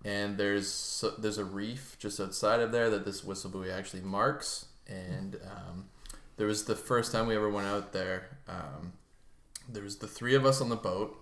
and 0.03 0.37
there's 0.37 0.71
so, 0.71 1.09
there's 1.17 1.39
a 1.39 1.45
reef 1.45 1.95
just 1.99 2.19
outside 2.19 2.59
of 2.59 2.71
there 2.71 2.89
that 2.91 3.05
this 3.05 3.23
whistle 3.23 3.49
buoy 3.49 3.71
actually 3.71 4.01
marks 4.03 4.65
and 4.87 5.37
um, 5.45 5.85
there 6.37 6.47
was 6.47 6.65
the 6.65 6.75
first 6.75 7.11
time 7.11 7.27
we 7.27 7.35
ever 7.35 7.49
went 7.49 7.67
out 7.67 7.93
there 7.93 8.37
um, 8.47 8.93
there 9.69 9.83
was 9.83 9.97
the 9.97 10.07
three 10.07 10.35
of 10.35 10.45
us 10.45 10.61
on 10.61 10.69
the 10.69 10.75
boat 10.75 11.17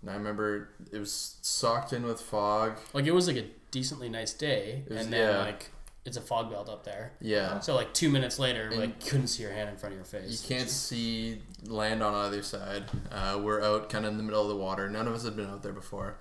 and 0.00 0.10
I 0.10 0.14
remember 0.14 0.70
it 0.92 0.98
was 0.98 1.36
socked 1.42 1.92
in 1.92 2.02
with 2.04 2.20
fog 2.20 2.78
like 2.92 3.06
it 3.06 3.12
was 3.12 3.26
like 3.28 3.36
a 3.36 3.46
decently 3.70 4.08
nice 4.08 4.32
day, 4.34 4.82
was- 4.88 5.00
and 5.04 5.12
then 5.12 5.34
yeah. 5.34 5.40
like 5.42 5.70
it's 6.04 6.16
a 6.16 6.20
fog 6.20 6.50
belt 6.50 6.68
up 6.68 6.82
there. 6.84 7.12
yeah 7.20 7.60
So 7.60 7.76
like 7.76 7.94
two 7.94 8.10
minutes 8.10 8.36
later, 8.40 8.66
And- 8.68 8.76
like 8.80 9.00
couldn't 9.06 9.28
see 9.28 9.44
your 9.44 9.52
hand 9.52 9.68
in 9.68 9.76
front 9.76 9.92
of 9.94 9.98
your 9.98 10.04
face. 10.04 10.42
You 10.42 10.56
can't 10.56 10.68
see 10.68 11.40
land 11.66 12.02
on 12.02 12.12
either 12.26 12.42
side. 12.42 12.84
Uh, 13.12 13.40
we're 13.40 13.62
out 13.62 13.88
kind 13.88 14.04
of 14.04 14.10
in 14.10 14.16
the 14.16 14.24
middle 14.24 14.42
of 14.42 14.48
the 14.48 14.56
water. 14.56 14.90
None 14.90 15.06
of 15.06 15.14
us 15.14 15.24
have 15.24 15.36
been 15.36 15.46
out 15.48 15.62
there 15.62 15.72
before, 15.72 16.16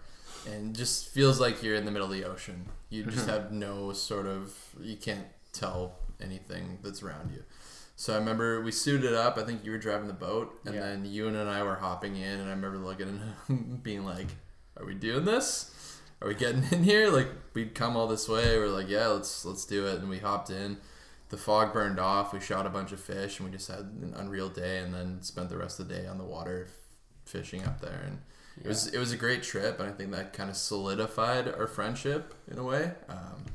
and 0.47 0.75
just 0.75 1.07
feels 1.09 1.39
like 1.39 1.63
you're 1.63 1.73
in 1.75 1.86
the 1.86 1.89
middle 1.91 2.05
of 2.07 2.13
the 2.13 2.23
ocean. 2.25 2.67
You 2.91 3.05
just 3.05 3.27
have 3.27 3.51
no 3.51 3.91
sort 3.91 4.27
of 4.27 4.55
you 4.79 4.97
can't 4.97 5.25
tell 5.51 5.95
anything 6.21 6.77
that's 6.84 7.01
around 7.01 7.32
you. 7.32 7.43
So 8.02 8.14
I 8.14 8.18
remember 8.18 8.62
we 8.62 8.72
suited 8.72 9.14
up. 9.14 9.38
I 9.38 9.43
think 9.43 9.64
you 9.64 9.70
were 9.70 9.78
driving 9.78 10.08
the 10.08 10.14
boat, 10.14 10.60
and 10.66 10.74
Yeah. 10.74 10.82
then 10.82 11.06
you 11.06 11.28
and 11.28 11.38
I 11.38 11.62
were 11.62 11.76
hopping 11.76 12.16
in. 12.16 12.39
And 12.39 12.47
I 12.49 12.54
remember 12.54 12.80
looking 12.80 13.22
and 13.47 13.84
being 13.84 14.04
like, 14.04 14.26
"Are 14.76 14.84
we 14.88 14.95
doing 14.95 15.24
this? 15.24 15.99
Are 16.20 16.28
we 16.28 16.34
getting 16.34 16.64
in 16.72 16.84
here? 16.84 17.12
Like 17.12 17.28
we'd 17.54 17.76
come 17.76 17.95
all 17.95 18.08
this 18.08 18.28
way. 18.28 18.58
We're 18.58 18.70
like, 18.70 18.89
yeah, 18.89 19.06
let's 19.06 19.45
let's 19.45 19.66
do 19.66 19.86
it." 19.86 19.99
And 19.99 20.10
we 20.10 20.18
hopped 20.18 20.49
in 20.49 20.78
the 21.30 21.38
fog 21.38 21.74
burned 21.74 21.99
off. 21.99 22.34
We 22.34 22.39
shot 22.39 22.66
a 22.66 22.72
bunch 22.72 22.91
of 22.91 22.99
fish, 22.99 23.39
and 23.39 23.47
we 23.47 23.56
just 23.56 23.68
had 23.68 23.82
an 23.82 24.16
unreal 24.18 24.49
day. 24.49 24.80
And 24.80 24.91
then 24.95 25.22
spent 25.22 25.49
the 25.49 25.58
rest 25.60 25.80
of 25.80 25.88
the 25.88 25.93
day 25.93 26.08
on 26.08 26.18
the 26.18 26.24
water, 26.24 26.70
f- 26.70 26.74
fishing 27.26 27.64
up 27.66 27.82
there. 27.82 28.02
And 28.08 28.18
it 28.66 28.68
was 28.68 28.88
it 28.88 28.97
was 28.97 29.12
a 29.12 29.18
great 29.18 29.43
trip, 29.43 29.80
and 29.80 29.88
I 29.88 29.91
think 29.91 30.10
that 30.10 30.34
kind 30.34 30.49
of 30.49 30.56
solidified 30.58 31.47
our 31.47 31.68
friendship 31.68 32.34
in 32.49 32.58
a 32.58 32.64
way. 32.64 32.93
Um, 33.10 33.45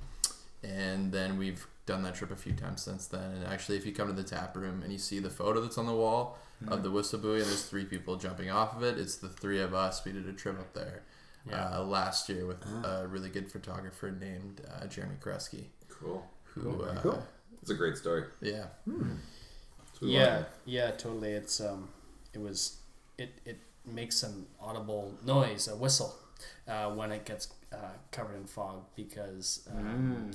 and 0.63 1.11
then 1.11 1.37
we've 1.37 1.67
done 1.87 2.03
that 2.03 2.15
trip 2.17 2.31
a 2.31 2.37
few 2.37 2.53
times 2.53 2.83
since 2.83 3.07
then. 3.07 3.31
And 3.33 3.45
actually, 3.47 3.77
if 3.79 3.87
you 3.87 3.93
come 3.93 4.09
to 4.09 4.13
the 4.13 4.23
tap 4.29 4.57
room 4.57 4.83
and 4.83 4.93
you 4.93 4.99
see 4.99 5.19
the 5.21 5.31
photo 5.31 5.61
that's 5.61 5.79
on 5.79 5.87
the 5.87 5.95
wall 5.95 6.39
of 6.69 6.83
the 6.83 6.91
whistle 6.91 7.19
buoy, 7.19 7.37
and 7.39 7.47
there's 7.47 7.65
three 7.65 7.85
people 7.85 8.17
jumping 8.17 8.51
off 8.51 8.77
of 8.77 8.83
it, 8.83 8.99
it's 8.99 9.17
the 9.17 9.29
three 9.29 9.61
of 9.61 9.75
us. 9.75 10.05
We 10.05 10.13
did 10.13 10.27
a 10.29 10.33
trip 10.33 10.59
up 10.59 10.73
there 10.75 11.03
Yeah. 11.49 11.71
uh, 11.79 11.85
last 11.85 12.29
year 12.29 12.47
with 12.47 12.63
a 12.85 13.07
really 13.09 13.29
good 13.29 13.51
photographer 13.51 14.11
named 14.11 14.63
uh, 14.75 14.87
Jeremy 14.87 15.17
Kresge. 15.21 15.65
Cool. 15.89 16.27
Who, 16.55 16.83
uh, 16.83 17.01
Cool. 17.03 17.23
It's 17.63 17.71
a 17.71 17.75
great 17.75 17.97
story. 17.97 18.25
yeah. 18.41 18.67
we 18.87 18.95
yeah, 20.13 20.31
wanted- 20.31 20.47
yeah, 20.65 20.91
totally. 20.93 21.33
It's 21.33 21.61
um, 21.61 21.89
it 22.33 22.41
was 22.41 22.79
it 23.19 23.41
it 23.45 23.59
makes 23.85 24.23
an 24.23 24.47
audible 24.61 25.15
noise, 25.25 25.69
a 25.69 25.77
whistle, 25.77 26.15
uh, 26.69 26.91
when 26.91 27.13
it 27.13 27.25
gets 27.25 27.49
uh, 27.73 27.77
covered 28.13 28.37
in 28.37 28.45
fog 28.45 28.85
because 28.95 29.69
um, 29.77 30.31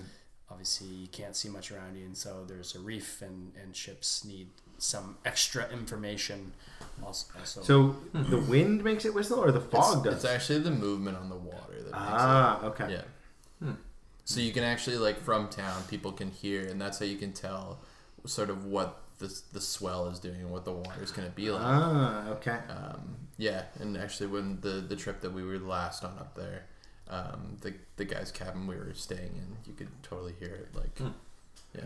obviously 0.52 0.88
you 0.88 1.08
can't 1.08 1.36
see 1.36 1.50
much 1.50 1.72
around 1.72 1.96
you, 1.98 2.06
and 2.06 2.18
so 2.18 2.44
there's 2.48 2.76
a 2.76 2.80
reef, 2.80 3.22
and 3.22 3.54
and 3.62 3.76
ships 3.76 4.26
need 4.26 4.50
some 4.78 5.18
extra 5.26 5.70
information. 5.72 6.54
Also, 7.04 7.28
also 7.40 7.62
So 7.62 7.96
the 8.14 8.40
wind 8.40 8.84
makes 8.84 9.06
it 9.06 9.14
whistle, 9.14 9.40
or 9.40 9.52
the 9.52 9.62
fog 9.62 9.98
it's, 9.98 10.04
does? 10.04 10.16
it's 10.16 10.26
actually 10.26 10.60
the 10.60 10.72
movement 10.72 11.18
on 11.18 11.30
the 11.30 11.36
water 11.36 11.78
that 11.78 11.92
makes 11.92 11.96
ah, 11.96 12.64
okay. 12.66 12.86
it. 12.86 12.92
Yeah. 12.92 13.02
So 14.26 14.40
you 14.40 14.52
can 14.54 14.64
actually 14.64 14.98
like 14.98 15.20
from 15.20 15.50
town, 15.50 15.84
people 15.90 16.12
can 16.12 16.32
hear, 16.32 16.68
and 16.68 16.80
that's 16.80 17.00
how 17.00 17.06
you 17.06 17.18
can 17.18 17.34
tell 17.34 17.80
sort 18.26 18.50
of 18.50 18.66
what 18.66 19.02
the 19.20 19.42
the 19.54 19.62
swell 19.62 20.08
is 20.08 20.20
doing 20.20 20.42
and 20.42 20.52
what 20.52 20.66
the 20.66 20.72
water 20.72 21.02
is 21.02 21.12
going 21.12 21.28
to 21.28 21.36
be 21.36 21.52
like. 21.52 21.62
Ah, 21.64 22.30
okay. 22.30 22.58
Um, 22.70 23.18
yeah, 23.38 23.64
and 23.80 23.98
actually, 23.98 24.28
when 24.28 24.60
the 24.62 24.86
the 24.88 24.96
trip 24.96 25.22
that 25.22 25.34
we 25.34 25.44
were 25.44 25.60
last 25.60 26.04
on 26.04 26.18
up 26.20 26.36
there, 26.36 26.66
um, 27.12 27.58
the 27.62 27.74
the 27.98 28.06
guy's 28.06 28.32
cabin 28.32 28.66
we 28.68 28.76
were 28.76 28.94
staying 28.96 29.34
in, 29.36 29.58
you 29.68 29.74
could 29.74 29.90
totally 30.02 30.34
hear 30.40 30.50
it 30.50 30.70
like, 30.76 31.00
yeah, 31.76 31.82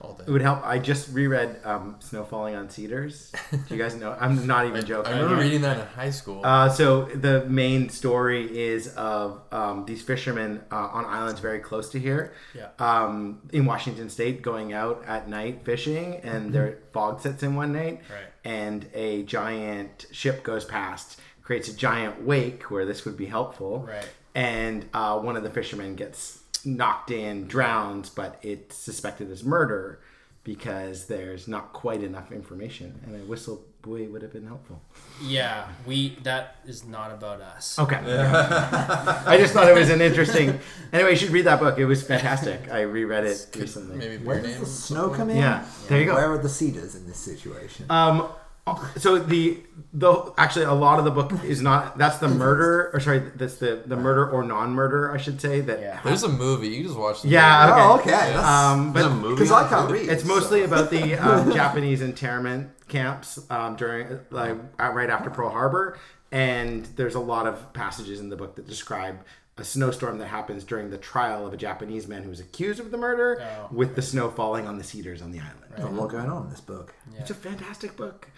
all 0.00 0.12
day. 0.14 0.24
It 0.26 0.30
would 0.30 0.42
help. 0.42 0.64
I 0.64 0.78
just 0.78 1.12
reread 1.12 1.56
um, 1.64 1.96
"Snow 2.00 2.24
Falling 2.24 2.54
on 2.54 2.68
Cedars." 2.70 3.32
Do 3.50 3.74
you 3.74 3.80
guys 3.82 3.94
know? 3.96 4.16
I'm 4.20 4.46
not 4.46 4.66
even 4.66 4.78
I, 4.84 4.86
joking. 4.86 5.12
I 5.12 5.18
remember 5.20 5.42
reading 5.42 5.62
that 5.62 5.78
in 5.78 5.86
high 5.86 6.10
school. 6.10 6.40
Uh, 6.44 6.68
so 6.68 7.06
the 7.06 7.44
main 7.46 7.88
story 7.88 8.44
is 8.58 8.88
of 8.94 9.40
um, 9.50 9.86
these 9.86 10.02
fishermen 10.02 10.60
uh, 10.70 10.76
on 10.76 11.04
islands 11.06 11.40
very 11.40 11.58
close 11.60 11.88
to 11.90 11.98
here, 11.98 12.32
Yeah. 12.54 12.68
um, 12.78 13.40
in 13.52 13.64
Washington 13.64 14.08
State, 14.10 14.42
going 14.42 14.72
out 14.72 15.02
at 15.06 15.28
night 15.28 15.64
fishing, 15.64 16.16
and 16.16 16.52
their 16.52 16.78
fog 16.92 17.20
sets 17.20 17.42
in 17.42 17.54
one 17.56 17.72
night, 17.72 18.02
Right. 18.10 18.26
and 18.44 18.86
a 18.94 19.22
giant 19.24 20.06
ship 20.12 20.42
goes 20.44 20.64
past, 20.64 21.18
creates 21.42 21.68
a 21.68 21.74
giant 21.76 22.22
wake 22.24 22.70
where 22.70 22.84
this 22.86 23.04
would 23.04 23.16
be 23.16 23.26
helpful, 23.26 23.84
Right. 23.88 24.08
And 24.34 24.88
uh, 24.92 25.18
one 25.18 25.36
of 25.36 25.42
the 25.42 25.50
fishermen 25.50 25.94
gets 25.94 26.42
knocked 26.64 27.10
in, 27.10 27.46
drowns, 27.46 28.10
but 28.10 28.38
it's 28.42 28.76
suspected 28.76 29.30
as 29.30 29.44
murder 29.44 30.00
because 30.42 31.06
there's 31.06 31.48
not 31.48 31.72
quite 31.72 32.02
enough 32.02 32.30
information, 32.30 33.00
and 33.06 33.14
a 33.14 33.24
whistle 33.24 33.64
buoy 33.80 34.06
would 34.06 34.22
have 34.22 34.32
been 34.32 34.46
helpful. 34.46 34.80
yeah, 35.22 35.68
we 35.86 36.16
that 36.22 36.56
is 36.66 36.84
not 36.84 37.10
about 37.12 37.40
us. 37.40 37.78
Okay. 37.78 37.96
I 39.26 39.36
just 39.38 39.54
thought 39.54 39.68
it 39.68 39.74
was 39.74 39.90
an 39.90 40.00
interesting. 40.00 40.58
Anyway, 40.92 41.10
you 41.10 41.16
should 41.16 41.30
read 41.30 41.46
that 41.46 41.60
book. 41.60 41.78
It 41.78 41.86
was 41.86 42.02
fantastic. 42.02 42.70
I 42.70 42.82
reread 42.82 43.24
it 43.24 43.46
recently. 43.56 43.96
Maybe 43.96 44.24
Where 44.24 44.40
does 44.40 44.58
the 44.58 44.66
snow 44.66 45.08
come 45.10 45.30
in? 45.30 45.36
Yeah, 45.38 45.64
there 45.88 46.00
you 46.00 46.06
go. 46.06 46.14
Where 46.14 46.32
are 46.32 46.38
the 46.38 46.48
cedars 46.48 46.94
in 46.94 47.06
this 47.06 47.18
situation? 47.18 47.86
Um, 47.88 48.28
so 48.96 49.18
the 49.18 49.58
the 49.92 50.32
actually 50.38 50.64
a 50.64 50.72
lot 50.72 50.98
of 50.98 51.04
the 51.04 51.10
book 51.10 51.32
is 51.44 51.60
not. 51.60 51.98
That's 51.98 52.18
the 52.18 52.28
murder, 52.28 52.90
or 52.94 53.00
sorry, 53.00 53.18
that's 53.36 53.56
the 53.56 53.82
the 53.84 53.96
murder 53.96 54.28
or 54.30 54.42
non-murder, 54.42 55.12
I 55.12 55.18
should 55.18 55.40
say. 55.40 55.60
That 55.60 55.80
Yeah. 55.80 56.00
There's 56.02 56.22
a 56.22 56.28
movie. 56.28 56.68
You 56.68 56.84
just 56.84 56.96
watch. 56.98 57.22
The 57.22 57.28
Yeah, 57.28 57.66
movie. 57.68 57.80
oh, 57.80 57.94
okay. 58.00 58.30
okay. 58.30 58.34
Um, 58.34 58.92
There's 58.92 59.06
a 59.06 59.08
but 59.10 59.14
movie. 59.16 59.34
because 59.34 59.52
I 59.52 59.68
can't 59.68 59.90
read. 59.90 60.08
it's 60.08 60.24
mostly 60.24 60.60
so- 60.60 60.64
about 60.66 60.90
the 60.90 61.14
um, 61.16 61.52
Japanese 61.52 62.00
internment 62.02 62.70
camps 62.88 63.38
um, 63.50 63.76
during 63.76 64.18
like 64.30 64.56
uh, 64.80 64.90
right 64.90 65.10
after 65.10 65.28
Pearl 65.30 65.50
Harbor, 65.50 65.98
and 66.32 66.86
there's 66.96 67.14
a 67.14 67.20
lot 67.20 67.46
of 67.46 67.72
passages 67.74 68.18
in 68.20 68.28
the 68.30 68.36
book 68.36 68.56
that 68.56 68.66
describe 68.66 69.20
a 69.56 69.62
snowstorm 69.64 70.18
that 70.18 70.26
happens 70.26 70.64
during 70.64 70.90
the 70.90 70.98
trial 70.98 71.46
of 71.46 71.52
a 71.52 71.56
Japanese 71.56 72.08
man 72.08 72.22
who 72.24 72.30
was 72.30 72.40
accused 72.40 72.80
of 72.80 72.90
the 72.90 72.96
murder, 72.96 73.40
Oh, 73.40 73.68
with 73.72 73.94
the 73.94 74.02
snow 74.02 74.28
falling 74.30 74.66
on 74.66 74.78
the 74.78 74.84
cedars 74.84 75.22
on 75.22 75.30
the 75.30 75.38
island. 75.38 75.60
There's 75.70 75.84
a 75.84 75.90
lot 75.92 76.10
going 76.10 76.28
on 76.28 76.44
in 76.44 76.50
this 76.50 76.60
book. 76.60 76.92
It's 77.18 77.30
a 77.30 77.34
fantastic 77.34 77.96
book. 77.96 78.28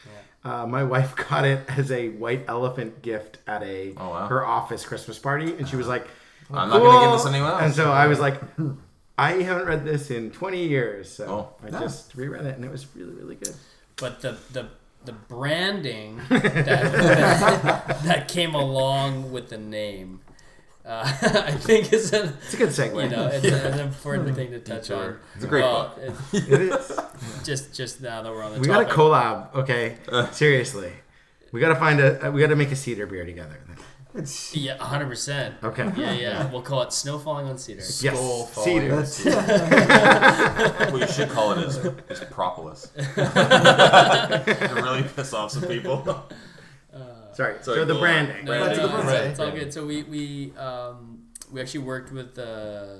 Uh, 0.44 0.66
my 0.66 0.84
wife 0.84 1.16
got 1.28 1.44
it 1.46 1.60
as 1.68 1.90
a 1.90 2.10
white 2.10 2.44
elephant 2.48 3.00
gift 3.02 3.38
at 3.46 3.62
a 3.62 3.94
Oh, 3.96 4.10
wow. 4.10 4.26
her 4.28 4.44
office 4.44 4.84
Christmas 4.84 5.18
party, 5.18 5.54
and 5.56 5.66
she 5.66 5.76
was 5.76 5.86
like, 5.88 6.06
I'm 6.52 6.68
not 6.68 6.78
gonna 6.80 7.00
give 7.06 7.12
this 7.12 7.22
to 7.24 7.28
anyone 7.30 7.50
else. 7.50 7.62
And 7.62 7.74
so 7.74 7.90
I 7.90 8.06
was 8.08 8.20
like, 8.20 8.40
I 9.18 9.32
haven't 9.42 9.66
read 9.66 9.84
this 9.86 10.10
in 10.10 10.30
20 10.30 10.66
years, 10.66 11.10
so 11.10 11.26
Oh. 11.62 11.66
I 11.66 11.70
No. 11.70 11.80
just 11.80 12.14
reread 12.14 12.44
it, 12.44 12.54
and 12.56 12.64
it 12.64 12.70
was 12.70 12.86
really, 12.94 13.14
really 13.14 13.36
good. 13.36 13.54
but 13.96 14.20
the 14.20 14.36
the 14.52 14.68
the 15.06 15.12
branding 15.12 16.20
that, 16.28 16.42
that, 16.42 17.86
that 18.04 18.28
came 18.28 18.54
along 18.56 19.30
with 19.30 19.48
the 19.50 19.58
name, 19.58 20.20
uh, 20.86 21.02
I 21.46 21.52
think 21.52 21.92
is 21.92 22.12
a 22.12 22.32
It's 22.44 22.54
a 22.54 22.56
good 22.56 22.68
segue. 22.70 23.02
you 23.04 23.08
know 23.10 23.26
it's 23.26 23.44
a, 23.44 23.72
an 23.72 23.80
important 23.80 24.34
thing 24.36 24.50
to 24.52 24.60
touch 24.60 24.90
on. 24.90 25.18
It's 25.34 25.44
a 25.44 25.48
great 25.48 25.62
Well, 25.62 25.94
book. 25.96 26.16
it- 26.32 26.48
it 26.52 26.60
is. 26.62 27.00
just 27.44 27.74
just 27.74 28.00
now 28.00 28.22
that 28.22 28.30
we're 28.32 28.44
on 28.44 28.52
the 28.54 28.60
We 28.60 28.66
got 28.66 28.82
a 28.82 28.94
collab, 28.94 29.54
okay? 29.54 29.96
Seriously, 30.32 30.92
we 31.52 31.60
got 31.60 31.68
to 31.68 31.76
find 31.76 32.00
a. 32.00 32.30
We 32.32 32.40
got 32.40 32.48
to 32.48 32.56
make 32.56 32.70
a 32.72 32.76
cedar 32.76 33.06
beer 33.06 33.24
together. 33.26 33.58
It's, 34.14 34.56
yeah, 34.56 34.78
hundred 34.78 35.08
percent. 35.08 35.56
Okay. 35.62 35.90
Yeah, 35.94 36.12
yeah. 36.12 36.50
We'll 36.52 36.62
call 36.62 36.80
it 36.82 36.92
"Snow 36.92 37.18
Falling 37.18 37.48
on 37.48 37.58
Cedar." 37.58 37.80
Yes, 37.80 37.96
Skull 37.98 38.46
falling 38.46 38.80
cedar. 38.80 38.94
on 38.94 39.00
that's, 39.02 40.90
What 40.92 41.00
you 41.02 41.06
should 41.08 41.28
call 41.28 41.52
it 41.52 41.58
is, 41.66 41.76
is 42.08 42.20
propolis. 42.30 42.88
to 42.96 44.72
really 44.74 45.02
piss 45.02 45.34
off 45.34 45.50
some 45.52 45.64
people. 45.68 46.24
Sorry. 47.36 47.56
Sorry, 47.62 47.76
so 47.78 47.84
the 47.84 47.92
go 47.92 47.94
on. 47.94 48.00
branding. 48.00 48.44
No, 48.44 48.52
Back 48.66 48.76
to 48.76 48.80
no, 48.82 48.88
the 48.88 48.94
it's, 48.96 49.04
brand. 49.04 49.30
it's 49.30 49.40
all 49.40 49.50
good. 49.50 49.72
So 49.72 49.86
we 49.86 50.02
we 50.04 50.52
um, 50.56 51.26
we 51.52 51.60
actually 51.60 51.80
worked 51.84 52.12
with 52.12 52.38
uh, 52.38 52.96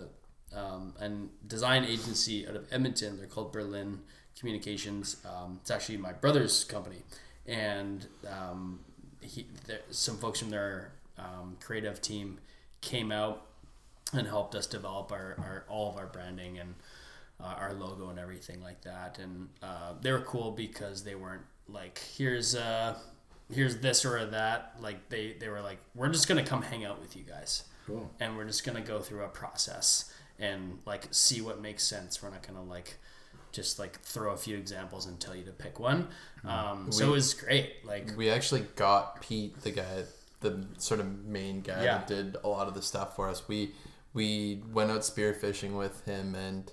um, 0.55 0.95
a 1.01 1.11
design 1.47 1.85
agency 1.85 2.47
out 2.47 2.57
of 2.57 2.67
Edmonton. 2.73 3.17
They're 3.19 3.27
called 3.27 3.53
Berlin 3.53 4.01
Communications. 4.39 5.17
Um, 5.25 5.59
it's 5.63 5.71
actually 5.71 5.97
my 5.99 6.13
brother's 6.13 6.65
company, 6.65 7.03
and 7.47 8.07
um, 8.31 8.81
he, 9.21 9.47
there, 9.67 9.81
some 9.91 10.19
folks 10.19 10.39
from 10.41 10.51
their 10.51 10.93
um, 11.19 11.57
creative 11.61 12.01
team 12.03 12.39
came 12.83 13.11
out 13.11 13.47
and 14.13 14.27
helped 14.27 14.55
us 14.55 14.67
develop 14.67 15.11
our, 15.13 15.35
our 15.39 15.65
all 15.69 15.91
of 15.91 15.97
our 15.97 16.07
branding 16.07 16.59
and 16.59 16.75
uh, 17.41 17.55
our 17.59 17.73
logo 17.73 18.11
and 18.11 18.19
everything 18.19 18.63
like 18.63 18.83
that. 18.83 19.19
And 19.19 19.49
uh, 19.63 19.95
they 20.01 20.13
were 20.13 20.21
cool 20.21 20.51
because 20.53 21.03
they 21.05 21.15
weren't 21.15 21.43
like 21.69 22.01
here's 22.17 22.55
uh 22.55 22.97
here's 23.53 23.79
this 23.79 24.05
or 24.05 24.25
that. 24.27 24.75
Like 24.81 25.09
they 25.09 25.37
they 25.39 25.49
were 25.49 25.61
like 25.61 25.79
we're 25.95 26.09
just 26.09 26.29
gonna 26.29 26.45
come 26.45 26.63
hang 26.63 26.85
out 26.85 27.01
with 27.01 27.17
you 27.17 27.23
guys, 27.23 27.65
Cool. 27.87 28.11
and 28.21 28.37
we're 28.37 28.45
just 28.47 28.65
gonna 28.65 28.81
go 28.81 29.01
through 29.01 29.25
a 29.25 29.29
process 29.29 30.13
and 30.39 30.79
like 30.87 31.09
see 31.11 31.41
what 31.41 31.61
makes 31.61 31.83
sense. 31.85 32.23
We're 32.23 32.31
not 32.31 32.47
gonna 32.47 32.63
like 32.65 32.99
just 33.53 33.79
like 33.79 34.01
throw 34.03 34.33
a 34.33 34.37
few 34.37 34.57
examples 34.57 35.07
and 35.07 35.19
tell 35.19 35.35
you 35.35 35.45
to 35.45 35.53
pick 35.53 35.81
one. 35.81 36.09
Um, 36.45 36.93
so 36.93 37.07
it 37.07 37.11
was 37.11 37.33
great. 37.35 37.85
Like 37.87 38.17
We 38.17 38.29
actually 38.29 38.67
got 38.77 39.23
Pete, 39.23 39.61
the 39.63 39.71
guy, 39.71 40.05
the 40.41 40.67
sort 40.79 41.01
of 41.01 41.25
main 41.25 41.63
guy 41.63 41.83
Yeah. 41.85 41.99
that 41.99 42.07
did 42.07 42.37
a 42.45 42.49
lot 42.49 42.69
of 42.69 42.75
the 42.75 42.83
stuff 42.83 43.17
for 43.17 43.29
us. 43.29 43.49
We 43.49 43.73
we 44.13 44.63
went 44.73 44.91
out 44.91 45.01
spearfishing 45.01 45.77
with 45.77 46.05
him 46.05 46.35
and 46.35 46.71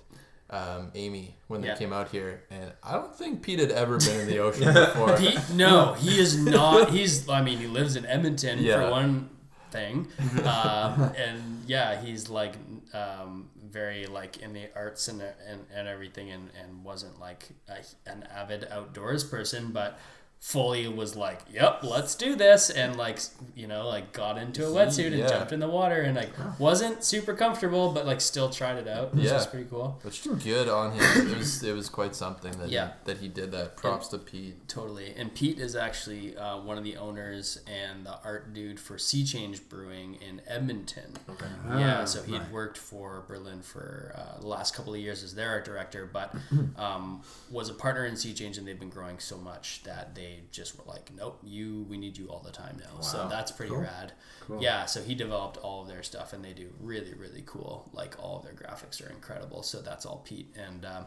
um, 0.50 0.90
Amy 0.94 1.36
when 1.48 1.60
they 1.62 1.68
Yeah. 1.68 1.76
came 1.76 1.92
out 1.92 2.08
here, 2.10 2.44
and 2.50 2.72
I 2.82 2.92
don't 2.92 3.14
think 3.16 3.42
Pete 3.42 3.58
had 3.60 3.70
ever 3.72 3.98
been 3.98 4.20
in 4.20 4.26
the 4.28 4.38
ocean 4.46 4.72
before. 4.72 5.16
He, 5.16 5.36
no, 5.54 5.94
he 5.94 6.18
is 6.18 6.36
not. 6.38 6.90
He's. 6.90 7.28
I 7.28 7.42
mean, 7.42 7.58
he 7.58 7.66
lives 7.66 7.96
in 7.96 8.04
Edmonton 8.06 8.58
Yeah. 8.60 8.84
for 8.84 8.90
one 8.90 9.30
thing, 9.70 10.06
um, 10.44 11.12
and 11.16 11.62
yeah, 11.66 12.00
he's 12.00 12.28
like 12.30 12.54
um, 12.92 13.48
very 13.70 14.06
like 14.06 14.36
in 14.38 14.52
the 14.52 14.68
arts 14.76 15.08
and 15.08 15.20
and, 15.22 15.64
and 15.74 15.88
everything, 15.88 16.30
and, 16.30 16.50
and 16.62 16.84
wasn't 16.84 17.18
like 17.18 17.48
a, 17.68 17.78
an 18.08 18.24
avid 18.34 18.68
outdoors 18.70 19.24
person, 19.24 19.72
but 19.72 19.98
fully 20.44 20.86
was 20.86 21.16
like, 21.16 21.40
"Yep, 21.50 21.84
let's 21.84 22.14
do 22.14 22.36
this," 22.36 22.68
and 22.68 22.96
like 22.96 23.18
you 23.54 23.66
know, 23.66 23.88
like 23.88 24.12
got 24.12 24.36
into 24.36 24.62
a 24.66 24.68
wetsuit 24.68 25.06
and 25.06 25.16
yeah. 25.20 25.26
jumped 25.26 25.52
in 25.52 25.58
the 25.58 25.68
water, 25.68 26.02
and 26.02 26.14
like 26.14 26.28
wasn't 26.58 27.02
super 27.02 27.32
comfortable, 27.32 27.92
but 27.92 28.04
like 28.04 28.20
still 28.20 28.50
tried 28.50 28.76
it 28.76 28.86
out, 28.86 29.14
which 29.14 29.24
Yeah. 29.24 29.36
is 29.38 29.46
pretty 29.46 29.66
cool. 29.70 29.98
Which 30.02 30.22
good 30.44 30.68
on 30.68 30.92
him. 30.92 31.30
It 31.30 31.38
was 31.38 31.62
it 31.62 31.74
was 31.74 31.88
quite 31.88 32.14
something 32.14 32.52
that 32.58 32.68
Yeah. 32.68 32.88
he, 32.88 32.92
that 33.04 33.18
he 33.18 33.28
did 33.28 33.52
that. 33.52 33.76
Props 33.76 34.08
to 34.08 34.18
Pete. 34.18 34.68
Totally. 34.68 35.14
And 35.16 35.34
Pete 35.34 35.58
is 35.58 35.74
actually 35.74 36.36
uh, 36.36 36.58
one 36.58 36.76
of 36.76 36.84
the 36.84 36.98
owners 36.98 37.60
and 37.66 38.04
the 38.04 38.18
art 38.22 38.52
dude 38.52 38.78
for 38.78 38.98
Sea 38.98 39.24
Change 39.24 39.66
Brewing 39.70 40.16
in 40.16 40.42
Edmonton. 40.46 41.14
Okay. 41.30 41.46
Yeah, 41.70 42.04
so 42.04 42.22
he'd 42.22 42.52
worked 42.52 42.76
for 42.76 43.24
Berlin 43.26 43.62
for 43.62 44.12
uh, 44.14 44.40
the 44.40 44.46
last 44.46 44.76
couple 44.76 44.92
of 44.92 45.00
years 45.00 45.22
as 45.22 45.34
their 45.34 45.48
art 45.48 45.64
director, 45.64 46.08
but 46.12 46.34
um, 46.76 47.22
was 47.50 47.70
a 47.70 47.74
partner 47.74 48.04
in 48.04 48.16
Sea 48.16 48.34
Change, 48.34 48.58
and 48.58 48.68
they've 48.68 48.78
been 48.78 48.90
growing 48.90 49.18
so 49.18 49.38
much 49.38 49.82
that 49.84 50.14
they 50.14 50.33
just 50.50 50.76
were 50.78 50.84
like, 50.86 51.10
nope, 51.14 51.40
you, 51.42 51.86
we 51.88 51.96
need 51.96 52.16
you 52.16 52.28
all 52.28 52.40
the 52.40 52.50
time 52.50 52.78
now. 52.78 53.00
So 53.00 53.28
that's 53.28 53.50
pretty 53.50 53.74
rad. 53.74 54.12
Yeah, 54.60 54.86
so 54.86 55.02
he 55.02 55.14
developed 55.14 55.56
all 55.58 55.82
of 55.82 55.88
their 55.88 56.02
stuff, 56.02 56.32
and 56.32 56.44
they 56.44 56.52
do 56.52 56.68
really, 56.80 57.14
really 57.14 57.42
cool. 57.46 57.88
Like 57.92 58.16
all 58.22 58.38
of 58.38 58.44
their 58.44 58.52
graphics 58.52 59.04
are 59.04 59.10
incredible. 59.10 59.62
So 59.62 59.80
that's 59.80 60.04
all 60.06 60.22
Pete, 60.24 60.54
and 60.56 60.84
um, 60.84 61.06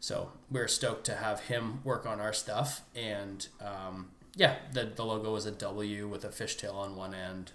so 0.00 0.32
we're 0.50 0.68
stoked 0.68 1.04
to 1.06 1.14
have 1.14 1.40
him 1.40 1.80
work 1.84 2.06
on 2.06 2.20
our 2.20 2.32
stuff. 2.32 2.82
And 2.94 3.46
um, 3.60 4.10
yeah, 4.36 4.56
the 4.72 4.84
the 4.84 5.04
logo 5.04 5.34
is 5.36 5.46
a 5.46 5.50
W 5.50 6.08
with 6.08 6.24
a 6.24 6.28
fishtail 6.28 6.74
on 6.74 6.96
one 6.96 7.14
end, 7.14 7.52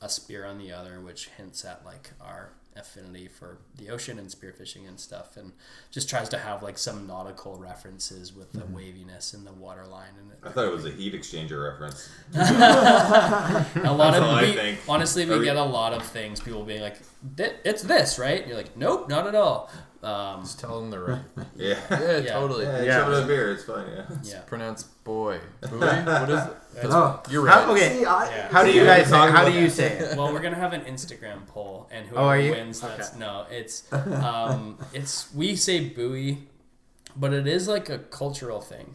a 0.00 0.08
spear 0.08 0.44
on 0.44 0.58
the 0.58 0.72
other, 0.72 1.00
which 1.00 1.28
hints 1.36 1.64
at 1.64 1.84
like 1.84 2.10
our 2.20 2.52
affinity 2.76 3.28
for 3.28 3.58
the 3.76 3.90
ocean 3.90 4.18
and 4.18 4.28
spearfishing 4.28 4.86
and 4.88 4.98
stuff, 4.98 5.36
and 5.36 5.52
just 5.90 6.08
tries 6.08 6.28
to 6.30 6.38
have 6.38 6.62
like 6.62 6.78
some 6.78 7.06
nautical 7.06 7.56
references 7.56 8.34
with 8.34 8.52
the 8.52 8.60
mm-hmm. 8.60 8.74
waviness 8.74 9.34
and 9.34 9.46
the 9.46 9.52
water 9.52 9.86
line 9.86 10.10
and 10.18 10.30
I 10.42 10.50
thought 10.50 10.66
it 10.66 10.72
was 10.72 10.86
a 10.86 10.90
heat 10.90 11.14
exchanger 11.14 11.70
reference. 11.70 12.08
a 12.34 12.38
lot 13.92 14.12
That's 14.12 14.16
of 14.16 14.22
all 14.22 14.30
I 14.30 14.42
we, 14.42 14.52
think. 14.52 14.78
honestly 14.88 15.26
we 15.26 15.34
Every- 15.34 15.44
get 15.44 15.56
a 15.56 15.64
lot 15.64 15.92
of 15.92 16.02
things 16.02 16.40
people 16.40 16.64
being 16.64 16.82
like 16.82 16.96
it's 17.36 17.82
this 17.82 18.18
right 18.18 18.40
and 18.40 18.48
you're 18.48 18.56
like 18.56 18.76
nope 18.76 19.08
not 19.08 19.26
at 19.26 19.34
all 19.34 19.70
um, 20.02 20.40
Just 20.42 20.58
tell 20.60 20.80
them 20.80 20.90
the 20.90 20.98
right. 20.98 21.20
Yeah. 21.56 21.76
Yeah, 21.90 22.18
Yeah. 22.18 22.32
totally. 22.32 22.64
Yeah, 22.64 22.82
Yeah. 22.82 22.98
shove 23.00 23.12
it 23.12 23.16
in 23.22 23.26
beer. 23.26 23.52
It's 23.52 23.64
fine. 23.64 23.86
Yeah. 23.94 24.04
yeah 24.22 24.40
Pronounced 24.42 25.04
boy. 25.04 25.38
Buoy? 25.68 25.78
What 25.80 26.30
is 26.30 26.44
it? 26.46 26.86
Oh. 26.90 27.22
You're 27.30 27.42
right. 27.42 27.64
How, 27.64 27.72
okay. 27.72 27.98
See, 27.98 28.04
I, 28.06 28.28
Yeah. 28.36 28.48
How 28.48 28.64
do 28.64 28.72
you 28.72 28.84
guys 28.84 29.06
say? 29.06 29.10
talking 29.12 29.34
How 29.34 29.44
do 29.44 29.52
you 29.52 29.66
that. 29.66 29.70
say 29.72 29.98
it? 29.98 30.16
well 30.16 30.32
we're 30.32 30.40
gonna 30.40 30.56
have 30.56 30.72
an 30.72 30.82
instagram 30.82 31.46
poll 31.48 31.88
and 31.90 32.06
whoever 32.06 32.24
Oh, 32.24 32.28
are 32.28 32.38
you? 32.40 32.52
wins 32.52 32.80
that's 32.80 33.14
no 33.16 33.44
it's 33.50 33.92
um, 33.92 34.78
it's 34.94 35.32
we 35.34 35.56
say 35.56 35.88
buoy 35.90 36.38
but 37.16 37.32
it 37.32 37.46
is 37.46 37.66
like 37.68 37.88
a 37.90 37.98
cultural 37.98 38.60
thing 38.60 38.94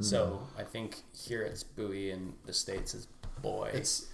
so 0.00 0.40
i 0.58 0.62
think 0.62 1.02
here 1.14 1.42
it's 1.42 1.62
buoy 1.62 2.10
and 2.10 2.32
the 2.46 2.52
states 2.54 2.94
is 2.94 3.06
boy 3.42 3.70
It's 3.74 4.06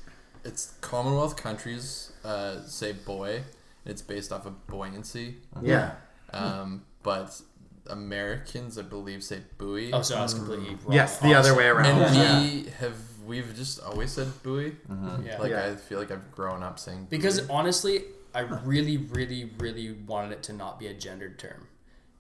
it's 0.45 0.75
Commonwealth 0.81 1.37
countries 1.37 2.13
uh, 2.25 2.63
say 2.67 2.93
boy. 2.93 3.43
It's 3.85 4.03
based 4.03 4.33
off 4.33 4.47
of 4.47 4.67
buoyancy. 4.67 5.37
Yeah. 5.63 5.93
Um, 6.33 6.83
but 7.03 7.41
Americans, 7.89 8.79
I 8.79 8.83
believe, 8.83 9.23
say 9.23 9.41
buoy. 9.59 9.93
oh 9.93 10.03
so 10.03 10.17
i 10.17 10.23
was 10.23 10.35
completely 10.35 10.75
wrong 10.75 10.93
Yes, 10.93 11.19
the 11.21 11.35
other 11.35 11.55
way 11.55 11.67
around. 11.67 11.87
and 12.03 12.17
we 12.65 12.71
have 12.81 12.97
we've 13.25 13.55
just 13.57 13.81
always 13.83 14.13
said 14.13 14.29
buoy. 14.43 14.77
yeah 15.25 15.39
Like 15.41 15.51
Yeah. 15.51 15.67
I 15.67 15.77
feel 15.77 15.99
like 15.99 16.11
I've 16.11 16.31
grown 16.33 16.63
up 16.63 16.79
saying 16.79 17.07
Because 17.11 17.41
buoy. 17.41 17.57
honestly, 17.57 18.05
I 18.35 18.41
really, 18.41 18.97
really, 18.99 19.51
really 19.59 19.93
wanted 19.93 20.33
it 20.33 20.43
to 20.45 20.53
not 20.53 20.79
be 20.79 20.87
a 20.89 20.95
gendered 20.95 21.39
term. 21.39 21.67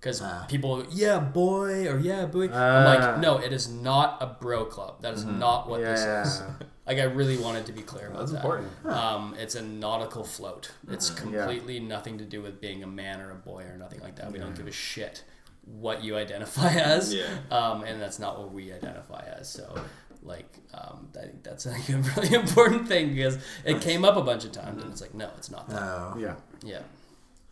Because 0.01 0.23
Ah. 0.23 0.47
people, 0.49 0.85
yeah, 0.91 1.19
boy, 1.19 1.89
or 1.89 1.99
yeah, 1.99 2.27
boy. 2.27 2.45
I'm 2.45 2.53
Ah. 2.53 2.95
like, 2.95 3.19
no, 3.21 3.39
it 3.39 3.53
is 3.53 3.69
not 3.69 4.19
a 4.21 4.27
bro 4.27 4.65
club. 4.67 5.03
That 5.03 5.15
is 5.15 5.25
not 5.25 5.69
what 5.69 5.81
this 5.81 6.01
is. 6.01 6.43
Yeah. 6.87 6.93
Like, 6.93 6.99
I 7.03 7.13
really 7.15 7.37
wanted 7.37 7.67
to 7.67 7.73
be 7.73 7.83
clear 7.83 8.07
about 8.09 8.13
that. 8.13 8.19
That's 8.19 8.33
that. 8.33 8.37
important. 8.39 8.87
Um, 8.87 9.35
it's 9.39 9.55
a 9.55 9.63
nautical 9.63 10.25
float. 10.25 10.71
It's 10.89 11.11
Yeah. 11.11 11.17
completely 11.17 11.81
nothing 11.81 12.19
to 12.19 12.25
do 12.25 12.43
with 12.43 12.61
being 12.61 12.83
a 12.83 12.87
man 12.87 13.21
or 13.21 13.31
a 13.33 13.35
boy 13.35 13.65
or 13.65 13.77
nothing 13.77 14.01
like 14.01 14.17
that. 14.17 14.33
We 14.33 14.39
don't 14.39 14.55
give 14.57 14.67
a 14.67 14.73
shit 14.73 15.25
what 15.65 16.05
you 16.05 16.17
identify 16.17 16.73
as. 16.75 17.13
Yeah. 17.13 17.25
Um, 17.51 17.83
and 17.83 18.01
that's 18.01 18.19
not 18.19 18.39
what 18.39 18.53
we 18.53 18.73
identify 18.73 19.25
as. 19.39 19.49
So, 19.49 19.75
like, 20.23 20.59
um, 20.75 21.09
I 21.17 21.23
think 21.23 21.43
that's 21.43 21.67
like 21.67 21.89
a 21.89 21.97
really 21.99 22.35
important 22.43 22.87
thing 22.89 23.15
because 23.15 23.39
it 23.65 23.81
came 23.81 24.05
up 24.05 24.17
a 24.17 24.23
bunch 24.23 24.45
of 24.45 24.53
times 24.53 24.83
and 24.83 24.91
it's 24.93 25.01
like, 25.01 25.15
no, 25.15 25.31
it's 25.37 25.51
not 25.51 25.69
that. 25.69 25.81
no. 25.81 26.15
Yeah. 26.19 26.35
Yeah, 26.65 26.81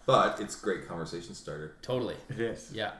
But 0.06 0.40
it's 0.40 0.56
great 0.56 0.86
conversation 0.88 1.34
starter. 1.34 1.76
totally. 1.82 2.16
It 2.30 2.40
is. 2.40 2.70
Yeah. 2.72 2.92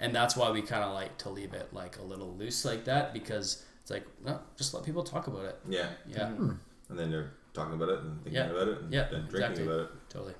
And 0.00 0.14
that's 0.14 0.36
why 0.36 0.50
we 0.50 0.62
kind 0.62 0.82
of 0.82 0.92
like 0.94 1.16
to 1.18 1.28
leave 1.30 1.54
it 1.54 1.72
like 1.72 1.98
a 1.98 2.02
little 2.02 2.34
loose 2.34 2.64
like 2.64 2.84
that 2.86 3.12
because 3.12 3.62
it's 3.82 3.90
like, 3.90 4.06
no, 4.24 4.38
just 4.56 4.72
let 4.74 4.84
people 4.84 5.02
talk 5.04 5.26
about 5.26 5.44
it. 5.44 5.58
Yeah. 5.68 5.88
Yeah, 6.06 6.28
Hmm. 6.30 6.52
And 6.88 6.98
then 6.98 7.10
they're 7.10 7.30
talking 7.54 7.74
about 7.74 7.88
it 7.90 7.98
and 8.00 8.22
thinking 8.22 8.34
Yeah. 8.42 8.50
about 8.50 8.68
it 8.68 8.80
and 8.80 8.92
Yeah, 8.92 9.08
then 9.10 9.20
drinking 9.28 9.40
exactly. 9.52 9.64
about 9.64 9.80
it. 9.80 9.90
totally. 10.08 10.34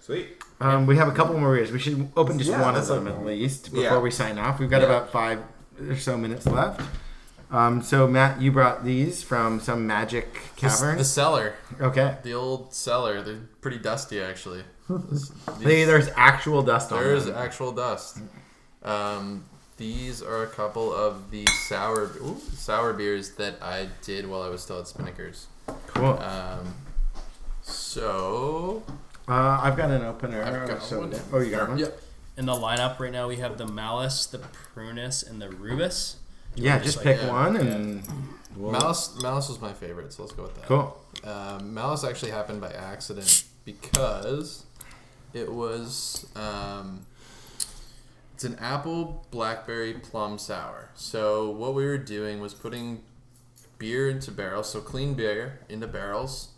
Sweet. 0.00 0.42
Um, 0.60 0.86
we 0.86 0.96
have 0.96 1.08
a 1.08 1.12
couple 1.12 1.38
more 1.38 1.54
beers. 1.54 1.70
We 1.70 1.78
should 1.78 2.10
open 2.16 2.38
just 2.38 2.50
Yeah, 2.50 2.62
one 2.62 2.74
of 2.76 2.86
them 2.86 3.06
open 3.06 3.20
at 3.20 3.26
least 3.26 3.64
before 3.72 3.82
Yeah. 3.82 3.98
we 3.98 4.10
sign 4.10 4.38
off. 4.38 4.58
We've 4.58 4.70
got 4.70 4.80
Yeah. 4.80 4.86
about 4.88 5.12
five 5.12 5.40
or 5.80 5.96
so 5.96 6.16
minutes 6.16 6.46
left. 6.46 6.80
Um, 7.50 7.82
so 7.82 8.06
Matt, 8.06 8.40
you 8.42 8.52
brought 8.52 8.84
these 8.84 9.22
from 9.22 9.60
some 9.60 9.86
magic 9.86 10.54
cavern. 10.56 10.98
the 10.98 11.04
cellar, 11.04 11.54
okay. 11.80 12.18
the 12.22 12.34
old 12.34 12.74
cellar. 12.74 13.22
They're 13.22 13.40
pretty 13.60 13.78
dusty 13.78 14.20
actually. 14.20 14.64
This- 14.88 15.28
They, 15.58 15.64
these- 15.64 15.86
there's 15.86 16.08
actual 16.16 16.62
dust 16.62 16.90
on 16.92 17.02
There's 17.02 17.26
them. 17.26 17.36
actual 17.36 17.72
dust. 17.72 18.18
Um, 18.82 19.44
these 19.78 20.22
are 20.22 20.42
a 20.42 20.46
couple 20.48 20.92
of 20.92 21.30
the 21.30 21.46
sour 21.68 22.10
ooh, 22.22 22.38
sour 22.52 22.92
beers 22.92 23.30
that 23.32 23.62
I 23.62 23.88
did 24.02 24.28
while 24.28 24.42
I 24.42 24.48
was 24.48 24.62
still 24.62 24.78
at 24.80 24.84
Spinnakers. 24.86 25.46
cool. 25.88 26.18
Um, 26.18 26.74
so 27.62 28.82
Uh, 29.28 29.60
I've 29.62 29.76
got 29.76 29.90
an 29.90 30.02
opener. 30.02 30.42
I've 30.42 30.68
got 30.68 30.82
so- 30.82 31.00
one. 31.00 31.14
Oh, 31.32 31.38
you 31.40 31.50
got 31.50 31.68
one? 31.68 31.78
Yep. 31.78 32.00
In 32.38 32.46
the 32.46 32.54
lineup 32.54 32.98
right 32.98 33.12
now, 33.12 33.28
we 33.28 33.36
have 33.36 33.58
the 33.58 33.66
Malice, 33.66 34.24
the 34.26 34.38
Prunus, 34.38 35.28
and 35.28 35.40
the 35.42 35.50
Rubus. 35.50 36.16
Yeah, 36.54 36.78
Just 36.78 36.84
just 36.84 36.96
like 36.98 37.04
pick 37.04 37.20
that. 37.22 37.30
one 37.32 37.56
and 37.56 38.02
we'll- 38.56 38.72
Malice 38.72 39.20
Malice 39.20 39.48
was 39.48 39.60
my 39.60 39.72
favorite, 39.72 40.12
so 40.12 40.22
let's 40.22 40.34
go 40.34 40.44
with 40.44 40.54
that. 40.56 40.66
Cool. 40.66 40.96
Um, 41.24 41.74
Malice 41.74 42.04
actually 42.04 42.30
happened 42.30 42.60
by 42.60 42.70
accident 42.72 43.44
because 43.64 44.64
it 45.34 45.52
was 45.52 46.26
um, 46.36 47.04
it's 48.38 48.44
an 48.44 48.56
apple 48.60 49.26
blackberry 49.32 49.94
plum 49.94 50.38
sour. 50.38 50.90
So 50.94 51.50
what 51.50 51.74
we 51.74 51.84
were 51.84 51.98
doing 51.98 52.40
was 52.40 52.54
putting 52.54 53.00
beer 53.80 54.08
into 54.08 54.30
barrels, 54.30 54.70
so 54.70 54.80
clean 54.80 55.14
beer 55.14 55.58
into 55.68 55.88
barrels, 55.88 56.50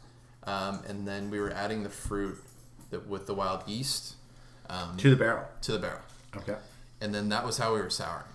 um, 0.45 0.81
and 0.87 1.09
then 1.09 1.31
we 1.31 1.41
were 1.41 1.51
adding 1.51 1.83
the 1.83 1.89
fruit 1.89 2.37
that 2.91 3.09
with 3.09 3.27
the 3.27 3.33
wild 3.33 3.67
yeast 3.67 4.17
um, 4.69 4.99
To 4.99 5.09
the 5.09 5.17
barrel. 5.17 5.47
to 5.63 5.73
the 5.73 5.79
barrel, 5.79 6.03
Okay. 6.37 6.57
and 7.01 7.15
then 7.15 7.31
that 7.31 7.47
was 7.47 7.57
how 7.57 7.73
we 7.75 7.81
were 7.81 7.89
souring. 7.89 8.27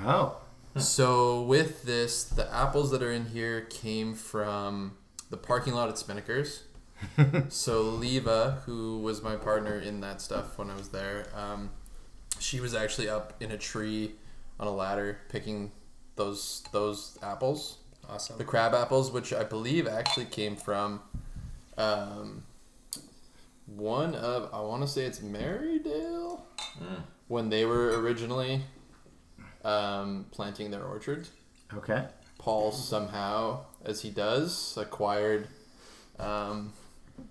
Oh. 0.00 0.38
So 0.76 1.42
with 1.42 1.84
this, 1.84 2.24
the 2.24 2.52
apples 2.52 2.90
that 2.90 3.00
are 3.00 3.12
in 3.12 3.26
here 3.26 3.60
came 3.60 4.14
from 4.16 4.96
the 5.30 5.36
parking 5.36 5.74
lot 5.74 5.88
at 5.88 5.94
Spinnakers. 5.94 6.62
so 7.48 7.82
Leva, 7.82 8.62
who 8.66 8.98
was 8.98 9.22
my 9.22 9.36
partner 9.36 9.78
in 9.78 10.00
that 10.00 10.20
stuff 10.20 10.58
when 10.58 10.68
I 10.68 10.74
was 10.74 10.88
there, 10.88 11.26
um, 11.36 11.70
she 12.42 12.60
was 12.60 12.74
actually 12.74 13.08
up 13.08 13.34
in 13.40 13.50
a 13.52 13.58
tree 13.58 14.12
on 14.60 14.66
a 14.66 14.70
ladder 14.70 15.18
picking 15.28 15.70
those 16.16 16.62
those 16.72 17.18
apples, 17.22 17.78
Awesome. 18.08 18.38
the 18.38 18.44
crab 18.44 18.74
apples, 18.74 19.10
which 19.10 19.32
I 19.32 19.44
believe 19.44 19.86
actually 19.88 20.26
came 20.26 20.56
from 20.56 21.00
um, 21.78 22.42
one 23.66 24.14
of 24.14 24.50
I 24.52 24.60
want 24.60 24.82
to 24.82 24.88
say 24.88 25.04
it's 25.04 25.20
Merridale 25.20 26.40
when 27.28 27.48
they 27.48 27.64
were 27.64 28.00
originally 28.00 28.62
um, 29.64 30.26
planting 30.32 30.70
their 30.70 30.84
orchard. 30.84 31.28
Okay. 31.74 32.04
Paul 32.38 32.72
somehow, 32.72 33.60
as 33.84 34.02
he 34.02 34.10
does, 34.10 34.76
acquired 34.76 35.46
um, 36.18 36.72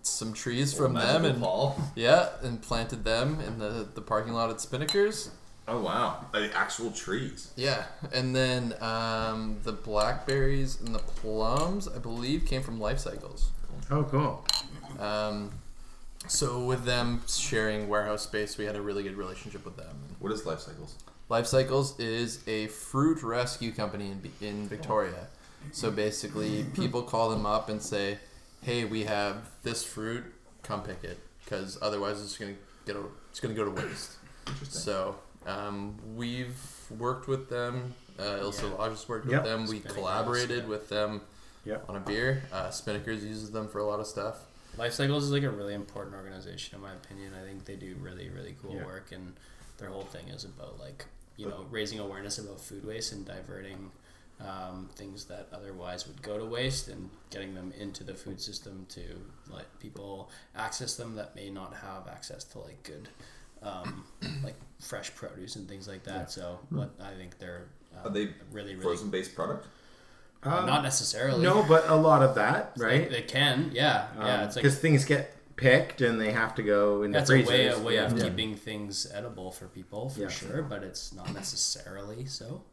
some 0.03 0.33
trees 0.33 0.73
from 0.73 0.93
them 0.93 1.25
and 1.25 1.39
Paul. 1.39 1.79
yeah, 1.95 2.29
and 2.41 2.61
planted 2.61 3.03
them 3.03 3.39
in 3.41 3.59
the, 3.59 3.87
the 3.93 4.01
parking 4.01 4.33
lot 4.33 4.49
at 4.49 4.57
Spinnakers. 4.57 5.29
Oh 5.67 5.79
wow. 5.81 6.25
Like 6.33 6.55
actual 6.55 6.91
trees. 6.91 7.51
Yeah, 7.55 7.85
and 8.13 8.35
then 8.35 8.73
um, 8.81 9.57
the 9.63 9.71
blackberries 9.71 10.81
and 10.81 10.93
the 10.93 10.99
plums, 10.99 11.87
I 11.87 11.99
believe, 11.99 12.45
came 12.45 12.61
from 12.61 12.79
Life 12.79 12.99
Cycles. 12.99 13.51
Oh, 13.89 14.03
cool. 14.03 14.45
Um, 14.99 15.51
so 16.27 16.63
with 16.63 16.83
them 16.85 17.21
sharing 17.27 17.87
warehouse 17.89 18.23
space, 18.23 18.57
we 18.57 18.65
had 18.65 18.75
a 18.75 18.81
really 18.81 19.03
good 19.03 19.15
relationship 19.15 19.65
with 19.65 19.77
them. 19.77 19.95
What 20.19 20.31
is 20.31 20.45
life 20.45 20.59
cycles? 20.59 20.95
Life 21.29 21.47
Cycles 21.47 21.97
is 21.99 22.45
a 22.47 22.67
fruit 22.67 23.23
rescue 23.23 23.71
company 23.71 24.11
in, 24.11 24.31
in 24.45 24.67
Victoria. 24.67 25.27
So 25.71 25.89
basically, 25.91 26.65
people 26.73 27.03
call 27.03 27.29
them 27.29 27.45
up 27.45 27.69
and 27.69 27.81
say, 27.81 28.17
"Hey, 28.61 28.85
we 28.85 29.03
have 29.03 29.49
this 29.63 29.83
fruit. 29.83 30.23
Come 30.63 30.83
pick 30.83 31.03
it, 31.03 31.17
because 31.43 31.77
otherwise 31.81 32.21
it's 32.21 32.37
gonna 32.37 32.55
get 32.85 32.95
a, 32.95 33.03
it's 33.29 33.39
gonna 33.39 33.53
go 33.53 33.65
to 33.65 33.71
waste." 33.71 34.17
Interesting. 34.47 34.79
So 34.81 35.15
um, 35.45 35.97
we've 36.15 36.55
worked 36.97 37.27
with 37.27 37.49
them. 37.49 37.93
Uh, 38.19 38.37
Ilse 38.41 38.63
Yeah. 38.63 38.69
Lodge 38.69 38.91
has 38.91 39.09
worked 39.09 39.27
Yep. 39.27 39.43
with 39.43 39.51
them. 39.51 39.61
We 39.67 39.79
Spinning 39.79 39.95
collaborated 39.95 40.63
yeah. 40.63 40.69
with 40.69 40.89
them 40.89 41.21
Yep. 41.65 41.89
on 41.89 41.95
a 41.95 41.99
beer. 41.99 42.43
Uh, 42.51 42.67
Spinnakers 42.69 43.21
uses 43.23 43.51
them 43.51 43.67
for 43.67 43.79
a 43.79 43.83
lot 43.85 43.99
of 43.99 44.07
stuff. 44.07 44.45
Life 44.77 44.93
Cycles 44.93 45.25
is 45.25 45.31
like 45.31 45.43
a 45.43 45.49
really 45.49 45.73
important 45.73 46.15
organization, 46.15 46.75
in 46.75 46.81
my 46.81 46.93
opinion. 46.93 47.33
I 47.33 47.43
think 47.43 47.65
they 47.65 47.75
do 47.75 47.95
really, 47.99 48.29
really 48.29 48.55
cool 48.61 48.75
Yeah. 48.75 48.85
work, 48.85 49.11
and 49.11 49.33
their 49.77 49.89
whole 49.89 50.03
thing 50.05 50.27
is 50.29 50.43
about 50.45 50.79
like 50.79 51.05
you 51.37 51.47
know 51.47 51.65
raising 51.71 51.99
awareness 51.99 52.37
about 52.37 52.59
food 52.61 52.85
waste 52.85 53.11
and 53.13 53.25
diverting 53.25 53.91
um, 54.47 54.89
things 54.95 55.25
that 55.25 55.47
otherwise 55.53 56.07
would 56.07 56.21
go 56.21 56.37
to 56.37 56.45
waste 56.45 56.87
and 56.87 57.09
getting 57.29 57.53
them 57.53 57.73
into 57.77 58.03
the 58.03 58.13
food 58.13 58.41
system 58.41 58.85
to 58.89 59.01
let 59.49 59.79
people 59.79 60.29
access 60.55 60.95
them 60.95 61.15
that 61.15 61.35
may 61.35 61.49
not 61.49 61.75
have 61.75 62.07
access 62.07 62.43
to 62.45 62.59
like 62.59 62.81
good 62.83 63.09
um, 63.61 64.03
like 64.43 64.55
fresh 64.79 65.13
produce 65.15 65.55
and 65.55 65.67
things 65.67 65.87
like 65.87 66.03
that. 66.03 66.31
So, 66.31 66.59
but 66.71 66.91
I 67.01 67.11
think 67.11 67.37
they're 67.37 67.67
um, 67.97 68.07
Are 68.07 68.13
they 68.13 68.29
really, 68.51 68.73
really 68.73 68.81
Frozen 68.81 69.09
based 69.09 69.35
product? 69.35 69.67
Um, 70.43 70.65
not 70.65 70.81
necessarily. 70.81 71.43
No, 71.43 71.63
but 71.63 71.87
a 71.87 71.95
lot 71.95 72.23
of 72.23 72.35
that, 72.35 72.73
right? 72.77 73.09
They, 73.09 73.21
can, 73.21 73.69
yeah, 73.73 74.07
yeah. 74.17 74.45
It's 74.45 74.55
like 74.55 74.63
Because 74.63 74.79
things 74.79 75.05
get 75.05 75.35
picked 75.55 76.01
and 76.01 76.19
they 76.19 76.31
have 76.31 76.55
to 76.55 76.63
go 76.63 77.03
in 77.03 77.11
the 77.11 77.19
That's 77.19 77.29
a 77.29 77.43
way, 77.43 77.67
a 77.67 77.77
way 77.77 77.97
of 77.97 78.19
keeping 78.19 78.55
things 78.55 79.05
edible 79.13 79.51
for 79.51 79.67
people, 79.67 80.09
for 80.09 80.21
Yeah. 80.21 80.29
sure, 80.29 80.63
but 80.63 80.81
it's 80.83 81.13
not 81.13 81.31
necessarily 81.33 82.25
so. 82.25 82.63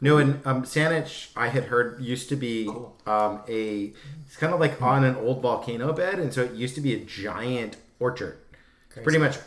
No, 0.00 0.18
and 0.18 0.46
um, 0.46 0.64
Saanich, 0.64 1.28
I 1.34 1.48
had 1.48 1.64
heard 1.64 2.02
used 2.02 2.28
to 2.28 2.36
be 2.36 2.68
um, 3.06 3.40
a. 3.48 3.92
It's 4.26 4.36
kind 4.36 4.52
of 4.52 4.60
like 4.60 4.80
on 4.82 5.04
an 5.04 5.16
old 5.16 5.40
volcano 5.40 5.92
bed, 5.92 6.18
and 6.18 6.32
so 6.32 6.42
it 6.42 6.52
used 6.52 6.74
to 6.74 6.80
be 6.80 6.94
a 6.94 6.98
giant 6.98 7.76
orchard. 7.98 8.38
Pretty 9.02 9.18
much 9.18 9.38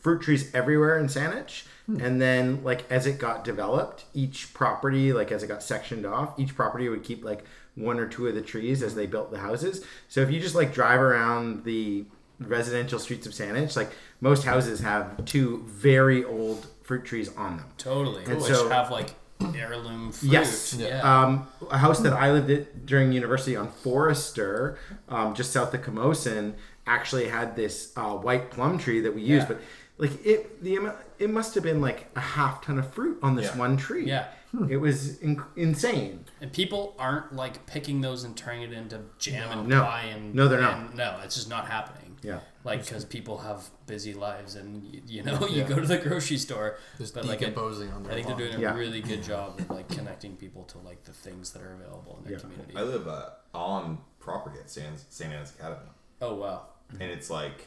fruit 0.00 0.22
trees 0.22 0.54
everywhere 0.54 0.98
in 0.98 1.06
Saanich. 1.06 1.64
And 1.88 2.20
then 2.20 2.64
like 2.64 2.90
as 2.90 3.06
it 3.06 3.18
got 3.18 3.44
developed, 3.44 4.06
each 4.12 4.52
property, 4.54 5.12
like 5.12 5.30
as 5.30 5.42
it 5.44 5.46
got 5.46 5.62
sectioned 5.62 6.04
off, 6.04 6.38
each 6.38 6.56
property 6.56 6.88
would 6.88 7.04
keep 7.04 7.22
like 7.24 7.44
one 7.76 8.00
or 8.00 8.08
two 8.08 8.26
of 8.26 8.34
the 8.34 8.42
trees 8.42 8.82
as 8.82 8.96
they 8.96 9.06
built 9.06 9.30
the 9.30 9.38
houses. 9.38 9.84
So 10.08 10.20
if 10.20 10.30
you 10.30 10.40
just 10.40 10.56
like 10.56 10.74
drive 10.74 11.00
around 11.00 11.64
the 11.64 12.04
residential 12.40 12.98
streets 12.98 13.26
of 13.26 13.32
Saanich, 13.32 13.76
like 13.76 13.92
most 14.20 14.44
houses 14.44 14.80
have 14.80 15.24
two 15.26 15.64
very 15.68 16.24
old 16.24 16.66
fruit 16.82 17.04
trees 17.04 17.28
on 17.36 17.58
them. 17.58 17.66
Totally. 17.78 18.24
And 18.24 18.36
Which 18.36 18.52
so- 18.52 18.68
have 18.68 18.90
like 18.90 19.14
heirloom 19.54 20.12
fruit. 20.12 20.32
Yes. 20.32 20.74
Yeah. 20.74 21.00
Um, 21.02 21.46
a 21.70 21.78
house 21.78 22.00
that 22.00 22.12
I 22.12 22.32
lived 22.32 22.50
at 22.50 22.86
during 22.86 23.12
university 23.12 23.56
on 23.56 23.68
Forester, 23.68 24.78
um, 25.08 25.34
just 25.34 25.52
south 25.52 25.74
of 25.74 25.82
Camosun, 25.82 26.54
actually 26.86 27.28
had 27.28 27.56
this 27.56 27.92
uh, 27.96 28.12
white 28.14 28.50
plum 28.50 28.78
tree 28.78 29.00
that 29.00 29.14
we 29.14 29.20
used, 29.22 29.48
Yeah. 29.48 29.54
but 29.56 29.60
like 29.98 30.24
it, 30.26 30.62
the 30.62 30.92
it 31.18 31.30
must 31.30 31.54
have 31.54 31.64
been 31.64 31.80
like 31.80 32.06
a 32.16 32.20
half 32.20 32.62
ton 32.64 32.78
of 32.78 32.92
fruit 32.92 33.18
on 33.22 33.34
this 33.34 33.46
Yeah. 33.46 33.58
one 33.58 33.76
tree. 33.76 34.06
Yeah. 34.06 34.26
It 34.70 34.76
was 34.78 35.18
in- 35.20 35.42
insane. 35.56 36.24
And 36.40 36.50
people 36.52 36.94
aren't 36.98 37.34
like 37.34 37.66
picking 37.66 38.00
those 38.00 38.24
and 38.24 38.34
turning 38.36 38.62
it 38.62 38.72
into 38.72 39.00
jam 39.18 39.50
and 39.58 39.68
No. 39.68 39.82
pie 39.82 40.04
and 40.14 40.34
No, 40.34 40.48
they're 40.48 40.60
not. 40.60 40.94
no, 40.94 41.18
it's 41.24 41.34
just 41.34 41.50
not 41.50 41.66
happening. 41.68 42.05
Yeah. 42.22 42.40
Like 42.64 42.84
because 42.84 43.04
people 43.04 43.38
have 43.38 43.64
busy 43.86 44.14
lives 44.14 44.54
and 44.54 44.82
you, 44.84 45.02
you 45.06 45.22
know 45.22 45.38
you 45.48 45.62
Yeah. 45.62 45.68
go 45.68 45.76
to 45.80 45.86
the 45.86 45.98
grocery 45.98 46.38
store, 46.38 46.78
Just 46.98 47.14
but 47.14 47.24
like 47.24 47.42
it, 47.42 47.46
decomposing 47.46 47.90
on 47.92 48.02
their 48.02 48.12
I 48.12 48.14
think 48.16 48.26
they're 48.26 48.36
doing 48.48 48.54
a 48.54 48.60
Yeah. 48.60 48.74
really 48.74 49.00
good 49.00 49.22
job 49.22 49.58
of 49.60 49.70
like 49.70 49.88
connecting 49.88 50.36
people 50.36 50.64
to 50.64 50.78
like 50.78 51.04
the 51.04 51.12
things 51.12 51.52
that 51.52 51.62
are 51.62 51.74
available 51.74 52.16
in 52.18 52.24
their 52.24 52.34
Yeah. 52.34 52.38
community. 52.40 52.74
I 52.76 52.82
live 52.82 53.06
uh, 53.08 53.30
on 53.54 53.98
property 54.18 54.58
at 54.58 54.70
St. 54.70 54.86
St. 55.10 55.32
Anne's 55.32 55.50
Academy, 55.58 55.90
oh 56.22 56.34
wow. 56.34 56.62
and 56.92 57.10
it's 57.10 57.30
like 57.30 57.66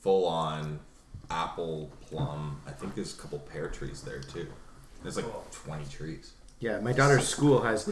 full 0.00 0.26
on 0.26 0.80
apple, 1.30 1.90
plum. 2.00 2.60
I 2.66 2.70
think 2.72 2.94
there's 2.94 3.14
a 3.14 3.20
couple 3.20 3.38
pear 3.38 3.68
trees 3.68 4.02
there 4.02 4.20
too. 4.20 4.46
There's 5.02 5.16
like 5.16 5.26
20 5.52 5.84
trees. 5.86 6.32
Yeah, 6.60 6.80
my 6.80 6.92
daughter's 6.92 7.28
school 7.28 7.60
has 7.62 7.86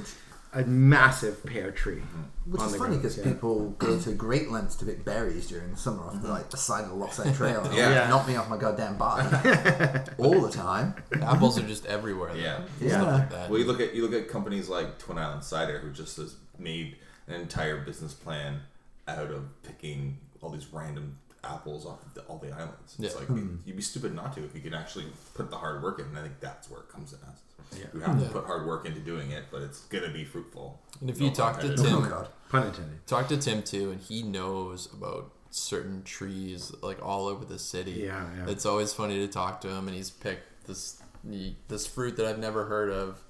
a 0.54 0.64
massive 0.64 1.44
pear 1.46 1.70
tree. 1.70 1.96
Mm-hmm. 1.96 2.52
Which 2.52 2.60
on 2.60 2.66
is 2.66 2.72
the 2.72 2.78
funny 2.78 2.96
because 2.96 3.16
yeah. 3.16 3.24
people 3.24 3.70
go 3.78 3.86
mm. 3.88 4.04
to 4.04 4.12
great 4.12 4.50
lengths 4.50 4.74
to 4.76 4.84
pick 4.84 5.04
berries 5.04 5.46
during 5.48 5.70
the 5.70 5.76
summer 5.76 6.02
off 6.02 6.14
the, 6.14 6.18
mm-hmm. 6.18 6.30
like 6.30 6.50
the 6.50 6.56
side 6.56 6.84
of 6.84 6.90
the 6.90 6.96
Lochside 6.96 7.36
Trail. 7.36 7.62
and 7.62 7.74
Yeah. 7.74 7.90
Yeah. 7.90 8.08
knock 8.08 8.26
me 8.26 8.36
off 8.36 8.50
my 8.50 8.56
goddamn 8.56 8.98
bike 8.98 9.24
all 10.18 10.40
the 10.40 10.50
time. 10.50 10.94
Apples 11.20 11.58
are 11.58 11.62
just 11.66 11.86
everywhere. 11.86 12.32
though. 12.32 12.40
Yeah. 12.40 12.56
Stuff 12.56 12.80
Yeah. 12.80 13.02
like 13.02 13.30
that. 13.30 13.50
Well, 13.50 13.58
you 13.60 13.66
look 13.66 13.80
at 13.80 13.94
you 13.94 14.06
look 14.06 14.20
at 14.20 14.28
companies 14.28 14.68
like 14.68 14.98
Twin 14.98 15.18
Island 15.18 15.44
Cider, 15.44 15.78
who 15.78 15.90
just 15.90 16.16
has 16.16 16.36
made 16.58 16.96
an 17.28 17.34
entire 17.40 17.78
business 17.78 18.12
plan 18.12 18.60
out 19.08 19.30
of 19.30 19.62
picking 19.62 20.18
all 20.40 20.50
these 20.50 20.66
random 20.72 21.18
apples 21.44 21.86
off 21.86 22.04
of 22.04 22.14
the, 22.14 22.20
all 22.22 22.38
the 22.38 22.50
islands. 22.52 22.96
It's 22.98 23.14
Yeah. 23.14 23.18
like 23.20 23.28
hmm. 23.28 23.56
you'd 23.64 23.76
be 23.76 23.82
stupid 23.82 24.14
not 24.14 24.34
to 24.34 24.44
if 24.44 24.54
you 24.54 24.60
can 24.60 24.74
actually 24.74 25.06
put 25.34 25.50
the 25.50 25.56
hard 25.56 25.82
work 25.82 25.98
in. 25.98 26.06
And 26.06 26.18
I 26.18 26.22
think 26.22 26.40
that's 26.40 26.70
where 26.70 26.80
it 26.80 26.88
comes 26.88 27.12
in. 27.12 27.18
As. 27.28 27.38
Yeah. 27.78 27.86
You 27.94 28.00
have 28.00 28.20
to 28.20 28.28
put 28.28 28.44
hard 28.44 28.66
work 28.66 28.86
into 28.86 29.00
doing 29.00 29.30
it, 29.30 29.44
but 29.50 29.62
it's 29.62 29.80
gonna 29.86 30.12
be 30.12 30.24
fruitful. 30.24 30.80
And 31.00 31.10
if 31.10 31.18
No 31.18 31.26
you 31.26 31.32
talk 31.32 31.60
to 31.60 31.70
intended. 31.70 31.92
Oh 31.92 32.00
Tim, 32.00 32.10
god. 32.10 32.28
Pun 32.48 32.66
intended. 32.66 33.06
talk 33.06 33.28
to 33.28 33.36
Tim 33.36 33.62
too, 33.62 33.90
and 33.90 34.00
he 34.00 34.22
knows 34.22 34.92
about 34.92 35.32
certain 35.50 36.02
trees 36.02 36.72
like 36.82 37.04
all 37.04 37.26
over 37.26 37.44
the 37.44 37.58
city. 37.58 37.92
Yeah, 37.92 38.26
yeah. 38.36 38.50
It's 38.50 38.66
always 38.66 38.92
funny 38.92 39.16
to 39.26 39.28
talk 39.28 39.60
to 39.62 39.68
him, 39.68 39.86
and 39.88 39.96
he's 39.96 40.10
picked 40.10 40.66
this 40.66 41.02
this 41.68 41.86
fruit 41.86 42.16
that 42.16 42.26
I've 42.26 42.38
never 42.38 42.64
heard 42.64 42.90
of, 42.90 43.22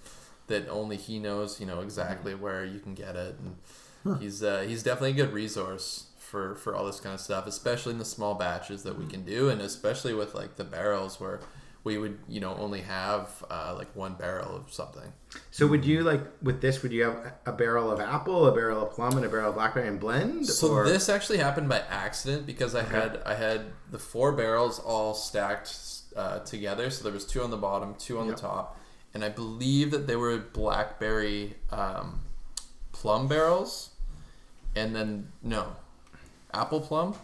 that 0.46 0.68
only 0.68 0.96
he 0.96 1.18
knows. 1.18 1.60
You 1.60 1.66
know 1.66 1.80
exactly 1.80 2.34
where 2.34 2.64
you 2.64 2.80
can 2.80 2.94
get 2.94 3.16
it, 3.16 3.36
and 3.38 4.20
he's 4.20 4.42
uh, 4.42 4.64
he's 4.66 4.82
definitely 4.82 5.10
a 5.10 5.24
good 5.24 5.32
resource 5.32 6.06
for 6.18 6.54
for 6.56 6.74
all 6.74 6.86
this 6.86 7.00
kind 7.00 7.14
of 7.14 7.20
stuff, 7.20 7.46
especially 7.46 7.92
in 7.92 7.98
the 7.98 8.04
small 8.04 8.34
batches 8.34 8.82
that 8.84 8.98
we 8.98 9.06
can 9.06 9.24
do, 9.24 9.48
and 9.50 9.60
especially 9.60 10.14
with 10.14 10.34
like 10.34 10.56
the 10.56 10.64
barrels 10.64 11.20
where. 11.20 11.40
We 11.84 11.98
would, 11.98 12.18
you 12.28 12.40
know, 12.40 12.54
only 12.60 12.80
have 12.82 13.44
uh, 13.50 13.74
like 13.76 13.94
one 13.96 14.14
barrel 14.14 14.54
of 14.54 14.72
something. 14.72 15.12
So 15.50 15.66
would 15.66 15.84
you 15.84 16.04
like 16.04 16.20
with 16.40 16.60
this? 16.60 16.80
Would 16.82 16.92
you 16.92 17.02
have 17.04 17.32
a 17.44 17.50
barrel 17.52 17.90
of 17.90 17.98
apple, 18.00 18.46
a 18.46 18.52
barrel 18.54 18.82
of 18.86 18.92
plum, 18.92 19.16
and 19.16 19.26
a 19.26 19.28
barrel 19.28 19.48
of 19.48 19.56
blackberry 19.56 19.88
and 19.88 19.98
blend? 19.98 20.46
So 20.46 20.68
or- 20.68 20.84
this 20.88 21.08
actually 21.08 21.38
happened 21.38 21.68
by 21.68 21.80
accident 21.90 22.46
because 22.46 22.74
I 22.76 22.82
had 22.84 23.20
I 23.26 23.34
had 23.34 23.62
the 23.90 23.98
four 23.98 24.30
barrels 24.32 24.78
all 24.78 25.12
stacked 25.14 25.76
uh, 26.14 26.38
together. 26.40 26.88
So 26.90 27.02
there 27.02 27.12
was 27.12 27.24
two 27.26 27.42
on 27.42 27.50
the 27.50 27.56
bottom, 27.56 27.96
two 27.98 28.18
on 28.20 28.26
Yep. 28.28 28.36
the 28.36 28.42
top, 28.42 28.78
and 29.12 29.24
I 29.24 29.28
believe 29.30 29.90
that 29.90 30.06
they 30.06 30.14
were 30.16 30.38
blackberry 30.38 31.56
um, 31.72 32.20
plum 32.92 33.26
barrels, 33.26 33.90
and 34.76 34.94
then 34.94 35.32
no, 35.42 35.74
apple 36.54 36.80
plum. 36.80 37.16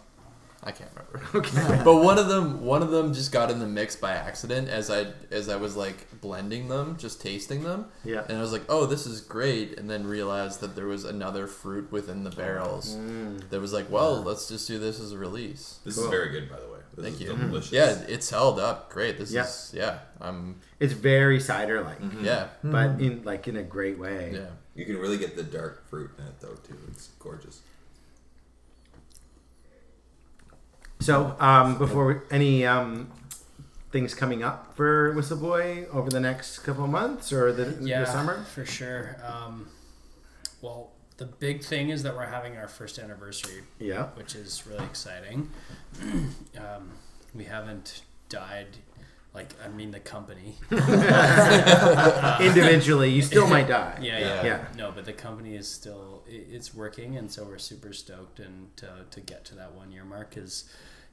I 0.61 0.71
can't 0.71 0.89
remember. 0.93 1.25
Okay. 1.39 1.81
but 1.85 1.95
one 2.03 2.17
of 2.17 2.27
them 2.27 2.65
one 2.65 2.81
of 2.81 2.89
them 2.91 3.13
just 3.13 3.31
got 3.31 3.49
in 3.49 3.59
the 3.59 3.67
mix 3.67 3.95
by 3.95 4.11
accident 4.11 4.67
as 4.67 4.89
I 4.89 5.07
as 5.31 5.47
I 5.47 5.55
was 5.55 5.75
like 5.77 6.19
blending 6.21 6.67
them, 6.67 6.97
just 6.97 7.21
tasting 7.21 7.63
them. 7.63 7.85
Yeah. 8.03 8.23
And 8.27 8.37
I 8.37 8.41
was 8.41 8.51
like, 8.51 8.63
"Oh, 8.67 8.85
this 8.85 9.05
is 9.05 9.21
great," 9.21 9.77
and 9.79 9.89
then 9.89 10.05
realized 10.05 10.59
that 10.61 10.75
there 10.75 10.87
was 10.87 11.05
another 11.05 11.47
fruit 11.47 11.91
within 11.91 12.23
the 12.23 12.29
barrels. 12.31 12.95
Mm. 12.95 13.49
That 13.49 13.61
was 13.61 13.71
like, 13.73 13.89
"Well, 13.89 14.21
let's 14.21 14.47
just 14.49 14.67
do 14.67 14.79
this 14.79 14.99
as 14.99 15.11
a 15.13 15.17
release." 15.17 15.79
This 15.85 15.95
Cool. 15.95 16.05
is 16.05 16.09
very 16.09 16.29
good, 16.29 16.49
by 16.49 16.59
the 16.59 16.67
way. 16.67 16.79
This 16.95 17.05
Thank 17.05 17.15
is 17.15 17.21
you. 17.21 17.37
delicious. 17.37 17.71
Yeah, 17.71 17.91
it's 18.07 18.29
held 18.29 18.59
up 18.59 18.89
great. 18.91 19.17
This 19.17 19.31
Yeah. 19.31 19.43
is 19.45 19.71
yeah. 19.73 19.99
I'm 20.19 20.55
It's 20.81 20.91
very 20.93 21.39
cider 21.39 21.81
like, 21.81 21.99
yeah 22.21 22.47
but 22.63 22.99
in 22.99 23.21
like 23.23 23.47
in 23.47 23.55
a 23.55 23.63
great 23.63 23.97
way. 23.97 24.31
yeah. 24.33 24.49
You 24.75 24.85
can 24.85 24.97
really 24.97 25.17
get 25.17 25.35
the 25.37 25.43
dark 25.43 25.87
fruit 25.89 26.09
in 26.17 26.25
it 26.25 26.39
though 26.41 26.55
too. 26.67 26.77
It's 26.89 27.09
gorgeous. 27.19 27.61
So 30.99 31.35
um, 31.39 31.77
before 31.77 32.05
we, 32.07 32.15
any 32.29 32.65
um, 32.65 33.09
things 33.91 34.13
coming 34.13 34.43
up 34.43 34.75
for 34.75 35.13
Whistlebuoy 35.15 35.87
over 35.93 36.09
the 36.09 36.19
next 36.19 36.59
couple 36.59 36.83
of 36.83 36.89
months 36.89 37.31
or 37.31 37.53
the, 37.53 37.77
yeah, 37.81 38.01
the 38.01 38.05
summer? 38.05 38.43
for 38.53 38.65
sure. 38.65 39.15
Um, 39.25 39.69
well, 40.61 40.91
the 41.17 41.25
big 41.25 41.63
thing 41.63 41.89
is 41.89 42.03
that 42.03 42.15
we're 42.15 42.25
having 42.25 42.57
our 42.57 42.67
first 42.67 42.99
anniversary, 42.99 43.63
Yeah. 43.79 44.07
which 44.15 44.35
is 44.35 44.63
really 44.67 44.83
exciting. 44.85 45.49
um, 46.57 46.91
we 47.33 47.45
haven't 47.45 48.01
died, 48.27 48.67
like 49.33 49.53
I 49.63 49.69
mean 49.69 49.91
the 49.91 49.99
company. 50.01 50.57
Individually, 52.45 53.09
you 53.09 53.21
still 53.21 53.47
might 53.47 53.67
die. 53.69 53.97
Yeah, 54.01 54.19
yeah, 54.19 54.43
Yeah. 54.45 54.65
No, 54.75 54.91
but 54.93 55.05
the 55.05 55.13
company 55.13 55.55
is 55.55 55.67
still 55.69 56.23
i- 56.27 56.31
it's 56.51 56.73
working, 56.75 57.15
and 57.17 57.31
so 57.31 57.45
we're 57.45 57.57
super 57.57 57.93
stoked 57.93 58.39
and 58.39 58.75
to 58.77 59.05
to 59.11 59.21
get 59.21 59.45
to 59.45 59.55
that 59.55 59.73
one 59.73 59.91
year 59.91 60.03
mark 60.05 60.35
is, 60.37 60.69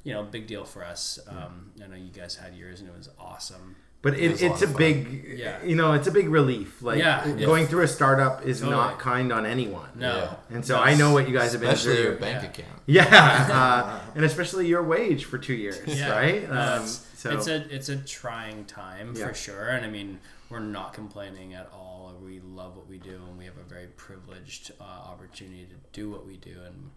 you 0.06 0.12
know, 0.14 0.22
big 0.22 0.46
deal 0.46 0.64
for 0.64 0.84
us. 0.84 1.18
Um, 1.28 1.72
I 1.82 1.86
know 1.88 1.96
you 1.96 2.10
guys 2.10 2.36
had 2.36 2.54
yours, 2.54 2.80
and 2.80 2.88
it 2.88 2.96
was 2.96 3.08
awesome. 3.18 3.74
But 4.02 4.14
It 4.14 4.20
it, 4.24 4.30
was 4.30 4.42
a 4.42 4.46
it's 4.46 4.62
a 4.62 4.64
of 4.66 4.76
big, 4.76 5.34
Yeah. 5.36 5.60
you 5.64 5.74
know, 5.74 5.92
it's 5.94 6.06
a 6.06 6.12
big 6.12 6.28
relief. 6.28 6.80
Like 6.80 6.98
Yeah. 7.00 7.28
going 7.32 7.66
through 7.66 7.82
a 7.82 7.88
startup 7.88 8.46
is 8.46 8.60
Totally. 8.60 8.76
not 8.76 9.00
kind 9.00 9.32
on 9.32 9.44
anyone. 9.44 9.88
No, 9.96 10.16
Yeah. 10.16 10.54
And 10.56 10.64
so 10.64 10.78
I 10.78 10.94
know 10.94 11.12
what 11.12 11.26
you 11.28 11.34
guys 11.36 11.50
have 11.52 11.60
been 11.60 11.70
Especially 11.70 12.02
your 12.04 12.12
bank 12.14 12.42
Yeah. 12.42 12.48
account. 12.50 12.82
Yeah, 12.86 13.48
uh, 13.60 14.00
and 14.14 14.24
especially 14.24 14.68
your 14.68 14.84
wage 14.84 15.24
for 15.24 15.38
two 15.38 15.54
years, 15.54 15.80
Yeah. 15.86 16.10
right? 16.10 16.48
Um, 16.48 16.82
it's, 16.84 17.04
so 17.16 17.30
it's 17.32 17.48
a 17.48 17.56
it's 17.74 17.88
a 17.88 17.96
trying 17.96 18.64
time 18.66 19.14
Yeah. 19.16 19.26
for 19.26 19.34
sure, 19.34 19.68
and 19.70 19.84
I 19.84 19.90
mean 19.90 20.20
we're 20.50 20.60
not 20.60 20.92
complaining 20.94 21.54
at 21.54 21.68
all. 21.72 22.14
We 22.22 22.38
love 22.40 22.76
what 22.76 22.86
we 22.88 22.98
do, 22.98 23.16
and 23.28 23.36
we 23.36 23.44
have 23.46 23.58
a 23.58 23.68
very 23.68 23.88
privileged 23.96 24.70
uh, 24.80 24.84
opportunity 24.84 25.66
to 25.66 25.76
do 25.92 26.08
what 26.10 26.24
we 26.24 26.36
do 26.36 26.56
and 26.64 26.90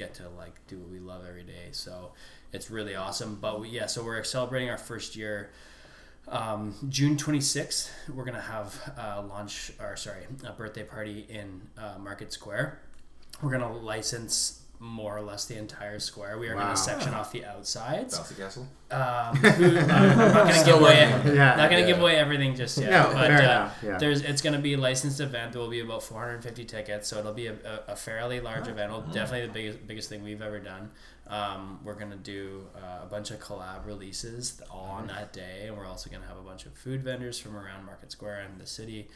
get 0.00 0.14
to 0.14 0.28
like 0.30 0.54
do 0.66 0.78
what 0.78 0.90
we 0.90 0.98
love 0.98 1.22
every 1.28 1.42
day. 1.44 1.68
So 1.72 2.12
it's 2.52 2.70
really 2.70 2.96
awesome. 2.96 3.38
But 3.40 3.60
we, 3.60 3.68
yeah, 3.68 3.86
so 3.86 4.02
we're 4.02 4.24
celebrating 4.24 4.70
our 4.70 4.78
first 4.78 5.14
year. 5.14 5.50
Um, 6.26 6.74
June 6.88 7.16
26th, 7.16 7.90
we're 8.14 8.24
gonna 8.24 8.40
have 8.40 8.74
a 8.96 9.22
launch 9.22 9.72
or 9.78 9.96
sorry, 9.96 10.22
a 10.46 10.52
birthday 10.52 10.84
party 10.84 11.26
in 11.28 11.60
uh, 11.76 11.98
Market 11.98 12.32
Square. 12.32 12.80
We're 13.42 13.50
gonna 13.50 13.76
license 13.76 14.59
more 14.82 15.14
or 15.16 15.20
less 15.20 15.44
the 15.44 15.58
entire 15.58 15.98
square. 15.98 16.38
We 16.38 16.48
are 16.48 16.56
Wow. 16.56 16.62
gonna 16.62 16.76
section 16.76 17.12
off 17.12 17.30
the 17.32 17.44
outsides. 17.44 18.18
Bouncy 18.18 18.36
Castle. 18.38 18.66
Um, 18.90 19.36
who- 19.36 19.78
I'm 19.78 20.16
not 20.18 20.46
gonna 20.48 20.64
give 20.64 20.80
away. 20.80 20.96
Yeah. 21.26 21.54
Not 21.54 21.68
gonna 21.70 21.80
Yeah. 21.82 21.86
give 21.86 22.00
away 22.00 22.16
everything 22.16 22.54
just 22.56 22.78
yet. 22.78 22.90
No, 22.90 23.10
but 23.12 23.26
fair 23.26 23.38
uh, 23.38 23.42
enough, 23.42 23.78
yeah. 23.82 23.98
there's 23.98 24.22
it's 24.22 24.40
gonna 24.40 24.58
be 24.58 24.72
a 24.72 24.78
licensed 24.78 25.20
event. 25.20 25.52
There 25.52 25.60
will 25.60 25.68
be 25.68 25.80
about 25.80 26.02
450 26.02 26.64
tickets, 26.64 27.08
so 27.08 27.18
it'll 27.18 27.34
be 27.34 27.48
a, 27.48 27.52
a, 27.88 27.92
a 27.92 27.96
fairly 27.96 28.40
large 28.40 28.68
event. 28.68 28.90
It'll 28.90 29.02
definitely 29.02 29.46
the 29.48 29.52
biggest 29.52 29.86
biggest 29.86 30.08
thing 30.08 30.24
we've 30.24 30.40
ever 30.42 30.58
done. 30.58 30.90
Um, 31.26 31.78
we're 31.84 31.94
gonna 31.94 32.16
do 32.16 32.66
uh, 32.74 33.04
a 33.04 33.06
bunch 33.06 33.30
of 33.30 33.38
collab 33.38 33.84
releases 33.86 34.60
all 34.70 34.86
on 34.86 35.08
that 35.08 35.32
day, 35.34 35.66
and 35.68 35.76
we're 35.76 35.86
also 35.86 36.08
gonna 36.08 36.26
have 36.26 36.38
a 36.38 36.42
bunch 36.42 36.64
of 36.64 36.72
food 36.72 37.02
vendors 37.04 37.38
from 37.38 37.54
around 37.54 37.84
Market 37.84 38.10
Square 38.12 38.46
and 38.50 38.58
the 38.60 38.66
city. 38.66 39.08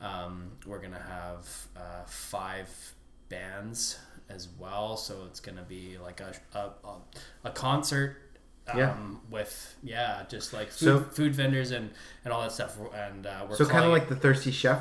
Um, 0.00 0.52
we're 0.66 0.78
gonna 0.78 1.00
have 1.00 1.48
uh, 1.74 2.04
five 2.06 2.68
bands 3.30 3.98
as 4.28 4.48
well, 4.58 4.96
so 4.96 5.24
it's 5.28 5.40
gonna 5.40 5.62
be 5.68 5.96
like 6.02 6.20
a 6.20 6.32
a, 6.54 6.58
a, 6.86 6.96
a 7.44 7.50
concert 7.50 8.16
Um, 8.68 8.78
Yeah. 8.78 8.96
With 9.30 9.76
yeah, 9.84 10.24
just 10.28 10.52
like 10.52 10.68
food, 10.72 10.86
So- 10.88 11.00
food 11.18 11.34
vendors 11.34 11.70
and 11.70 11.90
and 12.24 12.32
all 12.34 12.42
that 12.42 12.50
stuff. 12.52 12.76
And 12.94 13.24
uh, 13.26 13.46
we're 13.48 13.56
So 13.56 13.64
kind 13.66 13.84
of 13.84 13.92
like 13.92 14.08
the 14.08 14.16
Thirsty 14.16 14.50
Chef 14.50 14.80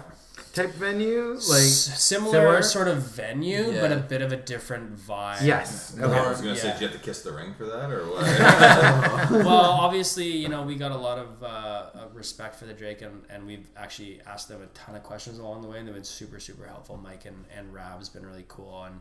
type 0.54 0.74
venue, 0.74 1.34
like 1.34 1.62
s- 1.64 2.02
similar, 2.02 2.32
similar? 2.34 2.62
sort 2.64 2.88
of 2.88 2.98
venue, 3.04 3.72
Yeah. 3.72 3.82
but 3.82 3.92
a 3.92 3.98
bit 3.98 4.22
of 4.24 4.32
a 4.32 4.38
different 4.38 4.98
vibe. 4.98 5.44
yes, 5.46 5.96
I 6.02 6.08
was 6.08 6.42
gonna 6.42 6.56
say, 6.56 6.68
Yeah. 6.68 6.74
did 6.74 6.82
you 6.82 6.88
have 6.88 6.98
to 6.98 7.04
kiss 7.04 7.22
the 7.22 7.32
ring 7.32 7.54
for 7.54 7.66
that, 7.66 7.92
or 7.92 8.06
what? 8.10 8.26
well, 9.46 9.48
obviously, 9.86 10.28
you 10.30 10.50
know, 10.50 10.64
we 10.64 10.76
got 10.76 10.92
a 10.92 10.98
lot 10.98 11.18
of 11.20 11.44
uh, 11.44 11.46
uh, 11.48 12.08
respect 12.14 12.56
for 12.56 12.66
the 12.66 12.74
Drake, 12.74 13.02
and, 13.04 13.24
and 13.30 13.46
we've 13.46 13.68
actually 13.78 14.20
asked 14.26 14.48
them 14.50 14.62
a 14.64 14.68
ton 14.68 14.96
of 14.96 15.04
questions 15.04 15.38
along 15.40 15.62
the 15.62 15.68
way, 15.68 15.78
and 15.78 15.88
they've 15.88 15.94
been 15.96 16.04
super, 16.04 16.40
super 16.40 16.66
helpful. 16.66 16.98
Mike 16.98 17.26
and, 17.26 17.46
and 17.56 17.72
Rab's 17.74 18.10
been 18.10 18.26
really 18.26 18.46
cool, 18.48 18.84
and 18.84 19.00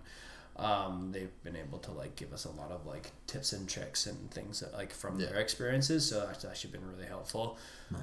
um, 0.56 1.10
they've 1.12 1.32
been 1.42 1.56
able 1.56 1.78
to 1.80 1.90
like 1.90 2.14
give 2.16 2.32
us 2.32 2.44
a 2.44 2.50
lot 2.50 2.70
of 2.70 2.86
like 2.86 3.10
tips 3.26 3.52
and 3.52 3.68
tricks 3.68 4.06
and 4.06 4.30
things 4.30 4.60
that, 4.60 4.72
like 4.72 4.92
from 4.92 5.18
Yeah. 5.18 5.26
their 5.26 5.40
experiences. 5.40 6.08
So 6.08 6.20
that's 6.26 6.44
actually 6.44 6.70
been 6.72 6.86
really 6.88 7.06
helpful. 7.06 7.58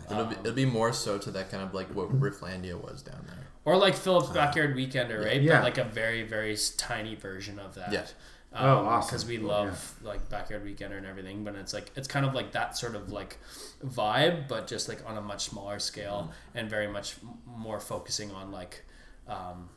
It'll 0.09 0.25
be, 0.25 0.35
it'll 0.35 0.51
be 0.53 0.65
more 0.65 0.91
so 0.93 1.17
to 1.17 1.31
that 1.31 1.49
kind 1.49 1.63
of 1.63 1.73
like 1.73 1.87
what 1.95 2.09
Rifflandia 2.19 2.75
was 2.81 3.01
down 3.01 3.23
there. 3.27 3.47
Or 3.63 3.77
like 3.77 3.95
Phillips 3.95 4.29
Backyard 4.29 4.75
Weekender, 4.75 5.23
right? 5.23 5.41
Yeah. 5.41 5.57
But 5.57 5.63
like 5.63 5.77
a 5.77 5.85
very, 5.85 6.23
very 6.23 6.57
tiny 6.77 7.15
version 7.15 7.57
of 7.59 7.75
that. 7.75 7.91
Yeah. 7.93 8.05
Oh, 8.53 8.79
awesome. 8.85 9.07
Because 9.07 9.25
we 9.25 9.37
Cool, 9.37 9.47
love 9.47 9.95
like 10.03 10.27
Backyard 10.29 10.65
Weekender 10.65 10.97
and 10.97 11.05
everything, 11.05 11.45
but 11.45 11.55
it's 11.55 11.73
like 11.73 11.89
it's 11.95 12.07
kind 12.09 12.25
of 12.25 12.33
like 12.33 12.51
that 12.51 12.77
sort 12.77 12.95
of 12.95 13.09
like 13.09 13.37
vibe, 13.85 14.49
but 14.49 14.67
just 14.67 14.89
like 14.89 14.99
on 15.09 15.17
a 15.17 15.21
much 15.21 15.45
smaller 15.49 15.79
scale 15.79 16.23
Mm-hmm. 16.33 16.57
and 16.57 16.69
very 16.69 16.87
much 16.87 17.15
m- 17.23 17.29
more 17.45 17.79
focusing 17.79 18.29
on 18.31 18.51
like, 18.51 18.83
um, 19.27 19.69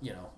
you 0.00 0.12
know, 0.12 0.30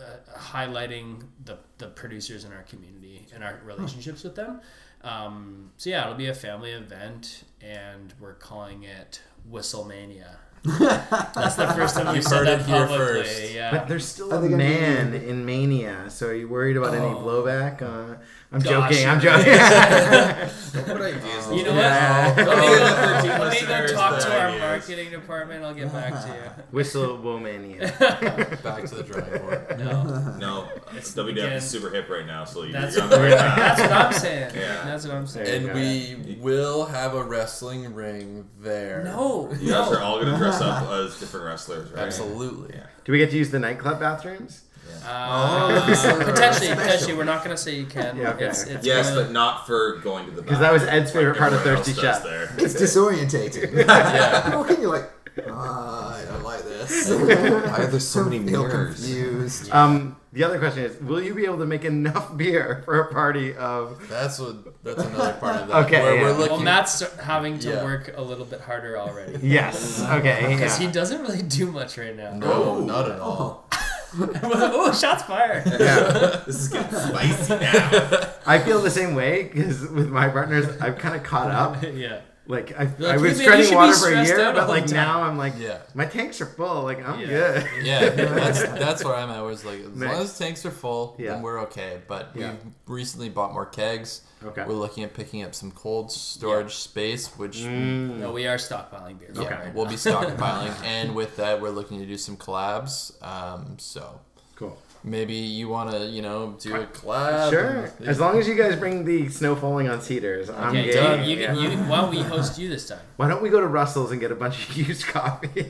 uh, 0.00 0.38
highlighting 0.38 1.22
the 1.44 1.58
the 1.78 1.88
producers 1.88 2.44
in 2.44 2.52
our 2.52 2.62
community 2.62 3.26
and 3.34 3.42
our 3.44 3.60
relationships 3.64 4.22
with 4.24 4.34
them. 4.36 4.60
Um, 5.02 5.70
so 5.76 5.90
yeah, 5.90 6.02
it'll 6.04 6.14
be 6.16 6.26
a 6.28 6.34
family 6.34 6.70
event, 6.72 7.44
and 7.60 8.12
we're 8.20 8.34
calling 8.34 8.82
it 8.84 9.20
Whistlemania. 9.50 10.36
That's 10.64 11.54
the 11.54 11.68
first 11.68 11.94
time 11.94 12.06
we've 12.06 12.16
You've 12.16 12.24
said 12.24 12.38
heard 12.38 12.46
that 12.48 12.60
it 12.60 12.66
here 12.66 12.80
publicly. 12.86 13.06
first. 13.22 13.52
Yeah. 13.54 13.70
But 13.70 13.86
there's 13.88 14.04
still 14.04 14.32
Are 14.34 14.44
a 14.44 14.48
man 14.48 15.14
in 15.14 15.46
Mania, 15.46 16.06
so 16.08 16.26
are 16.28 16.34
you 16.34 16.48
worried 16.48 16.76
about 16.76 16.94
any 16.94 17.06
Oh. 17.06 17.14
blowback? 17.22 17.80
Uh, 17.80 18.16
I'm 18.50 18.60
Gosh. 18.60 18.90
joking. 18.94 19.06
I'm 19.06 19.20
joking. 19.20 19.52
what 20.88 21.02
ideas? 21.02 21.52
You 21.52 21.64
know 21.64 21.74
Yeah. 21.74 22.34
what? 22.34 22.46
Let 22.46 22.58
me 22.58 23.28
go, 23.28 23.44
let 23.44 23.52
me 23.60 23.66
go 23.68 23.86
talk 23.94 24.20
to 24.20 24.32
our 24.32 24.46
ideas. 24.48 24.60
marketing 24.62 25.10
department. 25.10 25.64
I'll 25.64 25.74
get 25.74 25.92
back 25.92 26.12
to 26.24 26.28
you. 26.28 26.62
Whistle 26.70 27.18
Womania. 27.18 27.80
Back 28.62 28.84
to 28.86 28.94
the 28.94 29.02
drawing 29.02 29.30
board. 29.42 29.78
No, 29.78 30.36
No, 30.38 30.68
It's 30.96 31.14
WWF 31.14 31.28
again- 31.30 31.52
is 31.52 31.68
super 31.68 31.90
hip 31.90 32.08
right 32.08 32.26
now, 32.26 32.44
so 32.46 32.62
you're 32.62 32.72
that's 32.72 32.96
on 32.98 33.10
the 33.10 33.18
right 33.20 33.36
path. 33.36 33.56
that's 33.76 33.80
what 33.82 33.92
I'm 33.92 34.12
saying. 34.14 34.54
Yeah. 34.54 34.84
That's 34.84 35.06
what 35.06 35.14
I'm 35.14 35.26
saying. 35.26 35.66
And 35.68 35.78
you 35.78 36.16
go. 36.16 36.24
we 36.24 36.34
will 36.40 36.86
have 36.86 37.14
a 37.14 37.22
wrestling 37.22 37.94
ring 37.94 38.48
there. 38.60 39.02
No, 39.04 39.50
You 39.60 39.72
guys 39.72 39.92
are 39.92 40.00
all 40.00 40.18
gonna 40.20 40.38
dress 40.38 40.60
up 40.62 40.88
as 40.90 41.20
different 41.20 41.44
wrestlers, 41.46 41.90
right? 41.92 42.00
Absolutely. 42.04 42.76
Yeah. 42.76 42.86
Do 43.04 43.12
we 43.12 43.18
get 43.18 43.30
to 43.30 43.36
use 43.36 43.50
the 43.50 43.58
nightclub 43.58 44.00
bathrooms? 44.00 44.62
Uh, 45.08 45.24
Oh, 45.30 45.84
potentially, 46.24 46.74
potentially. 46.74 47.14
We're 47.14 47.24
not 47.24 47.44
going 47.44 47.56
to 47.56 47.62
say 47.62 47.74
you 47.76 47.86
can. 47.86 48.16
Yeah, 48.16 48.30
okay. 48.30 48.46
It's, 48.46 48.64
it's 48.64 48.84
Yes, 48.86 49.08
gonna- 49.10 49.22
but 49.22 49.32
not 49.32 49.66
for 49.66 49.96
going 49.98 50.26
to 50.26 50.30
the 50.32 50.42
because 50.42 50.58
that 50.60 50.72
was 50.72 50.82
Ed's 50.82 51.10
bathroom, 51.10 51.34
favorite 51.34 51.38
part 51.38 51.52
of 51.52 51.62
Thirsty 51.62 51.92
else 51.92 52.00
Chef. 52.00 52.22
There. 52.22 52.54
It's 52.58 52.74
disorientating. 52.74 53.72
Yeah. 53.88 54.50
How 54.50 54.62
can 54.64 54.80
you 54.80 54.88
like? 54.88 55.10
"Ah, 55.50 56.16
I 56.20 56.24
don't 56.24 56.42
like 56.42 56.64
this. 56.64 57.08
Why 57.10 57.84
are 57.84 57.86
there 57.86 58.00
so 58.00 58.24
many 58.24 58.38
mirrors? 58.40 58.96
confused. 59.00 59.70
Um, 59.70 60.16
the 60.32 60.44
other 60.44 60.58
question 60.58 60.82
is, 60.84 61.00
will 61.00 61.22
you 61.22 61.32
be 61.34 61.44
able 61.44 61.58
to 61.58 61.66
make 61.66 61.84
enough 61.84 62.36
beer 62.36 62.82
for 62.84 63.00
a 63.00 63.12
party 63.12 63.54
of? 63.56 64.08
That's 64.08 64.38
what. 64.38 64.82
That's 64.84 65.02
another 65.02 65.34
part 65.34 65.56
of 65.56 65.68
that. 65.68 65.86
Okay, 65.86 66.02
Where 66.02 66.16
yeah. 66.16 66.22
we're 66.22 66.48
well. 66.48 66.60
Matt's 66.60 67.00
having 67.18 67.58
to 67.60 67.68
Yeah. 67.70 67.84
work 67.84 68.12
a 68.16 68.22
little 68.22 68.44
bit 68.46 68.60
harder 68.60 68.98
already 68.98 69.38
Yes. 69.42 70.02
Okay. 70.02 70.46
because 70.48 70.80
Yeah. 70.80 70.86
he 70.88 70.92
doesn't 70.92 71.20
really 71.22 71.42
do 71.42 71.70
much 71.70 71.96
right 71.98 72.16
now. 72.16 72.32
no, 72.34 72.80
not 72.80 73.10
at 73.10 73.20
all. 73.20 73.68
oh, 74.42 74.92
shots 74.92 75.22
fired. 75.24 75.64
yeah. 75.80 76.42
This 76.46 76.56
is 76.62 76.68
getting 76.68 76.98
spicy 76.98 77.54
now. 77.58 78.30
I 78.46 78.58
feel 78.58 78.80
the 78.80 78.90
same 78.90 79.14
way 79.14 79.44
because 79.44 79.82
with 79.88 80.08
my 80.10 80.28
partners, 80.28 80.66
I've 80.80 80.98
kind 80.98 81.14
of 81.16 81.22
caught 81.22 81.50
up. 81.50 81.82
yeah. 81.94 82.20
Like 82.46 82.72
I, 82.80 82.88
You're 82.98 83.10
I 83.10 83.16
was 83.18 83.38
"Hey, 83.38 83.44
treading 83.44 83.74
water 83.74 83.92
for 83.92 84.08
a 84.10 84.24
year, 84.24 84.40
out 84.40 84.54
the 84.54 84.60
but 84.62 84.70
like 84.70 84.84
whole 84.84 84.94
now 84.94 85.22
I'm 85.22 85.36
like, 85.36 85.52
Yeah. 85.58 85.80
my 85.94 86.06
tanks 86.06 86.40
are 86.40 86.46
full. 86.46 86.82
Like 86.82 87.06
I'm 87.06 87.20
Yeah. 87.20 87.26
good. 87.26 87.66
Yeah, 87.84 88.08
that's 88.08 88.62
that's 88.62 89.04
where 89.04 89.14
I'm 89.16 89.28
at. 89.28 89.40
Was 89.42 89.66
like, 89.66 89.80
as 89.80 89.88
Nice. 89.94 90.12
long 90.14 90.22
as 90.22 90.38
tanks 90.38 90.64
are 90.64 90.70
full, 90.70 91.14
Yeah. 91.18 91.32
then 91.34 91.42
we're 91.42 91.60
okay. 91.64 92.00
But 92.08 92.30
Yeah. 92.34 92.52
we've 92.52 92.72
recently 92.86 93.28
bought 93.28 93.52
more 93.52 93.66
kegs. 93.66 94.22
Okay. 94.44 94.64
We're 94.66 94.74
looking 94.74 95.02
at 95.04 95.14
picking 95.14 95.42
up 95.42 95.54
some 95.54 95.70
cold 95.72 96.12
storage 96.12 96.74
space, 96.76 97.26
which 97.36 97.58
Mm. 97.58 98.18
No, 98.20 98.30
we 98.32 98.46
are 98.46 98.56
stockpiling 98.56 99.18
beer. 99.18 99.30
yeah, 99.34 99.40
Okay. 99.42 99.54
right 99.54 99.74
we'll 99.74 99.86
be 99.86 99.94
stockpiling. 100.06 100.72
and 100.84 101.14
with 101.14 101.36
that, 101.36 101.60
we're 101.60 101.70
looking 101.70 101.98
to 101.98 102.06
do 102.06 102.16
some 102.16 102.36
collabs. 102.36 103.12
Um, 103.22 103.76
so 103.78 104.20
Cool. 104.54 104.78
maybe 105.02 105.34
you 105.34 105.68
want 105.68 105.90
to, 105.90 106.04
you 106.06 106.22
know, 106.22 106.54
do 106.60 106.74
a 106.76 106.86
collab. 106.86 107.50
Sure. 107.50 107.90
and- 107.98 108.08
As 108.08 108.20
long 108.20 108.38
as 108.38 108.46
you 108.46 108.54
guys 108.54 108.76
bring 108.76 109.04
the 109.04 109.28
snow 109.28 109.56
falling 109.56 109.88
on 109.88 110.00
cedars, 110.00 110.48
I'm 110.50 110.68
Okay, 110.70 110.84
game. 110.92 110.94
Doug, 110.94 111.26
you, 111.26 111.36
Yeah. 111.36 111.54
you, 111.54 111.76
why 111.90 112.00
don't 112.02 112.10
we 112.10 112.22
host 112.22 112.58
you 112.58 112.68
this 112.68 112.86
time? 112.88 113.00
Why 113.16 113.26
don't 113.28 113.42
we 113.42 113.48
go 113.50 113.60
to 113.60 113.66
Russell's 113.66 114.12
and 114.12 114.20
get 114.20 114.30
a 114.30 114.36
bunch 114.36 114.68
of 114.68 114.76
used 114.88 115.04
coffee? 115.06 115.48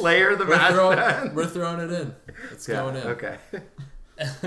Layer 0.00 0.34
the 0.36 0.46
We're 0.48 0.70
throwing, 0.72 0.96
tun. 0.98 1.34
we're 1.34 1.46
throwing 1.46 1.80
it 1.80 1.92
in. 1.92 2.14
It's 2.52 2.66
Yeah, 2.68 2.76
going 2.76 2.96
in. 2.96 3.02
Okay. 3.08 3.36
Oh, 4.22 4.46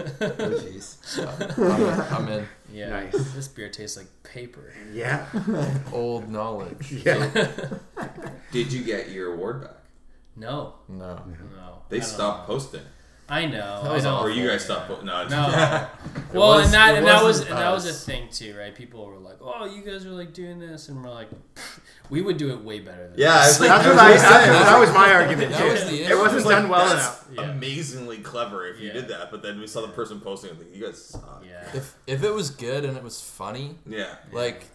jeez. 0.61 0.97
So, 1.03 1.27
I'm, 1.57 2.13
I'm 2.27 2.27
in. 2.31 2.47
Yeah. 2.71 2.89
Nice. 2.89 3.33
This 3.33 3.47
beer 3.47 3.69
tastes 3.69 3.97
like 3.97 4.07
paper. 4.23 4.73
Yeah. 4.93 5.25
Old 5.93 6.29
knowledge. 6.29 6.91
Yeah. 6.91 7.29
Did 8.51 8.71
you 8.73 8.83
get 8.83 9.09
your 9.09 9.33
award 9.33 9.61
back? 9.61 9.71
No, 10.35 10.73
No. 10.89 11.21
no. 11.55 11.81
They 11.89 12.01
stopped 12.01 12.47
know. 12.47 12.53
posting. 12.55 12.81
I 13.27 13.45
know. 13.47 13.81
That 13.81 13.89
I 13.91 13.93
was 13.93 14.03
don't. 14.03 14.23
Or 14.23 14.29
you 14.29 14.43
yeah. 14.43 14.51
guys 14.51 14.65
stopped 14.65 14.87
posting. 14.87 15.07
No, 15.07 15.27
No. 15.27 15.87
well, 16.33 16.57
was- 16.57 16.65
and 16.65 16.73
that 16.75 16.95
and 16.95 17.07
that 17.07 17.23
was 17.23 17.39
wasn't 17.39 17.49
and 17.51 17.57
that 17.59 17.71
was 17.71 17.85
a 17.87 17.93
thing 17.93 18.29
too, 18.29 18.55
right? 18.57 18.75
People 18.75 19.05
were 19.07 19.17
like, 19.17 19.37
"Oh, 19.41 19.65
you 19.65 19.81
guys 19.81 20.05
are 20.05 20.11
like 20.11 20.31
doing 20.33 20.59
this," 20.59 20.89
and 20.89 21.03
we're 21.03 21.09
like, 21.09 21.29
"We 22.09 22.21
would 22.21 22.37
do 22.37 22.51
it 22.51 22.61
way 22.63 22.79
better." 22.79 23.09
Than 23.09 23.19
Yeah, 23.19 23.39
this. 23.45 23.59
was 23.59 23.67
like, 23.67 23.69
That's 23.69 23.85
what 23.87 23.97
I, 23.97 24.07
gonna 24.09 24.19
that, 24.19 24.49
I 24.49 24.59
was 24.59 24.67
that 24.69 24.79
was 24.79 24.91
my 24.93 25.13
argument 25.13 25.51
That 25.51 25.59
too. 25.61 25.71
was 25.71 25.85
the 25.89 26.03
it 26.03 26.17
wasn't 26.17 26.45
like, 26.45 26.55
done 26.57 26.69
well 26.69 26.87
that's 26.89 27.01
enough. 27.27 27.27
Yeah. 27.33 27.51
amazingly 27.51 28.17
clever 28.19 28.67
if 28.67 28.79
you 28.79 28.87
Yeah. 28.87 28.93
did 28.93 29.07
that. 29.09 29.31
But 29.31 29.41
then 29.43 29.59
we 29.59 29.67
saw 29.67 29.81
the 29.81 29.89
person 29.89 30.19
posting. 30.21 30.51
I'm 30.51 30.57
like, 30.59 30.73
you 30.75 30.85
guys 30.85 31.03
suck. 31.03 31.43
yeah. 31.47 31.67
If 31.73 31.95
if 32.07 32.23
it 32.23 32.33
was 32.33 32.49
good 32.49 32.85
and 32.85 32.95
it 32.97 33.03
was 33.03 33.19
funny, 33.21 33.77
Yeah. 33.87 34.15
like, 34.31 34.65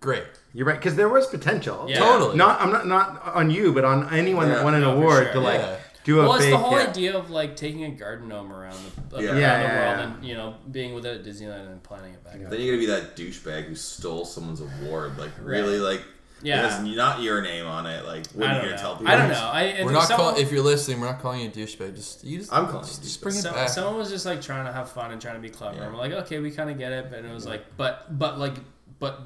great. 0.00 0.24
You're 0.54 0.66
right, 0.66 0.78
because 0.78 0.94
there 0.96 1.08
was 1.08 1.26
potential. 1.26 1.86
Yeah. 1.88 1.98
Totally. 1.98 2.36
Not, 2.36 2.60
I'm 2.60 2.72
not 2.72 2.86
not 2.86 3.22
on 3.34 3.50
you, 3.50 3.72
but 3.72 3.84
on 3.84 4.12
anyone 4.14 4.48
Yeah. 4.48 4.56
that 4.56 4.64
won 4.64 4.74
an 4.74 4.80
No, 4.82 4.92
award 4.96 5.24
sure. 5.24 5.32
to 5.34 5.40
like 5.40 5.60
Yeah. 5.60 5.76
do 6.04 6.20
a 6.20 6.22
Well, 6.22 6.34
it's 6.34 6.44
fake. 6.44 6.52
the 6.52 6.58
whole 6.58 6.78
yeah. 6.78 6.86
idea 6.88 7.16
of 7.18 7.30
like 7.30 7.56
taking 7.56 7.84
a 7.84 7.90
garden 7.90 8.28
gnome 8.28 8.52
around 8.52 8.78
the, 9.10 9.20
Yeah. 9.22 9.30
around 9.30 9.40
Yeah, 9.40 9.56
the 9.56 9.62
yeah, 9.64 9.74
world 9.86 9.98
yeah. 9.98 10.14
and 10.16 10.24
you 10.24 10.34
know 10.34 10.54
being 10.70 10.94
with 10.94 11.04
it 11.06 11.20
at 11.20 11.24
Disneyland 11.24 11.66
and 11.66 11.82
planning 11.82 12.14
it 12.14 12.22
back. 12.24 12.36
Yeah. 12.40 12.48
Then 12.48 12.60
you're 12.60 12.76
gonna 12.76 12.86
be 12.86 12.92
that 12.92 13.16
douchebag 13.16 13.64
who 13.64 13.74
stole 13.74 14.24
someone's 14.24 14.60
award. 14.60 15.18
Like 15.18 15.30
really, 15.42 15.78
like 15.78 16.02
Yeah. 16.46 16.64
it 16.66 16.70
has 16.70 16.82
not 16.96 17.22
your 17.22 17.42
name 17.42 17.66
on 17.66 17.86
it. 17.86 18.04
Like 18.06 18.26
what 18.28 18.48
I 18.48 18.52
are 18.52 18.54
you 18.54 18.60
don't 18.60 18.70
gonna 18.70 18.82
tell 18.82 18.96
people? 18.96 19.12
I 19.12 19.16
don't 19.16 19.28
know. 19.30 19.50
I, 19.52 19.62
if 19.64 19.84
We're 19.84 19.92
not 19.92 20.04
someone, 20.08 20.34
call, 20.34 20.40
if 20.42 20.50
you're 20.52 20.62
listening, 20.62 21.00
we're 21.00 21.06
not 21.10 21.20
calling 21.20 21.40
you 21.40 21.48
a 21.48 21.50
douchebag. 21.50 21.94
Just 21.96 22.24
you 22.24 22.38
just 22.38 22.52
I'm 22.52 22.66
calling 22.68 22.86
just, 22.86 23.00
you 23.02 23.04
just 23.08 23.20
bring 23.22 23.34
it 23.34 23.42
So, 23.42 23.52
back. 23.52 23.68
someone 23.68 23.96
was 23.96 24.08
just 24.10 24.24
like 24.26 24.40
trying 24.40 24.64
to 24.66 24.72
have 24.72 24.90
fun 24.90 25.10
and 25.10 25.20
trying 25.20 25.34
to 25.36 25.40
be 25.40 25.50
clever. 25.50 25.76
Yeah. 25.76 25.82
And 25.84 25.92
we're 25.92 25.98
like, 26.00 26.12
okay, 26.12 26.38
we 26.38 26.50
kind 26.50 26.70
of 26.70 26.78
get 26.78 26.92
it, 26.92 27.10
but 27.10 27.24
it 27.24 27.32
was 27.32 27.46
like, 27.46 27.64
but 27.76 28.18
but 28.18 28.38
like, 28.38 28.54
but 28.98 29.20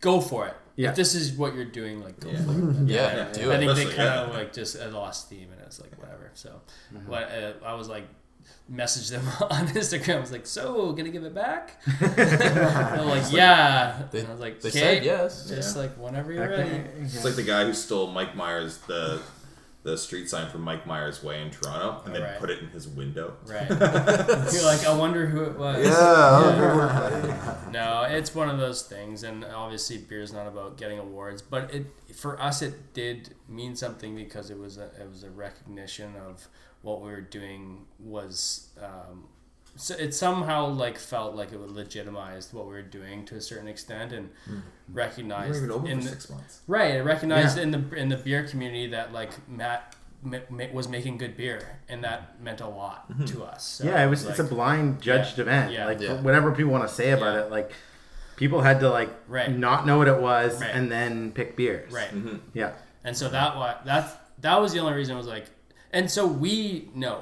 go 0.00 0.20
for 0.20 0.46
it. 0.48 0.54
Yeah. 0.76 0.90
If 0.90 0.96
this 0.96 1.14
is 1.16 1.32
what 1.32 1.54
you're 1.56 1.64
doing, 1.64 2.00
like, 2.00 2.20
go 2.20 2.30
Yeah. 2.30 2.44
for 2.44 2.52
it. 2.52 2.56
yeah, 2.88 3.16
Yeah. 3.16 3.32
do 3.32 3.50
I 3.50 3.54
it. 3.54 3.58
think 3.58 3.60
they 3.60 3.66
Especially, 3.66 3.84
kind 3.84 3.96
yeah. 3.96 4.20
of 4.22 4.34
like 4.34 4.52
just 4.52 4.80
uh, 4.80 4.88
lost 4.90 5.26
steam, 5.26 5.48
and 5.52 5.60
it's 5.62 5.80
like 5.80 5.96
whatever. 5.98 6.30
So, 6.34 6.60
Mm-hmm. 6.94 7.10
what 7.10 7.22
uh, 7.24 7.52
I 7.64 7.74
was 7.74 7.88
like, 7.88 8.04
messaged 8.70 9.10
them 9.10 9.26
on 9.50 9.66
Instagram. 9.68 10.16
I 10.16 10.20
was 10.20 10.32
like, 10.32 10.46
so 10.46 10.92
gonna 10.92 11.08
give 11.10 11.24
it 11.24 11.34
back? 11.34 11.82
They're 12.00 13.02
like, 13.04 13.32
yeah. 13.32 14.02
They- 14.10 14.20
and 14.20 14.28
I 14.28 14.32
was 14.32 14.40
like, 14.40 14.60
They 14.60 14.70
said 14.70 15.04
yes. 15.04 15.48
Just 15.48 15.76
like 15.76 15.92
whenever 15.96 16.32
you're 16.32 16.52
Okay. 16.52 16.62
ready. 16.62 16.84
It's 17.04 17.24
like 17.24 17.36
the 17.36 17.42
guy 17.42 17.64
who 17.64 17.72
stole 17.74 18.08
Mike 18.08 18.34
Myers 18.36 18.78
the 18.86 19.20
the 19.84 19.96
street 19.96 20.28
sign 20.28 20.50
from 20.50 20.62
Mike 20.62 20.86
Myers 20.86 21.22
Way 21.22 21.40
in 21.40 21.50
Toronto 21.50 22.02
and 22.04 22.14
then 22.14 22.20
Right. 22.22 22.38
put 22.38 22.50
it 22.50 22.58
in 22.58 22.68
his 22.68 22.86
window. 22.88 23.34
Right. 23.46 23.66
you're 23.70 24.64
like, 24.64 24.84
I 24.84 24.94
wonder 24.94 25.26
who 25.26 25.44
it 25.44 25.56
was. 25.56 25.86
No, 27.72 28.02
it's 28.08 28.34
one 28.34 28.48
of 28.50 28.58
those 28.58 28.82
things, 28.82 29.22
and 29.22 29.44
obviously, 29.44 29.98
beer 29.98 30.20
is 30.20 30.32
not 30.32 30.46
about 30.46 30.76
getting 30.76 30.98
awards, 30.98 31.42
but 31.42 31.72
it 31.72 31.86
for 32.14 32.40
us 32.42 32.60
it 32.60 32.92
did 32.92 33.34
mean 33.48 33.76
something 33.76 34.14
because 34.16 34.50
it 34.50 34.58
was 34.58 34.78
a 34.78 34.86
it 35.00 35.08
was 35.08 35.22
a 35.22 35.30
recognition 35.30 36.16
of 36.16 36.48
what 36.82 37.00
we 37.00 37.08
were 37.10 37.20
doing 37.20 37.86
was. 37.98 38.68
Um, 38.82 39.28
so 39.76 39.94
it 39.94 40.12
somehow 40.12 40.66
like 40.66 40.98
felt 40.98 41.36
like 41.36 41.52
it 41.52 41.60
would 41.60 41.70
legitimize 41.70 42.52
what 42.52 42.66
we 42.66 42.72
were 42.72 42.82
doing 42.82 43.24
to 43.26 43.36
a 43.36 43.40
certain 43.40 43.68
extent 43.68 44.12
and 44.12 44.30
hmm. 44.44 44.54
You 44.54 44.62
recognized 44.94 45.52
weren't 45.52 45.64
even 45.64 45.70
open 45.70 45.90
in 45.90 46.00
the, 46.00 46.08
six 46.08 46.28
months. 46.30 46.62
right 46.66 46.96
it 46.96 47.02
recognized 47.04 47.56
Yeah. 47.58 47.62
in 47.64 47.70
the 47.70 47.94
in 47.94 48.08
the 48.08 48.16
beer 48.16 48.42
community 48.42 48.88
that 48.88 49.12
like 49.12 49.30
Matt 49.48 49.94
ma- 50.22 50.38
ma- 50.50 50.66
was 50.72 50.88
making 50.88 51.18
good 51.18 51.36
beer, 51.36 51.80
and 51.88 52.02
that 52.04 52.40
meant 52.42 52.60
a 52.60 52.68
lot 52.68 53.10
mm-hmm. 53.10 53.24
to 53.26 53.44
us. 53.44 53.64
So 53.64 53.84
yeah, 53.84 54.04
it 54.04 54.08
was. 54.08 54.24
like, 54.24 54.30
it's 54.30 54.40
a 54.40 54.44
blind 54.44 55.00
judged 55.00 55.38
yeah, 55.38 55.42
event. 55.42 55.72
yeah. 55.72 55.86
like 55.86 56.00
Yeah. 56.00 56.20
whatever 56.20 56.52
people 56.52 56.72
want 56.72 56.88
to 56.88 56.94
say 56.94 57.10
about 57.10 57.34
Yeah. 57.34 57.44
it, 57.44 57.50
like 57.50 57.72
people 58.36 58.62
had 58.62 58.80
to 58.80 58.90
like 58.90 59.10
Right. 59.28 59.50
not 59.56 59.86
know 59.86 59.98
what 59.98 60.08
it 60.08 60.20
was 60.20 60.60
Right. 60.60 60.70
and 60.70 60.90
then 60.90 61.32
pick 61.32 61.56
beers. 61.56 61.92
right. 61.92 62.10
Mm-hmm. 62.10 62.36
Yeah. 62.54 62.72
And 63.04 63.16
so 63.16 63.28
that 63.28 63.56
was 63.56 63.76
that 63.84 64.28
that 64.40 64.60
was 64.60 64.72
the 64.72 64.80
only 64.80 64.94
reason 64.94 65.14
I 65.14 65.18
was 65.18 65.26
like, 65.26 65.46
and 65.98 66.10
so 66.10 66.26
we 66.26 66.88
know 66.94 67.18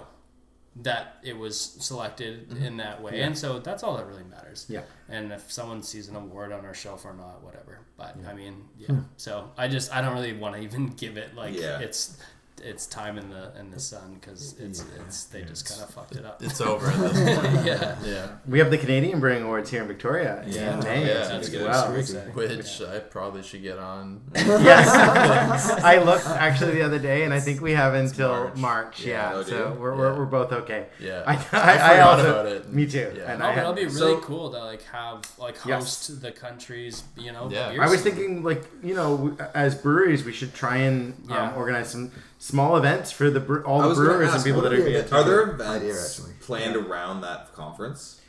that 0.82 1.16
it 1.22 1.36
was 1.38 1.58
selected 1.58 2.52
in 2.62 2.76
that 2.76 3.02
way, 3.02 3.22
and 3.22 3.36
so 3.36 3.58
that's 3.58 3.82
all 3.82 3.96
that 3.96 4.06
really 4.06 4.24
matters. 4.24 4.64
Mm-hmm. 4.64 4.72
Yeah. 4.74 4.82
And 5.08 5.32
if 5.32 5.50
someone 5.50 5.82
sees 5.82 6.08
an 6.08 6.16
award 6.16 6.52
on 6.52 6.64
our 6.66 6.74
shelf 6.74 7.04
or 7.04 7.14
not, 7.14 7.42
whatever. 7.42 7.80
But 7.96 8.16
I 8.28 8.34
mean, 8.34 8.64
yeah. 8.78 8.96
So 9.16 9.50
I 9.56 9.68
just 9.68 9.94
I 9.94 10.00
don't 10.02 10.12
really 10.12 10.34
want 10.34 10.54
to 10.56 10.60
even 10.60 10.88
give 11.02 11.16
it 11.16 11.34
like 11.34 11.54
Yeah. 11.54 11.78
it's 11.78 12.18
it's 12.64 12.86
time 12.86 13.18
in 13.18 13.28
the 13.30 13.52
in 13.58 13.70
the 13.70 13.78
sun 13.78 14.16
because 14.20 14.54
it's 14.58 14.84
it's 14.98 15.24
they 15.24 15.42
just 15.42 15.68
kind 15.68 15.82
of 15.82 15.90
fucked 15.90 16.16
it 16.16 16.24
up. 16.24 16.42
It's 16.42 16.60
over 16.60 16.86
at 16.90 17.12
this 17.14 17.38
point. 17.38 17.66
yeah. 17.66 17.96
Yeah. 18.04 18.28
We 18.48 18.58
have 18.58 18.70
the 18.70 18.78
Canadian 18.78 19.20
Brewing 19.20 19.42
Awards 19.42 19.70
here 19.70 19.82
in 19.82 19.88
Victoria 19.88 20.42
Yeah. 20.46 20.74
in 20.74 20.80
May 20.84 21.06
Yeah, 21.06 21.28
that's 21.28 21.48
good. 21.48 21.62
well. 21.62 21.86
Super 21.86 21.98
exciting. 21.98 22.34
Which 22.34 22.80
I 22.82 22.98
probably 23.00 23.42
should 23.42 23.62
get 23.62 23.78
on. 23.78 24.22
yes. 24.34 25.70
I 25.82 25.98
looked 25.98 26.26
actually 26.26 26.72
the 26.72 26.82
other 26.82 26.98
day, 26.98 27.24
and 27.24 27.32
I 27.34 27.40
think 27.40 27.60
we 27.60 27.72
have 27.72 27.94
until 27.94 28.30
March. 28.48 28.56
March. 28.56 29.04
Yeah, 29.04 29.32
Oh, 29.34 29.42
do 29.42 29.50
so 29.50 29.76
we're, 29.78 29.94
we're, 29.96 30.12
Yeah. 30.12 30.18
we're 30.18 30.26
both 30.26 30.52
okay. 30.52 30.86
Yeah. 31.00 31.22
I, 31.26 31.34
I, 31.52 31.76
I 31.76 31.96
I, 31.96 32.00
also 32.00 32.30
about 32.30 32.46
it. 32.46 32.72
me 32.72 32.86
too. 32.86 33.12
Yeah. 33.16 33.30
And 33.30 33.38
No, 33.40 33.46
I, 33.46 33.48
but 33.48 33.54
had- 33.54 33.58
it'll 33.62 33.72
be 33.74 33.84
really 33.84 33.96
So- 33.96 34.20
cool 34.20 34.50
to 34.52 34.58
like 34.58 34.82
have 34.84 35.22
like 35.38 35.56
Yes. 35.66 35.82
host 35.82 36.20
the 36.22 36.32
countries. 36.32 37.04
you 37.16 37.32
know. 37.32 37.48
Yeah. 37.50 37.76
I 37.80 37.88
was 37.88 38.02
thinking 38.02 38.42
like 38.42 38.64
you 38.82 38.94
know 38.94 39.36
as 39.54 39.74
breweries 39.74 40.24
we 40.24 40.32
should 40.32 40.54
try 40.54 40.78
and 40.78 41.14
Yeah. 41.28 41.50
um, 41.50 41.56
organize 41.56 41.90
some 41.90 42.10
small 42.46 42.76
events 42.76 43.10
for 43.10 43.28
the 43.30 43.40
bre- 43.40 43.62
all 43.64 43.82
the 43.82 43.88
was 43.88 43.98
gonna 43.98 44.10
brewers 44.10 44.34
and 44.34 44.44
people 44.44 44.60
that 44.62 44.72
are 44.72 44.76
would 44.76 44.84
be 44.84 44.96
Are 44.96 45.24
there 45.24 45.50
events 45.50 46.18
actually. 46.18 46.34
planned 46.40 46.76
around 46.76 47.22
that 47.22 47.52
conference? 47.54 48.20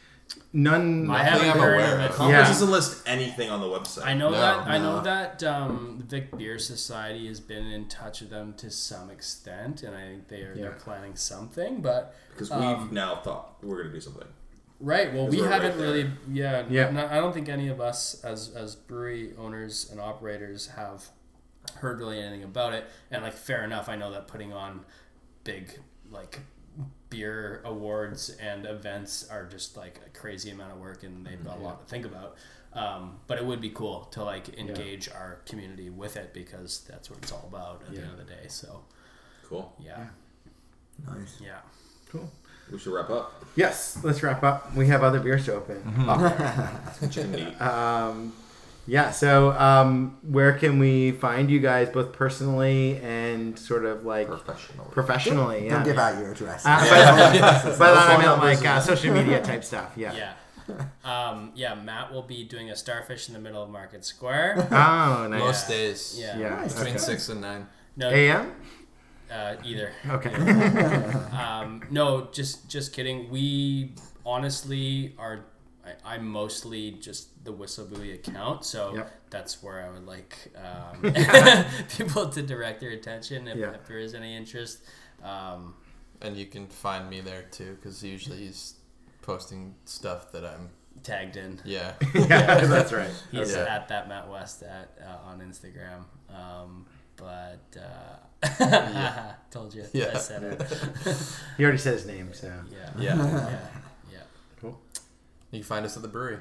none. 0.51 1.09
I 1.09 1.23
haven't 1.23 1.49
I'm 1.51 1.57
heard 1.59 1.75
aware 1.75 1.95
of 1.95 2.01
it. 2.01 2.11
Conference 2.11 2.31
Yeah. 2.47 2.53
doesn't 2.53 2.71
list 2.71 3.03
anything 3.07 3.49
on 3.49 3.61
the 3.61 3.67
website. 3.67 4.05
I 4.05 4.13
know 4.13 4.29
No, 4.29 4.37
that 4.37 4.67
I 4.67 4.77
no. 4.77 4.97
know 4.97 5.01
that 5.03 5.41
um, 5.43 5.95
the 5.99 6.03
Vic 6.05 6.35
Beer 6.37 6.59
Society 6.59 7.27
has 7.27 7.39
been 7.39 7.65
in 7.67 7.87
touch 7.87 8.19
with 8.21 8.29
them 8.31 8.53
to 8.57 8.69
some 8.69 9.09
extent, 9.09 9.83
and 9.83 9.95
I 9.95 10.01
think 10.07 10.27
they 10.27 10.41
are 10.41 10.53
they're 10.55 10.65
Yeah. 10.71 10.83
planning 10.83 11.15
something. 11.15 11.81
But 11.81 12.13
because 12.31 12.49
we've 12.49 12.59
Um, 12.59 12.89
now 12.91 13.17
thought 13.23 13.55
we're 13.63 13.77
going 13.77 13.87
to 13.89 13.93
do 13.93 14.01
something. 14.01 14.27
right, 14.81 15.13
well, 15.13 15.25
'Cause 15.25 15.35
we 15.35 15.41
we're 15.41 15.47
right 15.49 15.61
haven't 15.61 15.77
there. 15.79 15.87
really, 15.87 16.11
yeah, 16.31 16.63
Yeah. 16.69 16.89
no- 16.91 17.07
I 17.09 17.15
don't 17.15 17.33
think 17.33 17.47
any 17.49 17.69
of 17.69 17.79
us 17.79 18.19
as 18.23 18.49
as 18.53 18.75
brewery 18.75 19.33
owners 19.37 19.87
and 19.91 19.99
operators 20.01 20.67
have 20.75 21.05
heard 21.75 21.99
really 21.99 22.19
anything 22.19 22.43
about 22.43 22.73
it. 22.73 22.85
And 23.11 23.23
like, 23.23 23.33
fair 23.33 23.63
enough, 23.63 23.89
I 23.89 23.95
know 23.95 24.11
that 24.11 24.27
putting 24.27 24.53
on 24.53 24.85
big 25.43 25.79
like 26.11 26.39
beer 27.09 27.61
awards 27.65 28.29
and 28.41 28.65
events 28.65 29.27
are 29.29 29.45
just 29.45 29.77
like 29.77 29.99
a 30.05 30.09
crazy 30.17 30.49
amount 30.51 30.71
of 30.73 30.79
work, 30.79 31.03
and 31.03 31.25
they've 31.25 31.43
got 31.43 31.57
a 31.57 31.61
lot 31.61 31.79
to 31.79 31.85
think 31.87 32.05
about. 32.05 32.35
Um, 32.73 33.17
but 33.27 33.37
it 33.37 33.45
would 33.45 33.61
be 33.61 33.69
cool 33.69 34.05
to 34.11 34.23
like 34.23 34.57
engage 34.59 35.09
our 35.09 35.39
community 35.45 35.89
with 35.89 36.15
it 36.17 36.33
because 36.33 36.81
that's 36.87 37.09
what 37.09 37.17
it's 37.19 37.31
all 37.31 37.45
about 37.49 37.81
at 37.87 37.93
the 37.95 38.01
end 38.01 38.11
of 38.11 38.17
the 38.17 38.23
day. 38.25 38.47
So 38.49 38.83
Cool. 39.45 39.73
yeah, 39.79 40.07
Nice. 41.07 41.37
yeah. 41.41 41.59
Cool. 42.11 42.29
We 42.71 42.77
should 42.77 42.93
wrap 42.93 43.09
up. 43.09 43.45
Yes, 43.55 43.97
let's 44.03 44.21
wrap 44.21 44.43
up. 44.43 44.75
We 44.75 44.87
have 44.87 45.01
other 45.01 45.21
beers 45.21 45.45
to 45.45 45.55
open. 45.55 45.81
Chicken 47.09 47.31
meat. 47.31 47.61
Um, 47.61 48.33
yeah. 48.87 49.11
So 49.11 49.51
um, 49.51 50.17
where 50.23 50.53
can 50.53 50.79
we 50.79 51.11
find 51.11 51.51
you 51.51 51.59
guys 51.59 51.89
both 51.89 52.13
personally 52.13 52.97
and 52.97 53.57
sort 53.59 53.85
of 53.85 54.05
like 54.05 54.27
Professional. 54.27 54.85
professionally? 54.85 55.65
Yeah. 55.65 55.75
Don't 55.75 55.83
give 55.83 55.97
out 55.97 56.17
your 56.19 56.31
address. 56.31 56.65
Uh, 56.65 57.29
but, 57.63 57.77
but 57.79 57.97
I 57.97 58.17
mean 58.17 58.39
like 58.39 58.65
uh, 58.65 58.79
social 58.91 59.13
media 59.13 59.41
type 59.43 59.63
stuff. 59.63 59.91
Yeah. 59.95 60.13
Yeah. 60.13 60.33
Um, 61.03 61.51
yeah, 61.55 61.75
Matt 61.75 62.11
will 62.11 62.23
be 62.23 62.43
doing 62.43 62.69
a 62.71 62.75
starfish 62.75 63.27
in 63.27 63.33
the 63.33 63.39
middle 63.39 63.63
of 63.63 63.69
Market 63.69 64.03
Square. 64.05 64.67
Oh, 64.71 65.27
nice. 65.29 65.39
Most 65.39 65.67
days. 65.69 66.15
Yeah. 66.19 66.37
Yeah. 66.37 66.63
Between 66.67 66.87
okay. 66.87 66.97
six 66.97 67.29
and 67.29 67.41
nine. 67.41 67.67
No, 67.95 68.09
A.M. 68.09 68.53
uh, 69.31 69.55
either. 69.63 69.91
Okay. 70.09 70.33
Um, 71.35 71.81
no, 71.89 72.27
just 72.31 72.69
just 72.69 72.93
kidding. 72.93 73.29
We 73.29 73.93
honestly 74.25 75.15
are. 75.17 75.45
I, 75.87 76.13
I'm 76.15 76.27
mostly 76.27 76.91
just 76.91 77.43
the 77.45 77.53
Whistlebuoy 77.53 78.13
account, 78.15 78.65
so 78.65 78.93
Yep. 78.95 79.11
that's 79.29 79.63
where 79.63 79.83
I 79.85 79.89
would 79.89 80.05
like 80.05 80.35
um, 80.55 81.13
people 81.97 82.29
to 82.29 82.41
direct 82.41 82.79
their 82.81 82.91
attention 82.91 83.47
if, 83.47 83.57
Yeah. 83.57 83.71
if 83.73 83.87
there 83.87 83.99
is 83.99 84.13
any 84.13 84.35
interest. 84.35 84.79
Um, 85.23 85.73
And 86.21 86.35
you 86.35 86.45
can 86.47 86.67
find 86.67 87.09
me 87.09 87.21
there 87.21 87.43
too, 87.51 87.75
because 87.75 88.03
usually 88.03 88.37
he's 88.45 88.73
posting 89.21 89.75
stuff 89.85 90.31
that 90.31 90.43
I'm. 90.43 90.69
tagged 91.03 91.37
in. 91.37 91.59
Yeah. 91.63 91.93
yeah, 92.15 92.65
that's 92.65 92.91
right. 92.91 93.11
He's 93.31 93.53
Okay. 93.55 93.69
at 93.69 93.87
that 93.89 94.07
Matt 94.09 94.27
West 94.29 94.63
at 94.63 94.89
uh, 95.07 95.29
on 95.29 95.39
Instagram. 95.41 96.03
Um, 96.33 96.85
but 97.15 97.61
uh, 97.77 99.33
told 99.51 99.73
you, 99.75 99.83
I 99.83 100.17
said 100.17 100.43
it. 100.43 100.61
He 101.57 101.63
already 101.63 101.77
said 101.79 101.93
his 101.93 102.05
name, 102.07 102.33
so. 102.33 102.47
Yeah, 102.71 102.77
Yeah. 102.99 103.15
yeah, 103.15 103.59
yeah. 104.13 104.19
You 105.57 105.63
can 105.63 105.67
find 105.69 105.85
us 105.85 105.95
at 105.95 106.03
the 106.03 106.07
brewery. 106.07 106.37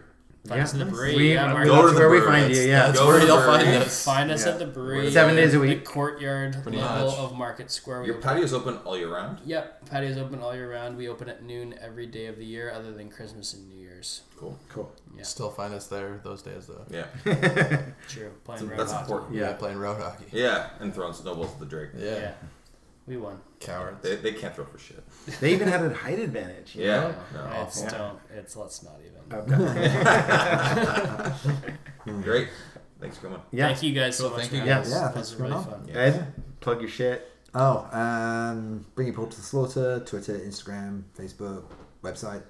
Find 0.47 0.61
us 0.61 0.75
at 0.75 0.79
the 0.79 0.85
brewery. 0.85 1.17
We, 1.17 1.33
yeah, 1.35 1.47
Mark, 1.53 1.67
that's 1.67 1.71
Go 1.71 1.87
to 1.89 1.93
the 1.93 1.99
where 1.99 2.11
we 2.11 2.19
brewery. 2.21 2.41
find 2.43 2.55
you. 2.55 2.63
Yeah. 2.63 2.87
That's 2.87 2.99
Go 3.01 3.07
where 3.07 3.19
to 3.19 3.27
the 3.27 3.33
you'll 3.33 3.43
find 3.43 3.67
us. 3.69 4.05
Find 4.05 4.31
us 4.31 4.47
Yeah. 4.47 4.53
at 4.53 4.59
the 4.61 4.67
brewery. 4.67 5.11
Seven 5.11 5.35
days 5.35 5.55
a 5.55 5.59
the 5.59 5.67
week. 5.67 5.85
courtyard 5.85 6.63
Pretty 6.63 6.79
level 6.79 7.07
much. 7.11 7.19
of 7.19 7.35
Market 7.35 7.71
Square. 7.73 8.03
We 8.03 8.07
Your 8.09 8.17
open, 8.19 8.29
patio's 8.29 8.53
open 8.53 8.77
all 8.85 8.97
year 8.97 9.13
round. 9.13 9.39
yep, 9.45 9.85
patio's 9.91 10.19
open 10.19 10.41
all 10.43 10.55
year 10.55 10.71
round. 10.71 10.97
We 10.99 11.09
open 11.09 11.29
at 11.31 11.43
noon 11.43 11.75
every 11.81 12.07
day 12.07 12.27
of 12.27 12.37
the 12.37 12.45
year, 12.45 12.71
other 12.71 12.93
than 12.93 13.09
Christmas 13.09 13.55
and 13.55 13.69
New 13.69 13.81
Year's. 13.81 14.21
Cool. 14.37 14.57
Cool. 14.69 14.93
Yeah, 15.17 15.23
Still 15.25 15.51
find 15.51 15.73
us 15.75 15.87
there 15.89 16.21
those 16.23 16.43
days 16.43 16.67
though. 16.69 16.85
Yeah. 16.91 17.07
true. 18.09 18.31
Playing 18.45 18.69
road 18.69 18.79
That's 18.79 18.93
hockey. 18.93 19.03
important. 19.05 19.35
Yeah. 19.35 19.49
Yeah, 19.49 19.53
playing 19.55 19.79
road 19.79 20.01
hockey. 20.01 20.27
Yeah, 20.31 20.69
and 20.79 20.95
throwing 20.95 21.15
snowballs 21.15 21.55
at 21.55 21.59
the 21.59 21.67
Drake. 21.67 21.89
Yeah. 21.97 22.05
Yeah, 22.19 22.33
we 23.07 23.17
won. 23.17 23.41
Cowards. 23.61 24.03
They, 24.03 24.17
they 24.17 24.33
can't 24.33 24.53
throw 24.55 24.65
for 24.65 24.79
shit. 24.79 25.03
They 25.41 25.53
even 25.53 25.69
had 25.69 25.83
a 25.83 25.93
height 25.95 26.19
advantage. 26.19 26.75
you 26.77 26.85
Yeah. 26.87 27.01
know? 27.01 27.15
No, 27.35 27.63
it's 27.63 27.83
awful. 27.83 27.99
don't. 27.99 28.19
It's 28.37 28.57
let's 28.57 28.83
not 28.83 28.97
even. 29.01 29.13
Okay. 29.33 29.57
Great. 32.23 32.49
Thanks 33.01 33.17
for 33.19 33.27
coming. 33.29 33.43
Yeah. 33.53 33.67
Thank 33.69 33.83
you 33.83 33.93
guys 33.93 34.17
so 34.17 34.29
Cool, 34.29 34.39
much. 34.39 34.49
thank 34.49 34.51
for 34.51 34.57
you. 34.57 34.63
having 34.73 34.91
Yeah. 34.91 34.91
us. 34.91 34.91
Yeah, 34.91 35.05
This 35.09 35.15
thanks 35.15 35.31
was 35.31 35.39
for 35.39 35.43
really 35.43 35.65
coming 35.65 35.87
fun. 35.89 35.97
Ed, 35.97 36.33
plug 36.61 36.81
your 36.81 36.91
shit. 36.91 37.31
Oh, 37.55 37.89
um, 37.93 38.85
bringing 38.95 39.13
people 39.15 39.27
to 39.29 39.37
the 39.37 39.43
slaughter, 39.43 40.01
Twitter, 40.01 40.39
Instagram, 40.39 41.05
Facebook, 41.19 41.65
website. 42.03 42.43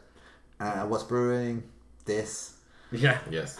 Uh, 0.58 0.84
what's 0.86 1.04
brewing? 1.04 1.62
This. 2.04 2.54
Yeah. 2.92 3.18
Yes. 3.30 3.58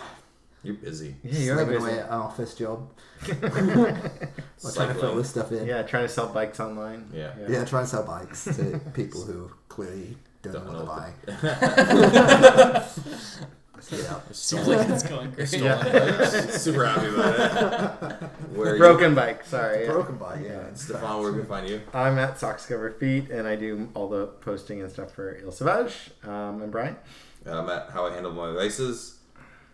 You're 0.66 0.74
busy. 0.76 1.14
Yeah, 1.22 1.38
you're 1.40 1.56
slaving 1.56 1.74
busy. 1.74 1.90
away 1.90 1.98
at 2.00 2.06
an 2.06 2.12
office 2.14 2.54
job. 2.54 2.90
While 3.26 3.40
trying 3.40 4.88
to 4.88 4.94
fill 4.94 4.94
Cycling. 4.94 5.16
this 5.18 5.30
stuff 5.30 5.52
in. 5.52 5.66
Yeah, 5.66 5.82
trying 5.82 6.04
to 6.04 6.08
sell 6.08 6.28
bikes 6.28 6.60
online. 6.60 7.08
Yeah. 7.14 7.32
Yeah, 7.48 7.64
try 7.64 7.80
and 7.80 7.88
sell 7.88 8.02
bikes 8.04 8.44
to 8.44 8.80
people 8.94 9.22
who 9.22 9.50
clearly 9.68 10.16
don't, 10.42 10.52
Don't 10.54 10.66
know 10.66 10.72
know 10.72 10.84
what 10.84 11.12
what 11.26 11.38
to 11.38 11.42
buy. 11.42 12.86
yeah. 13.92 14.20
Seems 14.32 14.66
like 14.66 14.88
it's 14.88 15.02
going 15.04 15.30
great. 15.30 15.48
Super 15.48 16.86
happy 16.86 17.06
about 17.08 18.12
it. 18.12 18.28
Where 18.56 18.70
are 18.70 18.72
you? 18.74 18.78
Broken 18.78 19.14
bike. 19.14 19.44
Sorry. 19.44 19.84
yeah. 19.84 19.92
Broken 19.92 20.16
bike, 20.16 20.40
yeah. 20.44 20.72
Stefan, 20.74 21.20
where 21.20 21.30
can 21.30 21.40
we 21.40 21.46
find 21.46 21.68
you? 21.68 21.80
I'm 21.94 22.18
at 22.18 22.38
Socks 22.38 22.66
Cover 22.66 22.90
Feet, 22.90 23.30
and 23.30 23.46
I 23.46 23.54
do 23.54 23.88
all 23.94 24.08
the 24.08 24.26
posting 24.26 24.80
and 24.82 24.90
stuff 24.90 25.12
for 25.12 25.40
Île 25.40 25.52
Sauvage. 25.52 26.10
Um, 26.24 26.62
and 26.62 26.72
Brian. 26.72 26.96
I'm 27.44 27.68
at 27.70 27.90
How 27.90 28.06
I 28.06 28.12
Handle 28.14 28.32
My 28.32 28.52
Vices. 28.52 29.15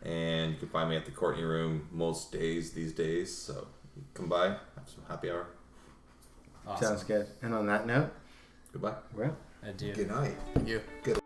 And 0.04 0.52
you 0.52 0.58
can 0.58 0.68
find 0.68 0.90
me 0.90 0.96
at 0.96 1.04
the 1.04 1.12
Courtney 1.12 1.44
Room 1.44 1.88
most 1.92 2.32
days 2.32 2.72
these 2.72 2.92
days. 2.92 3.32
So 3.34 3.68
come 4.14 4.28
by, 4.28 4.48
have 4.48 4.58
some 4.86 5.04
happy 5.08 5.30
hour. 5.30 5.46
Awesome. 6.66 6.88
Sounds 6.88 7.04
good. 7.04 7.26
And 7.42 7.54
on 7.54 7.66
that 7.66 7.86
note, 7.86 8.10
Goodbye. 8.72 8.94
well. 9.14 9.36
I 9.64 9.70
do. 9.70 9.92
Good 9.92 10.08
night. 10.08 10.34
Thank 10.54 10.68
you. 10.68 10.80
Good 11.04 11.21